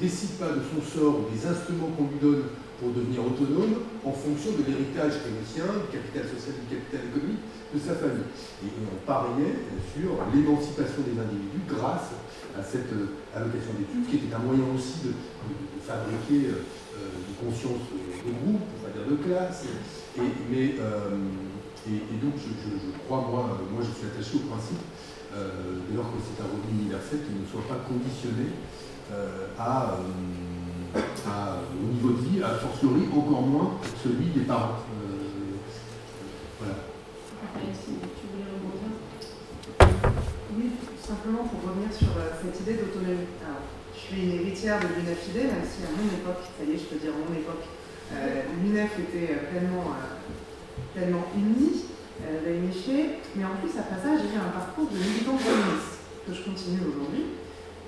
décide 0.00 0.38
pas 0.38 0.50
de 0.50 0.62
son 0.66 0.82
sort 0.82 1.20
ou 1.20 1.24
des 1.30 1.46
instruments 1.46 1.90
qu'on 1.96 2.08
lui 2.10 2.20
donne 2.20 2.44
pour 2.82 2.90
devenir 2.90 3.22
autonome 3.22 3.86
en 4.02 4.10
fonction 4.10 4.58
de 4.58 4.66
l'héritage 4.66 5.22
qui 5.22 5.30
est 5.30 5.38
le 5.38 5.46
sien, 5.46 5.70
du 5.70 5.86
capital 5.94 6.26
social, 6.26 6.58
du 6.58 6.66
capital 6.66 7.06
économique 7.06 7.46
de 7.70 7.78
sa 7.78 7.94
famille. 7.94 8.26
Et 8.66 8.70
on 8.74 8.98
pariait 9.06 9.70
sur 9.94 10.18
l'émancipation 10.34 11.06
des 11.06 11.14
individus 11.14 11.62
grâce 11.70 12.10
à 12.58 12.62
cette 12.62 12.90
euh, 12.90 13.22
allocation 13.32 13.78
d'études, 13.78 14.06
qui 14.10 14.26
était 14.26 14.34
un 14.34 14.42
moyen 14.42 14.66
aussi 14.74 15.06
de, 15.06 15.14
fabriquer 15.82 16.46
euh, 16.46 16.62
euh, 16.94 17.26
une 17.26 17.38
conscience 17.38 17.86
de 17.90 18.30
groupe, 18.42 18.62
pour 18.66 18.78
pas 18.86 18.92
dire 18.94 19.06
de 19.06 19.18
classe. 19.22 19.66
Et, 20.18 20.20
donc 22.22 22.34
je, 22.38 22.98
crois, 23.06 23.26
moi, 23.26 23.58
moi 23.70 23.82
je 23.82 23.90
suis 23.90 24.06
attaché 24.06 24.38
au 24.38 24.46
principe, 24.46 24.82
dès 25.34 25.96
lors 25.96 26.06
que 26.14 26.18
c'est 26.22 26.38
un 26.38 26.46
revenu 26.46 26.82
universel, 26.82 27.26
qu'il 27.26 27.42
ne 27.42 27.48
soit 27.50 27.66
pas 27.66 27.82
conditionné 27.82 28.52
euh, 28.52 28.91
à, 29.58 29.94
euh, 29.94 31.00
à, 31.26 31.58
au 31.72 31.92
niveau 31.92 32.10
de 32.10 32.28
vie, 32.28 32.42
à 32.42 32.50
fortiori 32.50 33.02
encore 33.14 33.42
moins 33.42 33.78
celui 34.02 34.26
des 34.26 34.40
parents. 34.40 34.78
Euh, 35.02 35.56
voilà. 36.58 36.74
Oui, 40.56 40.70
simplement 41.00 41.44
pour 41.44 41.70
revenir 41.70 41.92
sur 41.92 42.08
cette 42.42 42.60
idée 42.60 42.74
d'autonomie. 42.74 43.26
je 43.94 44.00
suis 44.00 44.22
une 44.22 44.32
héritière 44.32 44.80
de 44.80 44.86
l'UNEF-ID, 44.86 45.36
même 45.36 45.64
si 45.64 45.84
à 45.84 45.90
mon 45.90 46.06
époque, 46.08 46.44
ça 46.58 46.64
y 46.64 46.74
est, 46.74 46.78
je 46.78 46.84
peux 46.84 46.96
dire 46.96 47.12
à 47.12 47.28
mon 47.28 47.34
époque, 47.34 47.64
l'UNEF 48.62 48.98
était 48.98 49.34
pleinement, 49.50 49.96
pleinement 50.94 51.24
unie, 51.34 51.84
euh, 52.28 52.68
mais 53.36 53.44
en 53.44 53.56
plus, 53.60 53.78
après 53.78 53.96
ça, 53.96 54.16
j'ai 54.16 54.36
eu 54.36 54.38
un 54.38 54.52
parcours 54.52 54.86
de 54.90 54.96
militant 54.96 55.36
communiste 55.36 56.04
que 56.26 56.34
je 56.34 56.42
continue 56.42 56.80
aujourd'hui. 56.86 57.41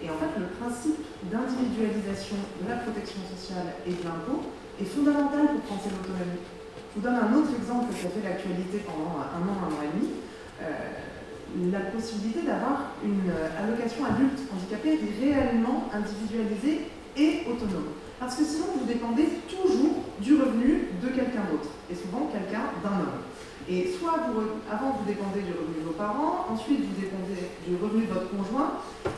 Et 0.05 0.11
en 0.13 0.21
fait, 0.21 0.37
le 0.37 0.53
principe 0.61 1.01
d'individualisation 1.33 2.37
de 2.61 2.69
la 2.69 2.85
protection 2.85 3.25
sociale 3.25 3.73
et 3.89 3.97
de 3.97 4.05
l'impôt 4.05 4.45
est 4.77 4.85
fondamental 4.85 5.57
pour 5.57 5.65
penser 5.65 5.89
l'autonomie. 5.89 6.45
Je 6.93 7.01
vous 7.01 7.05
donne 7.09 7.17
un 7.17 7.33
autre 7.33 7.57
exemple 7.57 7.89
qui 7.89 8.05
a 8.05 8.13
fait 8.13 8.21
l'actualité 8.21 8.85
pendant 8.85 9.17
un 9.17 9.41
an, 9.49 9.57
un 9.65 9.73
an 9.73 9.81
et 9.81 9.93
demi. 9.97 10.13
Euh, 10.61 11.73
la 11.73 11.89
possibilité 11.89 12.43
d'avoir 12.43 12.93
une 13.01 13.33
allocation 13.57 14.05
adulte 14.05 14.45
handicapé 14.53 15.01
réellement 15.23 15.89
individualisée 15.95 16.91
et 17.17 17.47
autonome. 17.49 17.95
Parce 18.19 18.37
que 18.37 18.45
sinon, 18.45 18.77
vous 18.77 18.87
dépendez 18.87 19.41
toujours 19.49 20.03
du 20.21 20.35
revenu 20.35 20.89
de 21.01 21.09
quelqu'un 21.09 21.47
d'autre, 21.51 21.71
et 21.91 21.95
souvent 21.95 22.29
quelqu'un 22.31 22.75
d'un 22.83 23.01
homme. 23.01 23.23
Et 23.69 23.95
soit 23.99 24.21
avant 24.71 24.91
vous 24.99 25.07
dépendez 25.07 25.41
du 25.41 25.53
revenu 25.53 25.81
de 25.81 25.87
vos 25.87 25.97
parents, 25.97 26.47
ensuite 26.53 26.81
vous 26.81 27.01
dépendez 27.01 27.49
du 27.67 27.77
revenu 27.77 28.07
de 28.07 28.13
votre 28.13 28.29
conjoint, 28.29 28.73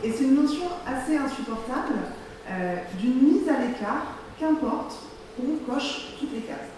et 0.05 0.13
c'est 0.13 0.25
une 0.25 0.37
notion 0.37 0.67
assez 0.87 1.17
insupportable 1.17 1.99
euh, 2.49 2.77
d'une 3.01 3.23
mise 3.23 3.49
à 3.49 3.59
l'écart, 3.59 4.23
qu'importe 4.39 4.95
qu'on 5.35 5.73
coche 5.73 6.15
toutes 6.21 6.33
les 6.33 6.43
cases. 6.43 6.71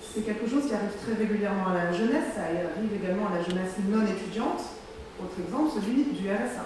C'est 0.00 0.22
quelque 0.22 0.48
chose 0.48 0.66
qui 0.66 0.72
arrive 0.72 0.96
très 1.04 1.12
régulièrement 1.12 1.68
à 1.68 1.74
la 1.74 1.92
jeunesse, 1.92 2.32
ça 2.34 2.48
arrive 2.48 2.94
également 2.94 3.28
à 3.28 3.36
la 3.36 3.42
jeunesse 3.44 3.76
non 3.90 4.00
étudiante. 4.06 4.64
Autre 5.20 5.36
exemple, 5.44 5.76
celui 5.76 6.04
du 6.04 6.30
RSA. 6.30 6.64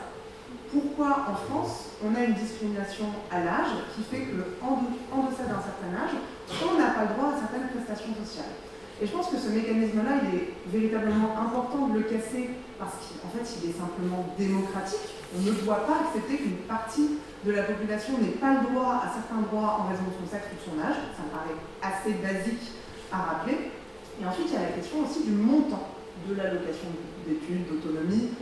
Pourquoi 0.70 1.26
en 1.26 1.34
France 1.34 1.98
on 2.06 2.14
a 2.14 2.22
une 2.22 2.34
discrimination 2.34 3.06
à 3.30 3.42
l'âge 3.42 3.74
qui 3.96 4.02
fait 4.02 4.30
qu'en 4.30 4.78
en 5.10 5.26
deçà 5.26 5.42
d'un 5.50 5.58
certain 5.58 5.90
âge, 5.98 6.14
on 6.62 6.78
n'a 6.78 6.90
pas 6.90 7.02
le 7.10 7.14
droit 7.18 7.34
à 7.34 7.40
certaines 7.40 7.68
prestations 7.74 8.14
sociales? 8.14 8.54
Et 9.00 9.06
je 9.06 9.12
pense 9.12 9.28
que 9.28 9.38
ce 9.38 9.48
mécanisme-là, 9.48 10.20
il 10.28 10.38
est 10.38 10.48
véritablement 10.66 11.32
important 11.40 11.88
de 11.88 11.98
le 11.98 12.04
casser 12.04 12.50
parce 12.78 12.92
qu'en 13.16 13.32
fait, 13.32 13.48
il 13.56 13.70
est 13.70 13.72
simplement 13.72 14.28
démocratique. 14.36 15.16
On 15.32 15.40
ne 15.40 15.52
doit 15.64 15.86
pas 15.86 16.04
accepter 16.04 16.36
qu'une 16.36 16.68
partie 16.68 17.16
de 17.44 17.52
la 17.52 17.62
population 17.62 18.18
n'ait 18.18 18.36
pas 18.36 18.60
le 18.60 18.68
droit 18.68 19.00
à 19.00 19.08
certains 19.08 19.40
droits 19.48 19.80
en 19.80 19.88
raison 19.88 20.04
de 20.04 20.14
son 20.20 20.28
sexe 20.28 20.52
ou 20.52 20.56
de 20.60 20.64
son 20.68 20.76
âge. 20.84 21.00
Ça 21.16 21.24
me 21.24 21.32
paraît 21.32 21.56
assez 21.80 22.12
basique 22.20 22.76
à 23.10 23.40
rappeler. 23.40 23.72
Et 24.20 24.26
ensuite, 24.26 24.52
il 24.52 24.54
y 24.54 24.60
a 24.60 24.68
la 24.68 24.76
question 24.76 25.00
aussi 25.00 25.24
du 25.24 25.32
montant 25.32 25.96
de 26.28 26.34
l'allocation 26.36 26.92
d'études, 27.24 27.72
d'autonomie. 27.72 28.36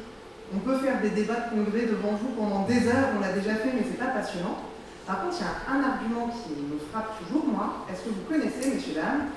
On 0.50 0.58
peut 0.58 0.78
faire 0.78 1.00
des 1.00 1.10
débats 1.10 1.46
de 1.46 1.54
congrès 1.54 1.86
devant 1.86 2.18
vous 2.18 2.34
pendant 2.34 2.64
des 2.66 2.88
heures, 2.88 3.14
on 3.14 3.20
l'a 3.20 3.32
déjà 3.32 3.54
fait, 3.54 3.70
mais 3.70 3.84
c'est 3.86 4.00
pas 4.00 4.10
passionnant. 4.10 4.58
Par 5.06 5.22
contre, 5.22 5.36
il 5.38 5.44
y 5.44 5.46
a 5.46 5.56
un 5.70 5.84
argument 5.84 6.26
qui 6.34 6.50
me 6.58 6.78
frappe 6.90 7.14
toujours, 7.22 7.46
moi. 7.46 7.86
Est-ce 7.88 8.04
que 8.04 8.10
vous 8.10 8.26
connaissez, 8.26 8.74
messieurs, 8.74 8.94
dames, 8.94 9.28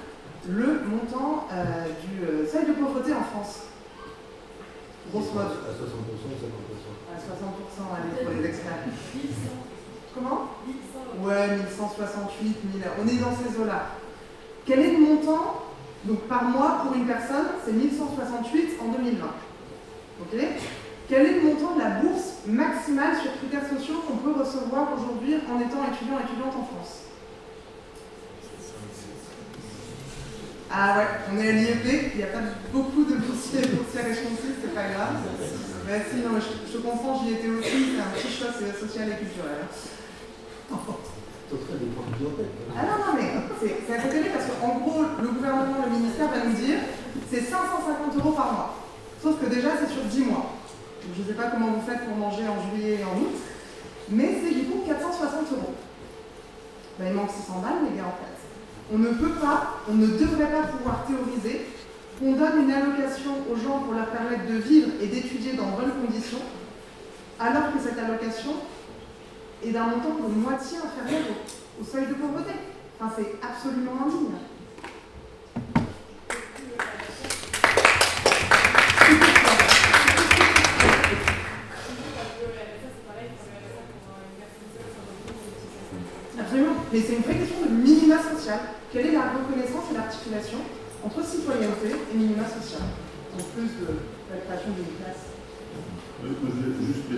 le 0.50 0.82
montant 0.88 1.48
euh, 1.52 1.86
du 2.06 2.26
euh, 2.26 2.48
seuil 2.52 2.66
de 2.66 2.74
pauvreté 2.74 3.14
en 3.14 3.24
France. 3.24 3.64
Grosso 5.12 5.34
modo. 5.34 5.46
À 5.46 5.74
60% 5.74 6.02
ou 6.02 6.18
50% 6.18 7.12
À 7.12 7.18
60%, 7.18 7.86
allez, 7.96 8.26
pour 8.26 8.42
les 8.42 8.48
experts. 8.48 8.86
Comment 10.16 10.50
Ouais, 11.22 11.58
1168, 11.58 12.74
1000. 12.74 12.84
On 13.02 13.08
est 13.08 13.18
dans 13.18 13.36
ces 13.36 13.60
eaux-là. 13.60 13.88
Quel 14.66 14.80
est 14.80 14.92
le 14.94 15.00
montant 15.00 15.64
Donc 16.06 16.22
par 16.22 16.44
mois 16.46 16.84
pour 16.84 16.96
une 16.96 17.06
personne, 17.06 17.48
c'est 17.66 17.74
1168 17.74 18.78
en 18.82 18.88
2020. 18.98 19.26
Ok? 20.22 20.40
Quel 21.10 21.26
est 21.26 21.34
le 21.42 21.42
montant 21.42 21.76
de 21.76 21.80
la 21.80 21.90
bourse 22.02 22.40
maximale 22.48 23.18
sur 23.22 23.36
critères 23.38 23.68
sociaux 23.68 24.02
qu'on 24.08 24.18
peut 24.18 24.40
recevoir 24.40 24.90
aujourd'hui 24.98 25.36
en 25.52 25.60
étant 25.60 25.84
étudiant 25.92 26.20
étudiante 26.20 26.56
en 26.58 26.64
France? 26.64 27.11
Ah 30.74 30.98
ouais, 30.98 31.08
on 31.32 31.38
est 31.38 31.50
à 31.50 31.52
l'IEP, 31.52 32.12
il 32.14 32.18
n'y 32.18 32.24
a 32.24 32.28
pas 32.28 32.40
beaucoup 32.72 33.04
de 33.04 33.16
boursiers 33.16 33.60
et 33.60 33.68
boursières 33.76 34.08
échancés, 34.08 34.56
c'est 34.62 34.74
pas 34.74 34.88
grave. 34.88 35.20
Bah 35.86 36.00
si, 36.10 36.18
non, 36.24 36.40
je, 36.40 36.72
je 36.72 36.78
comprends, 36.78 37.22
j'y 37.22 37.34
étais 37.34 37.50
aussi, 37.50 37.92
c'est 37.92 38.00
un 38.00 38.12
petit 38.16 38.32
choc 38.32 38.56
social 38.80 39.10
et 39.12 39.18
culturel. 39.20 39.68
Ah 42.78 42.84
non, 42.88 42.98
non, 43.04 43.14
mais 43.20 43.28
c'est 43.60 43.94
à 43.94 43.98
côté 44.00 44.30
parce 44.32 44.46
qu'en 44.48 44.80
gros, 44.80 45.04
le 45.22 45.28
gouvernement, 45.28 45.84
le 45.84 45.92
ministère 46.00 46.30
va 46.30 46.46
nous 46.46 46.54
dire 46.54 46.80
c'est 47.30 47.42
550 47.42 48.16
euros 48.18 48.32
par 48.32 48.54
mois. 48.54 48.76
Sauf 49.22 49.40
que 49.42 49.48
déjà, 49.48 49.70
c'est 49.78 49.92
sur 49.92 50.04
10 50.04 50.24
mois. 50.24 50.56
Donc, 51.04 51.12
je 51.18 51.22
ne 51.22 51.28
sais 51.28 51.34
pas 51.34 51.50
comment 51.52 51.68
vous 51.72 51.82
faites 51.86 52.06
pour 52.06 52.16
manger 52.16 52.44
en 52.48 52.58
juillet 52.72 53.00
et 53.02 53.04
en 53.04 53.18
août, 53.20 53.36
mais 54.10 54.40
c'est 54.42 54.54
du 54.56 54.66
coup 54.66 54.84
460 54.88 55.52
euros. 55.52 55.76
Ben, 56.98 57.08
il 57.10 57.14
manque 57.14 57.32
600 57.32 57.60
balles, 57.60 57.84
les 57.90 57.98
gars, 57.98 58.08
en 58.08 58.16
fait. 58.16 58.41
On 58.94 58.98
ne 58.98 59.08
peut 59.08 59.30
pas, 59.30 59.78
on 59.90 59.94
ne 59.94 60.06
devrait 60.06 60.52
pas 60.52 60.68
pouvoir 60.68 61.06
théoriser 61.08 61.66
qu'on 62.20 62.34
donne 62.34 62.64
une 62.64 62.72
allocation 62.72 63.32
aux 63.50 63.56
gens 63.56 63.80
pour 63.80 63.94
leur 63.94 64.08
permettre 64.08 64.48
de 64.48 64.58
vivre 64.58 64.90
et 65.02 65.08
d'étudier 65.08 65.54
dans 65.54 65.68
bonnes 65.78 65.94
conditions, 66.06 66.42
alors 67.40 67.72
que 67.74 67.80
cette 67.82 67.98
allocation 67.98 68.52
est 69.64 69.72
d'un 69.72 69.86
montant 69.86 70.16
de 70.28 70.34
moitié 70.34 70.78
inférieur 70.78 71.24
au, 71.80 71.86
seuil 71.86 72.08
de 72.08 72.16
pauvreté. 72.16 72.52
Enfin, 73.00 73.14
c'est 73.18 73.36
absolument 73.42 73.94
indigne. 74.06 74.36
Absolument. 86.38 86.74
Mais 86.92 87.00
c'est 87.00 87.16
une 87.16 87.24
question 87.24 87.62
de 87.64 87.70
minima 87.70 88.18
social. 88.18 88.60
Quelle 88.92 89.08
est 89.08 89.16
la 89.16 89.32
reconnaissance 89.32 89.88
et 89.92 89.96
l'articulation 89.96 90.60
entre 91.00 91.24
citoyenneté 91.24 91.96
et 91.96 92.18
minima 92.18 92.44
social 92.44 92.84
En 93.32 93.40
plus 93.40 93.72
de 93.80 93.88
la 94.28 94.38
création 94.44 94.76
d'une 94.76 95.00
classe 95.00 95.32
je 96.22 96.28
vais 96.28 96.86
juste 96.86 97.10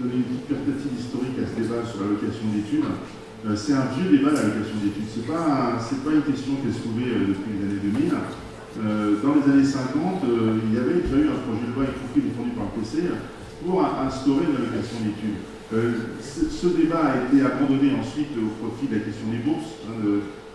donner 0.00 0.14
une 0.16 0.24
petite 0.24 0.48
perspective 0.48 0.90
historique 0.98 1.38
à 1.38 1.46
ce 1.46 1.54
débat 1.54 1.86
sur 1.86 2.02
l'allocation 2.02 2.50
d'études. 2.50 2.88
Euh, 3.46 3.54
c'est 3.54 3.72
un 3.78 3.86
vieux 3.94 4.10
débat, 4.10 4.34
l'allocation 4.34 4.80
d'études. 4.82 5.06
Ce 5.06 5.22
n'est 5.22 5.30
pas, 5.30 5.78
pas 5.78 6.12
une 6.12 6.26
question 6.26 6.58
qui 6.58 6.66
est 6.66 6.74
soulevée 6.74 7.14
euh, 7.14 7.30
depuis 7.30 7.54
les 7.54 7.62
années 7.62 8.10
2000. 8.10 8.10
Euh, 8.10 9.22
dans 9.22 9.38
les 9.38 9.46
années 9.46 9.70
50, 9.70 10.24
il 10.26 10.74
y 10.74 10.78
avait 10.82 10.98
déjà 10.98 11.14
eu 11.14 11.28
un 11.30 11.40
projet 11.46 11.66
de 11.68 11.74
loi, 11.78 11.84
y 11.86 11.94
compris 11.94 12.26
défendu 12.26 12.50
par 12.58 12.66
le 12.70 12.80
PC, 12.80 13.06
pour 13.62 13.86
instaurer 13.86 14.50
une 14.50 14.56
allocation 14.56 14.98
d'études. 15.04 15.38
Euh, 15.72 15.92
ce, 16.20 16.66
débat 16.66 17.14
a 17.14 17.30
été 17.30 17.46
abandonné 17.46 17.94
ensuite 17.94 18.34
au 18.34 18.50
profit 18.58 18.88
de 18.88 18.98
la 18.98 19.02
question 19.06 19.30
des 19.30 19.38
bourses. 19.38 19.78
Hein, 19.86 20.02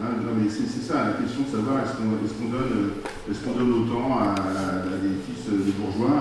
hein, 0.03 0.11
mais 0.37 0.49
c'est 0.49 0.67
ça, 0.67 1.15
la 1.15 1.23
question 1.23 1.43
de 1.47 1.55
savoir 1.55 1.79
est-ce 1.85 1.95
qu'on 1.95 2.51
donne, 2.51 2.91
est 3.31 3.57
donne, 3.57 3.71
autant 3.71 4.19
à, 4.19 4.35
des 4.99 5.15
fils 5.23 5.47
de 5.47 5.71
bourgeois 5.71 6.19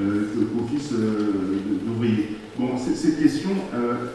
euh, 0.00 0.24
qu'aux 0.56 0.66
fils 0.72 0.92
euh, 0.94 1.60
d'ouvriers? 1.84 2.38
Bon, 2.58 2.76
cette 2.78 3.20
question, 3.20 3.50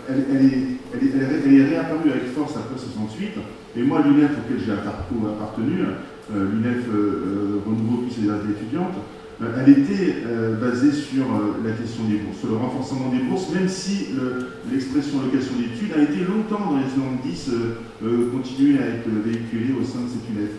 elle, 0.09 0.45
est, 0.45 1.63
réapparue 1.63 2.09
avec 2.09 2.33
force 2.33 2.57
après 2.57 2.77
68, 2.77 3.31
et 3.77 3.83
moi, 3.83 4.01
l'UNEF 4.01 4.31
auquel 4.31 4.59
j'ai 4.63 4.71
appartenu, 4.71 5.85
l'UNEF 6.33 6.85
Renouveau 7.65 8.05
puis 8.05 8.21
les 8.21 8.51
étudiantes, 8.51 8.97
euh, 8.97 9.14
elle 9.41 9.69
était 9.69 10.23
euh, 10.25 10.55
basée 10.55 10.93
sur 10.93 11.23
euh, 11.23 11.59
la 11.63 11.71
question 11.71 12.05
des 12.05 12.17
bourses, 12.23 12.39
sur 12.39 12.49
le 12.49 12.55
renforcement 12.55 13.09
des 13.11 13.19
bourses, 13.19 13.51
même 13.51 13.67
si 13.67 14.15
l'expression 14.71 15.19
location 15.21 15.55
d'études 15.59 15.91
a 15.91 16.03
été 16.03 16.23
longtemps 16.23 16.71
dans 16.71 16.77
les 16.77 16.87
années 16.95 17.19
10 17.23 17.51
continuée 18.31 18.79
à 18.79 18.87
être 18.95 19.09
véhiculée 19.09 19.75
au 19.75 19.83
sein 19.83 20.07
de 20.07 20.09
cette 20.15 20.27
UNEF. 20.31 20.55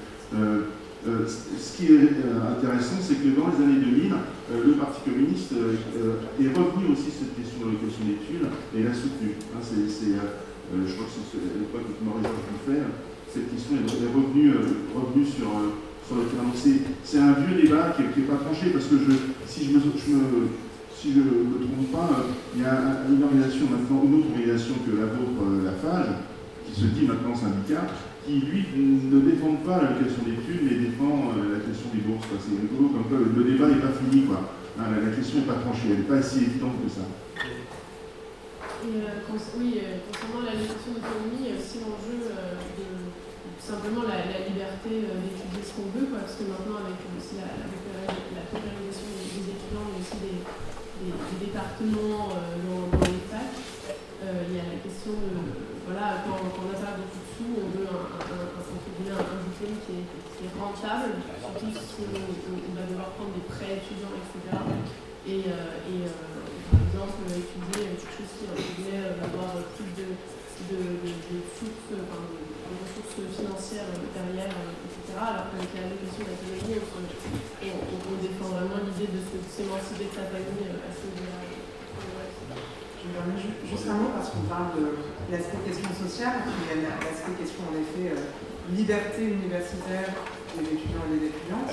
ce 1.05 1.77
qui 1.77 1.93
est 1.93 2.21
intéressant, 2.53 3.01
c'est 3.01 3.17
que 3.17 3.33
dans 3.33 3.49
les 3.49 3.59
années 3.65 3.81
2000, 3.81 4.13
le 4.53 4.73
Parti 4.73 5.01
communiste 5.09 5.53
est 5.53 6.53
revenu 6.53 6.93
aussi 6.93 7.09
cette 7.09 7.33
question 7.37 7.65
de 7.65 7.81
location 7.81 8.05
d'études 8.05 8.49
et 8.77 8.83
l'a 8.85 8.93
soutenu. 8.93 9.41
Hein, 9.57 9.61
je 9.65 10.93
crois 10.95 11.07
que 11.07 11.13
c'est 11.17 11.41
à 11.41 11.57
l'époque 11.57 11.87
que 11.89 12.05
Maurice 12.05 12.29
fait, 12.67 12.85
cette 13.33 13.49
question 13.53 13.77
est 13.81 14.11
revenue, 14.13 14.53
revenue 14.93 15.25
sur 15.25 15.49
c'est 17.05 17.19
un 17.19 17.33
vieux 17.33 17.63
débat 17.63 17.95
qui 17.97 18.03
n'est 18.03 18.27
pas 18.27 18.37
tranché 18.37 18.71
parce 18.71 18.87
que 18.87 18.97
je, 18.99 19.13
si 19.47 19.67
je 19.67 19.73
me, 19.73 19.81
si 20.95 21.13
je 21.13 21.19
me 21.19 21.67
trompe 21.67 21.93
pas, 21.93 22.27
il 22.55 22.63
y 22.63 22.65
a 22.65 23.03
une 23.11 23.23
organisation 23.23 23.67
maintenant, 23.67 24.03
une 24.05 24.15
autre 24.19 24.31
organisation 24.31 24.75
que 24.87 24.95
la 24.95 25.07
vôtre, 25.11 25.43
euh, 25.43 25.67
la 25.67 25.75
FAGE, 25.75 26.15
qui 26.67 26.81
se 26.81 26.87
dit 26.95 27.07
maintenant 27.07 27.35
syndicat, 27.35 27.91
qui 28.25 28.39
lui 28.39 28.65
ne 28.75 29.21
défend 29.21 29.55
pas 29.67 29.83
la 29.83 29.99
question 29.99 30.23
d'études, 30.23 30.63
mais 30.63 30.79
défend 30.79 31.35
euh, 31.35 31.59
la 31.59 31.61
question 31.67 31.91
des 31.91 32.03
bourses. 32.07 32.27
Le 32.31 33.43
débat 33.43 33.67
n'est 33.67 33.83
pas 33.83 33.95
fini, 33.99 34.27
quoi. 34.27 34.55
Hein, 34.79 34.95
la, 35.03 35.11
question 35.11 35.41
n'est 35.41 35.51
pas 35.51 35.59
tranchée, 35.59 35.91
elle 35.91 36.07
n'est 36.07 36.11
pas 36.11 36.23
si 36.23 36.47
évidente 36.47 36.79
que 36.83 36.91
ça. 36.91 37.07
Euh, 38.87 39.27
oui, 39.59 39.83
concernant 40.07 40.47
la 40.47 40.55
question 40.55 40.95
d'autonomie, 40.95 41.51
aussi 41.59 41.83
l'enjeu 41.83 42.26
simplement 43.67 44.07
la, 44.07 44.23
liberté 44.47 45.11
euh, 45.11 45.19
d'étudier 45.27 45.59
ce 45.59 45.75
qu'on 45.75 45.91
veut, 45.91 46.07
parce 46.15 46.39
que 46.39 46.47
maintenant, 46.47 46.87
avec 46.87 47.03
aussi 47.19 47.43
la, 47.43 47.51
la, 47.51 47.67
popularisation 48.47 49.11
des, 49.11 49.43
étudiants, 49.43 49.91
mais 49.91 49.99
aussi 49.99 50.19
des, 50.23 50.39
départements 51.43 52.31
euh, 52.31 52.63
dans, 52.63 53.11
les 53.11 53.27
facs, 53.27 53.59
euh, 54.23 54.47
il 54.47 54.55
y 54.55 54.63
a 54.63 54.71
la 54.71 54.79
question 54.79 55.19
de, 55.19 55.35
voilà, 55.83 56.23
quand, 56.23 56.39
on 56.39 56.71
n'a 56.71 56.79
pas 56.79 56.95
beaucoup 56.95 57.19
de 57.19 57.31
sous, 57.35 57.53
on 57.59 57.69
veut 57.75 57.91
un, 57.91 58.07
un, 58.07 59.41
diplôme 59.51 59.79
qui 59.83 59.99
est, 59.99 60.55
rentable, 60.55 61.19
surtout 61.43 61.75
si 61.75 62.07
on, 62.07 62.73
va 62.79 62.87
devoir 62.87 63.19
prendre 63.19 63.35
des 63.35 63.47
prêts 63.51 63.83
étudiants, 63.83 64.15
etc. 64.15 64.63
Et, 65.27 65.43
et 65.43 66.07
par 66.71 66.81
exemple, 66.87 67.19
étudier 67.35 67.99
quelque 67.99 68.15
chose 68.15 68.31
qui, 68.39 68.47
va 68.47 69.27
avoir 69.27 69.59
plus 69.75 69.91
de, 69.99 70.07
de, 70.65 70.81
de 71.05 71.37
sources, 71.53 71.93
enfin, 71.93 72.23
des 72.25 72.79
ressources 72.81 73.17
financières 73.37 73.93
derrière, 74.17 74.51
etc. 74.51 75.21
Alors 75.21 75.53
qu'avec 75.53 75.71
la 75.77 75.97
question 76.01 76.25
de 76.25 76.33
la 76.33 76.39
famille, 76.41 76.81
on, 76.81 78.17
défend 78.21 78.49
vraiment 78.57 78.81
l'idée 78.83 79.13
de 79.13 79.21
s'émanciper 79.25 80.09
de 80.09 80.15
sa 80.17 80.27
famille 80.33 80.73
à 80.73 80.91
ce 80.91 81.05
niveau-là. 81.13 81.45
Juste 83.71 83.87
un 83.89 83.95
mot 84.03 84.11
parce 84.11 84.31
qu'on 84.35 84.51
parle 84.51 84.75
de 84.75 84.99
l'aspect 85.31 85.63
question 85.63 85.91
sociale, 85.95 86.43
il 86.43 86.83
y 86.83 86.87
a 86.87 86.99
l'aspect 86.99 87.39
question 87.39 87.63
en 87.71 87.75
effet 87.79 88.19
liberté 88.75 89.31
universitaire 89.31 90.11
des 90.59 90.67
étudiants 90.75 91.07
et 91.07 91.19
des 91.21 91.27
étudiantes. 91.31 91.71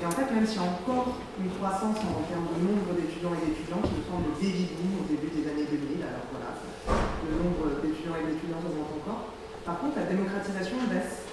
Et 0.00 0.06
en 0.06 0.10
fait, 0.10 0.32
même 0.32 0.46
s'il 0.46 0.62
y 0.62 0.64
a 0.64 0.70
encore 0.70 1.18
une 1.36 1.50
croissance 1.58 1.98
en 2.00 2.24
termes 2.24 2.48
de 2.54 2.60
nombre 2.62 2.94
d'étudiants 2.96 3.34
et 3.34 3.42
d'étudiantes, 3.50 3.84
qui 3.84 4.00
me 4.00 4.04
semble 4.06 4.32
boom 4.32 4.92
au 5.02 5.06
début 5.10 5.28
des 5.28 5.44
années 5.44 5.68
2000, 5.68 6.00
alors 6.06 6.24
voilà, 6.32 6.56
le 6.56 7.32
nombre 7.36 7.82
d'étudiants 8.18 8.58
et 8.58 8.66
d'étudiantes 8.66 8.98
encore. 8.98 9.30
Par 9.64 9.78
contre, 9.78 9.98
la 9.98 10.06
démocratisation 10.06 10.76
baisse. 10.90 11.30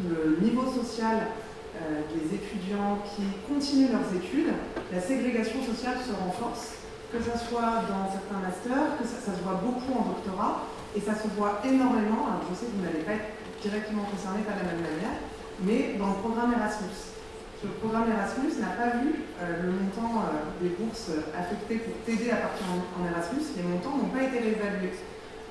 Le 0.00 0.38
niveau 0.42 0.66
social 0.66 1.28
euh, 1.74 2.02
des 2.10 2.34
étudiants 2.34 2.98
qui 3.04 3.22
continuent 3.46 3.92
leurs 3.92 4.10
études, 4.14 4.54
la 4.90 5.00
ségrégation 5.00 5.62
sociale 5.62 5.98
se 6.02 6.10
renforce, 6.14 6.82
que 7.12 7.18
ce 7.18 7.34
soit 7.46 7.86
dans 7.86 8.10
certains 8.10 8.42
masters, 8.42 8.98
que 8.98 9.06
ça, 9.06 9.30
se 9.30 9.42
voit 9.42 9.60
beaucoup 9.62 9.94
en 9.94 10.14
doctorat, 10.14 10.66
et 10.96 11.00
ça 11.00 11.14
se 11.14 11.28
voit 11.36 11.62
énormément, 11.62 12.26
alors 12.26 12.42
je 12.50 12.54
sais 12.54 12.66
que 12.66 12.74
vous 12.78 12.82
n'allez 12.82 13.06
pas 13.06 13.18
être 13.18 13.30
directement 13.62 14.02
concerné 14.06 14.42
de 14.42 14.50
la 14.50 14.66
même 14.66 14.82
manière, 14.82 15.18
mais 15.62 15.94
dans 15.98 16.14
le 16.14 16.18
programme 16.22 16.54
Erasmus. 16.54 17.14
Le 17.62 17.70
programme 17.80 18.10
Erasmus 18.10 18.54
n'a 18.60 18.74
pas 18.76 18.98
vu 18.98 19.24
euh, 19.40 19.62
le 19.62 19.70
montant 19.72 20.26
euh, 20.26 20.46
des 20.60 20.74
bourses 20.74 21.10
affectées 21.32 21.80
pour 21.86 21.94
t'aider 22.02 22.30
à 22.30 22.50
partir 22.50 22.66
en, 22.70 23.02
Erasmus, 23.06 23.46
les 23.56 23.62
montants 23.62 23.96
n'ont 23.96 24.10
pas 24.10 24.26
été 24.26 24.38
réévalués. 24.42 24.98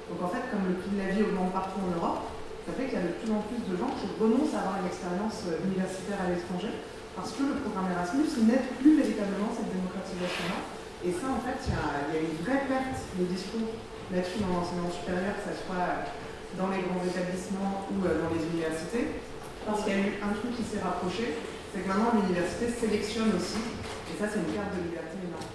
Donc 0.09 0.19
en 0.19 0.29
fait, 0.29 0.43
comme 0.51 0.67
le 0.67 0.75
prix 0.79 0.91
de 0.91 0.99
la 0.99 1.09
vie 1.15 1.23
augmente 1.23 1.53
partout 1.53 1.79
en 1.79 1.91
Europe, 1.95 2.27
ça 2.65 2.71
fait 2.75 2.87
qu'il 2.87 2.95
y 2.95 3.03
a 3.03 3.07
de 3.07 3.15
plus 3.19 3.31
en 3.31 3.43
plus 3.43 3.59
de 3.63 3.75
gens 3.75 3.91
qui 3.95 4.07
renoncent 4.15 4.55
à 4.55 4.63
avoir 4.63 4.79
une 4.79 4.87
expérience 4.87 5.47
euh, 5.51 5.67
universitaire 5.67 6.19
à 6.23 6.31
l'étranger 6.31 6.71
parce 7.15 7.35
que 7.37 7.43
le 7.45 7.61
programme 7.61 7.91
Erasmus 7.93 8.29
n'aide 8.47 8.67
plus 8.81 8.97
véritablement 8.97 9.51
cette 9.53 9.69
démocratisation-là. 9.69 10.59
Et 11.05 11.11
ça, 11.13 11.29
en 11.29 11.41
fait, 11.43 11.59
il 11.67 11.75
y, 11.75 11.77
a, 11.77 12.19
une 12.23 12.41
vraie 12.41 12.65
perte 12.65 13.05
de 13.19 13.27
discours 13.27 13.75
là-dessus 14.09 14.41
dans 14.41 14.55
l'enseignement 14.55 14.89
supérieur, 14.89 15.35
que 15.37 15.51
ce 15.51 15.53
soit 15.61 16.09
dans 16.57 16.71
les 16.73 16.81
grands 16.87 17.03
établissements 17.03 17.85
ou 17.91 18.01
dans 18.01 18.31
les 18.33 18.41
universités, 18.49 19.19
parce 19.65 19.83
qu'il 19.83 19.93
y 19.93 19.99
a 19.99 19.99
eu 19.99 20.13
un 20.23 20.33
truc 20.33 20.55
qui 20.55 20.63
s'est 20.63 20.81
rapproché, 20.81 21.37
c'est 21.73 21.81
que 21.83 21.87
maintenant 21.87 22.15
l'université 22.15 22.71
sélectionne 22.71 23.35
aussi, 23.35 23.61
et 24.09 24.15
ça 24.17 24.31
c'est 24.31 24.39
une 24.41 24.53
carte 24.53 24.73
de 24.77 24.87
liberté 24.87 25.17
énorme. 25.21 25.51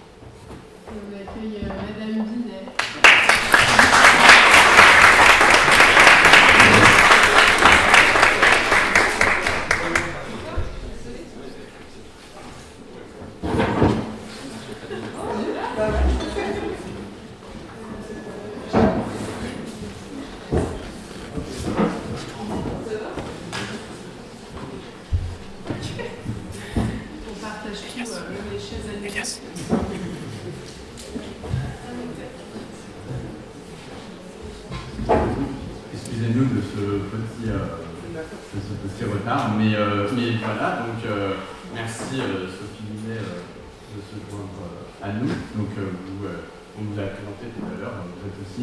On 0.89 1.11
accueille 1.11 1.65
euh, 1.65 1.73
Madame 1.73 2.25
Binet. 2.25 2.69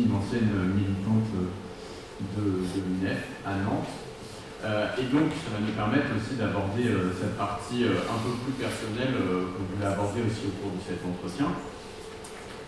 une 0.05 0.14
ancienne 0.14 0.53
militante 0.74 1.24
de, 2.37 2.43
de 2.43 2.84
l'UNEF 2.84 3.24
à 3.45 3.57
Nantes. 3.64 3.89
Euh, 4.64 4.89
et 4.99 5.05
donc, 5.12 5.30
ça 5.45 5.53
va 5.53 5.61
nous 5.61 5.72
permettre 5.72 6.11
aussi 6.16 6.37
d'aborder 6.37 6.89
euh, 6.89 7.12
cette 7.12 7.37
partie 7.37 7.84
euh, 7.84 8.09
un 8.09 8.18
peu 8.24 8.32
plus 8.45 8.57
personnelle 8.57 9.14
qu'on 9.14 9.66
voulait 9.68 9.87
aborder 9.87 10.20
aussi 10.26 10.49
au 10.49 10.55
cours 10.61 10.72
de 10.72 10.82
cet 10.84 11.01
entretien. 11.05 11.53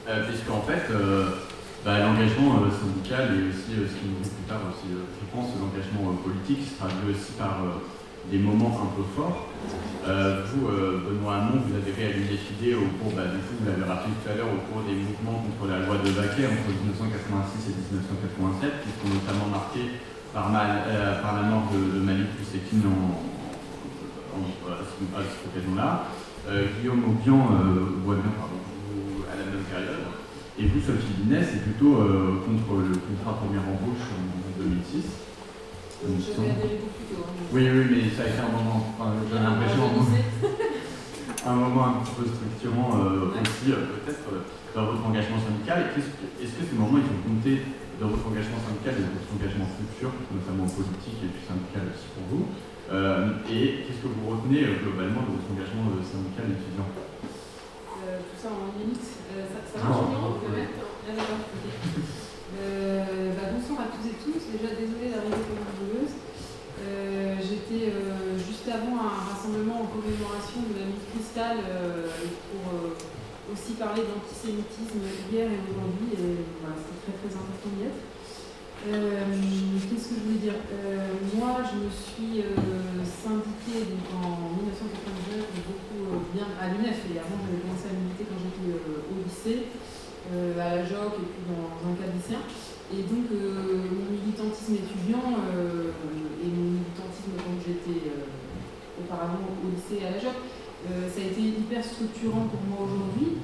Puisqu'en 0.09 0.63
fait, 0.63 0.89
bah, 1.85 2.01
l'engagement 2.01 2.65
syndical 2.73 3.29
et 3.29 3.53
aussi 3.53 3.77
ce 3.77 3.93
qui 3.93 4.09
nous 4.09 4.25
dit 4.25 4.33
plus 4.33 4.49
tard 4.49 4.65
aussi, 4.73 4.89
je 4.89 5.25
pense, 5.29 5.53
l'engagement 5.61 6.17
politique 6.25 6.65
se 6.65 6.81
traduit 6.81 7.13
aussi 7.13 7.33
par 7.37 7.61
des 8.31 8.39
moments 8.39 8.81
un 8.83 8.91
peu 8.97 9.05
forts. 9.17 9.49
Euh, 10.07 10.45
vous, 10.49 10.69
euh, 10.69 11.05
Benoît 11.05 11.37
Hamon, 11.37 11.61
vous 11.69 11.75
avez 11.77 11.93
réalisé 11.93 12.41
FIDE 12.41 12.81
au 12.81 12.89
cours, 12.97 13.13
bah, 13.13 13.29
du 13.29 13.45
coup, 13.45 13.61
vous 13.61 13.67
l'avez 13.69 13.85
rappelé 13.85 14.15
tout 14.17 14.29
à 14.31 14.35
l'heure, 14.37 14.49
au 14.49 14.63
cours 14.65 14.81
des 14.89 14.97
mouvements 14.97 15.45
contre 15.45 15.69
la 15.69 15.85
loi 15.85 16.01
de 16.01 16.09
Baquet 16.17 16.49
entre 16.49 16.71
1986 16.73 17.69
et 17.69 17.75
1987, 17.93 18.89
qui 18.89 18.91
sont 18.97 19.11
notamment 19.13 19.53
marqués 19.53 20.01
par, 20.33 20.49
mal, 20.49 20.87
euh, 20.89 21.21
par 21.21 21.37
la 21.37 21.45
mort 21.51 21.69
de, 21.73 22.01
Malik 22.01 22.33
Oussekine 22.41 22.89
en, 22.89 23.21
en, 24.39 24.45
à 24.73 25.21
cette 25.25 25.45
occasion-là. 25.53 26.09
Guillaume 26.49 27.05
Aubian, 27.05 27.45
Boisbian, 28.01 28.33
pardon, 28.41 28.57
à 29.29 29.37
la 29.37 29.45
même 29.53 29.69
période. 29.69 30.09
Et 30.57 30.65
vous, 30.65 30.81
Sophie 30.81 31.13
Binet, 31.21 31.45
c'est 31.45 31.61
plutôt 31.61 32.01
contre 32.49 32.81
le 32.89 32.97
contrat 32.97 33.37
première 33.37 33.69
embauche 33.69 34.09
en 34.17 34.57
2006. 34.57 35.29
Je 35.99 36.07
vais 36.07 36.47
adhérer 36.47 36.79
beaucoup 36.79 36.95
plus 36.95 37.11
tôt. 37.11 37.27
Hein. 37.27 37.51
Oui, 37.51 37.63
oui, 37.67 37.83
mais 37.91 38.03
ça 38.15 38.23
a 38.23 38.31
été 38.31 38.39
un 38.39 38.55
moment, 38.55 38.95
enfin, 38.95 39.19
j'ai 39.27 39.43
l'impression, 39.43 39.83
un 41.47 41.57
moment 41.59 41.85
un 41.91 41.95
petit 42.07 42.15
peu 42.15 42.25
structurant 42.31 42.95
euh, 43.03 43.35
aussi, 43.35 43.75
euh, 43.75 43.99
peut-être, 43.99 44.27
euh, 44.31 44.47
dans 44.79 44.95
votre 44.95 45.03
engagement 45.03 45.43
syndical. 45.43 45.91
Est-ce 45.99 46.55
que, 46.55 46.63
ces 46.63 46.79
moments, 46.79 47.03
ils 47.03 47.11
ont 47.11 47.23
compté 47.27 47.67
de 47.67 48.05
votre 48.07 48.23
engagement 48.31 48.63
syndical 48.63 48.95
et 48.95 49.03
de 49.03 49.11
votre 49.11 49.31
engagement 49.35 49.67
futur, 49.75 50.15
notamment 50.31 50.71
politique 50.71 51.19
et 51.19 51.31
puis 51.35 51.43
syndical 51.43 51.91
aussi 51.91 52.07
pour 52.15 52.25
vous 52.31 52.45
Et 53.51 53.83
qu'est-ce 53.83 54.07
que 54.07 54.11
vous 54.15 54.39
retenez 54.39 54.71
globalement 54.79 55.27
de 55.27 55.35
votre 55.35 55.51
engagement 55.51 55.91
syndical 56.07 56.47
étudiant? 56.55 56.87
Tout 56.95 58.39
ça 58.39 58.55
en 58.55 58.71
minutes. 58.79 59.03
ça, 59.03 59.59
ça 59.67 59.77
marche 59.83 60.15
bien, 60.15 60.23
on 60.23 60.39
peut 60.39 60.55
mettre. 60.55 60.79
Euh, 62.57 63.33
bah, 63.37 63.53
bonsoir 63.53 63.87
à 63.87 63.93
tous 63.93 64.09
et 64.09 64.17
tous. 64.17 64.41
Déjà 64.51 64.73
désolée 64.73 65.13
d'arriver 65.13 65.37
comme 65.37 65.63
Euh, 67.69 68.33
juste 68.41 68.65
avant 68.65 68.97
un 68.97 69.29
rassemblement 69.29 69.85
en 69.85 69.89
commémoration 69.93 70.65
de 70.73 70.81
la 70.81 70.89
mythe 70.89 71.05
cristal 71.13 71.61
euh, 71.61 72.09
pour 72.49 72.65
euh, 72.73 72.97
aussi 73.53 73.77
parler 73.77 74.09
d'antisémitisme 74.09 75.05
hier 75.29 75.53
et 75.53 75.61
aujourd'hui. 75.69 76.17
Et 76.17 76.49
c'était 76.49 77.13
très 77.13 77.29
très 77.29 77.33
important 77.37 77.69
d'y 77.77 77.93
être. 77.93 78.01
Qu'est-ce 79.85 80.09
que 80.09 80.15
je 80.17 80.25
voulais 80.25 80.41
dire? 80.49 80.57
Moi, 81.37 81.61
je 81.69 81.77
me 81.77 81.91
suis 81.93 82.41
syndiquée 83.05 83.85
donc, 83.85 84.07
en 84.17 84.57
1999 84.65 85.45
beaucoup 85.69 86.25
bien 86.33 86.49
à 86.57 86.73
l'UNEF 86.73 87.05
et 87.13 87.21
avant 87.21 87.37
j'avais 87.43 87.61
commencé 87.69 87.91
à 87.91 87.95
militer 88.01 88.25
quand 88.25 88.41
j'étais 88.41 88.81
au 88.81 89.17
lycée. 89.21 89.69
À 90.57 90.77
la 90.77 90.85
JOC 90.89 91.21
et 91.21 91.29
puis 91.29 91.45
dans, 91.53 91.69
dans 91.85 91.93
le 91.93 92.01
cadre 92.01 92.17
lycéen. 92.17 92.41
Et 92.97 93.05
donc 93.05 93.29
mon 93.29 94.09
militantisme 94.09 94.81
étudiant 94.81 95.37
euh, 97.69 97.75
j'étais 97.85 98.11
auparavant 99.01 99.45
au 99.63 99.69
lycée 99.71 100.05
à 100.07 100.11
la 100.11 100.19
JOC, 100.19 100.35
ça 100.89 101.21
a 101.21 101.25
été 101.25 101.41
hyper 101.41 101.85
structurant 101.85 102.49
pour 102.49 102.63
moi 102.67 102.87
aujourd'hui. 102.87 103.39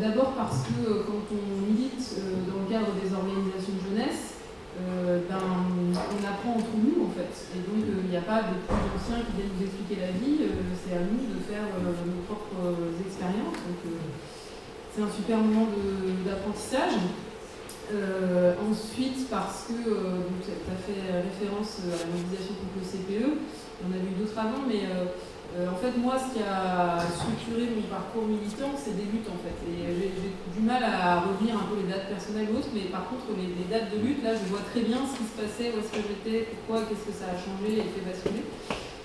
D'abord 0.00 0.34
parce 0.36 0.66
que 0.68 1.04
quand 1.06 1.24
on 1.32 1.72
milite 1.72 2.20
dans 2.46 2.62
le 2.62 2.68
cadre 2.68 2.92
des 3.00 3.14
organisations 3.14 3.74
de 3.80 3.96
jeunesse, 3.96 4.34
euh, 4.74 5.20
ben, 5.30 5.38
on 5.38 6.18
apprend 6.26 6.58
entre 6.58 6.74
nous 6.74 7.06
en 7.06 7.10
fait. 7.14 7.30
Et 7.54 7.62
donc 7.62 7.78
il 7.78 8.10
n'y 8.10 8.16
a 8.16 8.26
pas 8.26 8.42
de 8.42 8.58
plus 8.66 8.82
anciens 8.90 9.22
qui 9.22 9.38
viennent 9.38 9.54
nous 9.54 9.62
expliquer 9.62 10.02
la 10.02 10.10
vie, 10.10 10.50
euh, 10.50 10.74
c'est 10.74 10.98
à 10.98 11.06
nous 11.06 11.30
de 11.30 11.38
faire 11.46 11.62
euh, 11.78 11.94
nos 12.02 12.26
propres 12.26 12.74
expériences. 12.98 13.54
Donc 13.54 13.78
c'est 14.90 15.02
un 15.02 15.10
super 15.14 15.38
moment 15.38 15.70
d'apprentissage. 16.26 16.98
Euh, 17.92 18.56
ensuite, 18.64 19.28
parce 19.28 19.68
que 19.68 19.76
euh, 19.76 20.24
tu 20.40 20.48
as 20.48 20.80
fait 20.88 21.04
référence 21.20 21.84
à 21.84 22.00
la 22.00 22.08
mobilisation 22.08 22.56
contre 22.56 22.80
le 22.80 22.86
CPE, 22.88 23.28
on 23.84 23.92
a 23.92 24.00
eu 24.00 24.16
d'autres 24.16 24.38
avant, 24.40 24.64
mais 24.64 24.88
euh, 24.88 25.12
euh, 25.60 25.68
en 25.68 25.76
fait, 25.76 25.92
moi, 26.00 26.16
ce 26.16 26.32
qui 26.32 26.40
a 26.40 26.96
structuré 27.04 27.68
mon 27.76 27.84
parcours 27.92 28.24
militant, 28.24 28.72
c'est 28.72 28.96
des 28.96 29.04
luttes 29.04 29.28
en 29.28 29.36
fait. 29.44 29.54
Et 29.68 29.84
j'ai 30.00 30.32
du 30.56 30.62
mal 30.64 30.80
à 30.80 31.28
revenir 31.28 31.60
un 31.60 31.68
peu 31.68 31.76
les 31.76 31.92
dates 31.92 32.08
personnelles 32.08 32.48
ou 32.48 32.56
autres, 32.56 32.72
mais 32.72 32.88
par 32.88 33.04
contre, 33.12 33.36
les, 33.36 33.52
les, 33.52 33.68
dates 33.68 33.92
de 33.92 34.00
lutte, 34.00 34.24
là, 34.24 34.32
je 34.32 34.48
vois 34.48 34.64
très 34.72 34.80
bien 34.80 35.04
ce 35.04 35.20
qui 35.20 35.28
se 35.28 35.36
passait, 35.36 35.68
où 35.76 35.84
est-ce 35.84 35.92
que 35.92 36.00
j'étais, 36.00 36.48
pourquoi, 36.56 36.88
qu'est-ce 36.88 37.04
que 37.04 37.14
ça 37.14 37.30
a 37.30 37.36
changé 37.36 37.84
et 37.84 37.86
fait 37.92 38.02
basculer. 38.02 38.48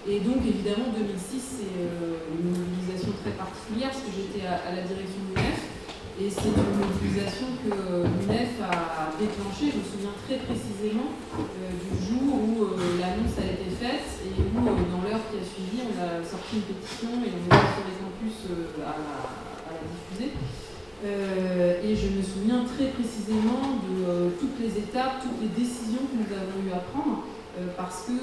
Et 0.07 0.23
donc, 0.23 0.39
évidemment, 0.47 0.95
2006, 0.95 1.67
c'est 1.67 1.75
une 1.75 2.55
mobilisation 2.55 3.11
très 3.19 3.35
particulière, 3.35 3.91
parce 3.91 4.07
que 4.07 4.15
j'étais 4.15 4.47
à, 4.47 4.63
à 4.63 4.71
la 4.71 4.87
direction 4.87 5.19
du 5.27 5.35
MEF. 5.35 5.68
Et 6.19 6.27
c'est 6.27 6.51
une 6.51 6.75
mobilisation 6.75 7.47
que 7.63 7.71
l'UNEF 7.71 8.59
a 8.59 9.15
déclenchée, 9.15 9.71
je 9.71 9.79
me 9.79 9.87
souviens 9.87 10.11
très 10.27 10.35
précisément 10.43 11.15
euh, 11.15 11.71
du 11.71 11.95
jour 11.95 12.35
où 12.35 12.75
euh, 12.75 12.99
l'annonce 12.99 13.39
a 13.39 13.47
été 13.47 13.71
faite 13.71 14.19
et 14.27 14.35
où, 14.35 14.59
euh, 14.59 14.83
dans 14.91 14.99
l'heure 14.99 15.23
qui 15.31 15.39
a 15.39 15.45
suivi, 15.47 15.79
on 15.79 15.95
a 15.95 16.19
sorti 16.19 16.59
une 16.59 16.67
pétition 16.67 17.23
et 17.23 17.31
on 17.31 17.47
est 17.47 17.67
sur 17.71 17.83
les 17.87 17.97
campus 18.03 18.35
euh, 18.51 18.83
à, 18.83 18.99
à, 18.99 19.71
la 19.71 19.79
diffuser. 19.79 20.35
Euh, 21.07 21.87
et 21.87 21.95
je 21.95 22.11
me 22.11 22.19
souviens 22.19 22.67
très 22.67 22.91
précisément 22.91 23.79
de 23.79 24.35
toutes 24.43 24.59
les 24.59 24.75
étapes, 24.75 25.23
toutes 25.23 25.39
les 25.39 25.55
décisions 25.55 26.03
que 26.03 26.19
nous 26.19 26.31
avons 26.35 26.59
eu 26.67 26.75
à 26.75 26.83
prendre. 26.91 27.23
parce 27.75 28.07
que 28.07 28.15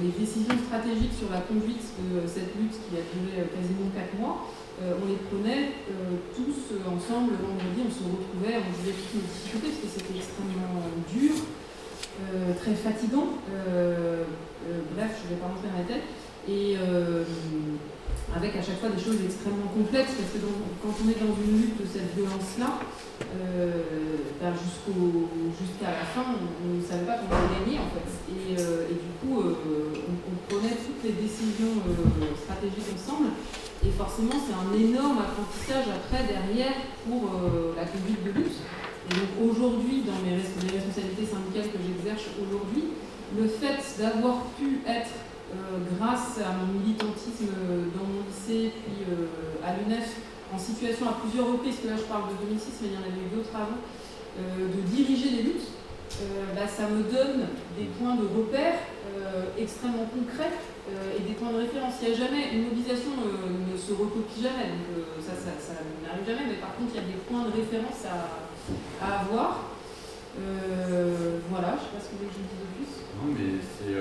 les 0.00 0.12
décisions 0.16 0.56
stratégiques 0.68 1.16
sur 1.16 1.28
la 1.32 1.40
conduite 1.44 1.84
de 1.96 2.24
cette 2.28 2.52
lutte 2.56 2.76
qui 2.76 2.92
a 2.96 3.04
duré 3.08 3.44
quasiment 3.52 3.88
4 3.92 4.20
mois, 4.20 4.52
on 4.80 5.06
les 5.06 5.20
prenait 5.30 5.72
tous 6.34 6.74
ensemble 6.86 7.32
le 7.38 7.44
vendredi, 7.46 7.80
on 7.86 7.92
se 7.92 8.02
retrouvait, 8.02 8.58
on 8.58 8.72
vivait 8.82 8.96
toutes 8.96 9.14
nos 9.20 9.26
difficultés 9.28 9.68
parce 9.68 9.82
que 9.82 10.00
c'était 10.00 10.18
extrêmement 10.18 10.80
dur, 11.12 11.34
très 12.58 12.74
fatigant. 12.74 13.38
bref, 14.96 15.10
je 15.18 15.24
ne 15.24 15.28
vais 15.30 15.40
pas 15.40 15.48
rentrer 15.48 15.68
dans 15.68 15.78
la 15.78 15.86
tête. 15.86 16.06
Et 16.48 16.76
avec 18.34 18.56
à 18.56 18.62
chaque 18.62 18.80
fois 18.80 18.88
des 18.88 19.02
choses 19.02 19.20
extrêmement 19.24 19.68
complexes, 19.68 20.16
parce 20.16 20.32
que 20.32 20.40
quand 20.40 20.94
on 21.04 21.06
est 21.08 21.20
dans 21.20 21.36
une 21.36 21.60
lutte 21.60 21.78
de 21.80 21.86
cette 21.86 22.16
violence-là, 22.16 22.80
euh, 23.22 24.24
ben 24.40 24.52
jusqu'à 24.56 25.92
la 25.92 26.04
fin, 26.08 26.24
on 26.32 26.80
ne 26.80 26.82
savait 26.82 27.04
pas 27.04 27.20
qu'on 27.20 27.28
allait 27.28 27.60
gagner 27.60 27.78
en 27.78 27.88
fait. 27.92 28.08
Et, 28.32 28.56
euh, 28.58 28.88
du 28.88 29.12
coup, 29.20 29.40
euh, 29.40 29.54
on, 30.08 30.36
prenait 30.48 30.76
toutes 30.76 31.04
les 31.04 31.12
décisions 31.12 31.80
stratégiques 32.44 32.96
ensemble. 32.96 33.36
Et 33.84 33.90
forcément, 33.90 34.38
c'est 34.38 34.54
un 34.54 34.72
énorme 34.78 35.18
apprentissage 35.18 35.86
après, 35.90 36.22
derrière, 36.24 36.74
pour 37.08 37.30
la 37.76 37.84
conduite 37.84 38.22
de 38.24 38.30
lutte. 38.30 38.58
Et 39.10 39.14
donc 39.14 39.50
aujourd'hui, 39.50 40.02
dans 40.06 40.22
mes, 40.22 40.38
les 40.38 40.78
responsabilités 40.78 41.26
syndicales 41.26 41.72
que 41.72 41.78
j'exerce 41.82 42.30
aujourd'hui, 42.38 42.94
le 43.36 43.48
fait 43.48 43.82
d'avoir 43.98 44.46
pu 44.58 44.80
être 44.86 45.10
euh, 45.52 45.84
grâce 45.98 46.38
à 46.38 46.52
mon 46.54 46.80
militantisme 46.80 47.52
dans 47.96 48.06
mon 48.06 48.24
lycée, 48.24 48.72
puis 48.72 49.04
euh, 49.04 49.66
à 49.66 49.76
l'UNEF, 49.76 50.16
en 50.54 50.58
situation 50.58 51.08
à 51.08 51.16
plusieurs 51.20 51.50
reprises, 51.50 51.76
parce 51.76 51.84
que 51.84 51.88
là 51.92 51.96
je 51.96 52.08
parle 52.08 52.30
de 52.32 52.48
2006, 52.48 52.80
mais 52.82 52.88
il 52.88 52.94
y 52.94 52.96
en 52.96 53.04
avait 53.04 53.20
eu 53.20 53.36
d'autres 53.36 53.52
avant, 53.52 53.80
euh, 54.38 54.68
de 54.68 54.80
diriger 54.88 55.30
les 55.30 55.42
luttes, 55.42 55.68
bah, 56.54 56.68
ça 56.68 56.88
me 56.88 57.02
donne 57.02 57.48
des 57.76 57.88
points 57.98 58.14
de 58.14 58.28
repère 58.28 58.74
extrêmement 59.58 60.04
concrets 60.04 60.52
et 60.90 61.22
des 61.22 61.34
points 61.34 61.52
de 61.52 61.62
référence. 61.62 61.94
Il 62.02 62.08
n'y 62.08 62.14
a 62.14 62.18
jamais, 62.18 62.50
une 62.52 62.64
mobilisation 62.64 63.14
ne 63.14 63.76
se 63.76 63.92
recopie 63.92 64.42
jamais, 64.42 64.74
donc 64.74 65.06
ça, 65.22 65.32
ça, 65.38 65.54
ça 65.60 65.78
n'arrive 66.02 66.26
jamais, 66.26 66.50
mais 66.50 66.58
par 66.58 66.74
contre 66.74 66.90
il 66.94 66.98
y 66.98 67.04
a 67.04 67.06
des 67.06 67.22
points 67.22 67.46
de 67.46 67.54
référence 67.54 68.02
à, 68.02 69.22
avoir. 69.22 69.70
voilà, 71.48 71.78
je 71.78 71.86
ne 71.86 71.86
sais 71.86 71.92
pas 71.94 72.02
ce 72.02 72.08
que 72.10 72.18
vous 72.18 72.26
voulez 72.26 72.30
que 72.30 72.38
je 72.38 72.46
dise 72.50 72.60
de 72.60 72.68
plus. 72.74 72.90
Non, 73.22 73.30
mais 73.30 73.62
c'est 73.62 73.94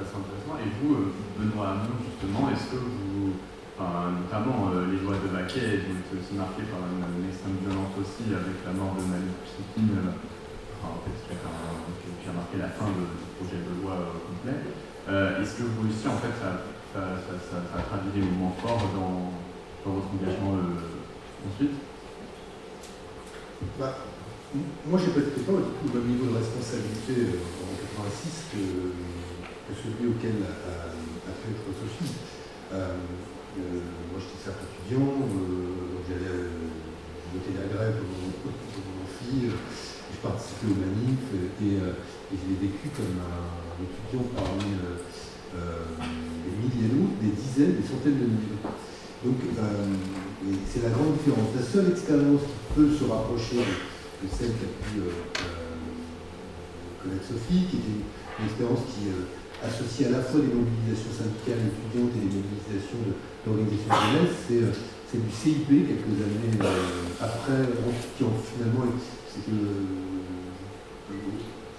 assez 0.00 0.16
intéressant. 0.18 0.58
Et 0.58 0.70
vous, 0.82 0.94
euh, 0.94 1.14
Benoît 1.38 1.78
Hamon, 1.78 1.94
justement, 2.02 2.50
est-ce 2.50 2.74
que 2.74 2.80
vous, 2.82 3.38
notamment 3.78 4.70
euh, 4.74 4.90
les 4.90 4.98
lois 5.02 5.18
de 5.18 5.30
Vaquet 5.30 5.86
ont 5.86 5.98
été 6.02 6.12
aussi 6.18 6.34
marquées 6.34 6.66
par 6.70 6.82
une, 6.82 7.26
extrême 7.26 7.58
violence 7.62 7.94
aussi 7.98 8.30
avec 8.34 8.58
la 8.66 8.74
mort 8.74 8.94
de 8.98 9.06
Malik 9.06 9.38
euh, 9.38 10.10
enfin, 10.78 10.98
en 10.98 11.00
fait, 11.06 11.14
qui 11.14 11.34
a, 11.34 12.34
marqué 12.34 12.56
la 12.58 12.70
fin 12.74 12.90
du 12.90 13.06
projet 13.38 13.62
de 13.62 13.72
loi 13.82 14.18
complet. 14.26 14.58
Est-ce 15.08 15.58
que 15.58 15.62
vous 15.64 15.88
aussi, 15.88 16.08
en 16.08 16.18
fait, 16.18 16.34
ça, 16.40 16.64
ça, 16.94 17.82
traduit 17.82 18.20
des 18.20 18.26
moments 18.26 18.56
forts 18.62 18.88
dans, 18.94 19.32
votre 19.90 20.08
engagement 20.14 20.56
ensuite? 21.46 21.76
Bah, 23.78 23.98
moi, 24.86 25.00
j'ai 25.02 25.10
peut-être 25.10 25.44
pas 25.44 25.52
du 25.52 25.74
tout 25.82 25.90
le 25.92 26.00
même 26.00 26.08
niveau 26.14 26.30
de 26.30 26.38
responsabilité 26.38 27.36
en 27.58 27.74
86 27.74 28.54
que 28.54 29.72
celui 29.74 30.14
auquel 30.14 30.46
a, 30.46 31.32
fait 31.42 31.54
Sophie. 31.58 32.14
Euh, 32.72 32.94
euh, 33.58 33.80
moi, 34.12 34.20
j'étais 34.22 34.44
certes 34.44 34.62
étudiant, 34.62 35.10
euh, 35.10 35.90
donc 35.90 36.02
j'allais 36.06 36.54
voter 37.34 37.52
la 37.58 37.66
grève 37.66 37.98
pour 37.98 38.30
mon, 38.30 39.06
fille, 39.18 39.50
je 39.50 40.18
participais 40.22 40.70
aux 40.70 40.78
manifs 40.78 41.30
et, 41.34 41.78
je 42.30 42.44
l'ai 42.50 42.58
vécu 42.66 42.90
comme 42.94 43.18
un, 43.18 43.63
étudiant 43.82 44.26
parmi 44.34 44.70
des 45.54 46.54
milliers 46.58 46.90
d'autres, 46.90 47.18
des 47.22 47.34
dizaines, 47.34 47.76
des 47.80 47.86
centaines 47.86 48.18
de 48.18 48.26
milliers. 48.26 48.62
Donc, 49.24 49.38
c'est 50.68 50.82
la 50.82 50.90
grande 50.90 51.16
différence. 51.16 51.54
La 51.56 51.62
seule 51.62 51.90
expérience 51.90 52.42
qui 52.42 52.74
peut 52.74 52.90
se 52.90 53.04
rapprocher 53.04 53.62
de, 53.62 54.26
celle 54.28 54.52
qu'a 54.58 54.70
pu 54.82 55.00
connaître 57.02 57.24
Sophie, 57.24 57.66
qui 57.70 57.76
était 57.76 58.02
une 58.38 58.46
expérience 58.46 58.80
qui 58.90 59.08
associé 59.64 60.06
à 60.06 60.20
la 60.20 60.20
fois 60.20 60.40
des 60.40 60.52
mobilisations 60.52 61.12
syndicales 61.12 61.64
étudiantes 61.64 62.12
et 62.12 62.22
des 62.28 62.32
mobilisations 62.36 63.00
d'organisations 63.44 63.88
de, 63.88 64.04
jeunesse, 64.12 64.40
euh, 64.52 64.72
c'est 65.08 65.20
du 65.24 65.32
CIP 65.32 65.68
quelques 65.88 66.16
années 66.20 66.58
euh, 66.60 67.08
après, 67.20 67.64
qui 68.16 68.24
ont 68.24 68.36
finalement 68.44 68.84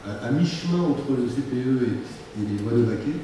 euh, 0.08 0.28
à, 0.28 0.32
mi-chemin 0.32 0.84
entre 0.84 1.12
le 1.12 1.28
CPE 1.28 1.84
et, 1.84 2.44
les 2.46 2.64
lois 2.64 2.74
de 2.74 2.84
Vaquet, 2.84 3.18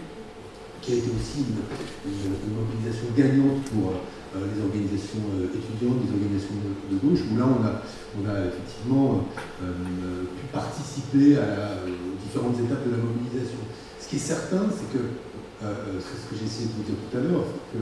qui 0.81 0.93
a 0.93 0.95
été 0.95 1.09
aussi 1.11 1.45
une, 1.45 2.55
mobilisation 2.55 3.07
gagnante 3.15 3.61
pour 3.69 3.93
les 4.33 4.63
organisations 4.63 5.27
étudiantes, 5.43 5.99
les 6.07 6.13
organisations 6.15 6.55
de, 6.89 6.97
gauche, 6.97 7.19
où 7.29 7.37
là 7.37 7.45
on 7.45 7.61
a, 7.61 7.83
on 8.17 8.23
a 8.25 8.47
effectivement 8.47 9.27
pu 9.59 10.45
participer 10.51 11.37
à 11.37 11.71
aux 12.11 12.17
différentes 12.23 12.59
étapes 12.59 12.85
de 12.85 12.91
la 12.91 12.97
mobilisation. 12.97 13.59
Ce 13.99 14.07
qui 14.07 14.15
est 14.15 14.19
certain, 14.19 14.63
c'est 14.69 14.91
que, 14.91 15.03
euh, 15.03 15.63
euh, 15.63 15.99
c'est 15.99 16.17
ce 16.17 16.29
que 16.29 16.35
j'ai 16.39 16.45
essayé 16.45 16.67
de 16.67 16.73
vous 16.73 16.83
dire 16.83 16.95
tout 16.99 17.17
à 17.17 17.21
l'heure, 17.21 17.45
que 17.71 17.79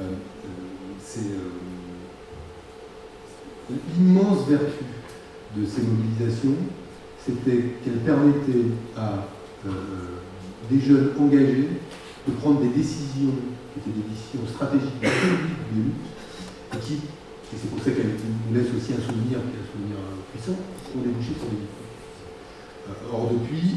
euh, 0.00 0.14
c'est 1.02 1.32
l'immense 3.96 4.48
vertu 4.48 4.84
de 5.56 5.64
ces 5.64 5.82
mobilisations, 5.82 6.56
c'était 7.24 7.76
qu'elles 7.84 8.00
permettaient 8.04 8.72
à 8.96 9.26
des 10.70 10.80
jeunes 10.80 11.10
engagés 11.20 11.68
de 12.26 12.32
prendre 12.40 12.60
des 12.60 12.68
décisions 12.68 13.34
qui 13.72 13.80
étaient 13.80 13.98
des 13.98 14.08
décisions 14.08 14.46
stratégiques 14.48 15.00
de 15.00 15.06
des 15.06 15.82
luttes, 15.84 15.94
et 16.74 16.78
qui, 16.78 16.94
et 16.94 17.56
c'est 17.60 17.70
pour 17.70 17.82
ça 17.82 17.90
qu'elles 17.90 18.16
nous 18.16 18.54
laissent 18.54 18.72
aussi 18.74 18.94
un 18.94 19.02
souvenir, 19.02 19.38
un 19.38 19.66
souvenir 19.68 19.96
puissant, 20.32 20.56
ont 20.96 21.02
débouché 21.02 21.34
sur 21.36 21.48
des 21.50 21.66
Or, 23.12 23.30
depuis, 23.30 23.76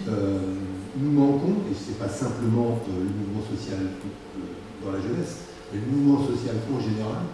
nous 0.98 1.12
manquons, 1.12 1.56
et 1.70 1.74
ce 1.74 1.90
n'est 1.90 1.98
pas 1.98 2.10
simplement 2.10 2.80
euh, 2.88 3.02
le 3.02 3.10
mouvement 3.10 3.44
social 3.50 3.80
euh, 3.82 4.86
dans 4.86 4.92
la 4.92 5.02
jeunesse, 5.02 5.50
mais 5.72 5.80
le 5.80 5.92
mouvement 5.92 6.26
social 6.26 6.56
en 6.70 6.80
général, 6.80 7.26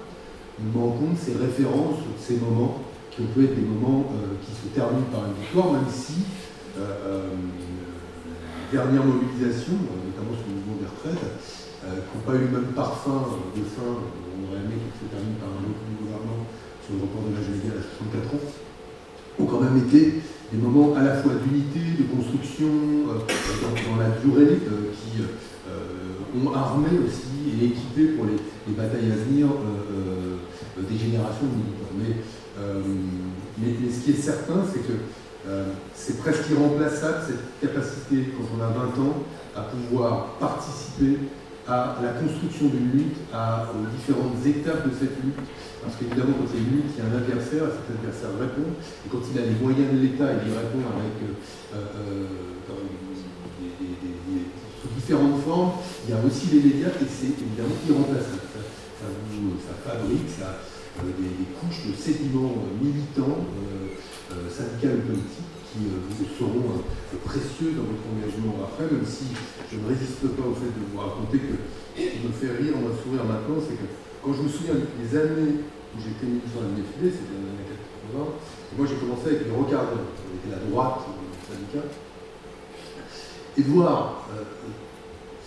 nous 0.60 0.80
manquons 0.80 1.12
de 1.12 1.18
ces 1.20 1.36
références, 1.36 2.00
de 2.00 2.20
ces 2.20 2.38
moments 2.38 2.80
qui 3.12 3.22
ont 3.22 3.30
pu 3.34 3.46
être 3.46 3.56
des 3.56 3.66
moments 3.66 4.12
euh, 4.14 4.38
qui 4.42 4.52
se 4.52 4.68
terminent 4.74 5.10
par 5.12 5.26
une 5.26 5.38
victoire, 5.42 5.74
même 5.74 5.90
si 5.90 6.24
les 6.80 8.78
dernières 8.78 9.04
mobilisations, 9.04 9.76
notamment 9.76 10.32
sur 10.32 10.48
le 10.48 10.56
mouvement 10.64 10.80
des 10.80 10.88
retraites, 10.88 11.28
qui 11.84 12.14
n'ont 12.16 12.24
pas 12.24 12.40
eu 12.40 12.48
le 12.48 12.54
même 12.56 12.72
parfum 12.72 13.36
de 13.52 13.64
fin, 13.68 14.00
on 14.00 14.40
aurait 14.48 14.64
aimé 14.64 14.80
qu'elles 14.80 14.96
se 14.96 15.08
terminent 15.12 15.42
par 15.44 15.52
un 15.60 15.68
autre 15.68 15.84
gouvernement 16.00 16.48
sur 16.80 16.96
le 16.96 17.04
report 17.04 17.28
de 17.28 17.36
l'âge 17.36 17.52
légal 17.52 17.76
à 17.76 17.84
64 17.84 18.40
ans, 18.40 18.48
ont 19.44 19.46
quand 19.46 19.60
même 19.60 19.78
été 19.84 20.24
des 20.52 20.58
moments 20.58 20.96
à 20.96 21.04
la 21.04 21.16
fois 21.16 21.34
d'unité, 21.44 21.80
de 21.98 22.04
construction 22.16 22.68
euh, 23.10 23.20
dans, 23.86 23.98
la 23.98 24.10
durée, 24.18 24.58
euh, 24.66 24.90
qui 24.94 25.22
euh, 25.22 26.42
ont 26.42 26.54
armé 26.54 26.90
aussi 27.06 27.54
et 27.62 27.66
équipé 27.66 28.16
pour 28.16 28.26
les, 28.26 28.38
batailles 28.74 29.12
à 29.12 29.16
venir 29.26 29.48
générations 30.98 31.48
de 31.48 31.56
militants. 31.58 31.94
Mais, 31.98 32.14
mais, 33.58 33.92
ce 33.92 34.04
qui 34.04 34.12
est 34.12 34.22
certain, 34.22 34.64
c'est 34.72 34.80
que 34.80 35.00
c'est 35.94 36.18
presque 36.20 36.50
irremplaçable 36.52 37.20
cette 37.28 37.60
capacité, 37.60 38.34
quand 38.38 38.46
on 38.58 38.62
a 38.64 38.68
20 38.68 39.04
ans, 39.04 39.24
à 39.56 39.62
pouvoir 39.62 40.38
participer 40.40 41.18
à 41.70 41.96
la 42.02 42.10
construction 42.18 42.66
d'une 42.68 42.92
lutte, 42.92 43.18
aux 43.32 43.86
différentes 43.96 44.42
étapes 44.46 44.90
de 44.90 44.94
cette 44.94 45.22
lutte. 45.24 45.38
Parce 45.82 45.96
qu'évidemment, 45.96 46.34
quand 46.42 46.50
il 46.52 46.60
y 46.60 46.66
a 46.66 46.68
une 46.68 46.76
lutte, 46.76 46.92
il 46.92 47.00
y 47.00 47.04
a 47.06 47.08
un 47.08 47.16
adversaire, 47.16 47.64
et 47.70 47.74
cet 47.78 47.88
adversaire 47.96 48.34
répond. 48.36 48.68
Et 48.74 49.08
quand 49.08 49.24
il 49.24 49.36
a 49.40 49.46
les 49.46 49.56
moyens 49.62 49.94
de 49.94 50.00
l'État, 50.02 50.28
il 50.34 50.50
y 50.50 50.52
répond 50.52 50.84
avec, 50.92 51.16
euh, 51.24 51.38
euh, 51.76 52.28
sous 54.82 54.90
différentes 54.96 55.40
formes. 55.46 55.72
Il 56.04 56.12
y 56.12 56.18
a 56.18 56.20
aussi 56.26 56.48
les 56.52 56.62
médias, 56.68 56.90
et 56.90 57.08
c'est 57.08 57.38
évidemment 57.38 57.78
irremplaçable. 57.88 58.49
Ça, 59.64 59.74
fabrique 59.92 60.28
ça, 60.28 60.60
euh, 61.00 61.12
des, 61.16 61.48
couches 61.60 61.88
de 61.88 61.94
sédiments 61.96 62.56
militants, 62.82 63.46
syndicales 64.50 65.00
ou 65.00 65.16
politiques 65.16 65.52
qui 65.72 65.86
vous 65.90 66.26
seront 66.38 66.82
précieux 67.26 67.74
dans 67.78 67.86
votre 67.86 68.06
engagement 68.10 68.58
après, 68.66 68.86
même 68.90 69.06
si 69.06 69.32
je 69.72 69.78
ne 69.78 69.88
résiste 69.88 70.26
pas 70.34 70.46
au 70.46 70.54
fait 70.54 70.70
de 70.70 70.82
vous 70.92 71.00
raconter 71.00 71.38
que 71.38 71.56
ce 71.96 72.02
qui 72.02 72.20
me 72.26 72.34
fait 72.34 72.54
rire, 72.58 72.74
on 72.78 72.90
va 72.90 72.94
sourire 72.98 73.26
maintenant, 73.26 73.62
c'est 73.62 73.78
que 73.78 73.88
quand 74.24 74.34
je 74.34 74.42
me 74.44 74.50
souviens 74.50 74.76
des 74.76 75.10
années 75.18 75.62
où 75.94 75.98
j'étais 75.98 76.26
militant 76.26 76.66
à 76.66 76.74
défilé, 76.74 77.14
c'était 77.14 77.34
dans 77.38 77.46
les 77.46 77.54
années 77.54 77.70
80, 78.12 78.26
et 78.28 78.74
moi 78.78 78.86
j'ai 78.90 78.98
commencé 78.98 79.26
avec 79.30 79.46
les 79.46 79.54
Rocardeurs, 79.54 80.10
était 80.36 80.54
la 80.54 80.62
droite 80.70 81.06
du 81.06 81.38
syndicat, 81.46 81.86
et 83.58 83.62
voir 83.62 84.28
euh, 84.34 84.44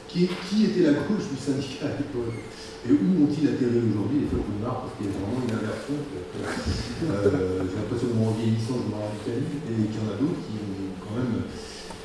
qui, 0.09 0.28
qui, 0.49 0.66
était 0.66 0.86
la 0.86 1.03
gauche 1.07 1.26
du 1.30 1.38
syndicat 1.38 1.86
à 1.86 1.97
l'époque. 1.99 2.34
Et 2.83 2.91
où 2.91 3.22
ont-ils 3.22 3.47
atterri 3.47 3.78
aujourd'hui 3.78 4.26
Les 4.26 4.28
fois 4.28 4.43
qu'on 4.43 4.59
marre 4.59 4.83
parce 4.83 4.99
qu'il 4.99 5.07
y 5.07 5.11
a 5.11 5.14
vraiment 5.14 5.39
une 5.39 5.55
inversion. 5.55 5.95
Euh, 6.03 7.62
j'ai 7.62 7.78
l'impression 7.78 8.11
que 8.11 8.18
en 8.18 8.35
vieillissant, 8.35 8.83
je 8.83 8.89
me 8.91 8.99
radicalise, 8.99 9.55
et 9.70 9.87
qu'il 9.87 9.99
y 9.99 10.03
en 10.03 10.11
a 10.11 10.18
d'autres 10.18 10.43
qui 10.51 10.59
ont 10.59 10.91
quand 10.99 11.14
même 11.14 11.47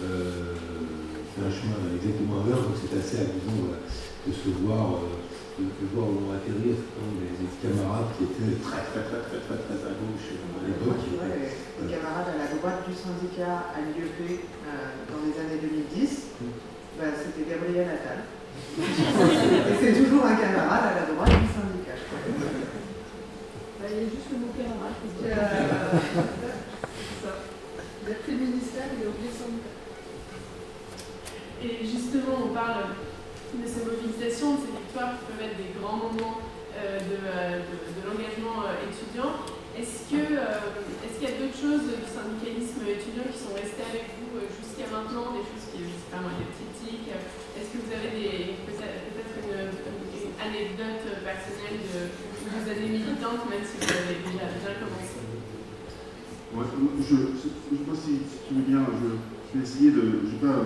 euh, 0.06 0.54
fait 1.34 1.42
un 1.42 1.50
chemin 1.50 1.82
exactement 1.98 2.46
inverse, 2.46 2.62
donc 2.62 2.78
c'était 2.78 3.02
assez 3.02 3.26
amusant 3.26 3.58
voilà, 3.66 3.82
de 3.82 4.30
se 4.30 4.50
voir, 4.62 5.02
euh, 5.02 5.18
de, 5.58 5.66
de 5.66 5.86
voir 5.98 6.14
atterrir 6.38 6.78
des, 6.78 7.30
des, 7.42 7.50
camarades 7.58 8.14
qui 8.14 8.30
étaient 8.30 8.62
très 8.62 8.86
très 8.94 9.02
très 9.02 9.22
très 9.26 9.42
très 9.50 9.58
très 9.58 9.80
à 9.82 9.94
gauche 9.98 10.30
à 10.30 10.62
l'époque. 10.62 11.02
Ouais, 11.18 11.58
des 11.82 11.90
camarades 11.90 12.30
à 12.30 12.38
la 12.38 12.48
droite 12.54 12.86
du 12.86 12.94
syndicat 12.94 13.74
à 13.74 13.82
l'IEP 13.82 14.14
euh, 14.30 14.94
dans 15.10 15.26
les 15.26 15.34
années 15.42 15.58
2010, 15.58 16.38
bah, 17.02 17.10
c'était 17.18 17.50
Gabriel 17.50 17.90
Attal. 17.90 18.37
Et 18.78 19.74
c'est 19.82 20.04
toujours 20.04 20.26
un 20.26 20.36
camarade 20.36 20.94
à 20.94 21.02
la 21.02 21.06
droite 21.10 21.34
du 21.34 21.50
syndicat. 21.50 21.98
Bah, 23.82 23.88
il 23.90 23.98
y 23.98 24.06
a 24.06 24.10
juste 24.14 24.30
le 24.30 24.38
mot 24.38 24.54
camarade. 24.54 25.02
Euh, 25.26 25.34
ça. 27.26 27.32
Il 28.06 28.14
a 28.14 28.16
le 28.22 28.38
ministère, 28.38 28.86
il 28.94 29.02
a 29.02 29.10
oublié 29.10 29.34
le 29.34 29.38
syndicat. 29.42 29.74
Et 31.58 31.82
justement, 31.90 32.38
on 32.46 32.54
parle 32.54 33.02
de 33.58 33.66
ces 33.66 33.82
mobilisations, 33.82 34.62
de 34.62 34.70
ces 34.70 34.74
victoires 34.78 35.18
qui 35.18 35.26
peuvent 35.26 35.42
être 35.42 35.58
des 35.58 35.74
grands 35.82 35.98
moments 35.98 36.38
euh, 36.78 37.02
de, 37.02 37.18
de, 37.18 37.98
de 37.98 38.02
l'engagement 38.06 38.62
euh, 38.62 38.86
étudiant. 38.86 39.42
Est-ce 39.74 40.06
qu'il 40.06 40.38
euh, 40.38 41.02
est 41.02 41.18
y 41.18 41.26
a 41.26 41.34
d'autres 41.42 41.58
choses 41.58 41.98
du 41.98 42.06
syndicalisme 42.06 42.86
étudiant 42.86 43.26
qui 43.26 43.42
sont 43.42 43.58
restées 43.58 43.90
avec 43.90 44.22
vous 44.22 44.38
jusqu'à 44.54 44.86
maintenant, 44.94 45.34
des 45.34 45.42
choses 45.42 45.66
qui, 45.74 45.82
je 45.82 45.98
sais 45.98 46.14
pas 46.14 46.22
moi, 46.22 46.38
vous 47.78 47.94
avez 47.94 48.58
peut-être 48.66 48.98
peut 49.06 49.46
une, 49.46 50.34
anecdote 50.38 51.06
personnelle 51.26 51.82
de, 51.82 52.02
vos 52.46 52.64
années 52.70 52.94
militantes, 52.94 53.44
même 53.50 53.66
si 53.66 53.78
vous 53.78 53.90
avez 53.90 54.22
déjà 54.22 54.78
commencé 54.80 55.18
je, 56.56 57.16
je, 57.16 57.78
pas 57.84 57.96
si, 57.96 58.24
si 58.26 58.38
tu 58.48 58.54
veux 58.56 58.66
bien, 58.68 58.82
je, 58.88 59.58
vais 59.58 59.64
essayer 59.64 59.92
de. 59.92 60.02
Vais 60.26 60.48
pas 60.48 60.66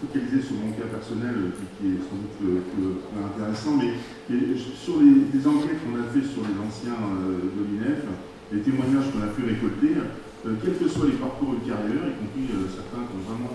focaliser 0.00 0.40
sur 0.40 0.56
mon 0.56 0.72
cas 0.72 0.88
personnel, 0.88 1.52
qui, 1.76 1.92
est 1.92 2.00
sans 2.08 2.16
doute 2.16 2.38
le, 2.40 2.64
le, 2.80 2.88
le 2.96 3.20
intéressant, 3.20 3.76
mais, 3.76 4.00
sur 4.74 5.00
les, 5.00 5.44
enquêtes 5.44 5.80
qu'on 5.84 5.96
a 6.00 6.08
fait 6.08 6.24
sur 6.24 6.40
les 6.44 6.56
anciens 6.56 6.96
euh, 6.96 7.52
de 7.52 7.60
l'INEF, 7.68 8.08
les 8.52 8.60
témoignages 8.64 9.12
qu'on 9.12 9.22
a 9.22 9.32
pu 9.32 9.44
récolter, 9.44 10.00
euh, 10.00 10.56
quels 10.64 10.78
que 10.80 10.88
soient 10.88 11.06
les 11.06 11.20
parcours 11.20 11.52
ultérieurs, 11.52 12.08
y 12.08 12.16
compris 12.16 12.48
euh, 12.48 12.64
certains 12.72 13.04
qui 13.04 13.12
ont 13.12 13.24
vraiment 13.28 13.52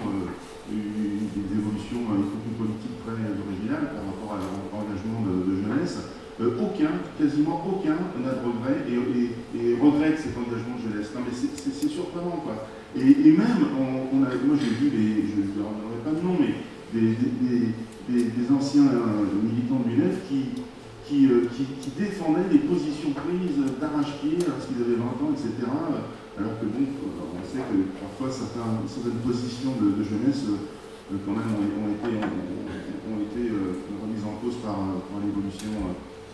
euh, 0.72 0.74
eu 0.74 1.28
des 1.30 1.59
évolutions, 1.59 2.01
compris 2.05 2.55
politiques 2.57 2.97
très 3.05 3.22
originales 3.38 3.93
par 3.93 4.03
rapport 4.09 4.32
à 4.34 4.39
leur 4.41 4.53
engagement 4.74 5.22
de, 5.22 5.34
de 5.49 5.53
jeunesse, 5.61 5.97
aucun, 6.36 6.99
quasiment 7.18 7.63
aucun 7.63 7.95
n'a 8.20 8.36
de 8.36 8.43
regret 8.43 8.84
et, 8.89 8.99
et, 8.99 9.26
et, 9.55 9.80
regrette 9.80 10.20
cet 10.20 10.36
engagement 10.36 10.76
jeunesse. 10.82 11.11
Non 11.16 11.22
mais 11.24 11.32
c'est 11.32 11.88
surprenant 11.88 12.43
quoi. 12.43 12.68
Et, 12.95 13.32
même, 13.32 13.55
moi 14.11 14.55
j'ai 14.59 14.76
vu, 14.76 14.89
des, 14.89 15.28
je 15.28 15.41
ne 15.41 15.55
donnerai 15.55 15.99
pas 16.03 16.11
de 16.11 16.22
nom, 16.26 16.36
mais 16.39 16.55
des, 16.93 18.51
anciens 18.51 18.91
militants 19.43 19.82
de 19.86 19.89
l'UNEF 19.89 20.16
qui, 20.30 20.61
qui, 21.07 21.28
euh, 21.28 21.47
défendaient 21.97 22.49
des 22.51 22.59
positions 22.59 23.11
prises 23.11 23.80
d'arrache-pied 23.80 24.38
lorsqu'ils 24.47 24.82
avaient 24.82 24.97
20 24.97 25.03
ans, 25.03 25.32
etc. 25.32 25.70
Alors 26.38 26.59
que 26.59 26.65
bon, 26.67 26.83
on 26.83 27.43
sait 27.47 27.63
que 27.63 27.77
parfois 27.95 28.27
certaines 28.27 29.23
positions 29.23 29.71
de, 29.79 30.03
jeunesse 30.03 30.43
euh, 30.51 31.15
quand 31.25 31.31
même 31.31 31.55
ont, 31.55 31.95
été, 31.95 33.47
euh, 33.47 33.79
remises 34.03 34.25
en 34.27 34.36
cause 34.43 34.59
par, 34.59 34.75
l'évolution. 35.23 35.71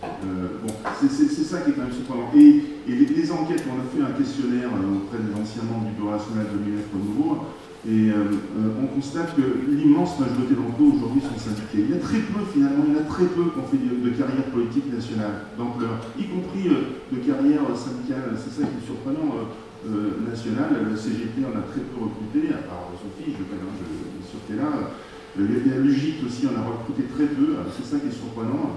Euh, 0.01 0.65
bon, 0.65 0.73
c'est 0.97 1.45
ça 1.45 1.61
qui 1.61 1.69
est 1.69 1.73
quand 1.73 1.83
même 1.83 1.93
surprenant. 1.93 2.33
Et, 2.33 2.65
les, 2.89 3.31
enquêtes, 3.31 3.63
on 3.69 3.77
a 3.77 3.85
fait 3.93 4.01
un 4.01 4.17
questionnaire 4.17 4.69
auprès 4.73 5.21
des 5.21 5.37
anciens 5.37 5.63
membres 5.69 5.85
du 5.85 5.93
Bureau 5.93 6.17
national 6.17 6.47
de 6.49 6.57
l'UNEF 6.65 6.89
Renouveau, 6.91 7.45
et 7.81 8.13
euh, 8.13 8.77
on 8.77 8.85
constate 8.93 9.35
que 9.35 9.41
l'immense 9.41 10.19
majorité 10.19 10.53
d'entre 10.53 10.77
eux 10.77 10.93
aujourd'hui 11.01 11.21
sont 11.21 11.33
syndiqués. 11.33 11.81
Il 11.81 11.89
y 11.89 11.97
a 11.97 12.01
très 12.01 12.21
peu, 12.21 12.45
finalement, 12.53 12.85
il 12.85 12.93
y 12.93 12.97
en 12.97 13.01
a 13.01 13.09
très 13.09 13.25
peu 13.25 13.49
qui 13.49 13.57
ont 13.57 13.65
fait 13.65 13.81
de, 13.81 14.05
de 14.05 14.09
carrière 14.13 14.45
politique 14.53 14.85
nationale 14.93 15.49
d'ampleur, 15.57 15.97
y 16.13 16.29
compris 16.29 16.69
euh, 16.69 17.01
de 17.09 17.17
carrière 17.25 17.65
syndicale, 17.73 18.37
c'est 18.37 18.53
ça 18.53 18.69
qui 18.69 18.77
est 18.77 18.85
surprenant, 18.85 19.49
euh. 19.89 20.19
Le 20.21 20.95
CGT 20.95 21.45
en 21.45 21.57
a 21.57 21.63
très 21.63 21.81
peu 21.81 21.97
recruté, 21.97 22.53
à 22.53 22.61
part 22.67 22.91
Sophie, 22.95 23.33
je 23.37 23.43
connais, 23.43 23.65
je, 23.79 23.85
bien 23.85 24.27
sûr 24.29 24.39
qu'elle 24.47 24.57
là. 24.57 24.91
A 25.37 25.79
l'UGIT 25.79 26.15
aussi, 26.25 26.45
on 26.45 26.59
a 26.59 26.63
recruté 26.63 27.03
très 27.07 27.25
peu, 27.25 27.55
c'est 27.71 27.85
ça 27.85 27.99
qui 27.99 28.07
est 28.07 28.11
surprenant. 28.11 28.75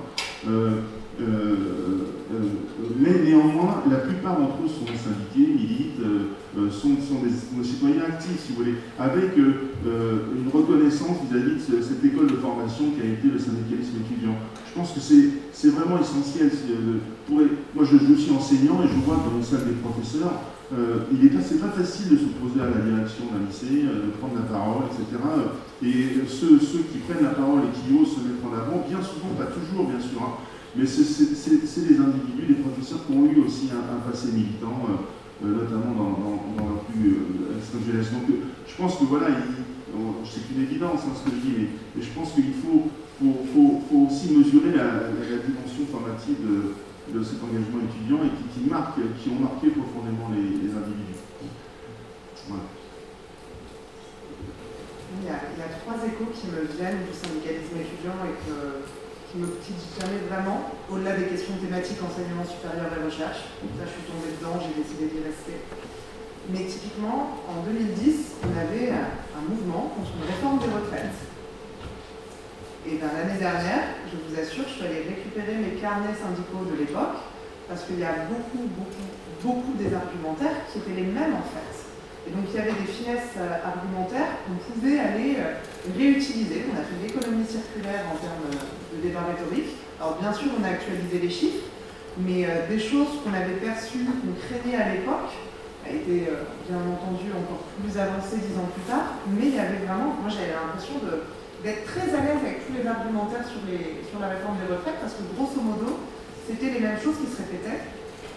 Euh, 0.48 0.80
euh, 1.20 2.44
mais 2.98 3.22
néanmoins, 3.24 3.84
la 3.88 3.98
plupart 3.98 4.38
d'entre 4.38 4.64
eux 4.64 4.68
sont 4.68 4.86
syndiqués, 4.86 5.52
militent, 5.52 6.00
euh, 6.56 6.70
sont, 6.70 6.88
des, 7.22 7.30
des, 7.30 7.64
citoyens 7.64 8.02
actifs, 8.08 8.40
si 8.46 8.52
vous 8.52 8.64
voulez, 8.64 8.74
avec 8.98 9.36
une 9.36 10.50
reconnaissance 10.52 11.18
vis-à-vis 11.28 11.54
-vis 11.54 11.76
de 11.76 11.82
cette 11.82 12.04
école 12.04 12.26
de 12.26 12.36
formation 12.36 12.90
qui 12.90 13.00
a 13.02 13.12
été 13.12 13.28
le 13.28 13.38
syndicalisme 13.38 13.98
étudiant. 14.04 14.34
Je 14.68 14.74
pense 14.74 14.92
que 14.92 15.00
c'est 15.00 15.68
vraiment 15.68 16.00
essentiel. 16.00 16.50
Moi, 17.30 17.84
je, 17.84 17.96
je, 17.96 18.14
suis 18.14 18.32
enseignant 18.32 18.82
et 18.82 18.88
je 18.88 18.98
vois 19.06 19.22
dans 19.24 19.36
une 19.36 19.44
salle 19.44 19.66
des 19.66 19.78
professeurs, 19.86 20.34
euh, 20.74 21.06
il 21.12 21.30
pas, 21.30 21.70
facile 21.70 22.10
de 22.10 22.16
s'opposer 22.18 22.58
à 22.58 22.66
la 22.66 22.82
direction 22.82 23.30
d'un 23.30 23.46
lycée, 23.46 23.86
euh, 23.86 24.06
de 24.06 24.10
prendre 24.18 24.34
la 24.34 24.46
parole, 24.48 24.90
etc. 24.90 25.22
Et 25.82 26.26
ceux, 26.26 26.58
qui 26.58 26.98
prennent 27.06 27.22
la 27.22 27.36
parole 27.36 27.70
et 27.70 27.72
qui 27.74 27.94
osent 27.94 28.18
se 28.18 28.20
mettre 28.26 28.42
en 28.42 28.54
avant, 28.54 28.82
bien 28.82 28.98
souvent, 28.98 29.30
pas 29.38 29.54
toujours, 29.54 29.86
bien 29.86 30.00
sûr, 30.00 30.18
hein, 30.18 30.42
mais 30.74 30.86
c'est 30.86 31.86
des 31.86 31.98
individus, 32.00 32.46
des 32.48 32.58
professeurs 32.58 33.06
qui 33.06 33.12
ont 33.14 33.26
eu 33.26 33.46
aussi 33.46 33.70
un, 33.70 34.02
passé 34.02 34.34
militant, 34.34 34.82
euh, 35.44 35.62
notamment 35.62 35.94
dans, 35.94 36.66
leur 36.66 36.82
plus 36.90 37.22
euh, 37.22 37.58
extrême 37.58 37.86
jeunesse. 37.86 38.10
Donc 38.10 38.26
je 38.66 38.74
pense 38.74 38.98
que 38.98 39.04
voilà, 39.04 39.28
c'est 40.26 40.46
une 40.50 40.62
évidence 40.62 41.06
hein, 41.06 41.14
ce 41.14 41.30
que 41.30 41.36
je 41.36 41.40
dis, 41.46 41.54
mais, 41.94 42.02
je 42.02 42.10
pense 42.10 42.32
qu'il 42.34 42.50
faut, 42.58 42.90
aussi 43.22 44.34
mesurer 44.34 44.74
la, 44.74 45.06
la, 45.14 45.22
la 45.22 45.38
dimension 45.38 45.86
formative 45.86 46.42
de, 46.42 46.74
de, 47.08 47.22
cet 47.22 47.42
engagement 47.42 47.84
étudiant 47.84 48.24
et 48.24 48.32
qui, 48.32 48.64
qui, 48.64 48.70
ont 48.70 49.40
marqué 49.40 49.68
profondément 49.74 50.30
les, 50.32 50.70
individus. 50.72 51.20
Il 55.20 55.24
y, 55.24 55.30
a, 55.30 55.68
trois 55.84 56.00
échos 56.04 56.32
qui 56.34 56.48
me 56.48 56.64
viennent 56.64 57.04
du 57.04 57.14
syndicalisme 57.14 57.76
étudiant 57.76 58.18
et 58.24 58.34
qui 59.30 59.38
me 59.38 59.48
jamais 60.00 60.22
vraiment, 60.30 60.70
au-delà 60.90 61.16
des 61.16 61.26
questions 61.26 61.54
thématiques 61.58 61.98
enseignement 62.02 62.44
supérieur 62.44 62.86
et 62.86 63.04
recherche. 63.04 63.50
Là, 63.78 63.84
je 63.86 63.92
suis 63.92 64.06
tombée 64.06 64.32
dedans, 64.38 64.62
j'ai 64.62 64.74
décidé 64.78 65.10
d'y 65.10 65.20
rester. 65.26 65.58
Mais 66.50 66.66
typiquement, 66.66 67.40
en 67.48 67.64
2010, 67.64 68.44
on 68.44 68.52
avait 68.52 68.92
un 68.92 69.42
mouvement 69.48 69.92
contre 69.96 70.12
une 70.14 70.26
réforme 70.28 70.58
des 70.58 70.70
retraites. 70.70 71.33
Et 72.86 73.00
ben, 73.00 73.08
l'année 73.16 73.40
dernière, 73.40 73.96
je 74.12 74.16
vous 74.20 74.32
assure, 74.36 74.68
je 74.68 74.74
suis 74.76 74.84
allée 74.84 75.08
récupérer 75.08 75.56
mes 75.56 75.80
carnets 75.80 76.12
syndicaux 76.12 76.68
de 76.68 76.76
l'époque, 76.76 77.16
parce 77.64 77.88
qu'il 77.88 77.98
y 77.98 78.04
a 78.04 78.28
beaucoup, 78.28 78.68
beaucoup, 78.76 79.08
beaucoup 79.40 79.72
des 79.80 79.88
argumentaires 79.88 80.68
qui 80.68 80.84
étaient 80.84 81.00
les 81.00 81.08
mêmes 81.08 81.32
en 81.32 81.48
fait. 81.48 81.72
Et 82.28 82.30
donc 82.32 82.44
il 82.52 82.56
y 82.56 82.60
avait 82.60 82.76
des 82.76 82.88
finesses 82.88 83.36
euh, 83.40 83.56
argumentaires 83.64 84.36
qu'on 84.44 84.60
pouvait 84.60 85.00
aller 85.00 85.40
euh, 85.40 85.56
réutiliser. 85.96 86.68
On 86.68 86.76
a 86.76 86.84
fait 86.84 86.96
de 87.00 87.04
l'économie 87.08 87.48
circulaire 87.48 88.04
en 88.12 88.16
termes 88.20 88.52
de 88.52 88.96
débat 89.00 89.32
rhétorique. 89.32 89.80
Alors 89.96 90.20
bien 90.20 90.32
sûr, 90.32 90.52
on 90.52 90.64
a 90.64 90.76
actualisé 90.76 91.24
les 91.24 91.32
chiffres, 91.32 91.64
mais 92.20 92.44
euh, 92.44 92.68
des 92.68 92.80
choses 92.80 93.24
qu'on 93.24 93.32
avait 93.32 93.60
perçues, 93.64 94.04
qu'on 94.04 94.36
craignait 94.44 94.76
à 94.76 94.92
l'époque, 94.92 95.32
a 95.84 95.90
été 95.92 96.28
euh, 96.28 96.44
bien 96.68 96.80
entendu 96.84 97.32
encore 97.32 97.64
plus 97.80 97.96
avancées 97.96 98.44
dix 98.44 98.56
ans 98.60 98.68
plus 98.72 98.84
tard. 98.84 99.16
Mais 99.32 99.48
il 99.48 99.56
y 99.56 99.60
avait 99.60 99.84
vraiment, 99.88 100.16
moi 100.20 100.28
j'avais 100.28 100.52
l'impression 100.52 101.00
d'être 101.64 101.88
très 101.88 102.12
à 102.12 102.20
l'aise 102.20 102.44
avec 102.44 102.66
tous 102.68 102.76
les 102.76 102.86
argumentaires 102.86 103.48
sur, 103.48 103.64
la 104.20 104.28
réforme 104.28 104.60
des 104.60 104.68
retraites, 104.68 105.00
parce 105.00 105.16
que 105.16 105.24
grosso 105.34 105.58
modo, 105.60 105.98
c'était 106.46 106.70
les 106.70 106.80
mêmes 106.80 107.00
choses 107.00 107.16
qui 107.18 107.26
se 107.32 107.40
répétaient. 107.40 107.80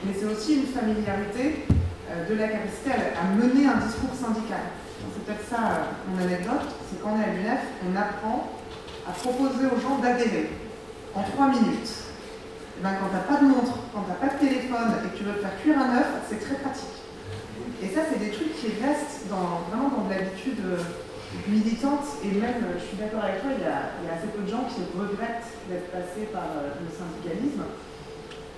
Mais 0.06 0.16
c'est 0.16 0.26
aussi 0.26 0.64
une 0.64 0.72
familiarité 0.72 1.68
de 2.08 2.34
la 2.36 2.48
capacité 2.48 2.92
à, 2.96 3.36
mener 3.36 3.68
un 3.68 3.84
discours 3.84 4.16
syndical. 4.16 4.72
C'est 5.14 5.26
peut-être 5.26 5.46
ça 5.48 5.60
euh, 5.60 6.10
mon 6.10 6.24
anecdote, 6.24 6.72
c'est 6.90 7.02
qu'en 7.02 7.20
est 7.20 7.24
à 7.24 7.34
l'UNEF, 7.36 7.62
on 7.86 7.96
apprend 7.96 8.50
à 9.08 9.12
proposer 9.12 9.68
aux 9.68 9.80
gens 9.80 10.00
d'adhérer 10.00 10.50
en 11.14 11.24
trois 11.24 11.48
minutes. 11.50 11.92
Et 12.80 12.84
ben, 12.84 12.96
quand 13.00 13.10
tu 13.10 13.16
n'as 13.16 13.28
pas 13.28 13.44
de 13.44 13.48
montre, 13.48 13.76
quand 13.94 14.04
tu 14.04 14.10
n'as 14.10 14.22
pas 14.22 14.34
de 14.34 14.40
téléphone 14.40 14.88
et 15.04 15.10
que 15.10 15.18
tu 15.18 15.24
veux 15.24 15.34
te 15.34 15.42
faire 15.42 15.58
cuire 15.62 15.78
un 15.78 15.98
œuf, 15.98 16.08
c'est 16.30 16.40
très 16.40 16.56
pratique. 16.56 16.98
Et 17.84 17.90
ça, 17.94 18.02
c'est 18.10 18.20
des 18.20 18.32
trucs 18.32 18.56
qui 18.56 18.68
restent 18.82 19.28
vraiment 19.30 19.90
dans 19.90 20.06
de 20.08 20.14
l'habitude 20.14 20.64
militante. 21.48 22.24
Et 22.24 22.32
même, 22.40 22.64
je 22.80 22.86
suis 22.86 22.98
d'accord 22.98 23.24
avec 23.24 23.42
toi, 23.42 23.52
il 23.56 23.64
y, 23.64 23.68
a, 23.68 24.14
assez 24.14 24.28
peu 24.28 24.44
de 24.44 24.50
gens 24.50 24.66
qui 24.70 24.82
regrettent 24.98 25.52
d'être 25.70 25.92
passés 25.92 26.28
par 26.32 26.48
euh, 26.58 26.78
le 26.80 26.90
syndicalisme. 26.90 27.64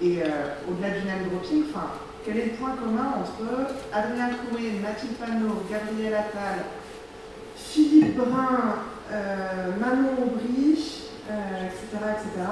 Et 0.01 0.23
euh, 0.23 0.55
au-delà 0.69 0.91
du 0.97 1.05
name 1.05 1.27
dropping, 1.29 1.65
enfin, 1.69 1.91
quel 2.25 2.37
est 2.37 2.45
le 2.45 2.51
point 2.51 2.75
commun 2.75 3.19
entre 3.19 3.73
Adrien 3.91 4.29
Coué, 4.29 4.79
Mathilde 4.81 5.15
Panot, 5.15 5.63
Gabriel 5.69 6.13
Attal, 6.13 6.63
Philippe 7.55 8.17
Brun, 8.17 8.75
euh, 9.11 9.71
Manon 9.79 10.23
Aubry, 10.23 11.03
euh, 11.29 11.65
etc., 11.65 12.05
etc. 12.13 12.47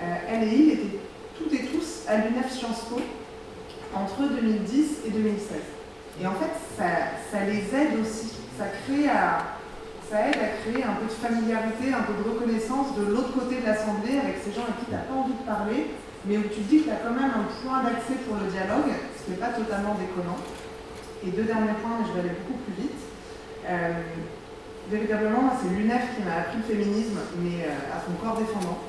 Euh, 0.00 0.14
elle 0.28 0.44
et 0.44 0.54
il 0.54 0.70
étaient 0.72 0.98
toutes 1.36 1.52
et 1.52 1.64
tous 1.66 2.04
à 2.06 2.16
l'UNEF 2.16 2.52
Sciences 2.52 2.84
Po 2.90 3.00
entre 3.94 4.28
2010 4.28 4.98
et 5.06 5.10
2016. 5.10 5.56
Et 6.20 6.26
en 6.26 6.32
fait, 6.32 6.50
ça, 6.76 7.44
les 7.44 7.58
aide 7.58 8.00
aussi. 8.00 8.37
Ça 8.58 8.66
crée 8.66 9.06
ça 10.10 10.26
aide 10.26 10.40
à 10.40 10.50
créer 10.64 10.82
un 10.82 10.96
peu 10.96 11.04
de 11.04 11.14
familiarité, 11.20 11.92
un 11.92 12.02
peu 12.02 12.16
de 12.16 12.24
reconnaissance 12.26 12.96
de 12.96 13.04
l'autre 13.12 13.30
côté 13.36 13.60
de 13.60 13.66
l'Assemblée 13.68 14.16
avec 14.16 14.40
ces 14.42 14.50
gens 14.56 14.64
à 14.64 14.72
qui 14.74 14.88
tu 14.88 14.92
n'as 14.96 15.04
pas 15.04 15.14
envie 15.14 15.36
de 15.36 15.44
parler, 15.44 15.92
mais 16.24 16.40
où 16.40 16.48
tu 16.48 16.64
dis 16.64 16.80
que 16.80 16.88
tu 16.88 16.90
as 16.90 17.04
quand 17.04 17.12
même 17.12 17.28
un 17.28 17.46
point 17.60 17.84
d'accès 17.84 18.16
pour 18.24 18.40
le 18.40 18.48
dialogue, 18.48 18.88
ce 18.88 19.28
qui 19.28 19.30
n'est 19.36 19.42
pas 19.42 19.52
totalement 19.52 19.94
déconnant. 20.00 20.40
Et 21.22 21.30
deux 21.30 21.44
derniers 21.44 21.76
points, 21.84 22.00
mais 22.00 22.08
je 22.08 22.12
vais 22.16 22.24
aller 22.24 22.40
beaucoup 22.40 22.58
plus 22.64 22.88
vite. 22.88 23.02
Euh, 23.68 24.00
véritablement, 24.88 25.52
c'est 25.60 25.68
l'UNEF 25.76 26.16
qui 26.16 26.24
m'a 26.24 26.48
appris 26.48 26.58
le 26.64 26.66
féminisme, 26.66 27.20
mais 27.44 27.68
euh, 27.68 27.94
à 27.94 28.00
son 28.00 28.16
corps 28.16 28.40
défendant. 28.40 28.80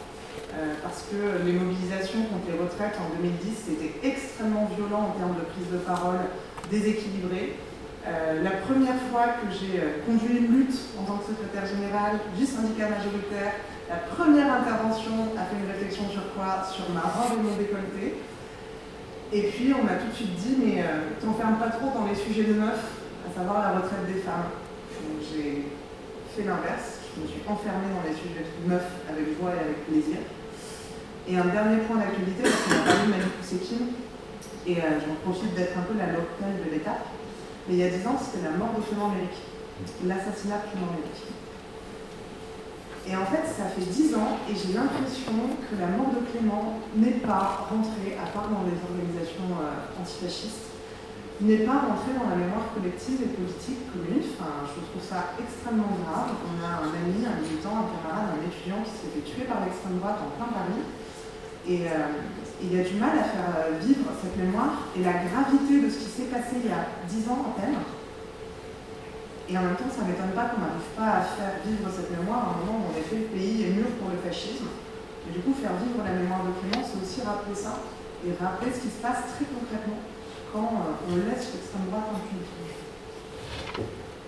Euh, 0.55 0.73
parce 0.81 1.05
que 1.11 1.45
les 1.45 1.53
mobilisations 1.53 2.25
contre 2.31 2.47
les 2.47 2.57
retraites 2.57 2.95
en 2.95 3.11
2010, 3.21 3.69
c'était 3.69 3.93
extrêmement 4.07 4.71
violent 4.71 5.11
en 5.11 5.19
termes 5.19 5.35
de 5.35 5.45
prise 5.51 5.67
de 5.67 5.83
parole, 5.83 6.31
déséquilibré. 6.71 7.59
Euh, 8.09 8.41
la 8.41 8.57
première 8.65 8.97
fois 9.11 9.37
que 9.37 9.53
j'ai 9.53 9.77
euh, 9.77 10.01
conduit 10.01 10.41
une 10.41 10.49
lutte 10.49 10.73
en 10.97 11.03
tant 11.05 11.21
que 11.21 11.29
secrétaire 11.29 11.69
général 11.69 12.17
du 12.33 12.41
syndicat 12.41 12.89
majoritaire, 12.89 13.61
la 13.85 14.01
première 14.09 14.49
intervention 14.49 15.29
a 15.37 15.45
fait 15.45 15.61
une 15.61 15.69
réflexion 15.69 16.09
sur 16.09 16.33
quoi? 16.33 16.65
Sur 16.65 16.89
ma 16.89 17.05
robe 17.05 17.37
et 17.37 17.43
mon 17.45 17.53
décolleté. 17.53 18.17
Et 19.29 19.53
puis 19.53 19.69
on 19.77 19.85
m'a 19.85 20.01
tout 20.01 20.09
de 20.09 20.17
suite 20.17 20.33
dit, 20.41 20.57
mais 20.57 20.81
euh, 20.81 21.13
t'enfermes 21.21 21.61
pas 21.61 21.69
trop 21.69 21.93
dans 21.93 22.09
les 22.09 22.17
sujets 22.17 22.49
de 22.49 22.57
meufs, 22.57 22.97
à 23.21 23.29
savoir 23.29 23.61
la 23.61 23.77
retraite 23.77 24.09
des 24.09 24.25
femmes. 24.25 24.57
Donc 25.05 25.21
j'ai 25.21 25.69
fait 26.33 26.49
l'inverse, 26.49 27.05
je 27.13 27.21
me 27.21 27.27
suis 27.29 27.45
enfermée 27.45 27.93
dans 27.93 28.09
les 28.09 28.17
sujets 28.17 28.41
de 28.41 28.65
meufs 28.65 28.89
avec 29.05 29.37
joie 29.37 29.53
et 29.53 29.61
avec 29.69 29.85
plaisir. 29.85 30.17
Et 31.29 31.37
un 31.37 31.45
dernier 31.45 31.85
point 31.85 32.01
d'actualité, 32.01 32.41
parce 32.41 32.57
qu'on 32.65 32.73
a 32.73 32.85
parlé 32.89 33.05
de 33.05 33.11
Malik 33.13 33.37
Oussekine, 33.37 33.93
et 34.65 34.81
euh, 34.81 34.97
j'en 34.97 35.13
profite 35.21 35.53
d'être 35.53 35.77
un 35.77 35.85
peu 35.85 35.93
la 35.93 36.09
locale 36.09 36.57
de 36.65 36.73
l'État. 36.73 37.05
Mais 37.69 37.77
il 37.77 37.81
y 37.81 37.85
a 37.85 37.93
10 37.93 38.01
ans, 38.09 38.17
c'était 38.17 38.49
la 38.49 38.57
mort 38.57 38.73
de 38.73 38.81
Clément 38.81 39.13
Méric, 39.13 39.37
l'assassinat 40.01 40.65
de 40.65 40.73
Clément 40.73 40.89
Méric. 40.89 41.21
Et 43.05 43.13
en 43.13 43.29
fait, 43.29 43.45
ça 43.45 43.69
fait 43.69 43.85
10 43.85 44.17
ans 44.17 44.41
et 44.49 44.57
j'ai 44.57 44.73
l'impression 44.73 45.37
que 45.69 45.77
la 45.77 45.93
mort 45.93 46.09
de 46.09 46.25
Clément 46.33 46.81
n'est 46.97 47.21
pas 47.21 47.69
rentrée, 47.69 48.17
à 48.17 48.25
part 48.33 48.49
dans 48.49 48.65
les 48.65 48.73
organisations 48.73 49.53
euh, 49.53 50.01
antifascistes, 50.01 50.73
n'est 51.45 51.61
pas 51.61 51.93
rentrée 51.93 52.17
dans 52.17 52.25
la 52.25 52.41
mémoire 52.41 52.73
collective 52.73 53.21
et 53.21 53.37
politique 53.37 53.85
commune. 53.93 54.25
Je 54.25 54.81
trouve 54.89 55.05
ça 55.05 55.37
extrêmement 55.37 55.93
grave. 56.01 56.41
On 56.49 56.57
a 56.65 56.89
un 56.89 56.91
ami, 56.91 57.21
un 57.21 57.37
militant, 57.37 57.85
un 57.85 57.87
camarade, 57.93 58.33
un 58.33 58.41
étudiant 58.49 58.81
qui 58.81 58.97
s'est 58.97 59.13
fait 59.13 59.25
tuer 59.29 59.45
par 59.45 59.61
l'extrême 59.61 60.01
droite 60.01 60.25
en 60.25 60.33
plein 60.41 60.49
Paris. 60.49 60.81
Et 61.69 61.85
euh, 61.85 62.17
il 62.65 62.73
y 62.73 62.79
a 62.81 62.83
du 62.83 62.97
mal 62.97 63.13
à 63.13 63.23
faire 63.29 63.53
euh, 63.61 63.77
vivre 63.77 64.09
cette 64.17 64.35
mémoire 64.35 64.89
et 64.97 65.05
la 65.05 65.21
gravité 65.21 65.85
de 65.85 65.89
ce 65.89 66.01
qui 66.01 66.09
s'est 66.09 66.29
passé 66.33 66.57
il 66.57 66.65
y 66.65 66.73
a 66.73 66.89
10 67.05 67.29
ans 67.29 67.45
à 67.45 67.61
peine. 67.61 67.77
Et 69.45 69.53
en 69.53 69.61
même 69.61 69.77
temps, 69.77 69.89
ça 69.89 70.01
ne 70.01 70.09
m'étonne 70.09 70.33
pas 70.33 70.49
qu'on 70.49 70.65
n'arrive 70.65 70.93
pas 70.97 71.21
à 71.21 71.21
faire 71.21 71.61
vivre 71.61 71.85
cette 71.93 72.09
mémoire 72.09 72.41
à 72.41 72.49
un 72.53 72.57
moment 72.65 72.81
où 72.81 72.89
en 72.89 72.95
effet 72.97 73.21
le 73.21 73.29
pays 73.29 73.69
est 73.69 73.73
mûr 73.77 73.85
pour 74.01 74.09
le 74.09 74.17
fascisme. 74.17 74.65
Et 75.25 75.31
du 75.33 75.45
coup, 75.45 75.53
faire 75.53 75.77
vivre 75.77 76.01
la 76.01 76.17
mémoire 76.17 76.41
de 76.41 76.57
Clément, 76.57 76.81
c'est 76.81 76.97
aussi 76.97 77.21
rappeler 77.21 77.53
ça 77.53 77.77
et 78.25 78.33
rappeler 78.33 78.73
ce 78.73 78.81
qui 78.81 78.89
se 78.89 79.01
passe 79.01 79.37
très 79.37 79.45
concrètement 79.45 80.01
quand 80.49 80.73
euh, 80.73 81.05
on 81.05 81.15
laisse 81.21 81.53
l'extrême 81.53 81.85
droite 81.93 82.17
impunir. 82.17 82.49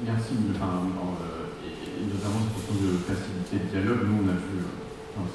Merci. 0.05 0.33
Enfin, 0.53 0.85
euh, 0.85 1.49
et, 1.65 1.73
et, 1.73 2.05
notamment 2.05 2.45
cette 2.45 2.53
question 2.61 2.77
de 2.85 3.01
facilité 3.01 3.65
de 3.65 3.67
dialogue, 3.73 4.05
nous 4.05 4.25
on 4.25 4.29
a 4.29 4.37
vu, 4.37 4.61
enfin, 5.17 5.25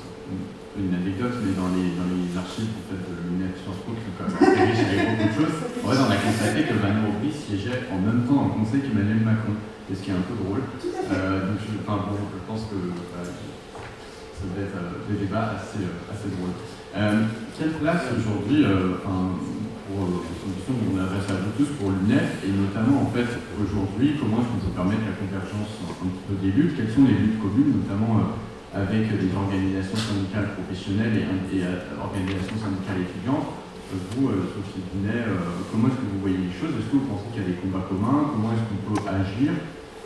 une 0.78 0.92
anecdote, 0.92 1.36
mais 1.40 1.54
dans 1.56 1.72
les, 1.72 1.96
dans 1.96 2.08
les 2.08 2.28
archives 2.36 2.68
en 2.76 2.84
fait, 2.88 3.00
de 3.00 3.14
l'UNEF 3.24 3.56
Sciences 3.60 3.80
Po, 3.84 3.96
qui 3.96 4.04
sont 4.04 4.14
quand 4.16 4.28
même 4.28 4.36
avec 4.36 5.00
beaucoup 5.08 5.28
de 5.28 5.36
choses, 5.36 5.56
en 5.82 5.88
fait, 5.88 6.00
on 6.04 6.10
a 6.12 6.18
constaté 6.20 6.58
que 6.68 6.74
Van 6.76 6.96
Rompuy 7.00 7.32
siégeait 7.32 7.88
en 7.88 7.98
même 8.00 8.28
temps 8.28 8.38
dans 8.44 8.48
le 8.52 8.56
conseil 8.60 8.84
qu'Emmanuel 8.84 9.24
Macron, 9.24 9.56
et 9.88 9.94
ce 9.94 10.00
qui 10.02 10.10
est 10.10 10.18
un 10.18 10.26
peu 10.26 10.36
drôle. 10.36 10.60
Euh, 10.60 11.48
donc, 11.48 11.58
je, 11.62 11.80
enfin, 11.80 12.10
bon, 12.10 12.18
je 12.18 12.42
pense 12.44 12.68
que 12.68 12.76
bah, 13.14 13.24
ça 13.24 14.44
devait 14.50 14.68
être 14.68 14.76
euh, 14.76 15.00
des 15.08 15.24
débats 15.24 15.56
assez, 15.56 15.80
euh, 15.80 16.12
assez 16.12 16.28
drôles. 16.34 16.52
Euh, 16.96 17.24
quelle 17.56 17.72
place 17.80 18.04
aujourd'hui, 18.12 18.64
euh, 18.64 19.00
pour 19.00 20.02
qu'on 20.10 20.98
adresse 20.98 21.30
à 21.30 21.38
vous 21.40 21.54
tous, 21.56 21.70
pour 21.78 21.94
l'UNEF, 21.94 22.42
et 22.44 22.50
notamment 22.50 23.06
en 23.06 23.10
fait 23.14 23.30
aujourd'hui, 23.56 24.18
comment 24.18 24.42
est-ce 24.42 24.50
qu'on 24.50 24.64
peut 24.66 24.76
permettre 24.76 25.06
la 25.06 25.16
convergence 25.16 25.72
un 25.86 26.08
petit 26.10 26.24
peu 26.26 26.34
des 26.42 26.52
luttes? 26.52 26.74
Quelles 26.76 26.90
sont 26.90 27.06
les 27.06 27.14
luttes 27.14 27.38
communes, 27.40 27.80
notamment 27.80 28.34
avec 28.76 29.08
des 29.08 29.32
organisations 29.32 29.96
syndicales 29.96 30.52
professionnelles 30.52 31.16
et, 31.16 31.64
euh, 31.64 31.96
organisations 31.96 32.60
syndicales 32.60 33.08
étudiantes. 33.08 33.48
Euh, 33.88 33.96
vous, 34.12 34.28
euh, 34.28 34.52
Sophie 34.52 34.84
Binet, 34.92 35.24
comment 35.72 35.88
est-ce 35.88 35.96
que 36.04 36.08
vous 36.12 36.20
voyez 36.20 36.36
les 36.36 36.52
choses? 36.52 36.76
Est-ce 36.76 36.92
que 36.92 37.00
vous 37.00 37.08
pensez 37.08 37.32
qu'il 37.32 37.40
y 37.40 37.46
a 37.46 37.50
des 37.56 37.56
combats 37.56 37.88
communs? 37.88 38.36
Comment 38.36 38.52
est-ce 38.52 38.64
qu'on 38.68 38.80
peut 38.92 39.00
agir? 39.08 39.56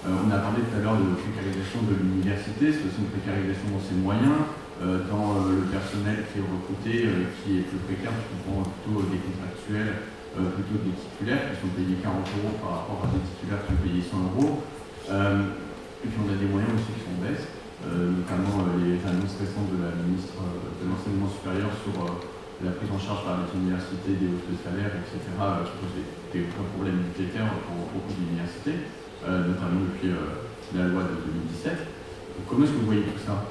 On 0.00 0.32
a 0.32 0.40
parlé 0.40 0.64
tout 0.64 0.72
à 0.72 0.80
l'heure 0.80 0.96
de 0.96 1.12
précarisation 1.12 1.84
de 1.84 1.92
l'université, 1.92 2.72
c'est 2.72 2.88
aussi 2.88 3.04
une 3.04 3.12
précarisation 3.12 3.68
dans 3.68 3.84
ses 3.84 4.00
moyens, 4.00 4.48
dans 4.80 5.44
le 5.44 5.68
personnel 5.68 6.24
qui 6.32 6.40
est 6.40 6.46
recruté, 6.48 7.04
qui 7.44 7.60
est 7.60 7.64
plus 7.68 7.84
précaire, 7.84 8.16
souvent 8.32 8.64
plutôt 8.64 9.04
des 9.12 9.20
contractuels, 9.20 10.08
plutôt 10.32 10.80
des 10.88 10.96
titulaires 10.96 11.52
qui 11.52 11.60
sont 11.60 11.72
payés 11.76 12.00
40 12.00 12.16
euros 12.16 12.56
par 12.64 12.72
rapport 12.80 13.00
à 13.04 13.08
des 13.12 13.20
titulaires 13.28 13.60
qui 13.60 13.76
sont 13.76 13.82
payés 13.84 14.00
100 14.00 14.24
euros. 14.24 14.64
et 16.00 16.08
puis 16.08 16.16
on 16.16 16.32
a 16.32 16.36
des 16.40 16.48
moyens 16.48 16.72
aussi 16.80 16.96
qui 16.96 17.04
sont. 17.04 17.10
Euh, 17.20 17.59
notamment 17.88 18.66
euh, 18.66 18.80
les 18.82 19.00
annonces 19.08 19.40
récentes 19.40 19.72
de 19.72 19.80
la 19.80 19.92
ministre 19.96 20.36
euh, 20.42 20.76
de 20.80 20.84
l'Enseignement 20.84 21.30
supérieur 21.30 21.72
sur 21.80 21.96
la 22.60 22.72
prise 22.76 22.92
en 22.92 23.00
charge 23.00 23.24
par 23.24 23.40
les 23.40 23.48
universités 23.56 24.20
des 24.20 24.28
hausses 24.28 24.48
de 24.52 24.56
salaire, 24.60 24.92
etc., 25.00 25.16
qui 25.24 25.72
pose 25.80 25.94
des, 25.96 26.06
des 26.36 26.42
grands 26.52 26.68
problèmes 26.76 27.00
budgétaires 27.08 27.48
pour 27.64 27.88
beaucoup 27.88 28.12
d'universités, 28.12 28.84
notamment 29.24 29.88
depuis 29.88 30.12
la 30.76 30.92
loi 30.92 31.08
de 31.08 31.24
2017. 31.56 31.72
Donc, 31.72 32.44
comment 32.44 32.68
est-ce 32.68 32.76
que 32.76 32.80
vous 32.84 32.92
voyez 32.92 33.08
tout 33.08 33.24
ça? 33.24 33.48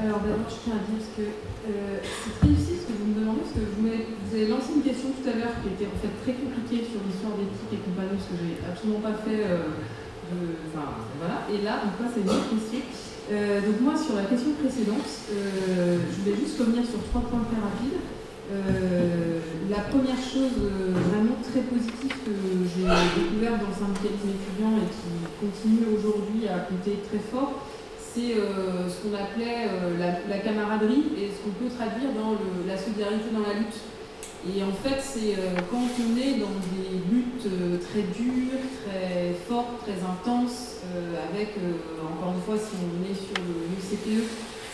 Alors 0.00 0.24
d'abord, 0.24 0.48
je 0.48 0.64
tiens 0.64 0.80
à 0.80 0.84
dire 0.88 1.04
que 1.12 1.26
euh, 1.28 2.00
c'est 2.00 2.34
très 2.40 2.48
difficile 2.48 2.80
ce 2.80 2.86
que 2.88 2.96
vous 2.96 3.12
me 3.12 3.20
demandez, 3.20 3.44
parce 3.44 3.52
que 3.52 3.68
vous, 3.68 3.84
avez 3.84 4.48
lancé 4.48 4.80
une 4.80 4.86
question 4.86 5.12
tout 5.12 5.26
à 5.28 5.36
l'heure 5.36 5.60
qui 5.60 5.76
était 5.76 5.90
en 5.90 5.98
fait 6.00 6.14
très 6.24 6.34
compliquée 6.40 6.88
sur 6.88 7.04
l'histoire 7.04 7.36
d'éthique 7.36 7.68
et 7.68 7.84
compagnie, 7.84 8.16
ce 8.16 8.32
que 8.32 8.40
j'ai 8.40 8.56
absolument 8.64 9.04
pas 9.04 9.12
fait 9.20 9.44
euh, 9.44 9.76
Voilà. 11.18 11.46
Et 11.52 11.64
là, 11.64 11.82
on 11.84 12.02
passe 12.02 12.16
à 12.16 12.20
une 12.20 12.28
autre 12.28 12.50
question. 12.50 12.80
Euh, 13.30 13.60
donc 13.60 13.80
moi, 13.80 13.94
sur 13.94 14.16
la 14.16 14.24
question 14.24 14.52
précédente, 14.58 15.06
euh, 15.30 15.98
je 16.10 16.30
vais 16.30 16.36
juste 16.36 16.58
revenir 16.58 16.82
sur 16.82 16.98
trois 17.10 17.22
points 17.22 17.46
très 17.46 17.62
rapides. 17.62 18.00
Euh, 18.50 19.38
la 19.70 19.86
première 19.86 20.18
chose 20.18 20.58
vraiment 20.58 21.38
très 21.38 21.62
positive 21.62 22.10
que 22.26 22.34
j'ai 22.66 22.82
découvert 22.82 23.54
dans 23.62 23.70
le 23.70 23.78
syndicalisme 23.78 24.34
étudiant 24.34 24.74
et 24.82 24.90
qui 24.90 25.14
continue 25.38 25.86
aujourd'hui 25.94 26.50
à 26.50 26.66
compter 26.66 26.98
très 27.06 27.22
fort, 27.22 27.62
c'est 27.94 28.34
ce 28.34 28.94
qu'on 28.98 29.14
appelait 29.14 29.70
la, 30.02 30.38
camaraderie 30.42 31.14
et 31.14 31.30
ce 31.30 31.46
qu'on 31.46 31.54
peut 31.54 31.70
traduire 31.70 32.10
dans 32.10 32.34
la 32.66 32.74
solidarité 32.74 33.30
dans 33.30 33.46
la 33.46 33.54
lutte. 33.54 33.78
Et 34.48 34.62
en 34.62 34.72
fait, 34.72 34.96
c'est 35.04 35.36
euh, 35.36 35.52
quand 35.70 35.84
on 36.00 36.16
est 36.16 36.40
dans 36.40 36.56
des 36.72 36.96
luttes 37.12 37.44
euh, 37.44 37.76
très 37.76 38.00
dures, 38.08 38.64
très 38.86 39.36
fortes, 39.46 39.84
très 39.84 40.00
intenses, 40.00 40.80
euh, 40.96 41.20
avec, 41.28 41.52
encore 42.00 42.32
une 42.32 42.40
fois, 42.40 42.56
si 42.56 42.72
on 42.80 43.04
est 43.04 43.14
sur 43.14 43.36
le, 43.36 43.76
CPE, 43.76 44.24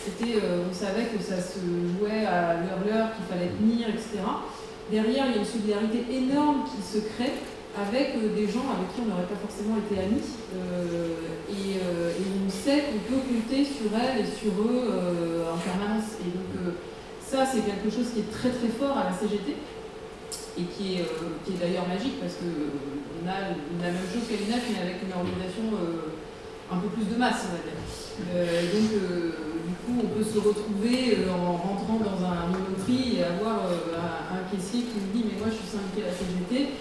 c'était, 0.05 0.39
on 0.39 0.73
savait 0.73 1.11
que 1.11 1.21
ça 1.21 1.41
se 1.41 1.59
jouait 1.59 2.25
à 2.25 2.53
l'heure-l'heure, 2.53 3.09
qu'il 3.15 3.25
fallait 3.27 3.51
tenir, 3.59 3.89
etc. 3.89 4.23
Derrière, 4.89 5.25
il 5.27 5.35
y 5.35 5.35
a 5.35 5.39
une 5.39 5.45
solidarité 5.45 6.05
énorme 6.15 6.63
qui 6.63 6.79
se 6.79 7.03
crée 7.03 7.33
avec 7.75 8.15
des 8.15 8.47
gens 8.47 8.63
avec 8.71 8.95
qui 8.95 9.01
on 9.03 9.09
n'aurait 9.09 9.27
pas 9.27 9.35
forcément 9.35 9.75
été 9.83 9.99
amis. 9.99 10.23
Et, 11.49 11.75
on 11.75 12.49
sait 12.49 12.83
qu'on 12.87 13.03
peut 13.11 13.19
compter 13.19 13.65
sur 13.65 13.91
elles 13.91 14.23
et 14.23 14.27
sur 14.27 14.53
eux 14.63 15.43
en 15.51 15.57
permanence. 15.57 16.15
Ça, 17.27 17.43
c'est 17.43 17.59
quelque 17.59 17.91
chose 17.91 18.07
qui 18.15 18.23
est 18.23 18.31
très 18.31 18.49
très 18.55 18.71
fort 18.71 18.95
à 18.95 19.11
la 19.11 19.13
CGT 19.13 19.51
et 20.57 20.63
qui 20.63 20.95
est, 20.95 21.03
euh, 21.03 21.43
est 21.43 21.59
d'ailleurs 21.59 21.87
magique 21.87 22.23
parce 22.23 22.39
qu'on 22.39 22.47
euh, 22.47 23.27
a 23.27 23.51
la 23.51 23.91
même 23.91 24.07
chose 24.07 24.23
qu'à 24.31 24.39
mais 24.39 24.79
avec 24.79 25.03
une 25.03 25.11
organisation 25.11 25.67
euh, 25.75 26.15
un 26.71 26.79
peu 26.79 26.87
plus 26.87 27.03
de 27.03 27.19
masse, 27.19 27.51
on 27.51 27.59
va 27.59 27.61
dire. 27.67 27.75
Donc, 28.23 28.89
du 28.91 29.75
coup, 29.83 29.95
on 30.03 30.09
peut 30.11 30.23
se 30.23 30.39
retrouver 30.39 31.19
en 31.29 31.51
rentrant 31.55 31.99
dans 31.99 32.19
un 32.25 32.47
monoprix 32.47 33.19
et 33.19 33.23
avoir 33.23 33.71
un, 33.71 34.35
un, 34.35 34.43
caissier 34.51 34.83
qui 34.83 34.99
nous 34.99 35.11
dit 35.13 35.23
Mais 35.31 35.39
moi, 35.39 35.47
je 35.47 35.63
suis 35.63 35.71
syndiqué 35.71 36.03
à 36.03 36.11
la 36.11 36.15
CGT. 36.15 36.75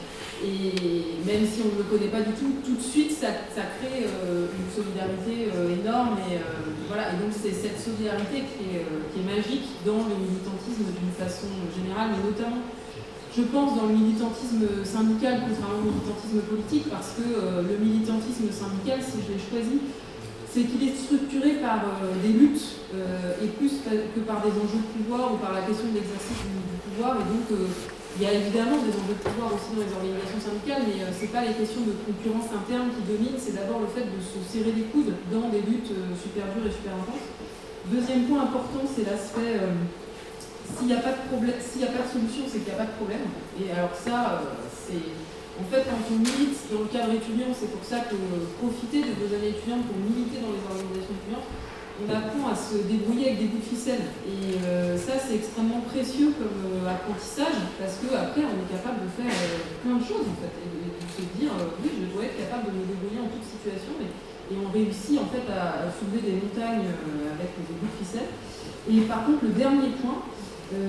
Et 0.45 1.17
même 1.25 1.45
si 1.49 1.65
on 1.65 1.73
ne 1.73 1.81
le 1.81 1.89
connaît 1.89 2.13
pas 2.13 2.21
du 2.21 2.33
tout, 2.37 2.61
tout 2.65 2.77
de 2.77 2.83
suite, 2.83 3.13
ça, 3.13 3.33
crée 3.81 4.05
une 4.05 4.69
solidarité 4.69 5.49
énorme. 5.81 6.21
Et, 6.29 6.37
voilà. 6.89 7.15
et 7.15 7.17
donc, 7.17 7.33
c'est 7.33 7.57
cette 7.57 7.81
solidarité 7.81 8.45
qui 8.45 8.77
est, 8.77 8.85
qui 9.11 9.25
est 9.25 9.27
magique 9.27 9.81
dans 9.85 10.05
le 10.05 10.17
militantisme 10.21 10.93
d'une 10.93 11.15
façon 11.17 11.49
générale, 11.73 12.13
mais 12.13 12.23
notamment 12.29 12.61
je 13.37 13.43
pense, 13.43 13.77
dans 13.77 13.87
le 13.87 13.95
militantisme 13.95 14.65
syndical, 14.85 15.45
contrairement 15.45 15.85
au 15.85 15.93
militantisme 15.93 16.41
politique, 16.49 16.89
parce 16.89 17.21
que 17.21 17.27
euh, 17.29 17.69
le 17.69 17.77
militantisme 17.77 18.49
syndical, 18.49 19.05
si 19.05 19.21
je 19.21 19.37
l'ai 19.37 19.43
choisi, 19.45 19.77
c'est 20.49 20.65
qu'il 20.65 20.81
est 20.89 20.97
structuré 20.97 21.61
par 21.61 21.85
euh, 21.85 22.17
des 22.25 22.33
luttes 22.33 22.81
euh, 22.97 23.45
et 23.45 23.49
plus 23.61 23.85
que 23.85 24.21
par 24.25 24.41
des 24.41 24.57
enjeux 24.57 24.81
de 24.81 24.91
pouvoir 24.97 25.35
ou 25.35 25.37
par 25.37 25.53
la 25.53 25.69
question 25.69 25.93
de 25.93 26.01
l'exercice 26.01 26.49
du, 26.49 26.81
pouvoir. 26.89 27.21
Et 27.21 27.29
donc, 27.29 27.45
Il 28.17 28.25
y 28.25 28.29
a 28.29 28.33
évidemment 28.33 28.81
des 28.81 28.97
enjeux 28.97 29.13
de 29.13 29.29
pouvoir 29.29 29.53
aussi 29.53 29.77
dans 29.77 29.85
les 29.85 29.93
organisations 29.93 30.41
syndicales, 30.41 30.89
mais 30.89 31.05
ce 31.05 31.21
n'est 31.21 31.35
pas 31.37 31.45
les 31.45 31.53
questions 31.53 31.85
de 31.85 31.93
concurrence 32.01 32.49
interne 32.49 32.89
qui 32.97 33.05
dominent, 33.05 33.37
c'est 33.37 33.53
d'abord 33.53 33.85
le 33.85 33.93
fait 33.93 34.09
de 34.09 34.17
se 34.25 34.41
serrer 34.41 34.73
les 34.73 34.89
coudes 34.89 35.13
dans 35.29 35.53
des 35.53 35.61
luttes 35.61 35.93
super 36.17 36.49
dures 36.57 36.65
et 36.65 36.73
super 36.73 36.97
intenses. 36.97 37.29
Deuxième 37.93 38.25
point 38.25 38.49
important, 38.49 38.89
c'est 38.89 39.05
l'aspect 39.05 39.61
s'il 40.75 40.89
n'y 40.89 40.97
a 40.97 41.05
pas 41.05 41.13
de 41.13 41.29
a 41.29 41.93
pas 41.93 42.05
de 42.05 42.11
solution, 42.11 42.43
c'est 42.49 42.65
qu'il 42.65 42.73
n'y 42.73 42.79
a 42.79 42.83
pas 42.83 42.91
de 42.91 42.97
problème. 42.99 43.29
Et 43.61 43.71
alors 43.71 43.95
ça, 43.95 44.43
c'est 44.73 45.13
en 45.57 45.65
fait, 45.73 45.89
quand 45.89 45.97
on 46.13 46.21
milite 46.21 46.69
dans 46.69 46.85
le 46.85 46.91
cadre 46.93 47.17
étudiant, 47.17 47.49
c'est 47.57 47.73
pour 47.73 47.81
ça 47.81 48.05
que 48.05 48.17
profiter 48.61 49.01
de 49.01 49.17
vos 49.17 49.31
années 49.33 49.57
étudiantes 49.57 49.89
pour 49.89 49.97
militer 49.97 50.45
dans 50.45 50.53
les 50.53 50.61
organisations 50.61 51.17
étudiantes, 51.17 51.49
on 51.97 52.07
apprend 52.13 52.53
à 52.53 52.57
se 52.57 52.77
débrouiller 52.85 53.33
avec 53.33 53.39
des 53.41 53.49
bouts 53.49 53.65
de 53.65 53.71
ficelle. 53.73 54.13
Et 54.29 54.61
euh, 54.65 54.99
ça, 54.99 55.17
c'est 55.17 55.37
extrêmement 55.37 55.81
précieux 55.89 56.37
comme 56.37 56.61
euh, 56.69 56.93
apprentissage, 56.93 57.57
parce 57.81 57.97
qu'après, 58.05 58.45
on 58.45 58.57
est 58.61 58.69
capable 58.69 59.09
de 59.09 59.11
faire 59.17 59.33
euh, 59.33 59.81
plein 59.81 59.97
de 59.97 60.05
choses, 60.05 60.29
en 60.29 60.37
fait, 60.37 60.53
et 60.61 60.69
de, 60.69 60.93
se 61.09 61.25
dire, 61.41 61.53
oui, 61.81 61.91
je 61.97 62.13
dois 62.13 62.29
être 62.29 62.37
capable 62.37 62.69
de 62.69 62.77
me 62.77 62.85
débrouiller 62.85 63.25
en 63.25 63.33
toute 63.33 63.49
situation, 63.49 63.97
et, 64.05 64.13
on 64.53 64.71
réussit, 64.71 65.19
en 65.19 65.27
fait, 65.27 65.43
à, 65.51 65.89
à 65.89 65.91
soulever 65.91 66.23
des 66.23 66.37
montagnes 66.39 66.87
avec 66.87 67.51
des 67.67 67.75
bouts 67.81 67.91
de 67.91 67.99
ficelle. 67.99 68.31
Et 68.87 69.01
par 69.09 69.27
contre, 69.27 69.43
le 69.43 69.51
dernier 69.51 69.91
point, 69.99 70.23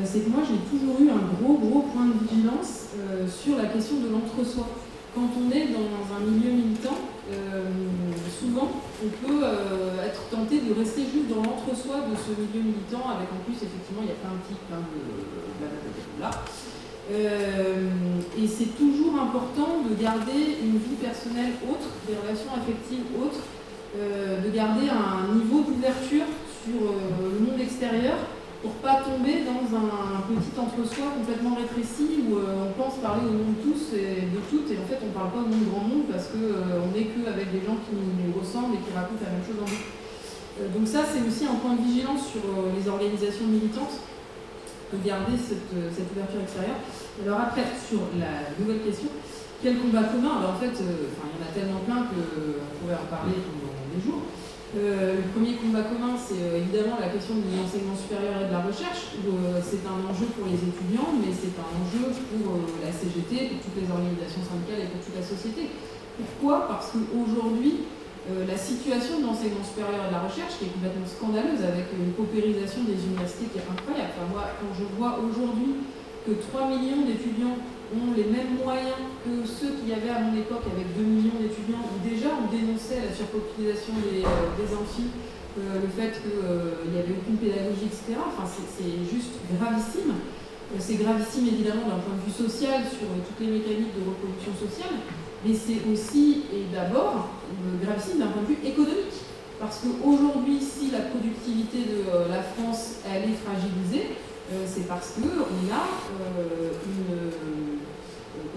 c'est 0.05 0.25
que 0.25 0.29
moi 0.29 0.41
j'ai 0.45 0.61
toujours 0.69 1.01
eu 1.01 1.09
un 1.09 1.25
gros 1.41 1.57
gros 1.57 1.81
point 1.89 2.05
de 2.05 2.13
vigilance 2.21 2.93
sur 3.25 3.57
la 3.57 3.65
question 3.65 3.97
de 3.97 4.09
l'entre-soi. 4.09 4.67
Quand 5.17 5.33
on 5.33 5.49
est 5.49 5.73
dans 5.73 6.13
un 6.13 6.19
milieu 6.29 6.51
militant, 6.51 6.93
euh, 7.33 7.65
souvent 8.39 8.69
on 9.01 9.09
peut 9.25 9.41
être 10.05 10.29
tenté 10.29 10.61
de 10.61 10.77
rester 10.77 11.09
juste 11.09 11.33
dans 11.33 11.41
l'entre-soi 11.41 12.05
de 12.05 12.13
ce 12.13 12.37
milieu 12.37 12.69
militant, 12.69 13.01
avec 13.09 13.25
en 13.33 13.41
plus 13.41 13.57
effectivement 13.57 14.05
il 14.05 14.09
y 14.09 14.13
a 14.13 14.21
plein 14.21 14.37
de 14.37 14.45
types, 14.45 14.61
plein 14.69 14.77
de 14.77 15.01
blablabla. 15.57 16.45
et 18.37 18.45
c'est 18.45 18.77
toujours 18.77 19.17
important 19.17 19.81
de 19.89 19.97
garder 19.97 20.61
une 20.61 20.77
vie 20.77 21.01
personnelle 21.01 21.57
autre, 21.65 21.89
des 22.05 22.13
relations 22.13 22.53
affectives 22.53 23.09
autres, 23.17 23.41
de 23.97 24.49
garder 24.53 24.85
un 24.85 25.33
niveau 25.33 25.65
d'ouverture 25.65 26.29
sur 26.61 26.93
le 26.93 27.39
monde 27.41 27.59
extérieur 27.59 28.21
pour 28.61 28.71
pas 28.81 29.01
tomber 29.05 29.45
dans 29.45 29.69
un 29.69 30.21
petit 30.25 30.53
entre-soi 30.57 31.13
complètement 31.17 31.55
rétréci 31.55 32.25
où 32.25 32.37
euh, 32.37 32.65
on 32.65 32.73
pense 32.73 32.97
parler 32.97 33.29
au 33.29 33.37
nom 33.37 33.53
de 33.53 33.61
tous 33.61 33.93
et 33.93 34.25
de 34.33 34.41
toutes 34.49 34.71
et 34.73 34.77
en 34.81 34.87
fait 34.89 34.97
on 35.05 35.13
parle 35.13 35.29
pas 35.29 35.45
au 35.45 35.49
nom 35.49 35.57
du 35.57 35.69
grand 35.69 35.85
monde 35.85 36.09
parce 36.09 36.33
qu'on 36.33 36.41
euh, 36.41 36.89
n'est 36.89 37.05
qu'avec 37.13 37.53
des 37.53 37.61
gens 37.61 37.77
qui 37.85 37.93
nous 37.93 38.33
ressemblent 38.33 38.73
et 38.73 38.81
qui 38.81 38.91
racontent 38.97 39.21
la 39.21 39.37
même 39.37 39.45
chose 39.45 39.61
en 39.61 39.69
nous. 39.69 39.85
Euh, 40.57 40.73
donc 40.73 40.89
ça 40.89 41.05
c'est 41.05 41.21
aussi 41.21 41.45
un 41.45 41.61
point 41.61 41.77
de 41.77 41.85
vigilance 41.85 42.33
sur 42.33 42.41
les 42.73 42.83
organisations 42.89 43.45
militantes 43.45 44.01
de 44.89 44.97
garder 45.05 45.37
cette, 45.37 45.75
cette, 45.91 46.09
ouverture 46.15 46.41
extérieure. 46.41 46.79
Alors 47.19 47.51
après, 47.51 47.67
sur 47.75 48.07
la 48.15 48.55
nouvelle 48.55 48.79
question, 48.87 49.11
quel 49.61 49.77
combat 49.83 50.07
commun? 50.07 50.39
Alors 50.39 50.55
en 50.55 50.59
fait, 50.63 50.71
il 50.79 50.87
y 50.87 51.35
en 51.35 51.43
a 51.43 51.51
tellement 51.51 51.83
plein 51.83 52.07
qu'on 52.07 52.71
pourrait 52.79 52.95
en 52.95 53.09
parler 53.11 53.35
pendant 53.35 53.75
des 53.91 53.99
jours. 53.99 54.23
Euh, 54.75 55.23
le 55.23 55.25
premier 55.31 55.55
combat 55.55 55.87
commun, 55.87 56.19
c'est 56.19 56.43
euh, 56.43 56.59
évidemment 56.59 56.99
la 56.99 57.07
question 57.07 57.39
de 57.39 57.47
l'enseignement 57.55 57.95
supérieur 57.95 58.35
et 58.43 58.51
de 58.51 58.53
la 58.53 58.67
recherche, 58.67 59.15
euh, 59.15 59.63
c'est 59.63 59.79
un 59.87 60.03
enjeu 60.03 60.27
pour 60.35 60.43
les 60.43 60.59
étudiants, 60.59 61.07
mais 61.15 61.31
c'est 61.31 61.55
un 61.55 61.71
enjeu 61.71 62.11
pour 62.11 62.59
la 62.83 62.91
CGT, 62.91 63.55
pour 63.55 63.59
toutes 63.63 63.79
les 63.79 63.87
organisations 63.87 64.43
syndicales 64.43 64.83
et 64.83 64.89
pour 64.91 64.99
toute 64.99 65.15
la 65.15 65.23
société. 65.23 65.71
Pourquoi? 66.19 66.67
Parce 66.67 66.91
qu'aujourd'hui, 66.91 67.87
la 68.27 68.59
situation 68.59 69.23
de 69.23 69.23
l'enseignement 69.23 69.63
supérieur 69.63 70.03
et 70.03 70.09
de 70.11 70.15
la 70.19 70.27
recherche, 70.27 70.59
qui 70.59 70.67
est 70.67 70.73
complètement 70.75 71.07
scandaleuse, 71.07 71.63
avec 71.63 71.87
une 71.95 72.11
paupérisation 72.11 72.83
des 72.83 72.99
universités 72.99 73.47
qui 73.47 73.63
est 73.63 73.69
incroyable. 73.69 74.11
Quand 74.19 74.73
je 74.75 74.83
vois 74.99 75.15
aujourd'hui 75.23 75.87
que 76.27 76.35
3 76.35 76.67
millions 76.67 77.07
d'étudiants 77.07 77.55
ont 77.95 78.11
les 78.15 78.27
mêmes 78.27 78.59
moyens 78.59 78.99
que 79.23 79.47
ceux 79.47 79.79
qu'il 79.79 79.87
y 79.87 79.95
avait 79.95 80.11
à 80.11 80.19
mon 80.19 80.35
époque 80.35 80.67
avec 80.67 80.91
2 80.95 81.03
millions 81.03 81.39
d'étudiants 81.39 81.87
où 81.87 81.95
déjà 82.03 82.35
on 82.35 82.51
dénonçait 82.51 82.99
la 82.99 83.13
surpopulation 83.15 83.95
des, 84.03 84.27
euh, 84.27 84.55
des 84.59 84.67
amphis, 84.75 85.11
euh, 85.55 85.79
le 85.79 85.89
fait 85.89 86.19
qu'il 86.19 86.43
euh, 86.43 86.83
n'y 86.91 86.99
avait 86.99 87.15
aucune 87.15 87.39
pédagogie, 87.39 87.87
etc. 87.87 88.19
Enfin, 88.19 88.43
c'est 88.43 89.03
juste 89.07 89.39
gravissime. 89.55 90.19
C'est 90.79 90.99
gravissime 90.99 91.47
évidemment 91.47 91.87
d'un 91.87 92.03
point 92.03 92.19
de 92.19 92.27
vue 92.27 92.35
social 92.35 92.83
sur 92.83 93.07
toutes 93.23 93.39
les 93.39 93.55
mécaniques 93.55 93.95
de 93.95 94.03
reproduction 94.03 94.51
sociale, 94.51 94.99
mais 95.45 95.55
c'est 95.55 95.79
aussi 95.87 96.43
et 96.51 96.67
d'abord 96.75 97.31
gravissime 97.79 98.19
d'un 98.19 98.27
point 98.27 98.43
de 98.43 98.51
vue 98.51 98.59
économique. 98.67 99.15
Parce 99.61 99.79
qu'aujourd'hui, 99.79 100.59
si 100.59 100.91
la 100.91 101.07
productivité 101.07 101.87
de 101.87 102.03
la 102.29 102.43
France 102.43 102.99
elle 103.07 103.31
est 103.31 103.39
fragilisée, 103.39 104.11
c'est 104.65 104.87
parce 104.87 105.11
qu'on 105.11 105.27
a 105.27 105.45
une 105.47 105.71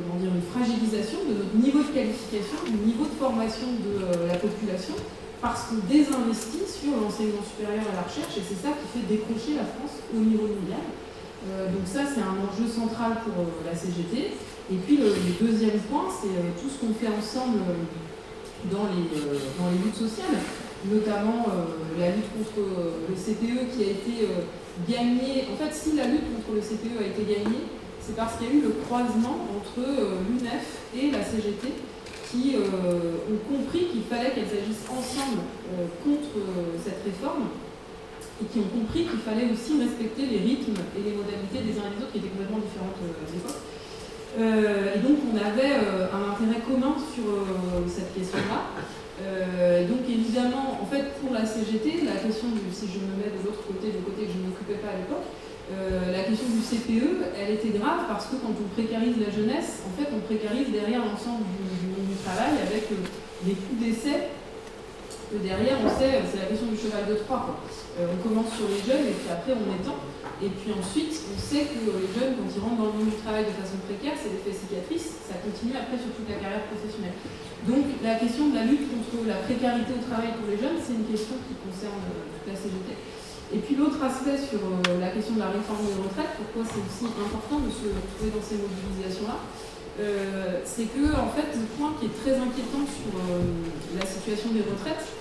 comment 0.01 0.21
dire, 0.21 0.33
une 0.35 0.49
fragilisation 0.49 1.25
de 1.29 1.35
notre 1.45 1.57
niveau 1.57 1.83
de 1.85 1.93
qualification, 1.93 2.59
du 2.67 2.79
niveau 2.85 3.05
de 3.05 3.17
formation 3.17 3.69
de 3.81 3.93
euh, 4.05 4.29
la 4.29 4.37
population, 4.37 4.95
parce 5.41 5.69
qu'on 5.69 5.81
désinvestit 5.89 6.69
sur 6.69 6.97
l'enseignement 7.01 7.45
supérieur 7.45 7.85
et 7.85 7.97
la 7.97 8.05
recherche, 8.05 8.37
et 8.37 8.45
c'est 8.45 8.61
ça 8.61 8.77
qui 8.77 8.87
fait 8.93 9.07
décrocher 9.09 9.57
la 9.57 9.65
France 9.65 10.05
au 10.13 10.21
niveau 10.21 10.49
mondial. 10.49 10.85
Euh, 11.49 11.73
donc 11.73 11.89
ça, 11.89 12.05
c'est 12.05 12.21
un 12.21 12.37
enjeu 12.37 12.69
central 12.69 13.25
pour 13.25 13.41
euh, 13.41 13.65
la 13.65 13.73
CGT. 13.73 14.37
Et 14.71 14.79
puis 14.87 14.99
le, 14.99 15.11
deuxième 15.41 15.81
point, 15.91 16.07
c'est 16.13 16.37
tout 16.61 16.71
ce 16.71 16.79
qu'on 16.79 16.95
fait 16.95 17.11
ensemble 17.11 17.59
dans 18.71 18.87
les, 18.87 19.03
dans 19.59 19.67
les 19.73 19.83
luttes 19.83 19.97
sociales, 19.99 20.39
notamment 20.85 21.47
la 21.99 22.15
lutte 22.15 22.31
contre 22.31 22.71
le 23.09 23.15
CPE 23.17 23.75
qui 23.75 23.83
a 23.83 23.91
été 23.91 24.31
gagnée. 24.89 25.47
En 25.53 25.57
fait, 25.57 25.73
si 25.75 25.97
la 25.97 26.07
lutte 26.07 26.25
contre 26.35 26.55
le 26.55 26.61
CPE 26.61 27.01
a 27.01 27.07
été 27.07 27.23
gagnée, 27.23 27.67
c'est 28.01 28.17
parce 28.17 28.37
qu'il 28.37 28.47
y 28.49 28.51
a 28.51 28.55
eu 28.55 28.63
le 28.63 28.75
croisement 28.87 29.47
entre 29.55 29.87
euh, 29.87 30.19
l'UNEF 30.29 30.67
et 30.97 31.11
la 31.11 31.23
CGT 31.23 31.69
qui 32.31 32.55
euh, 32.57 33.23
ont 33.31 33.43
compris 33.47 33.87
qu'il 33.87 34.03
fallait 34.05 34.31
qu'elles 34.31 34.51
agissent 34.51 34.89
ensemble 34.89 35.43
euh, 35.75 35.87
contre 36.03 36.43
cette 36.83 37.03
réforme 37.05 37.51
et 38.41 38.47
qui 38.47 38.59
ont 38.61 38.71
compris 38.73 39.05
qu'il 39.05 39.21
fallait 39.21 39.53
aussi 39.53 39.79
respecter 39.79 40.27
les 40.27 40.39
rythmes 40.39 40.81
et 40.97 41.03
les 41.05 41.15
modalités 41.15 41.61
des 41.61 41.79
uns 41.79 41.87
et 41.87 41.95
des 41.95 42.03
autres 42.03 42.13
qui 42.13 42.19
étaient 42.19 42.33
complètement 42.33 42.63
différentes 42.65 42.97
à 42.97 43.29
l'époque. 43.31 43.61
et 44.41 44.99
donc 45.05 45.19
on 45.29 45.37
avait 45.37 45.77
un 46.09 46.23
intérêt 46.33 46.63
commun 46.65 46.97
sur 47.13 47.29
cette 47.87 48.15
question-là. 48.15 48.81
Donc 49.89 50.09
évidemment, 50.09 50.79
en 50.81 50.87
fait, 50.87 51.21
pour 51.21 51.33
la 51.35 51.45
CGT, 51.45 52.05
la 52.05 52.17
question 52.21 52.49
du 52.49 52.61
si 52.73 52.87
je 52.89 52.99
me 52.99 53.17
mets 53.21 53.31
de 53.31 53.45
l'autre 53.45 53.63
côté, 53.67 53.93
du 53.93 54.03
côté 54.05 54.25
que 54.27 54.33
je 54.33 54.39
ne 54.39 54.49
m'occupais 54.49 54.81
pas 54.81 54.93
à 54.95 54.99
l'époque, 54.99 55.29
euh, 55.71 56.11
la 56.11 56.27
question 56.27 56.51
du 56.51 56.59
CPE, 56.59 57.31
elle 57.39 57.55
était 57.55 57.79
grave 57.79 58.11
parce 58.11 58.27
que 58.27 58.43
quand 58.43 58.51
on 58.51 58.67
précarise 58.75 59.15
la 59.23 59.31
jeunesse, 59.31 59.87
en 59.87 59.95
fait, 59.95 60.11
on 60.11 60.19
précarise 60.27 60.67
derrière 60.75 60.99
l'ensemble 60.99 61.47
du, 61.47 61.95
monde 61.95 62.11
du 62.11 62.19
travail 62.27 62.59
avec 62.59 62.91
euh, 62.91 62.99
des 63.47 63.55
coûts 63.55 63.79
d'essai. 63.79 64.35
derrière, 65.31 65.79
on 65.79 65.87
sait, 65.87 66.27
c'est 66.27 66.43
la 66.43 66.51
question 66.51 66.75
du 66.75 66.77
cheval 66.77 67.07
de 67.07 67.23
Troie. 67.23 67.63
Euh, 68.03 68.11
on 68.11 68.19
commence 68.19 68.51
sur 68.59 68.67
les 68.67 68.83
jeunes 68.83 69.07
et 69.07 69.15
puis 69.15 69.31
après 69.31 69.55
on 69.55 69.71
étend. 69.79 69.95
Et 70.43 70.51
puis 70.51 70.75
ensuite, 70.75 71.15
on 71.31 71.39
sait 71.39 71.71
que 71.71 71.79
les 71.87 72.11
jeunes, 72.19 72.35
quand 72.35 72.51
ils 72.51 72.59
rentrent 72.59 72.81
dans 72.83 72.91
le 72.91 72.97
monde 73.07 73.15
du 73.15 73.21
travail 73.23 73.47
de 73.47 73.55
façon 73.55 73.79
précaire, 73.87 74.19
c'est 74.19 74.35
l'effet 74.35 74.51
cicatrice, 74.51 75.23
ça 75.23 75.39
continue 75.39 75.79
après 75.79 76.03
sur 76.03 76.11
toute 76.19 76.27
la 76.27 76.43
carrière 76.43 76.67
professionnelle. 76.67 77.15
Donc 77.69 77.85
la 78.03 78.15
question 78.17 78.49
de 78.49 78.55
la 78.55 78.65
lutte 78.65 78.89
contre 78.89 79.27
la 79.29 79.45
précarité 79.45 79.93
au 79.93 80.01
travail 80.01 80.33
pour 80.41 80.49
les 80.49 80.57
jeunes, 80.57 80.81
c'est 80.81 80.97
une 80.97 81.05
question 81.05 81.37
qui 81.45 81.55
concerne 81.61 82.01
toute 82.09 82.47
la 82.49 82.57
CGT. 82.57 82.97
Et 83.53 83.59
puis 83.59 83.75
l'autre 83.75 83.99
aspect 83.99 84.39
sur 84.39 84.63
euh, 84.63 85.01
la 85.03 85.11
question 85.11 85.35
de 85.35 85.43
la 85.43 85.51
réforme 85.51 85.83
des 85.83 85.99
retraites, 85.99 86.39
pourquoi 86.39 86.63
c'est 86.65 86.81
aussi 86.81 87.11
important 87.19 87.59
de 87.67 87.71
se 87.71 87.91
trouver 88.15 88.31
dans 88.31 88.41
ces 88.41 88.63
mobilisations-là, 88.63 89.43
euh, 89.99 90.63
c'est 90.63 90.87
que 90.87 91.03
en 91.19 91.35
fait 91.35 91.51
le 91.59 91.67
point 91.75 91.99
qui 91.99 92.07
est 92.07 92.15
très 92.15 92.39
inquiétant 92.39 92.87
sur 92.87 93.11
euh, 93.11 93.43
la 93.99 94.07
situation 94.07 94.55
des 94.55 94.63
retraites, 94.63 95.19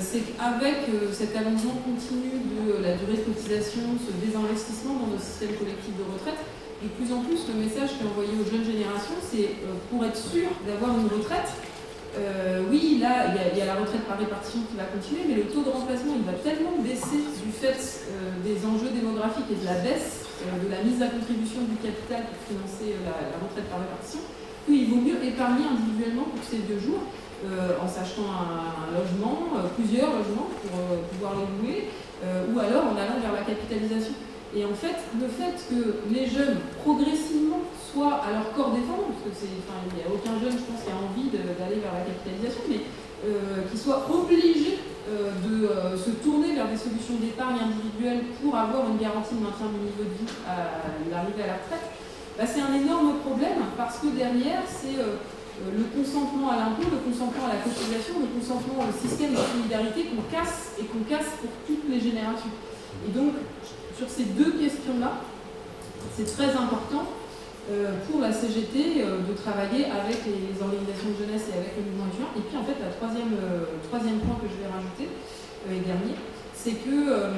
c'est 0.00 0.24
qu'avec 0.24 0.88
cet 1.12 1.36
allongement 1.36 1.84
continu 1.84 2.32
de 2.32 2.80
la 2.80 2.96
durée 2.96 3.20
de 3.20 3.28
cotisation, 3.28 3.92
ce 4.00 4.08
désinvestissement 4.16 4.94
dans 5.04 5.12
nos 5.12 5.20
systèmes 5.20 5.52
collectifs 5.52 5.92
de 6.00 6.06
retraite, 6.08 6.40
de 6.82 6.88
plus 6.88 7.12
en 7.12 7.20
plus 7.20 7.46
le 7.48 7.60
message 7.60 7.96
qui 7.96 8.04
est 8.04 8.08
envoyé 8.08 8.30
aux 8.40 8.48
jeunes 8.48 8.64
générations, 8.64 9.20
c'est 9.20 9.50
pour 9.90 10.04
être 10.04 10.16
sûr 10.16 10.48
d'avoir 10.66 10.96
une 10.96 11.06
retraite, 11.06 11.52
euh, 12.18 12.66
oui, 12.70 12.98
là, 13.00 13.30
il 13.30 13.58
y, 13.58 13.62
a 13.62 13.66
la 13.66 13.74
retraite 13.78 14.02
par 14.02 14.18
répartition 14.18 14.66
qui 14.66 14.76
va 14.76 14.90
continuer, 14.90 15.22
mais 15.28 15.34
le 15.38 15.46
taux 15.46 15.62
de 15.62 15.70
remplacement, 15.70 16.18
il 16.18 16.26
va 16.26 16.34
tellement 16.42 16.82
baisser 16.82 17.22
du 17.38 17.52
fait 17.54 17.78
euh, 18.10 18.34
des 18.42 18.66
enjeux 18.66 18.90
démographiques 18.90 19.46
et 19.46 19.54
de 19.62 19.64
la 19.64 19.78
baisse 19.78 20.26
euh, 20.42 20.58
de 20.58 20.66
la 20.66 20.82
mise 20.82 20.98
à 20.98 21.06
contribution 21.06 21.62
du 21.70 21.78
capital 21.78 22.26
pour 22.26 22.38
financer 22.50 22.98
la, 23.06 23.38
retraite 23.38 23.70
par 23.70 23.78
répartition, 23.78 24.26
qu'il 24.66 24.90
vaut 24.90 24.98
mieux 24.98 25.22
épargner 25.22 25.70
individuellement 25.70 26.26
pour 26.34 26.42
ces 26.42 26.66
deux 26.66 26.80
jours, 26.82 27.02
en 27.80 27.88
s'achetant 27.88 28.28
un, 28.28 28.92
logement, 28.92 29.48
plusieurs 29.72 30.12
logements 30.12 30.52
pour 30.60 30.76
pouvoir 31.08 31.32
les 31.40 31.48
louer, 31.56 31.88
ou 32.20 32.58
alors 32.60 32.84
en 32.92 32.96
allant 33.00 33.16
vers 33.16 33.32
la 33.32 33.40
capitalisation. 33.48 34.12
Et 34.56 34.64
en 34.64 34.74
fait, 34.74 34.98
le 35.14 35.28
fait 35.28 35.54
que 35.70 36.02
les 36.12 36.26
jeunes 36.26 36.58
progressivement 36.82 37.62
soit 37.92 38.18
à 38.18 38.32
leur 38.34 38.50
corps 38.52 38.74
défendant, 38.74 39.14
parce 39.14 39.38
que 39.38 39.46
il 39.46 39.94
n'y 39.94 40.02
a 40.02 40.10
aucun 40.10 40.38
jeune, 40.42 40.58
je 40.58 40.66
pense, 40.66 40.82
qui 40.82 40.90
a 40.90 40.98
envie 40.98 41.30
d'aller 41.30 41.78
vers 41.78 41.94
la 41.94 42.02
capitalisation, 42.02 42.62
mais 42.66 42.82
euh, 43.20 43.68
qui 43.70 43.78
soit 43.78 44.08
obligé 44.10 44.78
euh, 45.06 45.30
de 45.44 45.68
euh, 45.68 45.92
se 45.92 46.10
tourner 46.24 46.54
vers 46.54 46.66
des 46.66 46.78
solutions 46.78 47.14
d'épargne 47.20 47.62
individuelle 47.62 48.32
pour 48.40 48.56
avoir 48.56 48.90
une 48.90 48.98
garantie 48.98 49.38
de 49.38 49.44
maintien 49.44 49.70
du 49.70 49.86
niveau 49.86 50.08
de 50.08 50.14
vie 50.18 50.32
à 50.48 50.88
l'arrivée 51.10 51.44
à 51.44 51.54
la 51.54 51.58
retraite, 51.62 51.86
bah, 52.38 52.46
c'est 52.46 52.64
un 52.64 52.74
énorme 52.74 53.22
problème 53.22 53.70
parce 53.76 53.98
que 54.02 54.08
derrière, 54.10 54.66
c'est 54.66 54.96
le 54.96 55.84
consentement 55.92 56.48
à 56.48 56.56
l'impôt, 56.56 56.88
le 56.88 57.04
consentement 57.04 57.44
à 57.44 57.54
la 57.54 57.60
cotisation, 57.60 58.24
le 58.24 58.32
consentement 58.32 58.88
au 58.88 58.94
système 58.96 59.36
de 59.36 59.42
solidarité 59.44 60.08
qu'on 60.10 60.24
casse 60.32 60.80
et 60.80 60.88
qu'on 60.88 61.04
casse 61.04 61.36
pour 61.44 61.52
toutes 61.68 61.84
les 61.92 62.00
générations. 62.00 62.54
Et 63.04 63.12
donc, 63.12 63.36
sur 64.00 64.08
ces 64.08 64.32
deux 64.32 64.56
questions-là, 64.56 65.20
c'est 66.16 66.24
très 66.24 66.56
important 66.56 67.04
pour 68.08 68.20
la 68.24 68.32
CGT 68.32 69.04
de 69.04 69.34
travailler 69.36 69.84
avec 69.92 70.24
les, 70.24 70.56
organisations 70.56 71.12
de 71.12 71.18
jeunesse 71.20 71.52
et 71.52 71.56
avec 71.60 71.76
le 71.76 71.84
mouvement 71.92 72.08
étudiant. 72.08 72.32
Et 72.32 72.42
puis 72.48 72.56
en 72.56 72.64
fait, 72.64 72.80
le 72.80 72.88
troisième, 72.96 73.36
troisième 73.92 74.18
point 74.24 74.40
que 74.40 74.48
je 74.48 74.56
vais 74.56 74.72
rajouter, 74.72 75.12
et 75.68 75.84
dernier, 75.84 76.16
c'est 76.54 76.72
que 76.72 76.92
euh, 76.92 77.28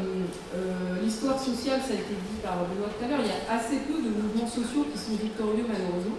euh, 0.54 1.02
l'histoire 1.02 1.38
sociale, 1.38 1.80
ça 1.86 1.92
a 1.92 1.96
été 1.96 2.14
dit 2.14 2.38
par 2.42 2.66
Benoît 2.66 2.90
tout 2.90 3.04
à 3.04 3.08
l'heure, 3.08 3.20
il 3.22 3.30
y 3.30 3.34
a 3.34 3.54
assez 3.54 3.78
peu 3.86 4.02
de 4.02 4.10
mouvements 4.10 4.48
sociaux 4.48 4.86
qui 4.92 4.98
sont 4.98 5.14
victorieux 5.14 5.64
malheureusement. 5.66 6.18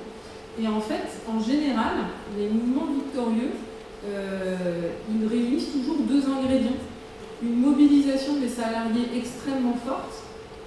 Et 0.60 0.68
en 0.68 0.80
fait, 0.80 1.20
en 1.28 1.40
général, 1.40 2.08
les 2.38 2.48
mouvements 2.48 2.94
victorieux, 2.94 3.52
euh, 4.08 4.92
ils 5.10 5.28
réunissent 5.28 5.72
toujours 5.72 5.98
deux 6.08 6.24
ingrédients. 6.30 6.80
Une 7.42 7.60
mobilisation 7.60 8.38
des 8.38 8.48
salariés 8.48 9.10
extrêmement 9.16 9.76
forte 9.86 10.24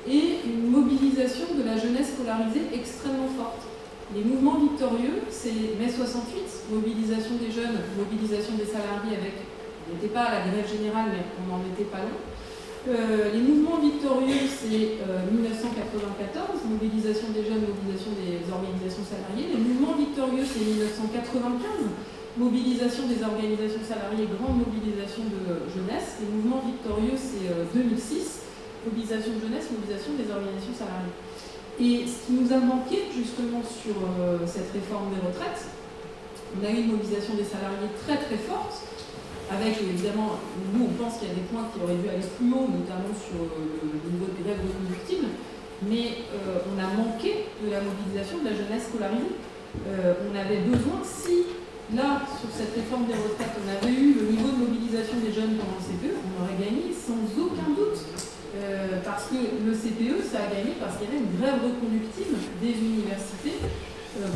et 0.09 0.47
une 0.47 0.71
mobilisation 0.71 1.55
de 1.59 1.63
la 1.63 1.77
jeunesse 1.77 2.15
scolarisée 2.15 2.71
extrêmement 2.73 3.31
forte. 3.37 3.67
Les 4.15 4.23
mouvements 4.23 4.59
victorieux, 4.59 5.27
c'est 5.31 5.75
mai 5.79 5.91
68, 5.91 6.71
mobilisation 6.71 7.35
des 7.43 7.51
jeunes, 7.51 7.83
mobilisation 7.99 8.55
des 8.55 8.67
salariés 8.67 9.19
avec 9.19 9.35
on 9.87 9.95
n'était 9.95 10.11
pas 10.11 10.27
à 10.27 10.43
la 10.43 10.51
grève 10.51 10.67
générale, 10.67 11.15
mais 11.15 11.23
on 11.39 11.47
n'en 11.47 11.63
était 11.63 11.87
pas 11.87 12.03
loin. 12.03 12.19
Euh, 12.87 13.35
les 13.35 13.43
mouvements 13.43 13.79
victorieux, 13.79 14.47
c'est 14.47 14.99
1994, 15.03 15.03
euh, 15.03 16.71
mobilisation 16.71 17.31
des 17.35 17.47
jeunes, 17.47 17.67
mobilisation 17.67 18.15
des 18.19 18.43
organisations 18.51 19.07
salariées. 19.07 19.55
Les 19.55 19.63
mouvements 19.63 19.95
victorieux, 19.95 20.43
c'est 20.43 20.63
1995, 20.63 21.87
mobilisation 22.39 23.07
des 23.07 23.23
organisations 23.23 23.83
salariées, 23.83 24.27
grande 24.27 24.59
mobilisation 24.63 25.23
de 25.27 25.71
jeunesse. 25.71 26.23
Les 26.23 26.31
mouvements 26.31 26.63
victorieux, 26.67 27.15
c'est 27.19 27.47
2006, 27.75 27.75
euh, 27.75 28.46
mobilisation 28.87 29.35
de 29.37 29.41
jeunesse, 29.43 29.69
mobilisation 29.71 30.15
des 30.15 30.29
organisations 30.31 30.75
salariées. 30.75 31.17
Et 31.77 32.09
ce 32.09 32.25
qui 32.25 32.33
nous 32.33 32.49
a 32.55 32.59
manqué 32.63 33.11
justement 33.13 33.61
sur 33.61 34.01
cette 34.49 34.73
réforme 34.73 35.13
des 35.13 35.21
retraites, 35.21 35.69
on 36.57 36.65
a 36.65 36.71
eu 36.71 36.89
une 36.89 36.97
mobilisation 36.97 37.35
des 37.35 37.45
salariés 37.45 37.93
très 38.01 38.17
très 38.17 38.41
forte, 38.41 38.81
avec 39.51 39.79
évidemment, 39.79 40.43
nous 40.75 40.91
on 40.91 40.95
pense 40.99 41.19
qu'il 41.19 41.29
y 41.29 41.31
a 41.31 41.39
des 41.39 41.47
points 41.53 41.71
qui 41.71 41.79
auraient 41.79 41.99
dû 42.01 42.09
aller 42.09 42.25
plus 42.25 42.51
haut, 42.51 42.67
notamment 42.67 43.15
sur 43.15 43.39
euh, 43.47 43.79
le, 43.79 44.11
niveau 44.11 44.27
de 44.27 44.39
grève 44.43 44.59
reconductible, 44.59 45.31
mais 45.87 46.27
euh, 46.35 46.67
on 46.67 46.75
a 46.83 46.89
manqué 46.99 47.47
de 47.63 47.71
la 47.71 47.79
mobilisation 47.79 48.43
de 48.43 48.51
la 48.51 48.55
jeunesse 48.59 48.91
scolarisée. 48.91 49.39
Euh, 49.87 50.27
on 50.27 50.35
avait 50.35 50.67
besoin, 50.67 50.99
si 51.05 51.55
là, 51.95 52.27
sur 52.27 52.51
cette 52.51 52.75
réforme 52.75 53.07
des 53.07 53.15
retraites, 53.15 53.55
on 53.55 53.69
avait 53.71 53.95
eu 53.95 54.19
le 54.19 54.35
niveau 54.35 54.51
de 54.51 54.67
mobilisation 54.67 55.23
des 55.23 55.31
jeunes 55.31 55.55
pendant 55.55 55.79
le 55.79 55.85
CPE, 55.85 56.19
on 56.19 56.33
aurait 56.43 56.59
gagné 56.59 56.91
sans 56.91 57.23
aucun 57.39 57.71
doute. 57.71 58.03
Parce 59.05 59.29
que 59.29 59.37
le 59.37 59.73
CPE, 59.73 60.25
ça 60.25 60.39
a 60.45 60.55
gagné 60.55 60.75
parce 60.81 60.97
qu'il 60.97 61.07
y 61.07 61.11
avait 61.11 61.23
une 61.23 61.37
grève 61.39 61.61
reconductible 61.63 62.37
des 62.61 62.73
universités 62.73 63.59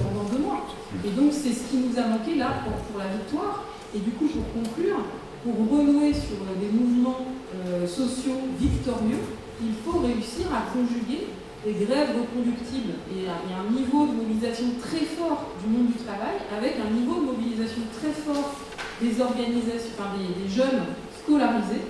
pendant 0.02 0.28
deux 0.28 0.38
mois. 0.38 0.66
Et 1.04 1.10
donc 1.10 1.32
c'est 1.32 1.52
ce 1.52 1.70
qui 1.70 1.78
nous 1.78 1.98
a 1.98 2.06
manqué 2.06 2.36
là 2.36 2.62
pour 2.64 2.98
la 2.98 3.08
victoire. 3.08 3.64
Et 3.94 3.98
du 3.98 4.10
coup, 4.10 4.28
pour 4.28 4.46
conclure, 4.52 5.02
pour 5.42 5.54
renouer 5.54 6.12
sur 6.12 6.38
des 6.60 6.70
mouvements 6.70 7.26
euh, 7.54 7.86
sociaux 7.86 8.38
victorieux, 8.58 9.24
il 9.60 9.74
faut 9.84 9.98
réussir 9.98 10.46
à 10.52 10.70
conjuguer 10.72 11.26
des 11.64 11.72
grèves 11.84 12.16
reconductibles 12.16 12.94
et, 13.12 13.28
un 13.28 13.70
niveau 13.70 14.06
de 14.06 14.12
mobilisation 14.12 14.66
très 14.80 15.04
fort 15.04 15.52
du 15.62 15.68
monde 15.68 15.88
du 15.88 15.98
travail 16.04 16.40
avec 16.56 16.76
un 16.80 16.90
niveau 16.94 17.20
de 17.20 17.26
mobilisation 17.36 17.82
très 18.00 18.12
fort 18.12 18.54
des 19.02 19.20
organisations, 19.20 19.92
enfin 19.98 20.12
des, 20.16 20.48
jeunes 20.48 20.84
scolarisés. 21.22 21.84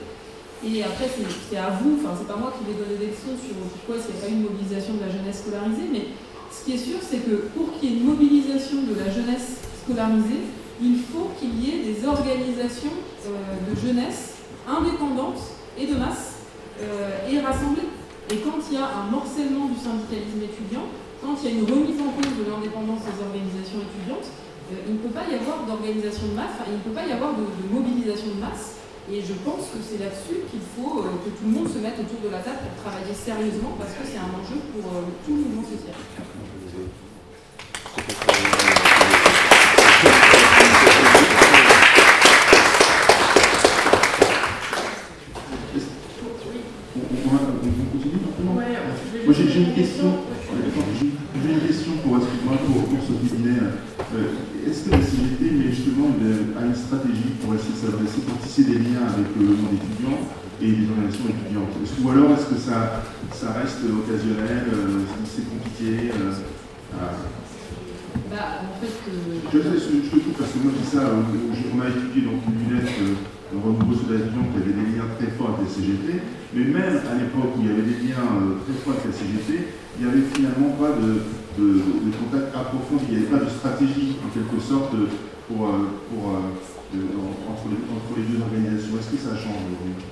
Et 0.61 0.85
après, 0.85 1.09
c'est 1.09 1.57
à 1.57 1.71
vous, 1.71 1.97
enfin 1.99 2.15
c'est 2.19 2.29
pas 2.29 2.37
moi 2.37 2.53
qui 2.53 2.69
vais 2.69 2.77
donner 2.77 2.99
des 3.01 3.17
leçons 3.17 3.33
sur 3.33 3.57
pourquoi 3.57 3.97
est-ce 3.97 4.13
qu'il 4.13 4.17
n'y 4.17 4.21
a 4.21 4.25
pas 4.25 4.31
eu 4.31 4.37
une 4.37 4.45
mobilisation 4.45 4.93
de 4.95 5.01
la 5.01 5.11
jeunesse 5.11 5.41
scolarisée, 5.41 5.89
mais 5.89 6.05
ce 6.53 6.65
qui 6.65 6.73
est 6.77 6.85
sûr, 6.85 6.99
c'est 7.01 7.25
que 7.25 7.49
pour 7.57 7.73
qu'il 7.79 7.89
y 7.89 7.93
ait 7.93 7.97
une 7.97 8.05
mobilisation 8.05 8.85
de 8.85 8.93
la 8.93 9.09
jeunesse 9.09 9.65
scolarisée, 9.81 10.45
il 10.83 10.97
faut 11.01 11.33
qu'il 11.39 11.57
y 11.61 11.73
ait 11.73 11.83
des 11.85 12.05
organisations 12.05 12.93
euh, 13.25 13.57
de 13.69 13.73
jeunesse 13.77 14.41
indépendantes 14.69 15.41
et 15.79 15.87
de 15.87 15.97
masse 15.97 16.45
euh, 16.81 17.29
et 17.31 17.41
rassemblées. 17.41 17.89
Et 18.31 18.39
quand 18.45 18.61
il 18.71 18.75
y 18.75 18.81
a 18.81 18.87
un 18.87 19.11
morcellement 19.11 19.67
du 19.67 19.81
syndicalisme 19.81 20.45
étudiant, 20.45 20.87
quand 21.21 21.37
il 21.41 21.45
y 21.45 21.49
a 21.53 21.55
une 21.59 21.69
remise 21.69 22.01
en 22.01 22.13
cause 22.17 22.33
de 22.37 22.49
l'indépendance 22.49 23.05
des 23.05 23.19
organisations 23.21 23.81
étudiantes, 23.85 24.29
euh, 24.73 24.89
il 24.89 24.95
ne 24.95 24.99
peut 24.99 25.13
pas 25.13 25.27
y 25.29 25.35
avoir 25.35 25.67
d'organisation 25.67 26.33
de 26.33 26.37
masse, 26.37 26.57
il 26.67 26.81
ne 26.81 26.85
peut 26.85 26.97
pas 26.97 27.05
y 27.05 27.13
avoir 27.13 27.35
de, 27.37 27.45
mobilisation 27.69 28.37
de 28.37 28.41
masse. 28.41 28.81
Et 29.13 29.23
je 29.23 29.33
pense 29.45 29.67
que 29.75 29.79
c'est 29.83 29.99
là-dessus 29.99 30.47
qu'il 30.49 30.61
faut 30.77 31.03
que 31.03 31.31
tout 31.31 31.45
le 31.45 31.51
monde 31.51 31.67
se 31.69 31.79
mette 31.79 31.99
autour 31.99 32.21
de 32.23 32.29
la 32.31 32.39
table 32.39 32.59
pour 32.63 32.85
travailler 32.85 33.13
sérieusement 33.13 33.75
parce 33.77 33.91
que 33.91 34.07
c'est 34.07 34.19
un 34.19 34.31
enjeu 34.39 34.55
pour 34.71 34.87
tout 35.27 35.35
le 35.35 35.43
mouvement 35.51 35.65
social. 35.65 35.95
J'ai 49.33 49.61
une 49.61 49.75
question. 49.75 50.13
Pour, 52.03 52.19
pour, 52.19 53.17
Binet. 53.23 53.59
Euh, 54.15 54.69
est-ce 54.69 54.85
que 54.85 54.91
la 54.91 54.99
CGT 55.03 55.51
met 55.53 55.71
justement 55.71 56.07
une, 56.19 56.57
a 56.57 56.67
une 56.67 56.75
stratégie 57.81 58.21
pour 58.27 58.37
de 58.37 58.43
tisser 58.45 58.65
des 58.65 58.79
liens 58.79 59.09
avec 59.09 59.29
le 59.39 59.47
monde 59.47 59.73
étudiant 59.73 60.19
et 60.61 60.69
les 60.69 60.85
organisations 60.89 61.29
étudiantes. 61.33 61.73
Ou 61.81 62.11
alors 62.11 62.31
est-ce 62.37 62.49
que 62.53 62.61
ça, 62.61 63.03
ça 63.33 63.53
reste 63.57 63.81
occasionnel, 63.89 64.69
euh, 64.69 65.09
c'est 65.25 65.49
compliqué 65.49 66.13
euh, 66.13 66.33
bah, 68.31 68.63
en 68.63 68.79
fait, 68.79 68.93
je, 69.07 69.59
je, 69.59 69.63
je, 69.63 70.09
trouve 70.11 70.35
parce 70.39 70.51
que 70.53 70.59
moi 70.59 70.73
je 70.75 70.83
dis 70.83 70.91
ça, 70.91 71.03
on 71.11 71.81
a 71.81 71.89
étudié 71.89 72.23
donc 72.23 72.43
une 72.47 72.59
lunette 72.69 72.91
le 73.53 73.59
renouveau 73.59 73.95
sur 73.95 74.11
la 74.11 74.23
vision 74.23 74.43
qui 74.47 74.57
avait 74.63 74.77
des 74.79 74.89
liens 74.95 75.11
très 75.19 75.31
forts 75.35 75.59
avec 75.59 75.67
la 75.67 75.71
CGT, 75.75 76.23
mais 76.55 76.65
même 76.71 76.97
à 77.03 77.15
l'époque 77.19 77.59
où 77.59 77.61
il 77.63 77.67
y 77.67 77.73
avait 77.75 77.87
des 77.87 77.99
liens 78.07 78.27
euh, 78.39 78.63
très 78.63 78.79
forts 78.79 78.95
avec 78.95 79.11
la 79.11 79.15
CGT, 79.15 79.75
il 79.99 80.07
n'y 80.07 80.07
avait 80.07 80.27
finalement 80.31 80.71
pas 80.79 80.95
de, 80.95 81.27
de, 81.59 81.67
de, 81.83 82.11
contact 82.15 82.55
approfondi, 82.55 83.11
il 83.11 83.19
n'y 83.19 83.27
avait 83.27 83.35
pas 83.35 83.43
de 83.43 83.51
stratégie 83.51 84.23
en 84.23 84.31
quelque 84.31 84.59
sorte 84.63 84.95
pour, 85.51 85.67
euh, 85.67 85.99
pour, 86.07 86.39
euh, 86.95 87.51
entre, 87.51 87.71
les, 87.71 88.27
deux 88.27 88.41
organisations. 88.43 88.99
Est-ce 88.99 89.11
que 89.15 89.21
ça 89.21 89.37
change 89.37 89.63
aujourd'hui 89.69 90.07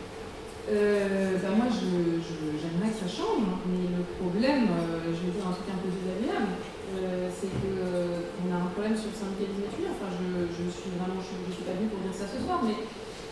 euh, 0.69 1.41
bah 1.41 1.57
moi, 1.57 1.65
j'aimerais 1.73 2.93
que 2.93 3.01
ça 3.01 3.09
change, 3.09 3.41
mais 3.73 3.89
le 3.89 4.05
problème, 4.21 4.69
je 5.09 5.17
vais 5.25 5.33
dire 5.33 5.49
un 5.49 5.57
truc 5.57 5.65
un 5.73 5.81
peu 5.81 5.89
désagréable, 5.89 6.61
c'est 7.33 7.49
qu'on 7.49 8.53
a 8.53 8.69
un 8.69 8.71
problème 8.77 8.93
sur 8.93 9.09
le 9.09 9.17
syndicalisme 9.17 9.65
étudiant. 9.65 9.97
Enfin, 9.97 10.13
je, 10.13 10.45
je 10.53 10.69
suis 10.69 10.93
vraiment, 10.93 11.25
je 11.25 11.57
suis 11.57 11.65
pas 11.65 11.73
venue 11.73 11.89
pour 11.89 12.05
dire 12.05 12.13
ça 12.13 12.29
ce 12.29 12.37
soir, 12.45 12.61
mais 12.61 12.85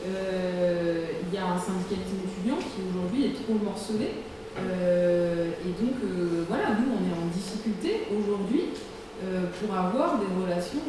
euh, 0.05 1.07
il 1.27 1.35
y 1.35 1.39
a 1.39 1.47
un 1.47 1.59
syndicalisme 1.59 2.21
étudiant 2.23 2.57
qui 2.61 2.81
aujourd'hui 2.85 3.27
est 3.27 3.37
trop 3.43 3.55
morcelé. 3.55 4.23
Euh, 4.59 5.51
et 5.65 5.73
donc, 5.83 5.97
euh, 6.05 6.45
voilà, 6.49 6.77
nous, 6.79 6.93
on 6.95 7.03
est 7.03 7.17
en 7.17 7.27
difficulté 7.33 8.07
aujourd'hui 8.13 8.73
pour 9.61 9.75
avoir 9.75 10.19
des 10.19 10.27
relations 10.43 10.81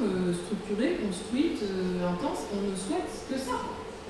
structurées, 0.46 0.98
construites, 1.04 1.64
intenses. 2.04 2.44
On 2.54 2.72
ne 2.72 2.76
souhaite 2.76 3.10
que 3.30 3.38
ça. 3.38 3.58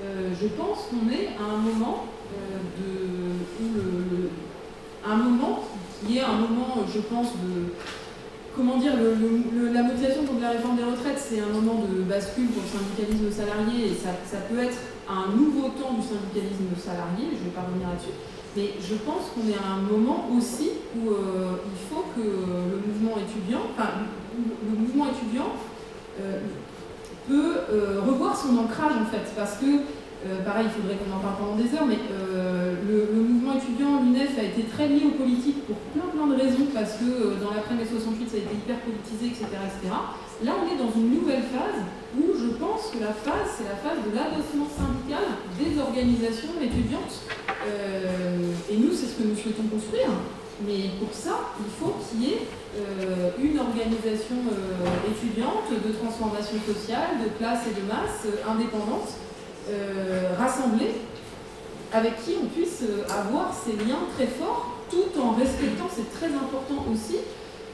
je 0.02 0.46
pense 0.48 0.88
qu'on 0.90 1.08
est 1.10 1.28
à 1.38 1.54
un 1.54 1.58
moment 1.58 2.06
où 2.36 3.18
un 5.06 5.16
moment 5.16 5.64
qui 6.06 6.18
est 6.18 6.22
un 6.22 6.36
moment, 6.36 6.84
je 6.92 7.00
pense, 7.00 7.32
de 7.32 7.74
comment 8.54 8.76
dire, 8.76 8.92
la 8.94 9.82
motivation 9.82 10.24
pour 10.24 10.40
la 10.40 10.50
réforme 10.50 10.76
des 10.76 10.84
retraites, 10.84 11.18
c'est 11.18 11.40
un 11.40 11.52
moment 11.52 11.86
de 11.86 12.02
bascule 12.02 12.48
pour 12.48 12.62
le 12.62 12.68
syndicalisme 12.68 13.30
salarié 13.30 13.90
et 13.90 13.94
ça, 13.94 14.10
peut 14.50 14.58
être 14.58 14.78
un 15.08 15.30
nouveau 15.34 15.70
temps 15.70 15.94
du 15.94 16.02
syndicalisme 16.02 16.74
salarié, 16.76 17.38
je 17.38 17.38
ne 17.38 17.44
vais 17.46 17.54
pas 17.54 17.62
revenir 17.62 17.88
là-dessus, 17.88 18.14
mais 18.58 18.74
je 18.82 18.94
pense 19.06 19.30
qu'on 19.30 19.46
est 19.48 19.54
à 19.54 19.78
un 19.78 19.82
moment 19.82 20.28
aussi 20.36 20.70
où 20.96 21.10
euh, 21.10 21.62
il 21.62 21.78
faut 21.88 22.04
que 22.16 22.22
le 22.22 22.78
mouvement 22.90 23.14
étudiant, 23.16 23.70
euh, 26.20 26.40
peut 27.28 27.56
euh, 27.70 28.00
revoir 28.08 28.34
son 28.34 28.56
ancrage 28.58 28.96
en 28.96 29.06
fait, 29.06 29.32
parce 29.36 29.58
que 29.58 29.84
pareil, 30.44 30.66
il 30.66 30.74
faudrait 30.74 30.96
qu'on 30.96 31.14
en 31.14 31.20
parle 31.20 31.36
pendant 31.38 31.54
des 31.54 31.70
heures, 31.76 31.86
mais 31.86 32.00
le, 32.10 33.22
mouvement 33.22 33.54
étudiant, 33.54 34.02
l'UNEF, 34.02 34.36
a 34.38 34.42
été 34.42 34.64
très 34.64 34.88
lié 34.88 35.02
aux 35.06 35.14
politiques 35.22 35.64
pour 35.66 35.76
plein 35.94 36.08
plein 36.10 36.26
de 36.26 36.34
raisons, 36.34 36.66
parce 36.74 36.94
que 36.98 37.38
dans 37.38 37.54
l'après-mai 37.54 37.84
68, 37.86 38.28
ça 38.28 38.36
a 38.36 38.40
été 38.40 38.54
hyper 38.56 38.80
politisé, 38.80 39.26
etc., 39.28 39.46
etc. 39.62 39.94
Là, 40.44 40.52
on 40.54 40.70
est 40.70 40.78
dans 40.78 40.92
une 40.94 41.18
nouvelle 41.18 41.42
phase 41.42 41.82
où 42.14 42.30
je 42.38 42.54
pense 42.62 42.94
que 42.94 43.02
la 43.02 43.10
phase, 43.10 43.58
c'est 43.58 43.66
la 43.66 43.74
phase 43.74 43.98
de 44.06 44.14
l'adossement 44.14 44.70
syndical 44.70 45.34
des 45.58 45.80
organisations 45.80 46.54
étudiantes. 46.62 47.26
Euh, 47.66 48.54
et 48.70 48.76
nous, 48.76 48.92
c'est 48.94 49.06
ce 49.06 49.18
que 49.18 49.26
nous 49.26 49.34
souhaitons 49.34 49.66
construire. 49.66 50.14
Mais 50.64 50.94
pour 51.00 51.10
ça, 51.12 51.54
il 51.58 51.70
faut 51.74 51.94
qu'il 52.06 52.22
y 52.22 52.32
ait 52.34 52.42
euh, 52.78 53.30
une 53.42 53.58
organisation 53.58 54.38
euh, 54.46 55.10
étudiante 55.10 55.74
de 55.74 55.90
transformation 55.98 56.58
sociale, 56.62 57.18
de 57.18 57.30
classe 57.36 57.66
et 57.66 57.74
de 57.74 57.84
masse, 57.86 58.26
indépendante, 58.46 59.18
rassemblée, 60.38 60.94
avec 61.92 62.24
qui 62.24 62.36
on 62.42 62.46
puisse 62.46 62.82
avoir 63.10 63.52
ces 63.52 63.72
liens 63.72 64.08
très 64.16 64.26
forts, 64.26 64.78
tout 64.90 65.20
en 65.20 65.32
respectant, 65.32 65.84
c'est 65.94 66.10
très 66.18 66.32
important 66.34 66.86
aussi, 66.90 67.18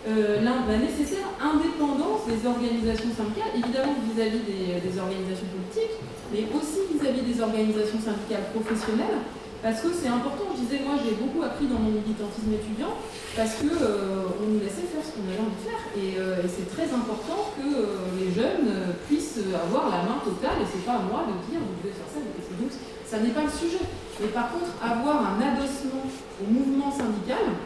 la 0.06 0.76
nécessaire 0.78 1.24
indépendance 1.40 2.28
des 2.28 2.40
organisations 2.46 3.12
syndicales, 3.12 3.56
évidemment 3.56 3.96
vis-à-vis 4.04 4.44
des, 4.44 4.80
des, 4.80 4.94
organisations 5.00 5.48
politiques, 5.48 5.96
mais 6.32 6.44
aussi 6.52 6.84
vis-à-vis 6.92 7.24
des 7.24 7.40
organisations 7.40 8.00
syndicales 8.00 8.48
professionnelles, 8.52 9.24
parce 9.64 9.80
que 9.80 9.88
c'est 9.96 10.12
important, 10.12 10.52
je 10.52 10.60
disais, 10.60 10.84
moi 10.84 11.00
j'ai 11.00 11.16
beaucoup 11.16 11.40
appris 11.40 11.64
dans 11.64 11.80
mon 11.80 11.96
militantisme 11.96 12.52
étudiant, 12.52 13.00
parce 13.32 13.56
qu'on 13.56 13.72
euh, 13.72 14.36
on 14.36 14.46
nous 14.52 14.60
laissait 14.60 14.84
faire 14.92 15.00
ce 15.00 15.16
qu'on 15.16 15.24
avait 15.24 15.40
envie 15.40 15.56
de 15.56 15.64
faire. 15.64 15.82
Et, 15.96 16.20
euh, 16.20 16.44
c'est 16.44 16.68
très 16.68 16.84
important 16.92 17.56
que 17.56 17.64
euh, 17.64 18.12
les 18.20 18.28
jeunes 18.28 18.68
puissent 19.08 19.40
avoir 19.40 19.88
la 19.88 20.04
main 20.04 20.20
totale, 20.20 20.60
et 20.60 20.68
c'est 20.68 20.84
pas 20.84 21.00
à 21.00 21.04
moi 21.08 21.24
de 21.24 21.40
dire 21.48 21.64
vous 21.64 21.80
devez 21.80 21.96
faire 21.96 22.12
ça, 22.12 22.20
donc 22.20 22.76
ça 23.08 23.24
n'est 23.24 23.32
pas 23.32 23.48
le 23.48 23.54
sujet. 23.56 23.80
Mais 24.20 24.28
par 24.36 24.52
contre, 24.52 24.68
avoir 24.84 25.32
un 25.32 25.40
adossement 25.40 26.04
au 26.04 26.46
mouvement 26.52 26.92
syndical, 26.92 27.56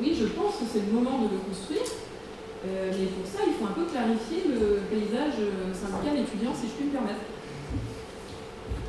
oui, 0.00 0.16
je 0.18 0.26
pense 0.26 0.56
que 0.58 0.66
c'est 0.70 0.86
le 0.86 0.92
moment 0.92 1.26
de 1.26 1.34
le 1.34 1.40
construire. 1.44 1.86
mais 2.64 3.06
pour 3.14 3.26
ça, 3.26 3.44
il 3.46 3.54
faut 3.54 3.66
un 3.66 3.76
peu 3.76 3.84
clarifier 3.84 4.48
le 4.48 4.82
paysage 4.90 5.38
syndical 5.72 6.18
étudiant, 6.18 6.54
si 6.54 6.66
je 6.68 6.74
puis 6.74 6.86
me 6.86 6.92
permettre. 6.92 7.24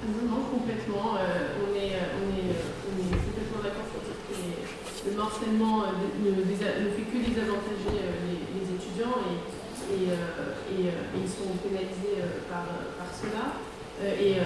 Non, 0.06 0.46
complètement. 0.54 1.18
Euh, 1.18 1.58
on, 1.66 1.74
est, 1.74 1.98
euh, 1.98 2.22
on, 2.22 2.30
est, 2.30 2.54
euh, 2.54 3.18
complètement 3.26 3.62
d'accord 3.66 3.90
sur 3.90 4.06
dire 4.06 4.22
que 4.22 5.10
le 5.10 5.18
morcellement 5.18 5.90
ne, 6.22 6.30
fait 6.46 7.10
que 7.10 7.18
désavantager 7.26 8.06
les, 8.30 8.66
étudiants 8.70 9.18
et, 9.26 9.42
ils 9.90 11.30
sont 11.30 11.58
pénalisés 11.62 12.22
par, 12.50 12.66
cela. 13.14 13.62
et 14.02 14.42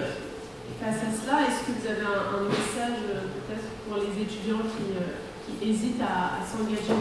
face 0.80 1.00
à 1.00 1.10
cela, 1.12 1.48
est-ce 1.48 1.64
que 1.64 1.72
vous 1.76 1.86
avez 1.88 2.04
un, 2.04 2.44
message 2.44 3.04
peut-être 3.08 3.68
pour 3.84 3.96
les 4.00 4.12
étudiants 4.20 4.64
qui 4.64 4.96
hésitent 5.62 6.02
à, 6.02 6.40
s'engager 6.44 6.96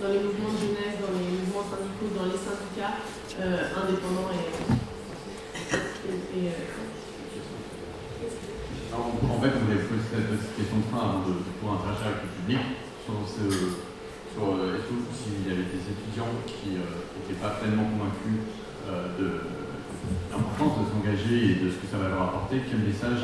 dans, 0.00 0.08
les 0.08 0.20
mouvements 0.20 0.52
de 0.52 0.60
jeunesse, 0.60 1.00
dans 1.00 1.12
les 1.16 1.26
mouvements 1.26 1.66
syndicaux, 1.66 2.12
dans 2.14 2.28
les 2.28 2.38
syndicats 2.38 3.02
indépendants 3.38 4.30
et, 4.32 4.88
et 6.38 6.50
en 8.98 9.40
fait, 9.40 9.52
on 9.54 9.64
voulait 9.64 9.84
poser 9.84 10.02
cette 10.10 10.56
question 10.56 10.78
de 10.78 10.88
fin 10.90 11.22
pour 11.60 11.72
interagir 11.72 12.06
avec 12.08 12.22
le 12.24 12.30
public 12.42 12.64
sur, 13.04 13.14
ce, 13.22 13.44
sur 14.34 14.44
euh, 14.58 14.80
s'il 15.14 15.46
y 15.46 15.52
avait 15.52 15.68
des 15.70 15.84
étudiants 15.86 16.32
qui 16.46 16.80
n'étaient 16.80 17.38
euh, 17.38 17.42
pas 17.42 17.60
pleinement 17.60 17.86
convaincus 17.94 18.42
euh, 18.88 19.14
de 19.18 19.28
l'importance 20.32 20.82
de 20.82 20.84
s'engager 20.90 21.38
et 21.52 21.54
de 21.62 21.70
ce 21.70 21.76
que 21.78 21.86
ça 21.90 21.98
va 21.98 22.08
leur 22.08 22.22
apporter, 22.22 22.62
quel 22.68 22.80
message 22.80 23.22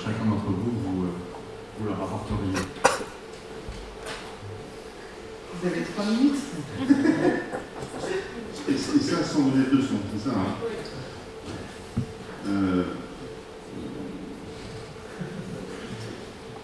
chacun 0.00 0.24
d'entre 0.24 0.48
vous, 0.48 0.72
vous, 0.82 1.84
leur 1.84 2.00
apporteriez? 2.00 2.56
Vous 5.62 5.66
avez 5.66 5.82
trois 5.82 6.06
minutes 6.06 6.40
et, 8.68 8.76
ça 8.76 9.22
sans 9.22 9.40
donner 9.40 9.66
de 9.70 9.76
leçons, 9.76 10.00
c'est 10.16 10.30
ça 10.30 10.34
hein? 10.34 10.56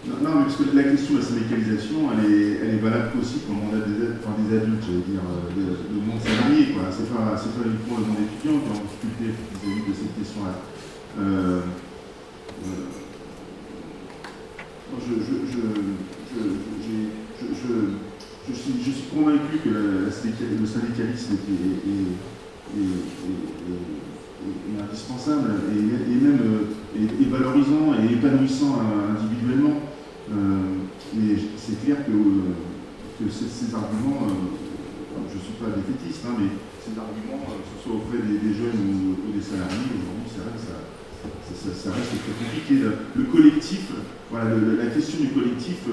Non, 0.07 0.29
mais 0.35 0.43
parce 0.45 0.55
que 0.55 0.75
la 0.75 0.83
question 0.83 1.13
de 1.15 1.19
la 1.19 1.25
syndicalisation, 1.25 2.09
elle 2.11 2.25
est, 2.31 2.59
elle 2.63 2.73
est 2.75 2.81
valable 2.81 3.19
aussi 3.21 3.39
pour 3.45 3.53
le 3.53 3.61
mandat 3.61 3.85
des, 3.85 4.17
enfin, 4.17 4.33
des 4.39 4.57
adultes, 4.57 4.81
j'allais 4.81 5.05
dire, 5.05 5.21
euh, 5.21 5.53
le, 5.93 5.99
monde 6.01 6.19
salarié. 6.19 6.73
Ce 6.73 7.01
n'est 7.01 7.09
pas, 7.13 7.37
pas 7.37 7.65
uniquement 7.65 7.97
le 8.01 8.05
monde 8.05 8.25
étudiant 8.25 8.57
qui 8.57 8.65
est 8.65 8.73
en 8.73 8.81
difficulté 8.81 9.25
vis-à-vis 9.61 9.85
de 9.85 9.93
cette 9.93 10.15
question-là. 10.17 10.55
Euh, 11.19 11.61
euh, 12.65 12.89
je, 15.05 15.13
je, 15.21 15.35
je, 15.45 15.61
je, 17.53 17.73
je 18.49 18.53
suis 18.55 18.76
que 19.63 19.69
le 19.69 20.65
syndicalisme 20.65 21.33
est, 21.33 22.07
indispensable 24.79 25.51
et, 25.73 26.15
même 26.23 26.39
est, 26.95 27.29
valorisant 27.29 27.93
et 27.99 28.13
épanouissant 28.13 28.81
individuellement. 29.11 29.81
Euh, 30.27 30.83
mais 31.15 31.35
c'est 31.55 31.79
clair 31.85 32.03
que, 32.05 32.11
euh, 32.11 33.31
ces, 33.31 33.73
arguments, 33.73 34.27
euh, 34.27 35.23
je 35.31 35.39
ne 35.39 35.43
suis 35.43 35.55
pas 35.55 35.71
défaitiste, 35.71 36.27
hein, 36.27 36.35
mais 36.35 36.51
ces 36.83 36.99
arguments, 36.99 37.47
que 37.47 37.63
ce 37.63 37.77
soit 37.79 37.95
auprès 37.95 38.19
des, 38.19 38.51
jeunes 38.51 39.15
ou, 39.23 39.31
des 39.31 39.41
salariés, 39.41 39.87
aujourd'hui, 39.87 40.27
c'est 40.27 40.43
vrai 40.43 40.51
que 40.51 40.59
ça, 40.59 40.83
ça, 41.71 41.95
reste 41.95 42.11
très 42.19 42.35
compliqué. 42.35 42.83
Le, 43.15 43.23
collectif, 43.23 43.95
voilà, 44.29 44.51
la 44.51 44.87
question 44.91 45.23
du 45.23 45.31
collectif, 45.31 45.87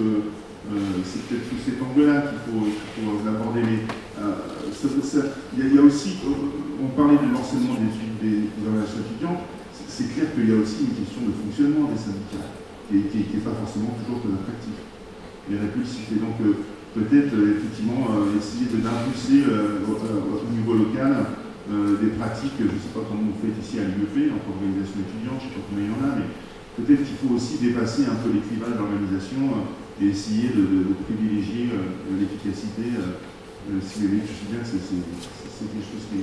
c'est 1.04 1.22
peut-être 1.28 1.44
sous 1.48 1.60
cet 1.60 1.82
angle-là 1.82 2.32
qu'il 2.32 2.40
faut, 2.48 3.20
l'aborder. 3.24 3.60
Mais 3.62 3.78
il 5.56 5.74
y, 5.74 5.78
a 5.78 5.82
aussi, 5.82 6.16
on 6.24 6.88
parlait 6.96 7.20
de 7.20 7.28
l'enseignement 7.32 7.76
des, 7.80 8.48
organisations 8.64 9.04
étudiantes, 9.04 9.44
c'est 9.88 10.14
clair 10.14 10.34
qu'il 10.34 10.48
y 10.48 10.52
a 10.52 10.58
aussi 10.58 10.88
une 10.90 10.96
question 10.96 11.22
de 11.28 11.32
fonctionnement 11.36 11.90
des 11.92 12.00
syndicats 12.00 12.50
qui 12.90 13.36
n'est 13.36 13.44
pas 13.44 13.54
forcément 13.54 13.94
toujours 14.00 14.20
de 14.24 14.36
pratique. 14.42 14.80
Et 15.50 15.60
répulsif. 15.60 16.08
donc 16.16 16.40
euh, 16.40 16.64
peut-être 16.96 17.36
euh, 17.36 17.60
effectivement 17.60 18.08
euh, 18.16 18.32
essayer 18.40 18.64
d'impulser 18.80 19.44
au, 19.44 20.48
niveau 20.48 20.72
local 20.72 21.12
des 21.68 22.12
pratiques, 22.20 22.60
je 22.60 22.64
ne 22.64 22.80
sais 22.80 22.92
pas 22.92 23.04
comment 23.08 23.28
vous 23.28 23.40
faites 23.40 23.56
ici 23.56 23.80
à 23.80 23.88
l'UEP, 23.88 24.32
entre 24.36 24.52
organisation 24.52 25.00
étudiante, 25.00 25.40
je 25.40 25.48
ne 25.48 25.52
sais 25.52 25.56
pas 25.56 25.64
combien 25.68 25.84
il 25.84 25.92
y 25.92 25.96
en 25.96 26.04
a, 26.04 26.12
mais 26.20 26.28
peut-être 26.76 27.08
qu'il 27.08 27.16
faut 27.16 27.32
aussi 27.32 27.56
dépasser 27.56 28.04
un 28.04 28.20
peu 28.20 28.28
les 28.32 28.44
clivages 28.44 28.76
d'organisation 28.76 29.64
et 30.00 30.06
essayer 30.06 30.48
de, 30.50 30.94
privilégier 31.06 31.70
l'efficacité. 32.10 32.94
si 32.94 34.02
vous 34.02 34.18
je 34.18 34.34
sais 34.34 34.48
bien 34.50 34.60
que 34.60 34.66
c'est 34.66 35.68
quelque 35.70 35.86
chose 35.86 36.06
qui 36.10 36.18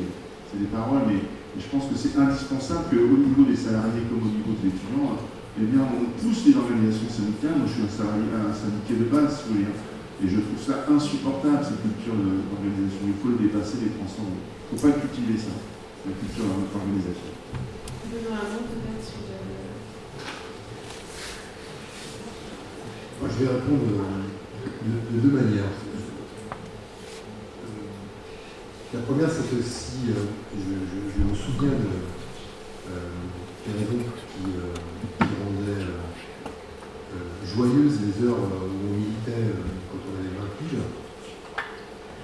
c'est 0.52 0.60
des 0.60 0.72
paroles, 0.72 1.08
mais, 1.08 1.24
je 1.52 1.68
pense 1.68 1.92
que 1.92 1.96
c'est 2.00 2.16
indispensable 2.16 2.88
qu'au 2.88 3.20
niveau 3.20 3.44
des 3.44 3.60
salariés 3.60 4.08
comme 4.08 4.24
au 4.24 4.32
niveau 4.32 4.56
des 4.64 4.72
étudiants, 4.72 5.20
eh 5.60 5.68
bien, 5.68 5.84
on 5.84 6.08
pousse 6.16 6.48
les 6.48 6.56
organisations 6.56 7.12
syndicales. 7.12 7.60
Moi, 7.60 7.68
je 7.68 7.76
suis 7.76 7.84
un, 7.84 7.92
salarié, 7.92 8.24
un 8.32 8.56
syndiqué 8.56 8.96
de 8.96 9.12
base, 9.12 9.36
si 9.36 9.52
vous 9.52 9.60
voulez. 9.60 9.68
Hein. 9.68 9.76
Et 10.24 10.32
je 10.32 10.40
trouve 10.40 10.56
ça 10.56 10.88
insupportable, 10.88 11.60
cette 11.60 11.84
culture 11.84 12.16
d'organisation. 12.16 13.04
Il 13.04 13.20
faut 13.20 13.36
le 13.36 13.40
dépasser, 13.44 13.84
les 13.84 13.92
transcender. 14.00 14.40
Il 14.40 14.40
ne 14.40 14.80
faut 14.80 14.88
pas 14.88 14.96
cultiver 14.96 15.36
ça, 15.36 15.52
la 16.08 16.16
culture 16.16 16.48
d'organisation. 16.48 17.36
Je 23.24 23.46
vais 23.46 23.52
répondre 23.52 23.86
de, 24.82 25.20
deux 25.20 25.30
manières. 25.30 25.70
La 28.94 29.00
première, 29.02 29.30
c'est 29.30 29.48
que 29.48 29.62
si 29.62 30.10
euh, 30.10 30.26
je, 30.58 31.24
me 31.24 31.36
souviens 31.36 31.70
de 31.70 32.02
euh, 32.90 33.14
des 33.68 33.78
raisons 33.78 34.02
qui, 34.02 34.58
euh, 34.58 34.74
rendait 35.22 35.86
euh, 35.86 36.02
euh, 37.14 37.46
joyeuse 37.46 38.00
les 38.02 38.26
heures 38.26 38.42
où 38.42 38.90
on 38.90 38.98
militait 38.98 39.54
quand 39.92 40.02
on 40.02 40.18
avait 40.18 40.34
20 40.34 40.58
piges, 40.58 40.82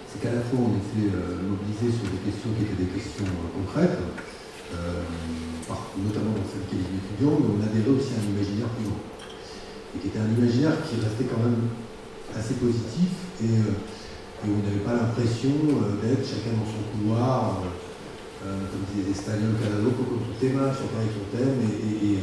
c'est 0.09 0.19
qu'à 0.19 0.33
la 0.33 0.41
fois 0.41 0.59
on 0.65 0.81
était 0.81 1.13
mobilisé 1.45 1.93
sur 1.93 2.09
des 2.09 2.25
questions 2.25 2.49
qui 2.57 2.65
étaient 2.65 2.83
des 2.83 2.89
questions 2.89 3.29
concrètes, 3.53 4.01
notamment 4.73 6.33
dans 6.33 6.41
le 6.41 6.49
syndicalisme 6.49 7.05
étudiant, 7.05 7.37
mais 7.37 7.53
on 7.53 7.61
adhérait 7.61 7.93
aussi 7.93 8.17
à 8.17 8.25
un 8.25 8.33
imaginaire 8.33 8.73
plus 8.73 8.89
grand. 8.89 9.16
Et 9.95 9.99
qui 9.99 10.07
était 10.07 10.19
un 10.19 10.31
imaginaire 10.37 10.73
qui 10.83 10.99
restait 10.99 11.25
quand 11.25 11.41
même 11.41 11.69
assez 12.37 12.55
positif 12.55 13.09
et, 13.41 13.45
et 13.45 14.49
on 14.51 14.61
n'avait 14.61 14.83
pas 14.83 14.93
l'impression 14.93 15.49
d'être 16.03 16.27
chacun 16.27 16.53
dans 16.53 16.67
son 16.67 16.83
couloir 16.91 17.63
euh, 18.45 18.69
comme 18.69 18.85
disait 18.93 19.09
Espagnols, 19.09 19.57
cada 19.57 19.81
loco 19.81 20.05
con 20.05 20.21
su 20.21 20.37
tema, 20.37 20.69
chacun 20.69 21.01
avec 21.01 21.09
son 21.09 21.25
thème, 21.33 21.57
et, 21.57 22.21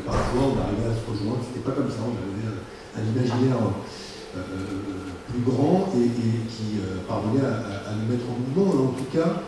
parfois 0.00 0.42
on 0.48 0.56
arrivait 0.56 0.88
à 0.88 0.96
se 0.96 1.04
rejoindre. 1.04 1.44
C'était 1.44 1.60
pas 1.60 1.76
comme 1.76 1.92
ça, 1.92 2.00
on 2.08 2.16
avait 2.16 2.48
un, 2.48 3.04
imaginaire 3.04 3.60
euh, 3.60 4.40
euh, 4.40 5.12
plus 5.28 5.44
grand 5.44 5.92
et, 5.92 6.08
qui 6.48 6.80
parvenait 7.06 7.44
à, 7.44 7.92
nous 8.00 8.08
mettre 8.08 8.24
en 8.32 8.40
mouvement, 8.40 8.88
en 8.88 8.96
tout 8.96 9.12
cas 9.12 9.44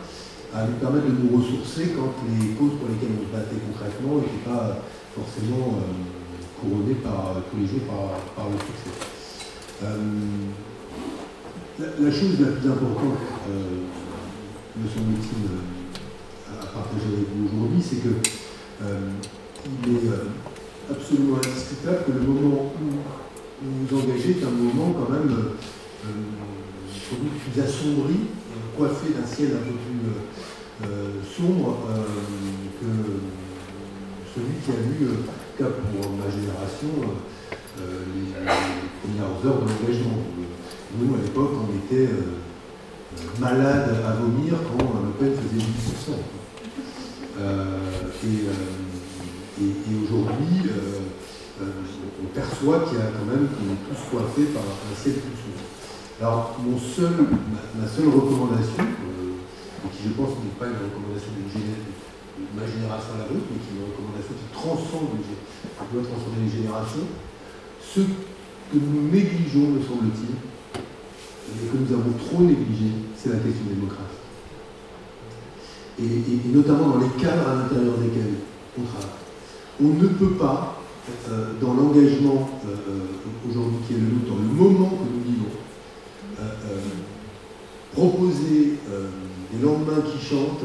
à 0.52 0.68
nous 0.68 0.76
permettre 0.76 1.08
de 1.08 1.16
nous 1.24 1.40
ressourcer 1.40 1.96
quand 1.96 2.20
les 2.28 2.52
causes 2.52 2.76
pour 2.76 2.92
lesquelles 2.92 3.16
on 3.16 3.24
se 3.24 3.32
battait 3.32 3.56
concrètement 3.64 4.20
n'étaient 4.20 4.44
pas 4.44 4.76
forcément 5.16 5.80
couronnées 6.62 6.94
par, 7.02 7.34
tous 7.50 7.58
les 7.58 7.66
jours 7.66 7.82
par, 8.36 8.46
le 8.48 8.58
succès. 8.58 8.94
La, 11.78 12.10
chose 12.10 12.38
la 12.40 12.52
plus 12.52 12.70
importante 12.70 13.18
me 14.76 14.88
semble-t-il, 14.88 15.44
à 16.48 16.66
partager 16.66 17.06
avec 17.12 17.26
vous 17.34 17.44
aujourd'hui, 17.46 17.82
c'est 17.82 17.96
que 17.96 18.14
euh, 18.82 19.10
il 19.86 19.94
est 19.94 20.08
euh, 20.10 20.32
absolument 20.90 21.36
indiscutable 21.36 22.04
que 22.06 22.12
le 22.12 22.20
moment 22.20 22.72
où 22.74 22.90
vous 23.62 23.86
vous 23.86 23.96
engagez 23.96 24.30
est 24.40 24.44
un 24.44 24.50
mouvement 24.50 24.92
quand 24.92 25.12
même 25.12 25.30
euh, 25.30 25.54
euh, 26.06 27.16
plus 27.52 27.62
assombri, 27.62 28.16
coiffé 28.76 29.12
d'un 29.12 29.26
ciel 29.26 29.50
un 29.52 29.64
peu 29.66 29.74
plus 29.76 30.00
sombre 31.36 31.78
que 32.80 32.86
celui 34.34 34.54
qui 34.64 34.70
a 34.70 34.80
cas 35.58 35.70
pour 35.70 36.10
ma 36.12 36.30
génération, 36.30 36.88
les, 37.78 38.32
premières 39.02 39.34
heures 39.44 39.60
de 39.62 39.68
l'engagement. 39.68 40.18
Nous, 40.98 41.14
à 41.14 41.18
l'époque, 41.18 41.52
on 41.56 41.68
était 41.86 42.10
malades 43.40 43.96
à 44.06 44.12
vomir 44.12 44.54
quand 44.68 44.84
Le 45.04 45.12
Pen 45.18 45.32
faisait 45.34 45.64
10%. 45.64 46.14
et, 48.24 49.64
et 49.64 49.94
aujourd'hui, 50.04 50.70
on 52.22 52.26
perçoit 52.34 52.80
qu'il 52.80 52.98
y 52.98 53.00
a 53.00 53.10
quand 53.10 53.26
même 53.26 53.48
qu'on 53.48 53.72
est 53.72 53.82
tous 53.88 54.10
coiffés 54.10 54.52
par 54.54 54.62
un 54.62 54.94
ciel 54.94 55.14
plus. 55.14 55.42
Alors, 56.20 56.56
mon 56.62 56.78
seul, 56.78 57.12
ma, 57.74 57.88
seule 57.88 58.06
recommandation, 58.06 58.78
euh, 58.78 59.90
qui 59.90 60.04
je 60.04 60.14
pense 60.14 60.38
n'est 60.38 60.54
pas 60.58 60.66
une 60.66 60.78
recommandation 60.78 61.34
de, 61.34 61.42
ma 62.54 62.64
génération 62.66 63.14
à 63.16 63.24
la 63.24 63.28
vôtre, 63.28 63.46
mais 63.52 63.60
qui 63.60 63.68
est 63.72 63.78
une 63.80 63.88
recommandation 63.92 64.34
qui 64.36 64.48
transcende, 64.52 65.20
qui 65.20 65.86
doit 65.92 66.04
transcender 66.04 66.40
les 66.44 66.52
générations, 66.52 67.08
ce 67.80 68.00
que 68.00 68.78
nous 68.78 69.10
négligeons, 69.12 69.76
me 69.76 69.80
semble-t-il, 69.82 70.32
et 70.32 71.66
que 71.68 71.76
nous 71.76 71.92
avons 71.92 72.12
trop 72.16 72.42
négligé, 72.42 73.12
c'est 73.16 73.30
la 73.30 73.40
question 73.44 73.68
démocratique. 73.68 74.24
Et, 76.00 76.04
et, 76.04 76.52
notamment 76.54 76.96
dans 76.96 77.00
les 77.04 77.12
cadres 77.20 77.48
à 77.48 77.54
l'intérieur 77.54 77.98
desquels 77.98 78.40
on 78.78 78.82
travaille. 78.82 79.20
On 79.80 79.88
ne 79.88 80.08
peut 80.08 80.34
pas 80.40 80.82
euh, 81.28 81.54
dans 81.60 81.74
l'engagement 81.74 82.48
euh, 82.64 82.76
euh, 82.88 83.50
aujourd'hui 83.50 83.78
qui 83.86 83.94
est 83.94 83.96
le 83.96 84.06
nôtre, 84.06 84.30
dans 84.30 84.36
le 84.36 84.54
moment 84.54 84.88
que 84.88 85.10
nous 85.12 85.24
vivons, 85.24 85.50
proposer 87.92 88.78
des 89.52 89.62
lendemains 89.62 90.00
qui 90.00 90.24
chantent, 90.24 90.64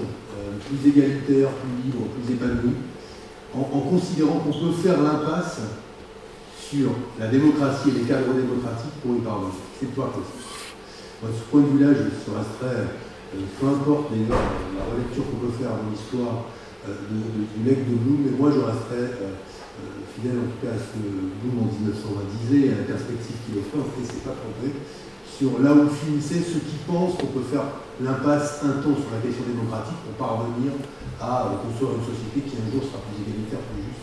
plus 0.60 0.90
égalitaires, 0.90 1.50
plus 1.50 1.84
libres, 1.84 2.08
plus 2.16 2.34
épanouis, 2.34 2.78
en, 3.54 3.80
considérant 3.80 4.40
qu'on 4.40 4.52
peut 4.52 4.76
faire 4.84 5.02
l'impasse 5.02 5.62
sur 6.60 6.92
la 7.20 7.28
démocratie 7.28 7.90
et 7.90 8.00
les 8.00 8.06
cadres 8.06 8.34
démocratiques 8.34 8.98
pour 9.02 9.16
y 9.16 9.20
parvenir. 9.20 9.56
C'est 9.80 9.94
pas 9.96 10.12
possible. 10.12 11.24
de 11.24 11.38
ce 11.38 11.44
point 11.50 11.62
de 11.62 11.68
vue-là, 11.68 11.94
je 11.94 12.32
resterai, 12.32 12.92
peu 13.60 13.68
importe 13.68 14.12
la 14.12 14.84
relecture 14.92 15.24
qu'on 15.32 15.48
peut 15.48 15.56
faire 15.58 15.72
dans 15.72 15.90
l'histoire 15.90 16.46
du 16.86 17.64
mec 17.64 17.88
de 17.90 17.96
Bloom, 17.96 18.20
mais 18.26 18.38
moi 18.38 18.52
je 18.52 18.60
resterai 18.60 19.16
fidèle 20.16 20.40
en 20.42 20.50
tout 20.50 20.60
cas 20.66 20.74
à 20.74 20.80
ce 20.82 20.98
que 20.98 21.06
Bloom 21.06 21.62
en 21.62 21.70
1920 21.70 22.26
disait 22.42 22.68
et 22.68 22.74
à 22.74 22.78
la 22.82 22.88
perspective 22.90 23.38
qu'il 23.46 23.62
en 23.62 23.86
fait, 23.86 24.04
c'est 24.04 24.24
pas 24.26 24.34
trompé, 24.34 24.74
sur 25.38 25.62
là 25.62 25.70
où 25.70 25.86
finissaient 25.86 26.42
ceux 26.42 26.66
qui 26.66 26.82
pensent 26.88 27.14
qu'on 27.18 27.30
peut 27.30 27.46
faire 27.46 27.70
l'impasse 28.02 28.66
un 28.66 28.82
temps 28.82 28.98
sur 28.98 29.14
la 29.14 29.22
question 29.22 29.46
démocratique 29.46 29.98
pour 30.02 30.18
parvenir 30.18 30.74
à 31.22 31.54
construire 31.62 31.98
une 32.02 32.06
société 32.06 32.42
qui 32.50 32.58
un 32.58 32.70
jour 32.74 32.82
sera 32.82 33.06
plus 33.06 33.22
égalitaire, 33.22 33.62
plus 33.70 33.86
juste 33.86 34.02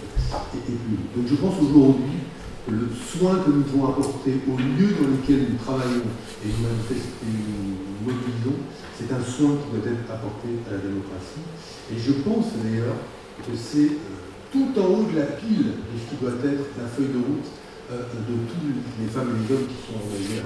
et, 0.55 0.79
plus. 0.79 0.99
Donc 1.15 1.27
je 1.27 1.35
pense 1.35 1.59
aujourd'hui 1.59 2.23
que 2.67 2.71
le 2.71 2.87
soin 2.95 3.43
que 3.43 3.51
nous 3.51 3.67
devons 3.67 3.91
apporter 3.91 4.39
aux 4.47 4.59
lieux 4.59 4.95
dans 4.95 5.11
lesquels 5.11 5.51
nous 5.51 5.59
travaillons 5.59 6.07
et 6.43 6.51
nous, 6.55 6.71
nous 6.71 7.75
mobilisons, 8.07 8.59
c'est 8.95 9.11
un 9.11 9.23
soin 9.23 9.59
qui 9.59 9.67
doit 9.75 9.91
être 9.91 10.07
apporté 10.07 10.49
à 10.71 10.79
la 10.79 10.81
démocratie. 10.87 11.43
Et 11.91 11.99
je 11.99 12.15
pense 12.23 12.55
d'ailleurs 12.63 12.99
que 13.43 13.53
c'est 13.59 13.99
euh, 13.99 14.23
tout 14.55 14.71
en 14.79 14.87
haut 14.87 15.07
de 15.11 15.19
la 15.19 15.35
pile 15.35 15.83
de 15.83 15.95
ce 15.99 16.05
qui 16.11 16.17
doit 16.23 16.39
être 16.47 16.79
la 16.79 16.87
feuille 16.87 17.11
de 17.11 17.23
route 17.23 17.51
euh, 17.91 18.07
de 18.23 18.35
tous 18.47 18.65
les 19.03 19.11
femmes 19.11 19.35
et 19.35 19.39
les 19.43 19.49
hommes 19.51 19.67
qui 19.67 19.79
sont 19.83 19.99
engagés 19.99 20.43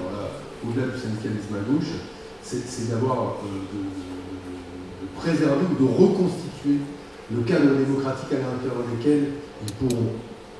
au-delà 0.65 0.87
du 0.93 0.99
syndicalisme 0.99 1.55
à 1.55 1.63
gauche, 1.63 1.93
c'est 2.41 2.89
d'avoir 2.89 3.37
euh, 3.45 3.63
de, 3.71 5.07
préserver 5.15 5.65
ou 5.69 5.75
de 5.75 5.89
reconstituer 5.89 6.79
le 7.31 7.41
cadre 7.41 7.75
démocratique 7.75 8.31
à 8.31 8.39
l'intérieur 8.39 8.87
desquels 8.95 9.33
ils 9.61 9.73
pourront 9.73 10.13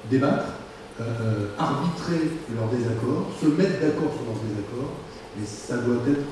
débattre, 0.09 0.59
euh, 0.99 1.47
arbitrer 1.57 2.30
leurs 2.53 2.67
désaccords, 2.67 3.31
se 3.39 3.47
mettre 3.47 3.80
d'accord 3.80 4.11
sur 4.11 4.26
leurs 4.27 4.41
désaccords, 4.43 4.99
mais 5.38 5.45
ça 5.45 5.77
doit 5.77 6.03
être, 6.07 6.27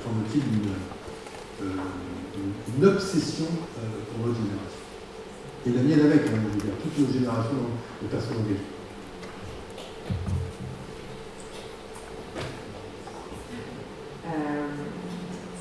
semble-t-il, 0.00 0.42
une, 0.42 0.72
une, 2.78 2.86
obsession 2.86 3.44
pour 3.44 4.26
notre 4.26 4.38
génération 4.40 4.80
et 5.66 5.70
la 5.70 5.82
mienne 5.82 6.06
avec, 6.06 6.26
hein, 6.26 6.40
je 6.40 6.58
veux 6.58 6.64
dire, 6.64 6.72
toutes 6.82 6.98
nos 6.98 7.12
générations 7.12 7.68
de 8.02 8.06
personnes 8.08 8.38
engagées. 8.38 8.79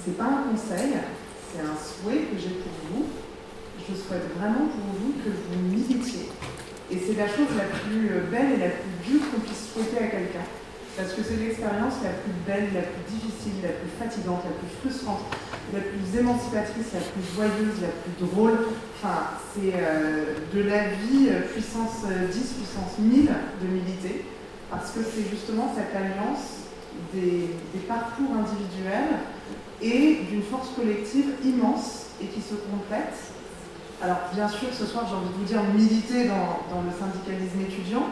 C'est 0.04 0.18
pas 0.18 0.26
un 0.26 0.52
conseil, 0.52 0.94
c'est 1.52 1.62
un 1.62 1.76
souhait 1.76 2.26
que 2.32 2.38
j'ai 2.38 2.56
pour 2.62 2.74
vous. 2.91 3.06
Je 3.80 3.96
souhaite 3.96 4.30
vraiment 4.38 4.68
pour 4.68 4.88
vous 5.00 5.14
que 5.24 5.30
vous 5.30 5.62
militiez. 5.68 6.30
Et 6.91 6.98
c'est 6.98 7.18
la 7.18 7.28
chose 7.28 7.54
la 7.58 7.66
plus 7.66 8.10
belle 8.30 8.54
et 8.54 8.58
la 8.58 8.70
plus 8.70 9.12
dure 9.12 9.22
qu'on 9.32 9.41
puisse 9.41 9.74
souhaiter 9.74 10.04
à 10.04 10.08
quelqu'un. 10.08 10.46
Parce 11.00 11.14
que 11.14 11.22
c'est 11.24 11.38
l'expérience 11.38 11.94
la 12.04 12.12
plus 12.12 12.36
belle, 12.46 12.76
la 12.76 12.82
plus 12.82 13.06
difficile, 13.08 13.64
la 13.64 13.72
plus 13.72 13.88
fatigante, 13.96 14.44
la 14.44 14.52
plus 14.52 14.68
frustrante, 14.84 15.24
la 15.72 15.80
plus 15.80 16.20
émancipatrice, 16.20 16.91
la 16.94 17.00
plus 17.00 17.24
joyeuse, 17.36 17.80
la 17.80 17.94
plus 18.04 18.28
drôle. 18.28 18.58
Enfin, 18.98 19.40
c'est 19.56 19.80
euh, 19.80 20.36
de 20.54 20.62
la 20.62 20.90
vie 20.90 21.30
euh, 21.32 21.48
puissance 21.54 22.04
10, 22.04 22.12
euh, 22.12 22.28
puissance 22.28 23.00
1000 23.00 23.32
de 23.32 23.68
militer, 23.72 24.26
parce 24.70 24.91
que 24.91 25.00
c'est 25.00 25.24
justement 25.30 25.72
cette 25.72 25.96
alliance 25.96 26.68
des, 27.14 27.49
parcours 27.88 28.30
individuels 28.38 29.18
et 29.82 30.26
d'une 30.30 30.44
force 30.44 30.70
collective 30.76 31.26
immense 31.44 32.07
et 32.22 32.26
qui 32.26 32.41
se 32.41 32.53
complète. 32.53 33.18
Alors, 34.02 34.20
bien 34.34 34.48
sûr, 34.48 34.68
ce 34.72 34.86
soir, 34.86 35.06
j'ai 35.10 35.16
envie 35.16 35.30
de 35.30 35.40
vous 35.40 35.45
dire 35.45 35.64
militer 35.74 36.28
dans, 36.28 36.82
le 36.82 36.91
syndicalisme 36.94 37.61
étudiant, 37.61 38.06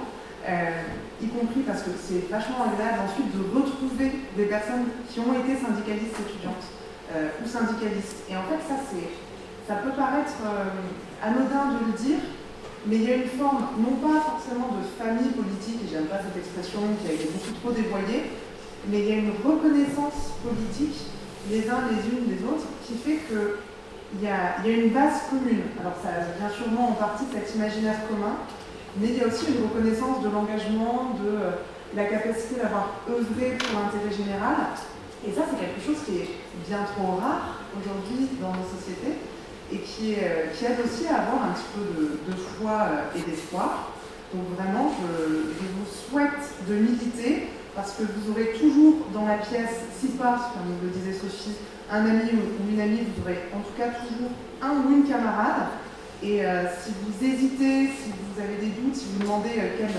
y 1.22 1.28
compris 1.28 1.62
parce 1.62 1.82
que 1.82 1.91
c'est 1.98 2.30
vachement 2.30 2.66
agréable 2.66 3.06
ensuite 3.06 3.30
de 3.34 3.41
retrouver 3.54 4.12
des 4.36 4.45
personnes 4.45 4.86
qui 5.10 5.20
ont 5.20 5.34
été 5.34 5.58
syndicalistes 5.58 6.18
étudiantes 6.20 6.66
euh, 7.16 7.30
ou 7.40 7.48
syndicalistes. 7.48 8.28
Et 8.30 8.36
en 8.36 8.44
fait, 8.44 8.62
ça, 8.68 8.76
ça 9.68 9.76
peut 9.80 9.95
paraître 9.95 10.38
euh, 10.44 11.24
anodin 11.24 11.74
de 11.74 11.88
le 11.88 11.94
dire, 11.98 12.20
mais 12.86 12.95
il 12.98 13.04
y 13.04 13.12
a 13.12 13.16
une 13.16 13.32
forme, 13.32 13.80
non 13.80 13.95
pas 14.04 14.22
forcément 14.22 14.76
de 14.76 14.84
famille 14.99 15.32
politique, 15.32 15.82
et 15.84 15.90
j'aime 15.90 16.06
pas 16.12 16.20
cette 16.20 16.36
expression 16.36 16.84
qui 17.02 17.08
a 17.08 17.14
été 17.14 17.32
beaucoup 17.32 17.56
trop 17.64 17.72
dévoyée, 17.72 18.32
mais 18.89 18.99
il 18.99 19.05
y 19.07 19.11
a 19.11 19.15
une 19.15 19.34
reconnaissance 19.43 20.35
politique, 20.43 21.11
les 21.49 21.69
uns 21.69 21.88
les 21.89 22.01
unes 22.09 22.27
les 22.27 22.43
autres, 22.43 22.68
qui 22.85 22.95
fait 22.95 23.19
qu'il 23.27 24.22
y 24.22 24.27
a, 24.27 24.57
une 24.65 24.89
base 24.89 25.30
commune. 25.30 25.64
Alors 25.80 25.95
ça 26.01 26.09
vient 26.38 26.49
sûrement 26.49 26.89
en 26.89 26.93
partie 26.93 27.26
de 27.26 27.34
cet 27.34 27.55
imaginaire 27.55 28.07
commun, 28.09 28.38
mais 28.99 29.07
il 29.09 29.18
y 29.18 29.22
a 29.22 29.27
aussi 29.27 29.45
une 29.51 29.64
reconnaissance 29.68 30.23
de 30.23 30.30
l'engagement, 30.30 31.15
de 31.23 31.30
euh, 31.30 31.51
la 31.95 32.05
capacité 32.05 32.55
d'avoir 32.61 33.01
œuvré 33.09 33.57
pour 33.57 33.80
l'intérêt 33.80 34.11
général, 34.15 34.55
et 35.26 35.31
ça, 35.31 35.41
c'est 35.49 35.57
quelque 35.57 35.81
chose 35.81 36.03
qui 36.05 36.19
est 36.22 36.30
bien 36.68 36.85
trop 36.95 37.18
rare 37.18 37.59
aujourd'hui 37.73 38.30
dans 38.39 38.53
nos 38.53 38.68
sociétés 38.69 39.18
et 39.72 39.80
qui, 39.80 40.15
euh, 40.15 40.47
aide 40.47 40.80
aussi 40.85 41.07
à 41.07 41.27
avoir 41.27 41.49
un 41.49 41.53
petit 41.53 41.68
peu 41.73 42.31
de, 42.31 42.38
foi 42.38 42.88
euh, 42.88 43.18
et 43.18 43.30
d'espoir. 43.30 43.91
Donc 44.34 44.43
vraiment, 44.55 44.91
je, 45.01 45.27
vous 45.27 45.88
souhaite 45.89 46.68
de 46.69 46.76
militer 46.76 47.47
parce 47.78 47.94
que 47.94 48.02
vous 48.02 48.32
aurez 48.32 48.58
toujours 48.60 49.06
dans 49.14 49.28
la 49.28 49.38
pièce, 49.38 49.86
si 50.02 50.08
pas, 50.18 50.49
comme 50.52 50.74
le 50.82 50.90
disait 50.90 51.14
Sophie, 51.14 51.54
un 51.91 52.02
ami 52.02 52.34
ou 52.34 52.74
une 52.74 52.82
amie, 52.82 53.06
vous 53.06 53.22
aurez 53.22 53.38
en 53.54 53.62
tout 53.62 53.78
cas 53.78 53.94
toujours 54.02 54.34
un 54.64 54.82
ou 54.82 54.98
une 54.98 55.08
camarade. 55.08 55.70
Et 56.24 56.44
euh, 56.44 56.66
si 56.82 56.90
vous 56.98 57.14
hésitez, 57.22 57.94
si 57.94 58.10
vous 58.10 58.41
avez 58.41 58.58
des 58.58 58.74
doutes, 58.74 58.95
si 58.95 59.06
vous 59.14 59.22
demandez 59.22 59.54
quel, 59.78 59.94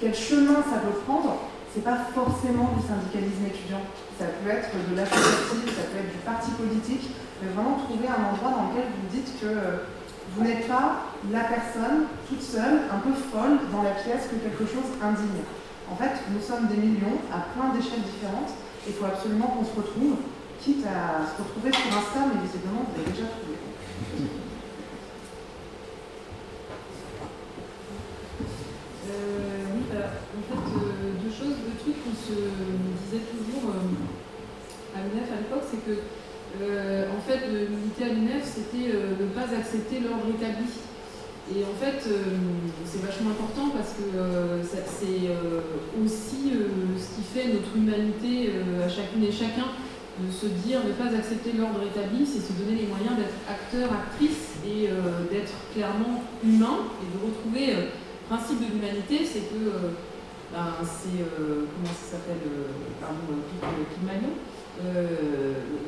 quel 0.00 0.14
chemin 0.14 0.66
ça 0.66 0.82
peut 0.82 0.98
prendre, 1.06 1.38
c'est 1.72 1.84
pas 1.84 2.10
forcément 2.12 2.74
du 2.74 2.82
syndicalisme 2.82 3.46
étudiant. 3.46 3.86
Ça 4.18 4.26
peut 4.42 4.50
être 4.50 4.74
de 4.74 4.96
l'associatif, 4.96 5.70
ça 5.70 5.86
peut 5.94 6.02
être 6.02 6.10
du 6.10 6.22
parti 6.26 6.50
politique, 6.58 7.14
mais 7.40 7.54
vraiment 7.54 7.78
trouver 7.86 8.10
un 8.10 8.34
endroit 8.34 8.50
dans 8.50 8.74
lequel 8.74 8.90
vous 8.90 9.06
dites 9.14 9.30
que 9.38 9.46
euh, 9.46 9.86
vous 10.34 10.42
n'êtes 10.42 10.66
pas 10.66 11.06
la 11.30 11.46
personne 11.46 12.10
toute 12.26 12.42
seule, 12.42 12.90
un 12.90 12.98
peu 12.98 13.14
folle, 13.14 13.62
dans 13.70 13.86
la 13.86 13.94
pièce 13.94 14.26
que 14.26 14.42
quelque 14.42 14.66
chose 14.66 14.90
indigne. 14.98 15.46
En 15.90 15.96
fait, 15.96 16.12
nous 16.30 16.40
sommes 16.40 16.68
des 16.68 16.76
millions 16.76 17.18
à 17.34 17.50
plein 17.50 17.74
d'échelles 17.74 18.06
différentes 18.06 18.54
et 18.86 18.90
il 18.90 18.94
faut 18.94 19.06
absolument 19.06 19.48
qu'on 19.48 19.64
se 19.64 19.74
retrouve, 19.74 20.22
quitte 20.62 20.86
à 20.86 21.26
se 21.26 21.42
retrouver 21.42 21.72
sur 21.72 21.90
Insta, 21.90 22.30
mais 22.30 22.46
visiblement 22.46 22.86
vous 22.86 22.94
avez 22.94 23.10
déjà 23.10 23.26
trouvé. 23.26 23.58
Euh, 29.10 29.74
oui, 29.74 29.82
bah, 29.90 30.14
en 30.30 30.42
fait, 30.46 30.62
euh, 30.78 31.18
deux 31.18 31.34
choses, 31.34 31.58
deux 31.58 31.74
trucs 31.82 31.98
qu'on 32.06 32.14
se 32.14 32.38
disait 32.38 33.26
toujours 33.26 33.74
euh, 33.74 34.94
à 34.94 35.02
l'UNEF 35.02 35.26
à 35.26 35.42
l'époque, 35.42 35.66
c'est 35.66 35.82
que 35.82 35.98
en 36.60 37.20
fait, 37.22 37.46
militer 37.46 38.04
à 38.04 38.08
l'UNEF, 38.14 38.42
c'était 38.44 38.90
ne 38.92 39.26
pas 39.26 39.54
accepter 39.54 40.00
l'ordre 40.00 40.26
établi. 40.34 40.66
Et 41.50 41.64
en 41.64 41.74
fait, 41.82 41.98
c'est 42.86 43.02
vachement 43.02 43.30
important 43.30 43.74
parce 43.74 43.90
que 43.98 44.06
c'est 44.62 44.86
aussi 46.04 46.54
ce 46.54 47.08
qui 47.16 47.24
fait 47.26 47.52
notre 47.52 47.76
humanité 47.76 48.52
à 48.84 48.88
chacune 48.88 49.24
et 49.24 49.32
chacun 49.32 49.74
de 50.20 50.30
se 50.30 50.46
dire, 50.46 50.78
ne 50.86 50.92
pas 50.92 51.10
accepter 51.16 51.50
l'ordre 51.58 51.82
établi, 51.82 52.24
c'est 52.24 52.38
se 52.38 52.52
donner 52.54 52.78
les 52.82 52.86
moyens 52.86 53.16
d'être 53.16 53.34
acteur, 53.50 53.90
actrice 53.90 54.62
et 54.62 54.90
d'être 55.32 55.54
clairement 55.74 56.22
humain 56.44 56.86
et 57.02 57.06
de 57.10 57.18
retrouver 57.18 57.74
le 57.74 57.90
principe 58.28 58.60
de 58.60 58.70
l'humanité, 58.70 59.26
c'est 59.26 59.50
que 59.50 59.90
ben, 60.54 60.70
c'est 60.86 61.18
comment 61.18 61.94
ça 61.98 62.14
s'appelle 62.14 62.46
pardon 63.00 63.42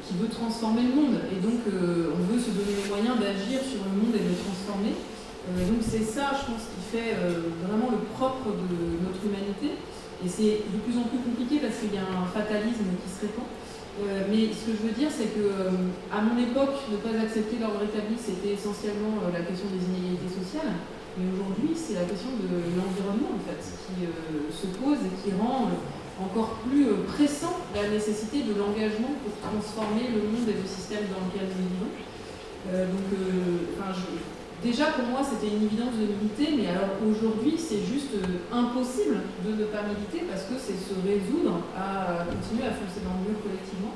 qui 0.02 0.14
veut 0.18 0.28
transformer 0.28 0.82
le 0.82 0.94
monde 0.94 1.22
et 1.30 1.38
donc 1.38 1.62
on 1.70 2.22
veut 2.32 2.40
se 2.40 2.50
donner 2.50 2.82
les 2.82 2.88
moyens 2.90 3.14
d'agir 3.20 3.62
sur 3.62 3.86
le 3.86 3.94
monde 3.94 4.14
et 4.18 4.24
de 4.26 4.30
le 4.34 4.38
transformer. 4.42 4.98
Donc 5.50 5.82
c'est 5.82 6.06
ça, 6.06 6.30
je 6.38 6.52
pense, 6.52 6.70
qui 6.70 6.96
fait 6.96 7.16
vraiment 7.66 7.90
le 7.90 7.98
propre 8.14 8.54
de 8.54 9.02
notre 9.02 9.18
humanité. 9.26 9.74
Et 10.24 10.28
c'est 10.28 10.62
de 10.70 10.78
plus 10.86 10.94
en 10.94 11.10
plus 11.10 11.18
compliqué 11.18 11.58
parce 11.58 11.82
qu'il 11.82 11.94
y 11.94 11.98
a 11.98 12.06
un 12.06 12.30
fatalisme 12.30 12.94
qui 13.02 13.10
se 13.10 13.26
répand. 13.26 13.50
Euh, 14.00 14.24
mais 14.30 14.48
ce 14.48 14.70
que 14.70 14.72
je 14.72 14.82
veux 14.88 14.96
dire, 14.96 15.12
c'est 15.12 15.36
que 15.36 15.44
euh, 15.44 15.92
à 16.08 16.24
mon 16.24 16.38
époque, 16.40 16.80
ne 16.88 16.96
pas 16.96 17.12
accepter 17.12 17.60
l'ordre 17.60 17.84
établi, 17.84 18.16
c'était 18.16 18.56
essentiellement 18.56 19.20
euh, 19.20 19.34
la 19.36 19.44
question 19.44 19.68
des 19.68 19.84
inégalités 19.84 20.32
sociales. 20.32 20.80
Mais 21.20 21.28
aujourd'hui, 21.28 21.76
c'est 21.76 22.00
la 22.00 22.08
question 22.08 22.32
de 22.40 22.48
l'environnement 22.72 23.36
en 23.36 23.42
fait, 23.44 23.60
qui 23.60 24.08
se 24.48 24.66
pose 24.80 24.96
et 25.04 25.12
qui 25.20 25.36
rend 25.36 25.68
encore 26.16 26.64
plus 26.64 26.88
pressant 27.04 27.52
la 27.76 27.92
nécessité 27.92 28.48
de 28.48 28.56
l'engagement 28.56 29.12
pour 29.20 29.36
transformer 29.44 30.08
le 30.08 30.24
monde 30.32 30.48
et 30.48 30.56
le 30.56 30.64
système 30.64 31.04
dans 31.12 31.20
lequel 31.28 31.52
nous 31.52 31.68
vivons. 31.68 31.92
donc, 32.88 33.08
enfin, 33.76 33.92
je, 33.92 34.08
Déjà, 34.62 34.94
pour 34.94 35.10
moi, 35.10 35.26
c'était 35.26 35.50
une 35.50 35.66
évidence 35.66 35.98
de 35.98 36.06
militer, 36.06 36.54
mais 36.54 36.70
alors 36.70 36.94
aujourd'hui, 37.02 37.58
c'est 37.58 37.82
juste 37.82 38.14
euh, 38.14 38.46
impossible 38.54 39.18
de 39.42 39.58
ne 39.58 39.66
pas 39.66 39.82
militer 39.82 40.22
parce 40.30 40.46
que 40.46 40.54
c'est 40.54 40.78
se 40.78 40.94
résoudre 41.02 41.66
à 41.74 42.22
continuer 42.30 42.70
à 42.70 42.70
foncer 42.70 43.02
dans 43.02 43.18
le 43.18 43.26
mur 43.26 43.42
collectivement. 43.42 43.90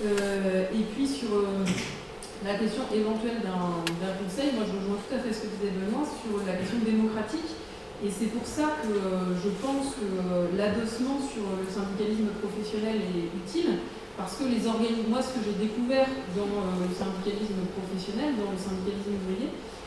Euh, 0.00 0.72
et 0.72 0.88
puis, 0.88 1.04
sur 1.04 1.28
euh, 1.36 1.68
la 2.48 2.56
question 2.56 2.88
éventuelle 2.88 3.44
d'un 3.44 4.14
conseil, 4.16 4.56
moi 4.56 4.64
je 4.64 4.72
rejoins 4.72 4.96
tout 5.04 5.12
à 5.12 5.20
fait 5.20 5.36
ce 5.36 5.44
que 5.44 5.52
disait 5.52 5.76
Benoît 5.76 6.08
sur 6.08 6.32
la 6.48 6.56
question 6.56 6.80
démocratique. 6.80 7.52
Et 8.00 8.08
c'est 8.08 8.32
pour 8.32 8.48
ça 8.48 8.80
que 8.80 8.96
je 9.36 9.52
pense 9.60 10.00
que 10.00 10.08
l'adossement 10.56 11.20
sur 11.20 11.44
le 11.60 11.68
syndicalisme 11.68 12.32
professionnel 12.40 13.04
est 13.04 13.28
utile, 13.28 13.84
parce 14.16 14.40
que 14.40 14.48
les 14.48 14.64
organismes, 14.64 15.12
moi 15.12 15.20
ce 15.20 15.36
que 15.36 15.44
j'ai 15.44 15.60
découvert 15.60 16.08
dans 16.32 16.64
le 16.80 16.88
syndicalisme 16.88 17.60
professionnel, 17.76 18.40
dans 18.40 18.48
le 18.48 18.56
syndicalisme 18.56 19.20
ouvrier, 19.20 19.52
euh, 19.52 19.79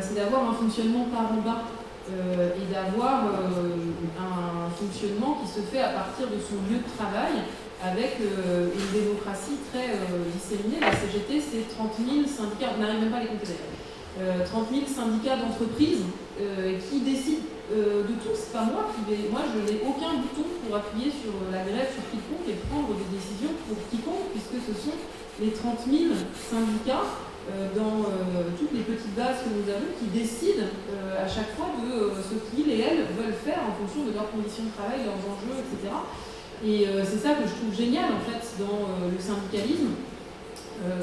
c'est 0.00 0.14
d'avoir 0.14 0.50
un 0.50 0.52
fonctionnement 0.52 1.06
par 1.12 1.32
en 1.32 1.40
bas 1.40 1.64
euh, 2.12 2.52
et 2.52 2.68
d'avoir 2.68 3.24
euh, 3.24 3.80
un 4.20 4.68
fonctionnement 4.76 5.40
qui 5.40 5.48
se 5.48 5.64
fait 5.64 5.80
à 5.80 5.88
partir 5.88 6.28
de 6.28 6.36
son 6.36 6.60
lieu 6.68 6.84
de 6.84 6.90
travail 7.00 7.48
avec 7.82 8.16
une 8.20 8.88
démocratie 8.96 9.60
très 9.68 9.92
disséminée. 10.32 10.80
La 10.80 10.92
CGT, 10.92 11.36
c'est 11.36 11.68
30 11.76 12.00
000 12.00 12.24
syndicats, 12.24 12.72
on 12.72 12.80
n'arrive 12.80 13.00
même 13.00 13.12
pas 13.12 13.20
à 13.20 13.28
les 13.28 13.28
compter 13.28 13.52
d'ailleurs, 13.52 14.40
30 14.48 14.72
000 14.72 14.88
syndicats 14.88 15.36
d'entreprises 15.36 16.00
qui 16.88 17.00
décident 17.04 17.44
de 17.68 18.14
tout. 18.24 18.32
C'est 18.32 18.56
pas 18.56 18.64
moi 18.64 18.88
qui 18.88 19.04
vais, 19.04 19.28
moi 19.28 19.44
je 19.52 19.68
n'ai 19.68 19.84
aucun 19.84 20.16
bouton 20.16 20.48
pour 20.64 20.72
appuyer 20.80 21.12
sur 21.12 21.36
la 21.52 21.60
grève 21.60 21.92
sur 21.92 22.08
quiconque 22.08 22.48
et 22.48 22.56
prendre 22.72 22.96
des 22.96 23.08
décisions 23.12 23.52
pour 23.68 23.76
quiconque, 23.92 24.32
puisque 24.32 24.64
ce 24.64 24.72
sont 24.72 24.96
les 25.44 25.52
30 25.52 25.84
000 25.84 26.16
syndicats 26.40 27.04
euh, 27.04 27.33
dans 27.76 28.08
euh, 28.08 28.56
toutes 28.58 28.72
les 28.72 28.80
petites 28.80 29.14
bases 29.14 29.44
que 29.44 29.52
nous 29.52 29.68
avons 29.68 29.92
qui 30.00 30.08
décident 30.08 30.64
euh, 30.64 31.24
à 31.24 31.28
chaque 31.28 31.52
fois 31.56 31.76
de 31.76 32.16
ce 32.16 32.40
qu'ils 32.48 32.70
et 32.72 32.80
elles 32.80 33.04
veulent 33.12 33.36
faire 33.36 33.60
en 33.68 33.76
fonction 33.76 34.08
de 34.08 34.16
leurs 34.16 34.30
conditions 34.30 34.64
de 34.64 34.72
travail, 34.72 35.04
leurs 35.04 35.20
enjeux, 35.20 35.60
etc. 35.60 35.92
Et 36.64 36.88
c'est 37.04 37.20
ça 37.20 37.36
que 37.36 37.44
je 37.44 37.52
trouve 37.60 37.74
génial 37.76 38.08
en 38.08 38.22
fait 38.24 38.40
dans 38.56 38.88
le 39.04 39.18
syndicalisme, 39.20 40.00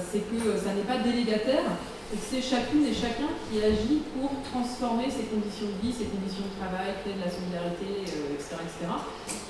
c'est 0.10 0.26
que 0.26 0.58
ça 0.58 0.74
n'est 0.74 0.88
pas 0.90 1.06
délégataire, 1.06 1.78
c'est 2.18 2.42
chacune 2.42 2.88
et 2.88 2.96
chacun 2.96 3.30
qui 3.46 3.62
agit 3.62 4.02
pour 4.18 4.32
transformer 4.42 5.06
ses 5.06 5.30
conditions 5.30 5.70
de 5.70 5.78
vie, 5.86 5.94
ses 5.94 6.10
conditions 6.10 6.50
de 6.50 6.56
travail, 6.58 6.98
créer 7.06 7.14
de 7.14 7.22
la 7.22 7.30
solidarité, 7.30 8.10
etc., 8.34 8.58
etc. 8.58 8.90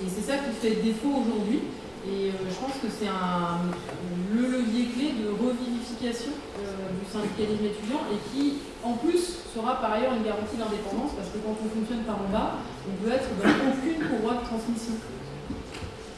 Et 0.03 0.07
c'est 0.11 0.25
ça 0.27 0.43
qui 0.43 0.51
fait 0.51 0.83
défaut 0.83 1.23
aujourd'hui. 1.23 1.63
Et 2.09 2.33
je 2.33 2.55
pense 2.57 2.81
que 2.81 2.89
c'est 2.89 3.05
le 3.05 4.41
levier 4.41 4.89
clé 4.89 5.13
de 5.21 5.29
revivification 5.29 6.33
du 6.33 7.05
syndicalisme 7.05 7.65
étudiant 7.69 8.01
et 8.09 8.17
qui, 8.33 8.65
en 8.81 8.97
plus, 8.97 9.45
sera 9.53 9.77
par 9.77 9.93
ailleurs 9.93 10.17
une 10.17 10.25
garantie 10.25 10.57
d'indépendance 10.57 11.13
parce 11.13 11.29
que 11.29 11.37
quand 11.45 11.53
on 11.53 11.69
fonctionne 11.69 12.01
par 12.07 12.17
en 12.17 12.29
bas, 12.33 12.65
on 12.89 12.93
peut 12.97 13.13
être 13.13 13.29
dans 13.37 13.53
aucune 13.69 14.01
courroie 14.01 14.41
de 14.41 14.45
transmission. 14.49 14.97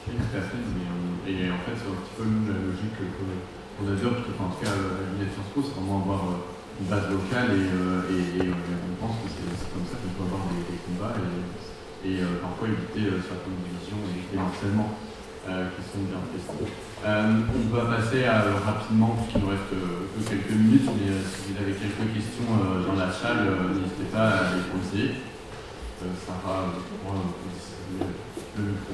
Oui, 0.08 0.16
tout 0.16 0.38
à 0.38 0.44
fait. 0.48 0.64
et 1.28 1.52
en 1.52 1.60
fait, 1.68 1.76
c'est 1.76 1.92
un 1.92 2.00
petit 2.00 2.16
peu 2.16 2.28
la 2.48 2.60
logique 2.64 2.96
qu'on 2.96 3.88
adopte, 3.92 4.24
enfin, 4.32 4.46
en 4.48 4.52
tout 4.56 4.64
cas, 4.64 4.72
de 4.72 5.24
Sciences 5.28 5.52
Po, 5.52 5.60
c'est 5.68 5.76
vraiment 5.76 6.00
avoir 6.00 6.48
une 6.80 6.88
base 6.88 7.12
locale 7.12 7.52
et, 7.60 8.48
on 8.48 8.96
pense 9.04 9.20
que 9.20 9.28
c'est 9.36 9.68
comme 9.76 9.88
ça 9.90 10.00
qu'on 10.00 10.16
peut 10.16 10.28
avoir 10.32 10.48
des, 10.48 10.80
combats 10.88 11.16
et, 12.08 12.24
parfois 12.40 12.72
éviter 12.72 13.12
certaines 13.20 13.60
divisions 13.68 14.00
et 14.14 14.32
des 14.32 14.40
harcèlements. 14.40 14.96
Euh, 15.50 15.68
qui 15.76 15.84
sont 15.92 16.04
bien. 16.08 16.20
Euh, 17.06 17.42
on 17.54 17.76
va 17.76 17.98
passer 17.98 18.24
à, 18.24 18.44
rapidement, 18.66 19.18
puisqu'il 19.18 19.42
nous 19.42 19.50
reste 19.50 19.70
que 19.72 20.30
quelques 20.30 20.52
minutes, 20.52 20.90
mais 20.96 21.12
euh, 21.12 21.20
si 21.20 21.52
vous 21.52 21.62
avez 21.62 21.74
quelques 21.74 22.14
questions 22.14 22.48
dans 22.88 22.96
la 22.96 23.12
salle, 23.12 23.52
n'hésitez 23.76 24.08
pas 24.14 24.30
à 24.30 24.56
les 24.56 24.64
poser. 24.72 25.16
Sarah 26.26 26.72
pourra 27.04 27.20
positionner 27.44 28.08
le 28.58 28.64
micro. 28.64 28.94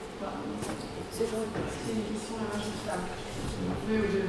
C'est 0.21 1.25
une 1.25 2.05
question 2.13 2.37
ajoutable. 2.53 3.09
Oui, 3.89 3.97
oui, 3.97 4.05
je 4.13 4.21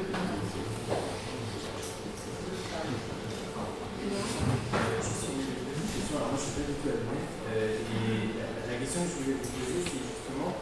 Alors 6.13 6.29
moi 6.29 6.37
je 6.37 6.45
suis 6.45 6.57
pas 6.57 6.65
du 6.65 6.75
tout 6.81 6.89
adjoint. 6.89 7.29
Euh, 7.53 7.77
et 7.77 8.41
la, 8.41 8.73
la, 8.73 8.81
question 8.81 9.05
que 9.05 9.09
je 9.13 9.17
voulais 9.21 9.37
vous 9.37 9.53
poser, 9.53 9.85
c'est 9.85 10.01
justement 10.01 10.57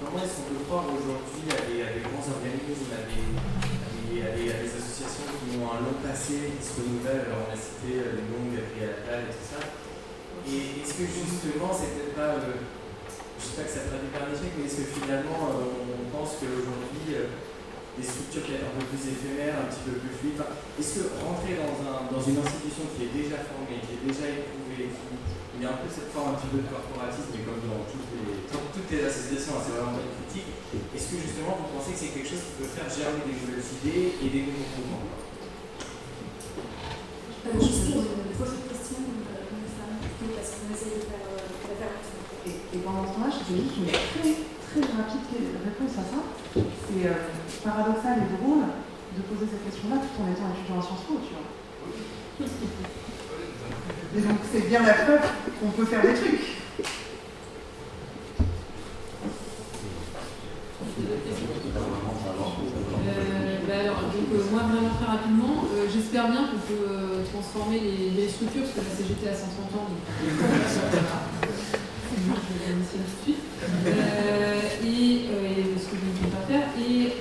comment 0.00 0.24
est-ce 0.24 0.40
qu'on 0.40 0.48
peut 0.48 0.64
croire 0.64 0.88
aujourd'hui 0.88 1.44
à, 1.52 1.60
à, 1.60 1.92
des 1.92 2.00
grands 2.00 2.24
organismes, 2.24 2.88
à 2.96 3.04
des, 3.04 3.28
à 4.24 4.32
des, 4.32 4.48
à 4.48 4.64
des, 4.64 4.72
associations 4.80 5.28
qui 5.28 5.60
ont 5.60 5.68
un 5.76 5.84
long 5.84 6.00
passé, 6.00 6.56
qui 6.56 6.64
se 6.64 6.80
renouvellent, 6.80 7.28
alors 7.28 7.48
on 7.48 7.52
a 7.52 7.56
cité 7.60 8.00
euh, 8.00 8.16
les 8.16 8.24
à 8.80 8.96
la 8.96 9.00
table 9.04 9.28
et 9.28 9.36
tout 9.36 9.44
ça. 9.44 9.60
Et 10.48 10.80
est-ce 10.80 10.96
que 10.96 11.04
justement 11.04 11.68
c'est 11.68 11.92
peut-être 11.92 12.16
pas, 12.16 12.40
euh, 12.40 12.79
je 13.40 13.44
sais 13.48 13.56
pas 13.56 13.64
que 13.64 13.72
ça 13.72 13.88
traduit 13.88 14.12
par 14.12 14.28
un 14.28 14.36
mais 14.36 14.68
est-ce 14.68 14.84
que 14.84 14.86
finalement 15.00 15.40
euh, 15.48 15.96
on 15.96 16.04
pense 16.12 16.36
qu'aujourd'hui 16.36 17.16
euh, 17.16 17.32
des 17.96 18.04
structures 18.04 18.44
qui 18.44 18.52
sont 18.52 18.68
un 18.68 18.76
peu 18.76 18.84
plus 18.92 19.00
éphémères, 19.00 19.56
un 19.64 19.68
petit 19.72 19.84
peu 19.88 19.96
plus 19.96 20.12
fluides. 20.12 20.44
Est-ce 20.78 20.92
que 21.00 21.02
rentrer 21.20 21.56
dans, 21.56 21.74
un, 21.84 22.08
dans 22.08 22.22
une 22.22 22.38
institution 22.40 22.84
qui 22.96 23.08
est 23.08 23.12
déjà 23.12 23.44
formée, 23.44 23.80
qui 23.82 23.96
est 23.96 24.04
déjà 24.04 24.28
éprouvée, 24.30 24.88
qui, 24.88 25.04
il 25.56 25.60
y 25.60 25.66
a 25.68 25.76
un 25.76 25.80
peu 25.84 25.88
cette 25.92 26.08
forme 26.12 26.32
un 26.32 26.36
petit 26.40 26.48
peu 26.48 26.64
de 26.64 26.68
corporatisme, 26.72 27.32
mais 27.36 27.44
comme 27.44 27.60
dans 27.64 27.84
toutes 27.84 28.08
les, 28.16 28.48
toutes 28.48 28.88
les 28.88 29.02
associations, 29.04 29.56
hein, 29.56 29.62
c'est 29.64 29.76
vraiment 29.76 30.00
une 30.00 30.16
critique, 30.16 30.48
est-ce 30.96 31.06
que 31.12 31.18
justement 31.20 31.60
vous 31.60 31.68
pensez 31.76 31.92
que 31.92 32.00
c'est 32.00 32.12
quelque 32.16 32.28
chose 32.28 32.44
qui 32.44 32.54
peut 32.60 32.70
faire 32.72 32.88
germer 32.88 33.20
des 33.28 33.36
nouvelles 33.36 33.60
idées 33.60 34.16
et 34.20 34.28
des 34.32 34.42
nouveaux 34.48 34.64
mouvements? 34.80 35.04
Euh, 37.44 37.60
Juste 37.60 37.92
une 37.92 38.64
question, 38.72 39.00
euh, 39.04 39.44
parce 40.32 40.50
qu'on 40.56 40.68
essaie 40.72 40.96
de 40.96 41.04
faire 41.04 41.29
et, 42.72 42.78
pendant 42.78 43.04
ce 43.04 43.14
temps-là, 43.14 43.30
je 43.30 43.40
fais 43.44 43.60
juste 43.60 43.76
une 43.78 43.86
très 43.86 44.34
très 44.70 44.82
rapide 44.94 45.50
réponse 45.64 45.94
à 45.98 46.04
ça. 46.06 46.20
C'est 46.54 47.06
euh, 47.06 47.30
paradoxal 47.64 48.18
et 48.18 48.28
drôle 48.38 48.64
de 49.16 49.22
poser 49.26 49.46
cette 49.50 49.64
question-là 49.66 49.96
tout 49.98 50.22
en 50.22 50.30
étant 50.30 50.48
étudiant 50.54 50.78
à 50.78 50.82
Sciences 50.82 51.04
Po, 51.06 51.18
tu 51.22 51.34
vois. 51.34 51.48
Et 54.16 54.20
donc 54.20 54.38
c'est 54.50 54.68
bien 54.68 54.82
la 54.82 54.94
preuve 54.94 55.20
qu'on 55.60 55.70
peut 55.70 55.84
faire 55.84 56.02
des 56.02 56.14
trucs. 56.14 56.40
Euh, 63.06 63.58
bah 63.68 63.74
alors, 63.80 64.00
donc, 64.02 64.26
euh, 64.34 64.50
moi 64.50 64.62
vraiment 64.62 64.94
très 64.96 65.06
rapidement, 65.06 65.64
euh, 65.72 65.86
j'espère 65.92 66.28
bien 66.28 66.42
qu'on 66.42 66.58
peut 66.58 66.86
euh, 66.90 67.22
transformer 67.32 67.78
les, 67.78 68.10
les, 68.20 68.28
structures, 68.28 68.62
parce 68.62 68.74
que 68.74 68.80
la 68.80 68.96
CGT 68.96 69.28
a 69.28 69.34
500 69.34 69.46
ans, 69.74 69.86
donc 69.86 71.39
je 72.36 72.52
vais 72.58 72.72
tout 72.72 72.98
de 72.98 73.36
et, 74.86 75.24
et 75.24 75.78
ce 75.78 75.86
que 75.90 75.96
je 75.96 76.06
ne 76.06 76.16
peux 76.22 76.36
pas 76.36 76.46
faire. 76.48 76.66
Et 76.78 77.12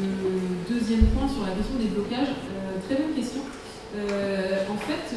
le 0.00 0.74
deuxième 0.74 1.06
point 1.06 1.28
sur 1.28 1.46
la 1.46 1.52
question 1.52 1.76
des 1.78 1.86
blocages, 1.86 2.34
très 2.86 2.96
bonne 2.96 3.14
question. 3.14 3.42
en 3.94 4.76
fait, 4.76 5.16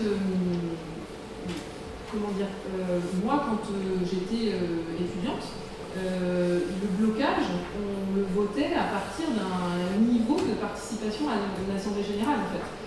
comment 2.12 2.32
dire, 2.38 2.52
moi 3.24 3.46
quand 3.48 3.64
j'étais 4.06 4.54
étudiante, 5.00 5.44
euh, 5.96 6.60
le 6.82 7.06
blocage, 7.06 7.46
on 7.78 8.18
le 8.18 8.26
votait 8.34 8.74
à 8.74 8.98
partir 8.98 9.30
d'un 9.30 10.02
niveau 10.02 10.38
de 10.38 10.54
participation 10.60 11.30
à 11.30 11.38
l'Assemblée 11.72 12.04
générale, 12.04 12.40
en 12.42 12.50
fait. 12.50 12.83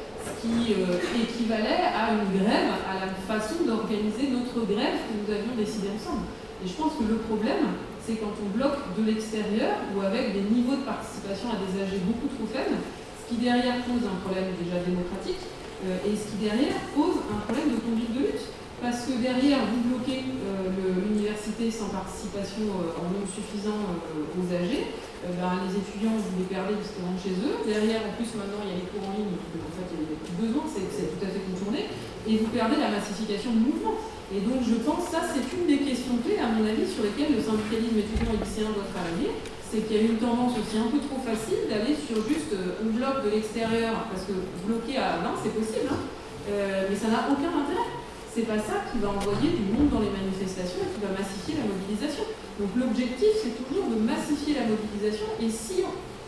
Qui 0.47 0.79
euh, 0.79 0.95
équivalait 1.19 1.91
à 1.91 2.15
une 2.15 2.39
grève, 2.39 2.71
à 2.87 3.03
la 3.03 3.11
façon 3.27 3.67
d'organiser 3.67 4.31
notre 4.31 4.63
grève 4.63 5.03
que 5.03 5.15
nous 5.19 5.27
avions 5.27 5.59
décidé 5.59 5.91
ensemble. 5.91 6.23
Et 6.63 6.71
je 6.71 6.75
pense 6.79 6.95
que 6.95 7.03
le 7.03 7.19
problème, 7.27 7.75
c'est 7.99 8.23
quand 8.23 8.31
on 8.39 8.55
bloque 8.55 8.79
de 8.95 9.03
l'extérieur 9.03 9.75
ou 9.91 10.07
avec 10.07 10.39
des 10.39 10.47
niveaux 10.47 10.79
de 10.79 10.87
participation 10.87 11.51
à 11.51 11.59
des 11.59 11.83
AG 11.83 11.99
beaucoup 12.07 12.31
trop 12.31 12.47
faibles, 12.47 12.79
ce 12.79 13.23
qui 13.27 13.43
derrière 13.43 13.83
pose 13.91 14.07
un 14.07 14.23
problème 14.23 14.55
déjà 14.55 14.79
démocratique 14.87 15.43
euh, 15.83 16.07
et 16.07 16.15
ce 16.15 16.31
qui 16.31 16.39
derrière 16.47 16.79
pose 16.95 17.19
un 17.27 17.43
problème 17.43 17.75
de 17.75 17.83
conduite 17.83 18.15
de 18.15 18.21
lutte. 18.31 18.47
Parce 18.77 19.09
que 19.09 19.17
derrière, 19.17 19.65
vous 19.73 19.89
bloquez 19.89 20.21
euh, 20.21 20.69
l'université 21.01 21.73
sans 21.73 21.89
participation 21.89 22.69
euh, 22.77 23.01
en 23.01 23.09
nombre 23.09 23.25
suffisant 23.25 23.81
euh, 23.89 24.37
aux 24.37 24.47
AG, 24.53 24.93
ben, 25.25 25.65
les 25.65 25.81
étudiants, 25.81 26.13
vous 26.21 26.37
les 26.37 26.45
perdez 26.45 26.77
parce 26.77 26.93
qu'ils 26.93 27.09
chez 27.17 27.35
eux. 27.41 27.57
Derrière, 27.65 28.05
en 28.05 28.13
plus, 28.21 28.29
maintenant, 28.37 28.61
il 28.69 28.69
y 28.69 28.75
a 28.77 28.79
les 28.85 28.89
cours 28.93 29.09
en 29.09 29.17
ligne, 29.17 29.33
donc 29.33 29.65
en 29.65 29.73
fait, 29.81 29.89
il 29.97 30.05
n'y 30.05 30.13
a 30.13 30.21
plus 30.21 30.37
besoin, 30.45 30.69
c'est 30.69 31.09
tout 31.09 31.25
à 31.25 31.31
fait 31.33 31.41
contourné. 31.49 31.89
Et 32.29 32.37
vous 32.37 32.53
perdez 32.53 32.77
la 32.77 32.93
massification 32.93 33.57
du 33.57 33.73
mouvement. 33.73 33.97
Et 34.29 34.45
donc, 34.45 34.61
je 34.61 34.77
pense 34.85 35.09
que 35.09 35.11
ça, 35.17 35.25
c'est 35.25 35.49
une 35.57 35.65
des 35.65 35.81
questions 35.81 36.21
clés, 36.21 36.37
à 36.37 36.53
mon 36.53 36.61
avis, 36.69 36.85
sur 36.85 37.01
lesquelles 37.01 37.33
le 37.33 37.41
syndicalisme 37.41 37.97
étudiant 37.97 38.37
et 38.37 38.45
lycéen 38.45 38.77
doit 38.77 38.93
travailler. 38.93 39.41
C'est 39.65 39.89
qu'il 39.89 39.97
y 39.97 40.01
a 40.05 40.07
une 40.13 40.21
tendance 40.21 40.53
aussi 40.61 40.77
un 40.77 40.93
peu 40.93 41.01
trop 41.01 41.19
facile 41.25 41.65
d'aller 41.73 41.97
sur 41.97 42.21
juste 42.29 42.53
on 42.53 42.93
bloque 42.93 43.25
de 43.25 43.33
l'extérieur, 43.33 44.13
parce 44.13 44.29
que 44.29 44.37
bloquer 44.69 45.01
à 45.01 45.25
20, 45.25 45.43
c'est 45.43 45.57
possible, 45.57 45.91
hein, 45.91 45.99
mais 46.47 46.95
ça 46.95 47.09
n'a 47.11 47.27
aucun 47.33 47.51
intérêt 47.51 48.06
c'est 48.37 48.45
pas 48.45 48.61
ça 48.61 48.85
qui 48.93 49.01
va 49.01 49.17
envoyer 49.17 49.49
du 49.57 49.65
monde 49.73 49.89
dans 49.89 50.05
les 50.05 50.13
manifestations 50.13 50.85
et 50.85 50.93
qui 50.93 51.01
va 51.01 51.17
massifier 51.17 51.57
la 51.57 51.73
mobilisation. 51.73 52.29
Donc 52.61 52.77
l'objectif, 52.77 53.33
c'est 53.41 53.57
toujours 53.57 53.89
de 53.89 53.97
massifier 53.97 54.61
la 54.61 54.69
mobilisation. 54.69 55.25
Et 55.41 55.49
si, 55.49 55.81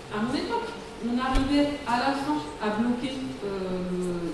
à 0.09 0.25
mon 0.25 0.33
époque, 0.33 0.73
on 1.05 1.13
arrivait 1.21 1.77
à 1.85 2.09
la 2.09 2.13
fin 2.17 2.41
à 2.65 2.81
bloquer 2.81 3.13
euh, 3.45 4.25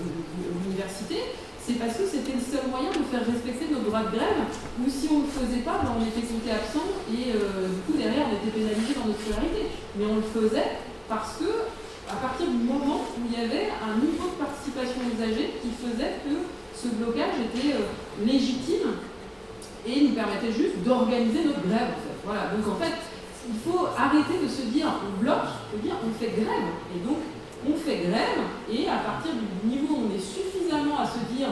l'université, 0.63 1.35
c'est 1.59 1.75
parce 1.75 1.99
que 1.99 2.07
c'était 2.07 2.39
le 2.39 2.45
seul 2.47 2.63
moyen 2.71 2.95
de 2.95 3.03
faire 3.11 3.27
respecter 3.27 3.67
nos 3.67 3.83
droits 3.83 4.07
de 4.07 4.15
grève, 4.15 4.39
ou 4.79 4.87
si 4.87 5.11
on 5.11 5.19
ne 5.19 5.27
le 5.27 5.35
faisait 5.35 5.67
pas, 5.67 5.83
ben 5.83 5.99
on 5.99 6.03
était 6.07 6.23
compté 6.23 6.55
absent 6.55 6.87
et 7.11 7.35
euh, 7.35 7.75
du 7.75 7.79
coup 7.83 7.97
derrière 7.99 8.31
on 8.31 8.39
était 8.39 8.55
pénalisé 8.55 8.95
dans 8.95 9.11
notre 9.11 9.19
scolarité. 9.19 9.67
Mais 9.99 10.07
on 10.07 10.23
le 10.23 10.27
faisait 10.31 10.79
parce 11.11 11.43
que 11.43 11.67
à 12.07 12.23
partir 12.23 12.47
du 12.47 12.63
moment 12.63 13.03
où 13.03 13.21
il 13.27 13.35
y 13.35 13.41
avait 13.43 13.67
un 13.83 13.99
niveau 13.99 14.31
de 14.31 14.37
participation 14.39 15.03
usagée 15.11 15.59
qui 15.59 15.75
faisait 15.75 16.23
que 16.23 16.39
ce 16.75 16.89
blocage 16.89 17.39
était 17.39 17.73
euh, 17.73 18.25
légitime 18.25 18.99
et 19.87 20.01
nous 20.01 20.15
permettait 20.15 20.51
juste 20.51 20.83
d'organiser 20.83 21.45
notre 21.45 21.61
grève. 21.61 21.95
En 21.95 22.01
fait. 22.03 22.17
Voilà. 22.25 22.41
Donc 22.55 22.75
en 22.75 22.77
fait, 22.83 22.93
il 23.47 23.59
faut 23.59 23.87
arrêter 23.97 24.43
de 24.43 24.49
se 24.49 24.63
dire 24.73 24.87
on 24.87 25.21
bloque, 25.21 25.47
faut 25.71 25.77
dire 25.77 25.95
on 26.03 26.11
fait 26.19 26.31
grève. 26.31 26.69
Et 26.95 26.99
donc 27.05 27.17
on 27.67 27.75
fait 27.75 28.09
grève 28.09 28.43
et 28.69 28.89
à 28.89 28.97
partir 28.97 29.31
du 29.33 29.67
niveau 29.67 29.95
où 29.95 30.09
on 30.11 30.15
est 30.15 30.19
suffisamment 30.19 30.99
à 30.99 31.05
se 31.05 31.19
dire 31.33 31.49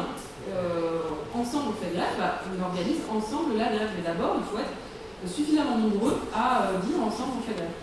euh, 0.50 1.00
ensemble 1.34 1.72
on 1.72 1.78
fait 1.84 1.96
grève, 1.96 2.14
bah, 2.20 2.42
on 2.44 2.62
organise 2.62 3.02
ensemble 3.10 3.58
la 3.58 3.70
grève. 3.72 3.90
Mais 3.96 4.04
d'abord, 4.04 4.36
il 4.38 4.46
faut 4.46 4.60
être 4.60 4.76
suffisamment 5.26 5.78
nombreux 5.78 6.20
à 6.36 6.64
euh, 6.64 6.80
dire 6.86 6.98
ensemble 7.00 7.40
on 7.40 7.42
fait 7.42 7.56
grève. 7.56 7.78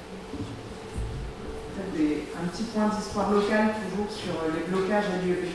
Un 1.91 2.47
petit 2.49 2.65
point 2.65 2.89
d'histoire 2.89 3.31
locale 3.31 3.75
toujours 3.83 4.11
sur 4.11 4.35
les 4.55 4.71
blocages 4.71 5.07
à 5.07 5.25
l'UEP 5.25 5.49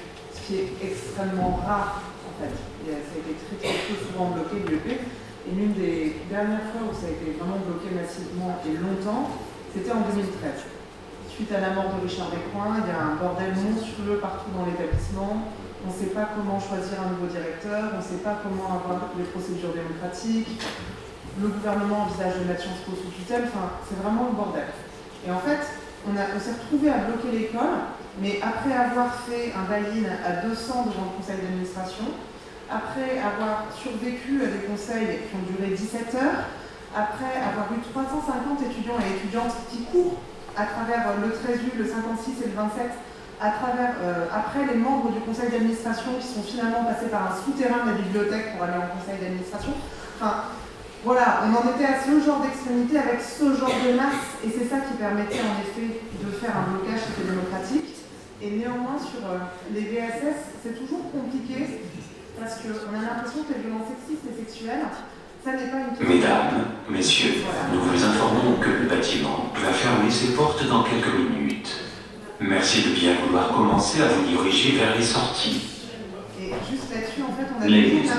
qui 0.45 0.61
est 0.61 0.69
extrêmement 0.81 1.59
rare 1.65 2.01
en 2.29 2.33
fait. 2.37 2.53
Et 2.85 2.93
ça 2.93 3.13
a 3.13 3.19
été 3.19 3.33
très 3.33 3.57
très 3.65 3.97
souvent 3.97 4.29
bloqué 4.29 4.61
l'UEP. 4.61 5.01
Et 5.45 5.51
l'une 5.53 5.73
des 5.73 6.21
dernières 6.29 6.73
fois 6.73 6.89
où 6.89 6.93
ça 6.93 7.09
a 7.09 7.13
été 7.13 7.37
vraiment 7.37 7.61
bloqué 7.61 7.93
massivement 7.93 8.57
et 8.65 8.77
longtemps, 8.77 9.29
c'était 9.73 9.91
en 9.91 10.01
2013. 10.09 10.65
Suite 11.29 11.51
à 11.51 11.61
la 11.61 11.75
mort 11.77 11.93
de 11.93 12.07
Richard 12.07 12.31
Descoings, 12.33 12.81
il 12.81 12.89
y 12.89 12.95
a 12.95 13.01
un 13.01 13.15
bordel 13.21 13.53
monstrueux 13.53 14.17
partout 14.17 14.49
dans 14.55 14.65
l'établissement. 14.65 15.51
On 15.85 15.93
ne 15.93 15.93
sait 15.93 16.13
pas 16.15 16.33
comment 16.33 16.57
choisir 16.57 16.97
un 16.97 17.13
nouveau 17.13 17.29
directeur, 17.29 17.93
on 17.93 18.01
ne 18.01 18.07
sait 18.07 18.23
pas 18.25 18.41
comment 18.41 18.73
avoir 18.73 19.13
les 19.13 19.27
procédures 19.29 19.75
démocratiques. 19.75 20.49
Le 21.37 21.51
gouvernement 21.51 22.09
envisage 22.09 22.41
de 22.41 22.47
mettre 22.47 22.63
Sciences 22.63 22.81
Po 22.87 22.95
sous 22.95 23.11
tutelle, 23.11 23.51
enfin, 23.51 23.77
c'est 23.85 23.99
vraiment 24.01 24.31
le 24.31 24.35
bordel. 24.39 24.71
Et 25.27 25.29
en 25.29 25.43
fait, 25.43 25.61
on, 26.07 26.15
on 26.15 26.39
s'est 26.39 26.57
retrouvé 26.57 26.89
à 26.89 27.05
bloquer 27.05 27.29
l'école 27.37 27.93
mais 28.21 28.39
après 28.41 28.73
avoir 28.73 29.13
fait 29.27 29.51
un 29.51 29.67
buy-in 29.67 30.07
à 30.23 30.47
200 30.47 30.87
devant 30.87 31.11
le 31.11 31.17
conseil 31.19 31.37
d'administration, 31.37 32.05
après 32.71 33.19
avoir 33.19 33.67
survécu 33.75 34.41
à 34.41 34.49
des 34.49 34.65
conseils 34.65 35.27
qui 35.27 35.35
ont 35.35 35.45
duré 35.45 35.75
17 35.75 36.15
heures, 36.15 36.47
après 36.95 37.35
avoir 37.43 37.67
eu 37.75 37.83
350 37.83 38.71
étudiants 38.71 38.97
et 39.03 39.19
étudiantes 39.19 39.53
qui 39.69 39.83
courent 39.91 40.17
à 40.55 40.65
travers 40.65 41.19
le 41.19 41.27
13U, 41.27 41.75
le 41.77 41.85
56 41.85 42.41
et 42.43 42.47
le 42.47 42.55
27, 42.55 42.87
à 43.41 43.51
travers, 43.51 43.99
euh, 43.99 44.31
après 44.31 44.63
les 44.63 44.79
membres 44.79 45.11
du 45.11 45.19
conseil 45.19 45.51
d'administration 45.51 46.15
qui 46.19 46.27
sont 46.27 46.43
finalement 46.43 46.87
passés 46.87 47.11
par 47.11 47.35
un 47.35 47.35
souterrain 47.35 47.83
de 47.83 47.91
la 47.91 47.97
bibliothèque 47.99 48.55
pour 48.55 48.63
aller 48.63 48.79
en 48.79 48.87
conseil 48.95 49.19
d'administration. 49.19 49.75
Enfin, 50.15 50.55
voilà, 51.03 51.43
on 51.43 51.51
en 51.51 51.75
était 51.75 51.85
à 51.85 51.99
ce 51.99 52.15
genre 52.23 52.39
d'extrémité 52.39 52.97
avec 52.97 53.19
ce 53.19 53.53
genre 53.53 53.75
de 53.83 53.91
masse, 53.93 54.39
et 54.41 54.49
c'est 54.49 54.65
ça 54.71 54.79
qui 54.87 54.95
permettait 54.95 55.43
en 55.43 55.59
effet 55.61 55.99
de 55.99 56.31
faire 56.31 56.55
un 56.55 56.71
blocage 56.71 57.03
qui 57.03 57.21
était 57.21 57.29
démocratique. 57.29 57.94
Et 58.45 58.51
néanmoins, 58.51 58.99
sur 58.99 59.25
euh, 59.25 59.41
les 59.73 59.81
VSS, 59.81 60.61
c'est 60.61 60.77
toujours 60.77 61.09
compliqué 61.09 61.81
parce 62.39 62.61
qu'on 62.61 62.93
a 62.93 63.01
l'impression 63.01 63.41
que 63.41 63.57
les 63.57 63.65
violences 63.65 63.89
sexistes 63.89 64.21
et 64.29 64.37
sexuelles, 64.37 64.85
ça 65.43 65.53
n'est 65.53 65.65
pas 65.73 65.81
une 65.81 65.97
question. 65.97 66.13
Mesdames, 66.13 66.77
messieurs, 66.87 67.41
nous 67.73 67.81
vous 67.81 68.03
informons 68.03 68.61
que 68.61 68.69
le 68.69 68.85
bâtiment 68.85 69.49
va 69.55 69.73
fermer 69.73 70.11
ses 70.11 70.33
portes 70.33 70.63
dans 70.67 70.83
quelques 70.83 71.17
minutes. 71.17 71.73
Merci 72.39 72.83
de 72.83 72.89
bien 72.93 73.15
vouloir 73.25 73.49
commencer 73.49 74.03
à 74.03 74.09
vous 74.09 74.27
diriger 74.27 74.77
vers 74.77 74.95
les 74.95 75.03
sorties. 75.03 75.61
Et 76.39 76.53
juste 76.69 76.93
là-dessus, 76.93 77.25
en 77.25 77.33
fait, 77.33 77.49
on 77.49 77.61
a 77.63 77.67
l'impression 77.67 78.13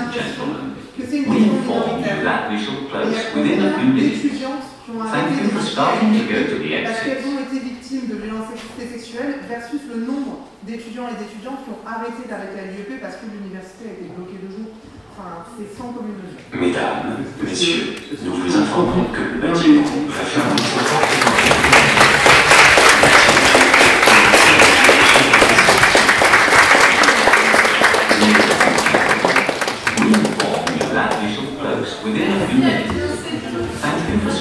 que 0.97 1.03
c'est 1.07 1.17
une 1.19 1.23
question 1.23 1.31
minoritaire. 1.31 2.17
Et 2.17 3.39
il 3.39 4.41
y 4.41 4.43
a 4.43 4.49
qui 4.87 4.95
ont 4.95 5.03
arrêté 5.03 5.51
parce 5.51 7.01
qu'elles 7.03 7.25
ont 7.27 7.39
été 7.43 7.59
victimes 7.59 8.07
de 8.07 8.15
violences 8.15 8.47
sexuelles 8.79 9.35
versus 9.47 9.81
le 9.93 10.05
nombre 10.05 10.47
d'étudiants 10.63 11.09
et 11.11 11.19
d'étudiantes 11.19 11.65
qui 11.65 11.71
ont 11.71 11.83
arrêté 11.85 12.23
d'arrêter 12.29 12.59
à 12.59 12.65
l'UEP 12.71 13.01
parce 13.01 13.17
que 13.17 13.25
l'université 13.27 13.89
a 13.89 13.91
été 13.99 14.07
bloquée 14.15 14.39
de 14.39 14.47
jour. 14.47 14.71
Enfin, 15.11 15.43
c'est 15.57 15.75
sans 15.75 15.91
commune 15.91 16.15
mesure. 16.23 16.39
Mesdames, 16.53 17.25
Messieurs, 17.43 17.95
nous 18.23 18.33
vous 18.33 18.55
informons 18.55 19.05
que 19.11 19.21
le 19.35 19.41
bâtiment 19.41 19.83
va 20.07 20.23
fermer 20.23 20.55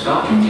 toutes 0.06 0.46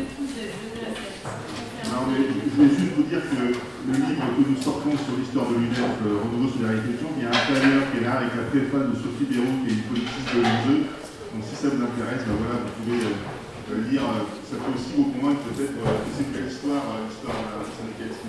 et 0.00 0.08
tous 0.16 0.24
d'être 0.32 0.56
venus 0.56 0.80
à 0.80 1.36
cette 1.36 1.60
conférence. 1.68 1.92
Non, 1.92 2.00
mais 2.08 2.24
je 2.24 2.48
voulais 2.56 2.72
juste 2.72 2.96
vous 2.96 3.02
dire 3.12 3.20
que 3.28 3.36
le 3.36 3.92
livre 3.92 4.24
que 4.24 4.42
nous 4.48 4.56
sortons 4.62 4.96
sur 4.96 5.20
l'histoire 5.20 5.52
de 5.52 5.56
l'UNEF, 5.60 6.00
euh, 6.00 6.24
Renouveau 6.24 6.48
sur 6.48 6.64
la 6.64 6.80
réflexion, 6.80 7.08
il 7.16 7.24
y 7.24 7.26
a 7.26 7.28
un 7.28 7.44
flyer 7.44 7.92
qui 7.92 7.96
est 8.00 8.04
là 8.08 8.24
avec 8.24 8.32
la 8.40 8.48
préface 8.48 8.88
de 8.88 8.96
Sophie 8.96 9.28
Béraud, 9.28 9.52
qui 9.60 9.68
est 9.68 9.76
une 9.76 9.86
politique 9.92 10.28
de 10.32 10.40
l'enjeu. 10.40 10.78
Donc 11.28 11.44
si 11.44 11.52
ça 11.52 11.68
vous 11.68 11.84
intéresse, 11.84 12.24
ben 12.24 12.36
voilà, 12.40 12.56
vous 12.64 12.72
pouvez 12.80 13.00
euh, 13.04 13.20
euh, 13.68 13.84
lire. 13.92 14.00
euh, 14.00 14.24
ça 14.48 14.56
peut 14.56 14.72
aussi 14.72 14.96
vous 14.96 15.12
convaincre 15.12 15.44
peut-être 15.52 15.76
euh, 15.76 15.92
que 16.08 16.10
c'est 16.16 16.24
quelle 16.32 16.48
histoire, 16.48 16.88
euh, 16.88 17.04
l'histoire 17.04 17.36
euh, 17.36 17.68
syndicaliste. 17.68 18.24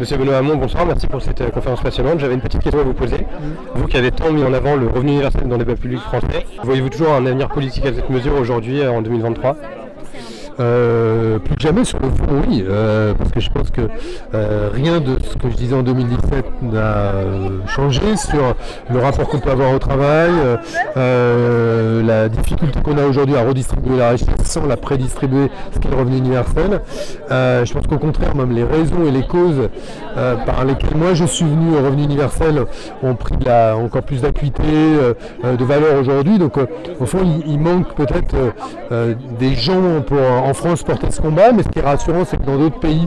Monsieur 0.00 0.16
Benoît 0.16 0.36
Hamon, 0.38 0.54
bonsoir, 0.54 0.86
merci 0.86 1.08
pour 1.08 1.20
cette 1.20 1.40
euh, 1.40 1.50
conférence 1.50 1.80
passionnante. 1.80 2.20
J'avais 2.20 2.34
une 2.34 2.40
petite 2.40 2.62
question 2.62 2.80
à 2.80 2.84
vous 2.84 2.92
poser. 2.92 3.26
Vous 3.74 3.88
qui 3.88 3.96
avez 3.96 4.12
tant 4.12 4.30
mis 4.30 4.44
en 4.44 4.52
avant 4.52 4.76
le 4.76 4.86
revenu 4.86 5.10
universel 5.12 5.48
dans 5.48 5.56
le 5.56 5.64
débat 5.64 5.74
public 5.74 5.98
français, 5.98 6.46
voyez-vous 6.62 6.88
toujours 6.88 7.12
un 7.14 7.26
avenir 7.26 7.48
politique 7.48 7.84
à 7.84 7.92
cette 7.92 8.08
mesure 8.08 8.34
aujourd'hui, 8.34 8.80
euh, 8.80 8.92
en 8.92 9.02
2023 9.02 9.56
Euh, 10.60 11.38
plus 11.38 11.54
que 11.54 11.62
jamais 11.62 11.84
sur 11.84 12.00
le 12.00 12.10
fond, 12.10 12.42
oui, 12.48 12.64
euh, 12.68 13.14
parce 13.14 13.30
que 13.30 13.38
je 13.38 13.50
pense 13.50 13.70
que 13.70 13.82
euh, 14.34 14.70
rien 14.72 15.00
de 15.00 15.16
ce 15.22 15.36
que 15.36 15.50
je 15.50 15.56
disais 15.56 15.74
en 15.74 15.84
2017 15.84 16.62
n'a 16.62 17.12
changé 17.68 18.16
sur 18.16 18.56
le 18.90 18.98
rapport 18.98 19.28
qu'on 19.28 19.38
peut 19.38 19.50
avoir 19.50 19.72
au 19.72 19.78
travail, 19.78 20.30
la 20.96 22.28
difficulté 22.28 22.80
qu'on 22.80 22.98
a 22.98 23.04
aujourd'hui 23.04 23.36
à 23.36 23.44
redistribuer 23.44 23.98
la 23.98 24.10
richesse 24.10 24.28
sans 24.44 24.66
la 24.66 24.76
prédistribuer, 24.76 25.48
ce 25.72 25.78
qui 25.78 25.88
est 25.88 25.90
le 25.90 25.96
revenu 25.96 26.18
universel. 26.18 26.80
Je 27.30 27.72
pense 27.72 27.86
qu'au 27.86 27.98
contraire, 27.98 28.34
même 28.34 28.52
les 28.52 28.64
raisons 28.64 29.06
et 29.06 29.10
les 29.10 29.26
causes 29.26 29.68
par 30.14 30.64
lesquelles 30.64 30.96
moi 30.96 31.14
je 31.14 31.24
suis 31.24 31.44
venu 31.44 31.76
au 31.76 31.84
revenu 31.84 32.04
universel 32.04 32.64
ont 33.02 33.14
pris 33.14 33.36
encore 33.48 34.02
plus 34.02 34.22
d'acuité, 34.22 34.62
de 34.62 35.64
valeur 35.64 36.00
aujourd'hui. 36.00 36.38
Donc 36.38 36.56
au 36.98 37.06
fond, 37.06 37.18
il, 37.22 37.52
il 37.52 37.60
manque 37.60 37.94
peut-être 37.94 38.34
des 39.38 39.54
gens 39.54 40.00
pour 40.06 40.18
en 40.48 40.54
France 40.54 40.82
porter 40.82 41.10
ce 41.10 41.20
combat, 41.20 41.52
mais 41.52 41.62
ce 41.62 41.68
qui 41.68 41.78
est 41.78 41.82
rassurant, 41.82 42.24
c'est 42.24 42.38
que 42.38 42.46
dans 42.46 42.56
d'autres 42.58 42.80
pays, 42.80 43.06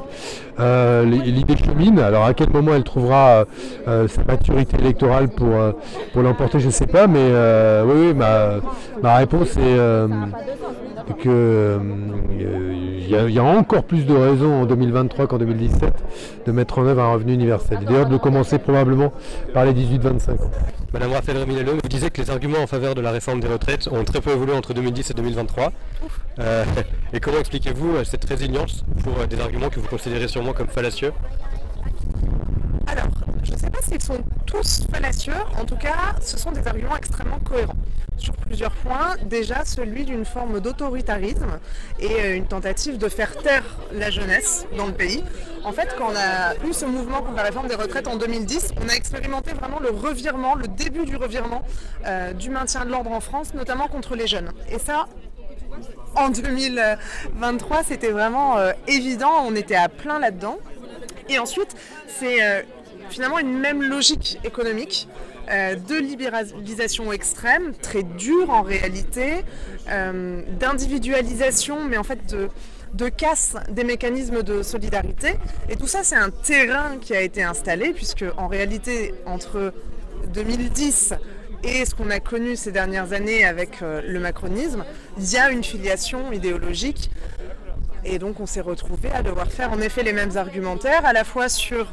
euh, 0.60 1.04
l'idée 1.06 1.58
chemine. 1.58 2.00
Alors 2.00 2.26
à 2.26 2.34
quel 2.34 2.50
moment 2.50 2.74
elle 2.76 2.84
trouvera 2.84 3.46
euh, 3.88 4.08
sa 4.08 4.24
maturité 4.24 4.78
électorale 4.78 5.30
pour, 5.30 5.48
euh, 5.50 5.72
pour 6.14 6.22
l'emporter, 6.22 6.60
je 6.60 6.68
ne 6.68 6.72
sais 6.72 6.88
pas, 6.88 7.08
mais 7.08 7.20
euh, 7.20 7.84
oui, 7.86 8.08
oui, 8.08 8.14
ma, 8.14 8.58
ma 9.02 9.16
réponse 9.18 9.58
est 9.58 9.78
que 11.20 11.30
euh, 11.30 11.80
il 12.32 13.10
y, 13.10 13.16
a- 13.16 13.28
il 13.28 13.34
y 13.34 13.40
a 13.40 13.44
encore 13.44 13.84
plus 13.84 14.06
de 14.06 14.14
raisons 14.16 14.62
en 14.62 14.66
2023 14.66 15.28
qu'en 15.28 15.38
2017 15.38 15.94
de 16.46 16.52
mettre 16.52 16.80
en 16.80 16.86
œuvre 16.86 17.02
un 17.02 17.14
revenu 17.14 17.34
universel. 17.34 17.80
Et 17.82 17.86
D'ailleurs 17.86 18.06
de 18.06 18.12
le 18.12 18.18
commencer 18.20 18.58
probablement 18.60 19.12
par 19.54 19.66
les 19.66 19.74
18-25 19.74 20.32
ans. 20.32 20.52
Madame 20.94 21.12
Raphaël 21.14 21.38
Remilello, 21.40 21.74
vous 21.82 21.90
disiez 21.90 22.10
que 22.10 22.22
les 22.22 22.30
arguments 22.30 22.60
en 22.60 22.68
faveur 22.68 22.96
de 22.96 23.02
la 23.02 23.12
réforme 23.12 23.40
des 23.40 23.48
retraites 23.48 23.88
ont 23.92 24.04
très 24.04 24.20
peu 24.22 24.32
évolué 24.32 24.54
entre 24.54 24.74
2010 24.74 25.12
et 25.12 25.14
2023. 25.14 25.72
Euh, 26.40 26.66
et 27.14 27.20
comment 27.20 27.40
expliquez-vous 27.40 28.04
cette 28.04 28.26
résilience 28.26 28.84
pour 29.04 29.14
euh, 29.20 29.26
des 29.28 29.40
arguments 29.40 29.70
que 29.70 29.80
vous 29.80 29.88
considérez 29.88 30.28
sûrement 30.28 30.54
comme 30.54 30.68
fallacieux? 30.68 31.12
Alors, 32.88 33.08
je 33.44 33.52
ne 33.54 33.58
sais 33.58 33.70
pas 33.70 33.80
s'ils 33.82 34.02
sont 34.02 34.20
tous 34.46 34.86
fallacieux, 34.92 35.34
en 35.60 35.66
tout 35.66 35.76
cas, 35.76 36.16
ce 36.22 36.38
sont 36.38 36.52
des 36.52 36.66
arguments 36.68 36.98
extrêmement 36.98 37.40
cohérents 37.40 37.76
sur 38.18 38.36
plusieurs 38.36 38.72
points. 38.72 39.16
Déjà, 39.26 39.66
celui 39.66 40.06
d'une 40.06 40.26
forme 40.26 40.60
d'autoritarisme 40.60 41.60
et 42.00 42.12
euh, 42.12 42.36
une 42.38 42.46
tentative 42.46 42.98
de 42.98 43.10
faire 43.10 43.36
taire 43.38 43.64
la 43.94 44.10
jeunesse 44.12 44.68
dans 44.78 44.86
le 44.86 44.94
pays. 44.94 45.24
En 45.64 45.72
fait, 45.72 45.90
quand 45.98 46.12
on 46.12 46.16
a 46.16 46.56
eu 46.68 46.74
ce 46.74 46.86
mouvement 46.86 47.22
contre 47.22 47.38
la 47.38 47.44
réforme 47.44 47.68
des 47.68 47.76
retraites 47.76 48.08
en 48.08 48.16
2010, 48.18 48.74
on 48.84 48.90
a 48.90 48.94
expérimenté 48.94 49.54
vraiment 49.54 49.80
le 49.80 49.90
revirement, 49.90 50.56
le 50.56 50.68
début 50.68 51.06
du 51.06 51.16
revirement 51.16 51.64
euh, 52.06 52.34
du 52.34 52.50
maintien 52.50 52.86
de 52.86 52.92
l'ordre 52.92 53.12
en 53.12 53.22
France, 53.22 53.54
notamment 53.54 53.88
contre 53.88 54.16
les 54.16 54.28
jeunes. 54.28 54.52
Et 54.70 54.80
ça, 54.80 55.08
en 56.16 56.30
2023, 56.30 57.84
c'était 57.84 58.12
vraiment 58.12 58.58
euh, 58.58 58.72
évident, 58.88 59.32
on 59.46 59.56
était 59.56 59.76
à 59.76 59.90
plein 59.90 60.20
là-dedans. 60.20 60.58
Et 61.32 61.40
ensuite, 61.40 61.76
c'est 62.08 62.44
euh, 62.44 62.62
finalement 63.10 63.40
une 63.40 63.58
même 63.58 63.82
logique 63.82 64.38
économique 64.44 65.08
euh, 65.50 65.76
de 65.76 65.96
libéralisation 65.96 67.14
extrême, 67.14 67.74
très 67.82 68.04
dure 68.04 68.50
en 68.50 68.62
réalité, 68.62 69.46
euh, 69.90 70.42
d'individualisation, 70.60 71.86
mais 71.86 71.98
en 71.98 72.04
fait 72.04 72.30
de, 72.30 72.50
de 72.94 73.08
casse 73.08 73.56
des 73.70 73.86
mécanismes 73.86 74.44
de 74.44 74.62
solidarité. 74.62 75.36
Et 75.70 75.78
tout 75.78 75.88
ça, 75.88 76.04
c'est 76.04 76.18
un 76.18 76.32
terrain 76.32 76.98
qui 77.00 77.16
a 77.16 77.22
été 77.22 77.44
installé, 77.44 77.94
puisque 77.94 78.26
en 78.38 78.48
réalité, 78.48 79.14
entre 79.26 79.74
2010 80.34 81.14
et 81.64 81.86
ce 81.86 81.96
qu'on 81.96 82.10
a 82.10 82.20
connu 82.20 82.58
ces 82.58 82.72
dernières 82.72 83.14
années 83.14 83.46
avec 83.46 83.82
le 83.82 84.20
macronisme, 84.20 84.84
il 85.18 85.32
y 85.32 85.38
a 85.38 85.52
une 85.52 85.64
filiation 85.64 86.32
idéologique 86.32 87.12
et 88.04 88.20
donc 88.20 88.40
on 88.40 88.46
s'est 88.46 88.62
retrouvé 88.62 89.12
à 89.12 89.24
devoir 89.24 89.48
faire 89.48 89.72
en 89.72 89.80
effet 89.80 90.04
les 90.04 90.14
mêmes 90.14 90.38
argumentaires, 90.38 91.06
à 91.06 91.14
la 91.14 91.24
fois 91.24 91.50
sur 91.50 91.92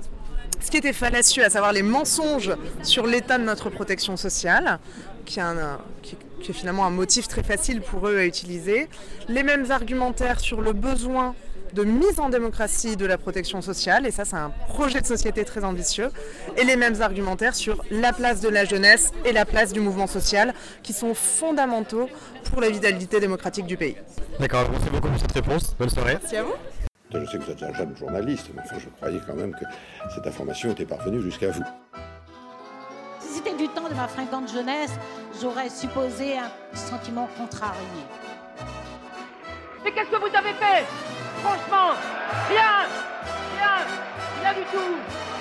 ce 0.61 0.71
qui 0.71 0.77
était 0.79 0.93
fallacieux, 0.93 1.45
à 1.45 1.51
savoir 1.51 1.73
les 1.73 1.83
mensonges 1.83 2.53
sur 2.83 3.07
l'état 3.07 3.39
de 3.39 3.45
notre 3.45 3.71
protection 3.71 4.17
sociale, 4.17 4.79
qui 5.25 5.41
est, 5.41 5.43
est 5.43 6.53
finalement 6.53 6.87
un 6.87 6.91
motif 6.91 7.29
très 7.29 7.43
facile 7.43 7.81
pour 7.81 8.09
eux 8.09 8.19
à 8.19 8.25
utiliser, 8.25 8.89
les 9.29 9.43
mêmes 9.43 9.71
argumentaires 9.71 10.41
sur 10.41 10.61
le 10.61 10.73
besoin 10.73 11.35
de 11.79 11.85
mise 11.85 12.19
en 12.19 12.29
démocratie 12.29 12.97
de 12.97 13.07
la 13.07 13.19
protection 13.19 13.63
sociale, 13.63 14.05
et 14.05 14.11
ça 14.11 14.25
c'est 14.25 14.35
un 14.37 14.51
projet 14.67 15.01
de 15.01 15.07
société 15.07 15.45
très 15.45 15.65
ambitieux, 15.65 16.11
et 16.57 16.65
les 16.65 16.75
mêmes 16.75 17.01
argumentaires 17.01 17.55
sur 17.55 17.85
la 17.93 18.13
place 18.13 18.41
de 18.41 18.49
la 18.49 18.65
jeunesse 18.65 19.13
et 19.25 19.33
la 19.33 19.45
place 19.45 19.73
du 19.73 19.79
mouvement 19.79 20.09
social, 20.09 20.55
qui 20.83 20.93
sont 20.93 21.15
fondamentaux 21.15 22.09
pour 22.51 22.61
la 22.61 22.69
vitalité 22.69 23.21
démocratique 23.21 23.67
du 23.67 23.77
pays. 23.77 23.97
D'accord, 24.41 24.69
merci 24.73 24.91
beaucoup 24.91 25.07
pour 25.07 25.21
cette 25.21 25.31
réponse. 25.31 25.77
Bonne 25.79 25.89
soirée. 25.89 26.19
Merci 26.21 26.37
à 26.37 26.43
vous. 26.43 26.55
Je 27.15 27.25
sais 27.27 27.39
que 27.39 27.45
vous 27.45 27.51
êtes 27.53 27.63
un 27.63 27.73
jeune 27.73 27.97
journaliste, 27.97 28.47
mais 28.55 28.63
enfin, 28.65 28.77
je 28.81 28.89
croyais 28.89 29.21
quand 29.25 29.35
même 29.35 29.53
que 29.55 29.65
cette 30.13 30.27
information 30.27 30.73
était 30.73 30.85
parvenue 30.85 31.23
jusqu'à 31.23 31.51
vous. 31.51 31.63
Si 33.21 33.37
c'était 33.37 33.57
du 33.57 33.69
temps 33.69 33.89
de 33.89 33.95
ma 33.95 34.09
fringante 34.09 34.53
jeunesse, 34.53 34.91
j'aurais 35.41 35.71
supposé 35.71 36.39
un 36.39 36.51
sentiment 36.77 37.29
contrarié. 37.39 37.79
Mais 39.85 39.93
qu'est-ce 39.93 40.11
que 40.11 40.17
vous 40.17 40.37
avez 40.37 40.55
fait? 40.55 40.85
Franchement, 41.43 41.95
rien 42.49 42.89
Rien 43.55 43.77
Rien 44.43 44.53
du 44.55 44.65
tout 44.71 45.38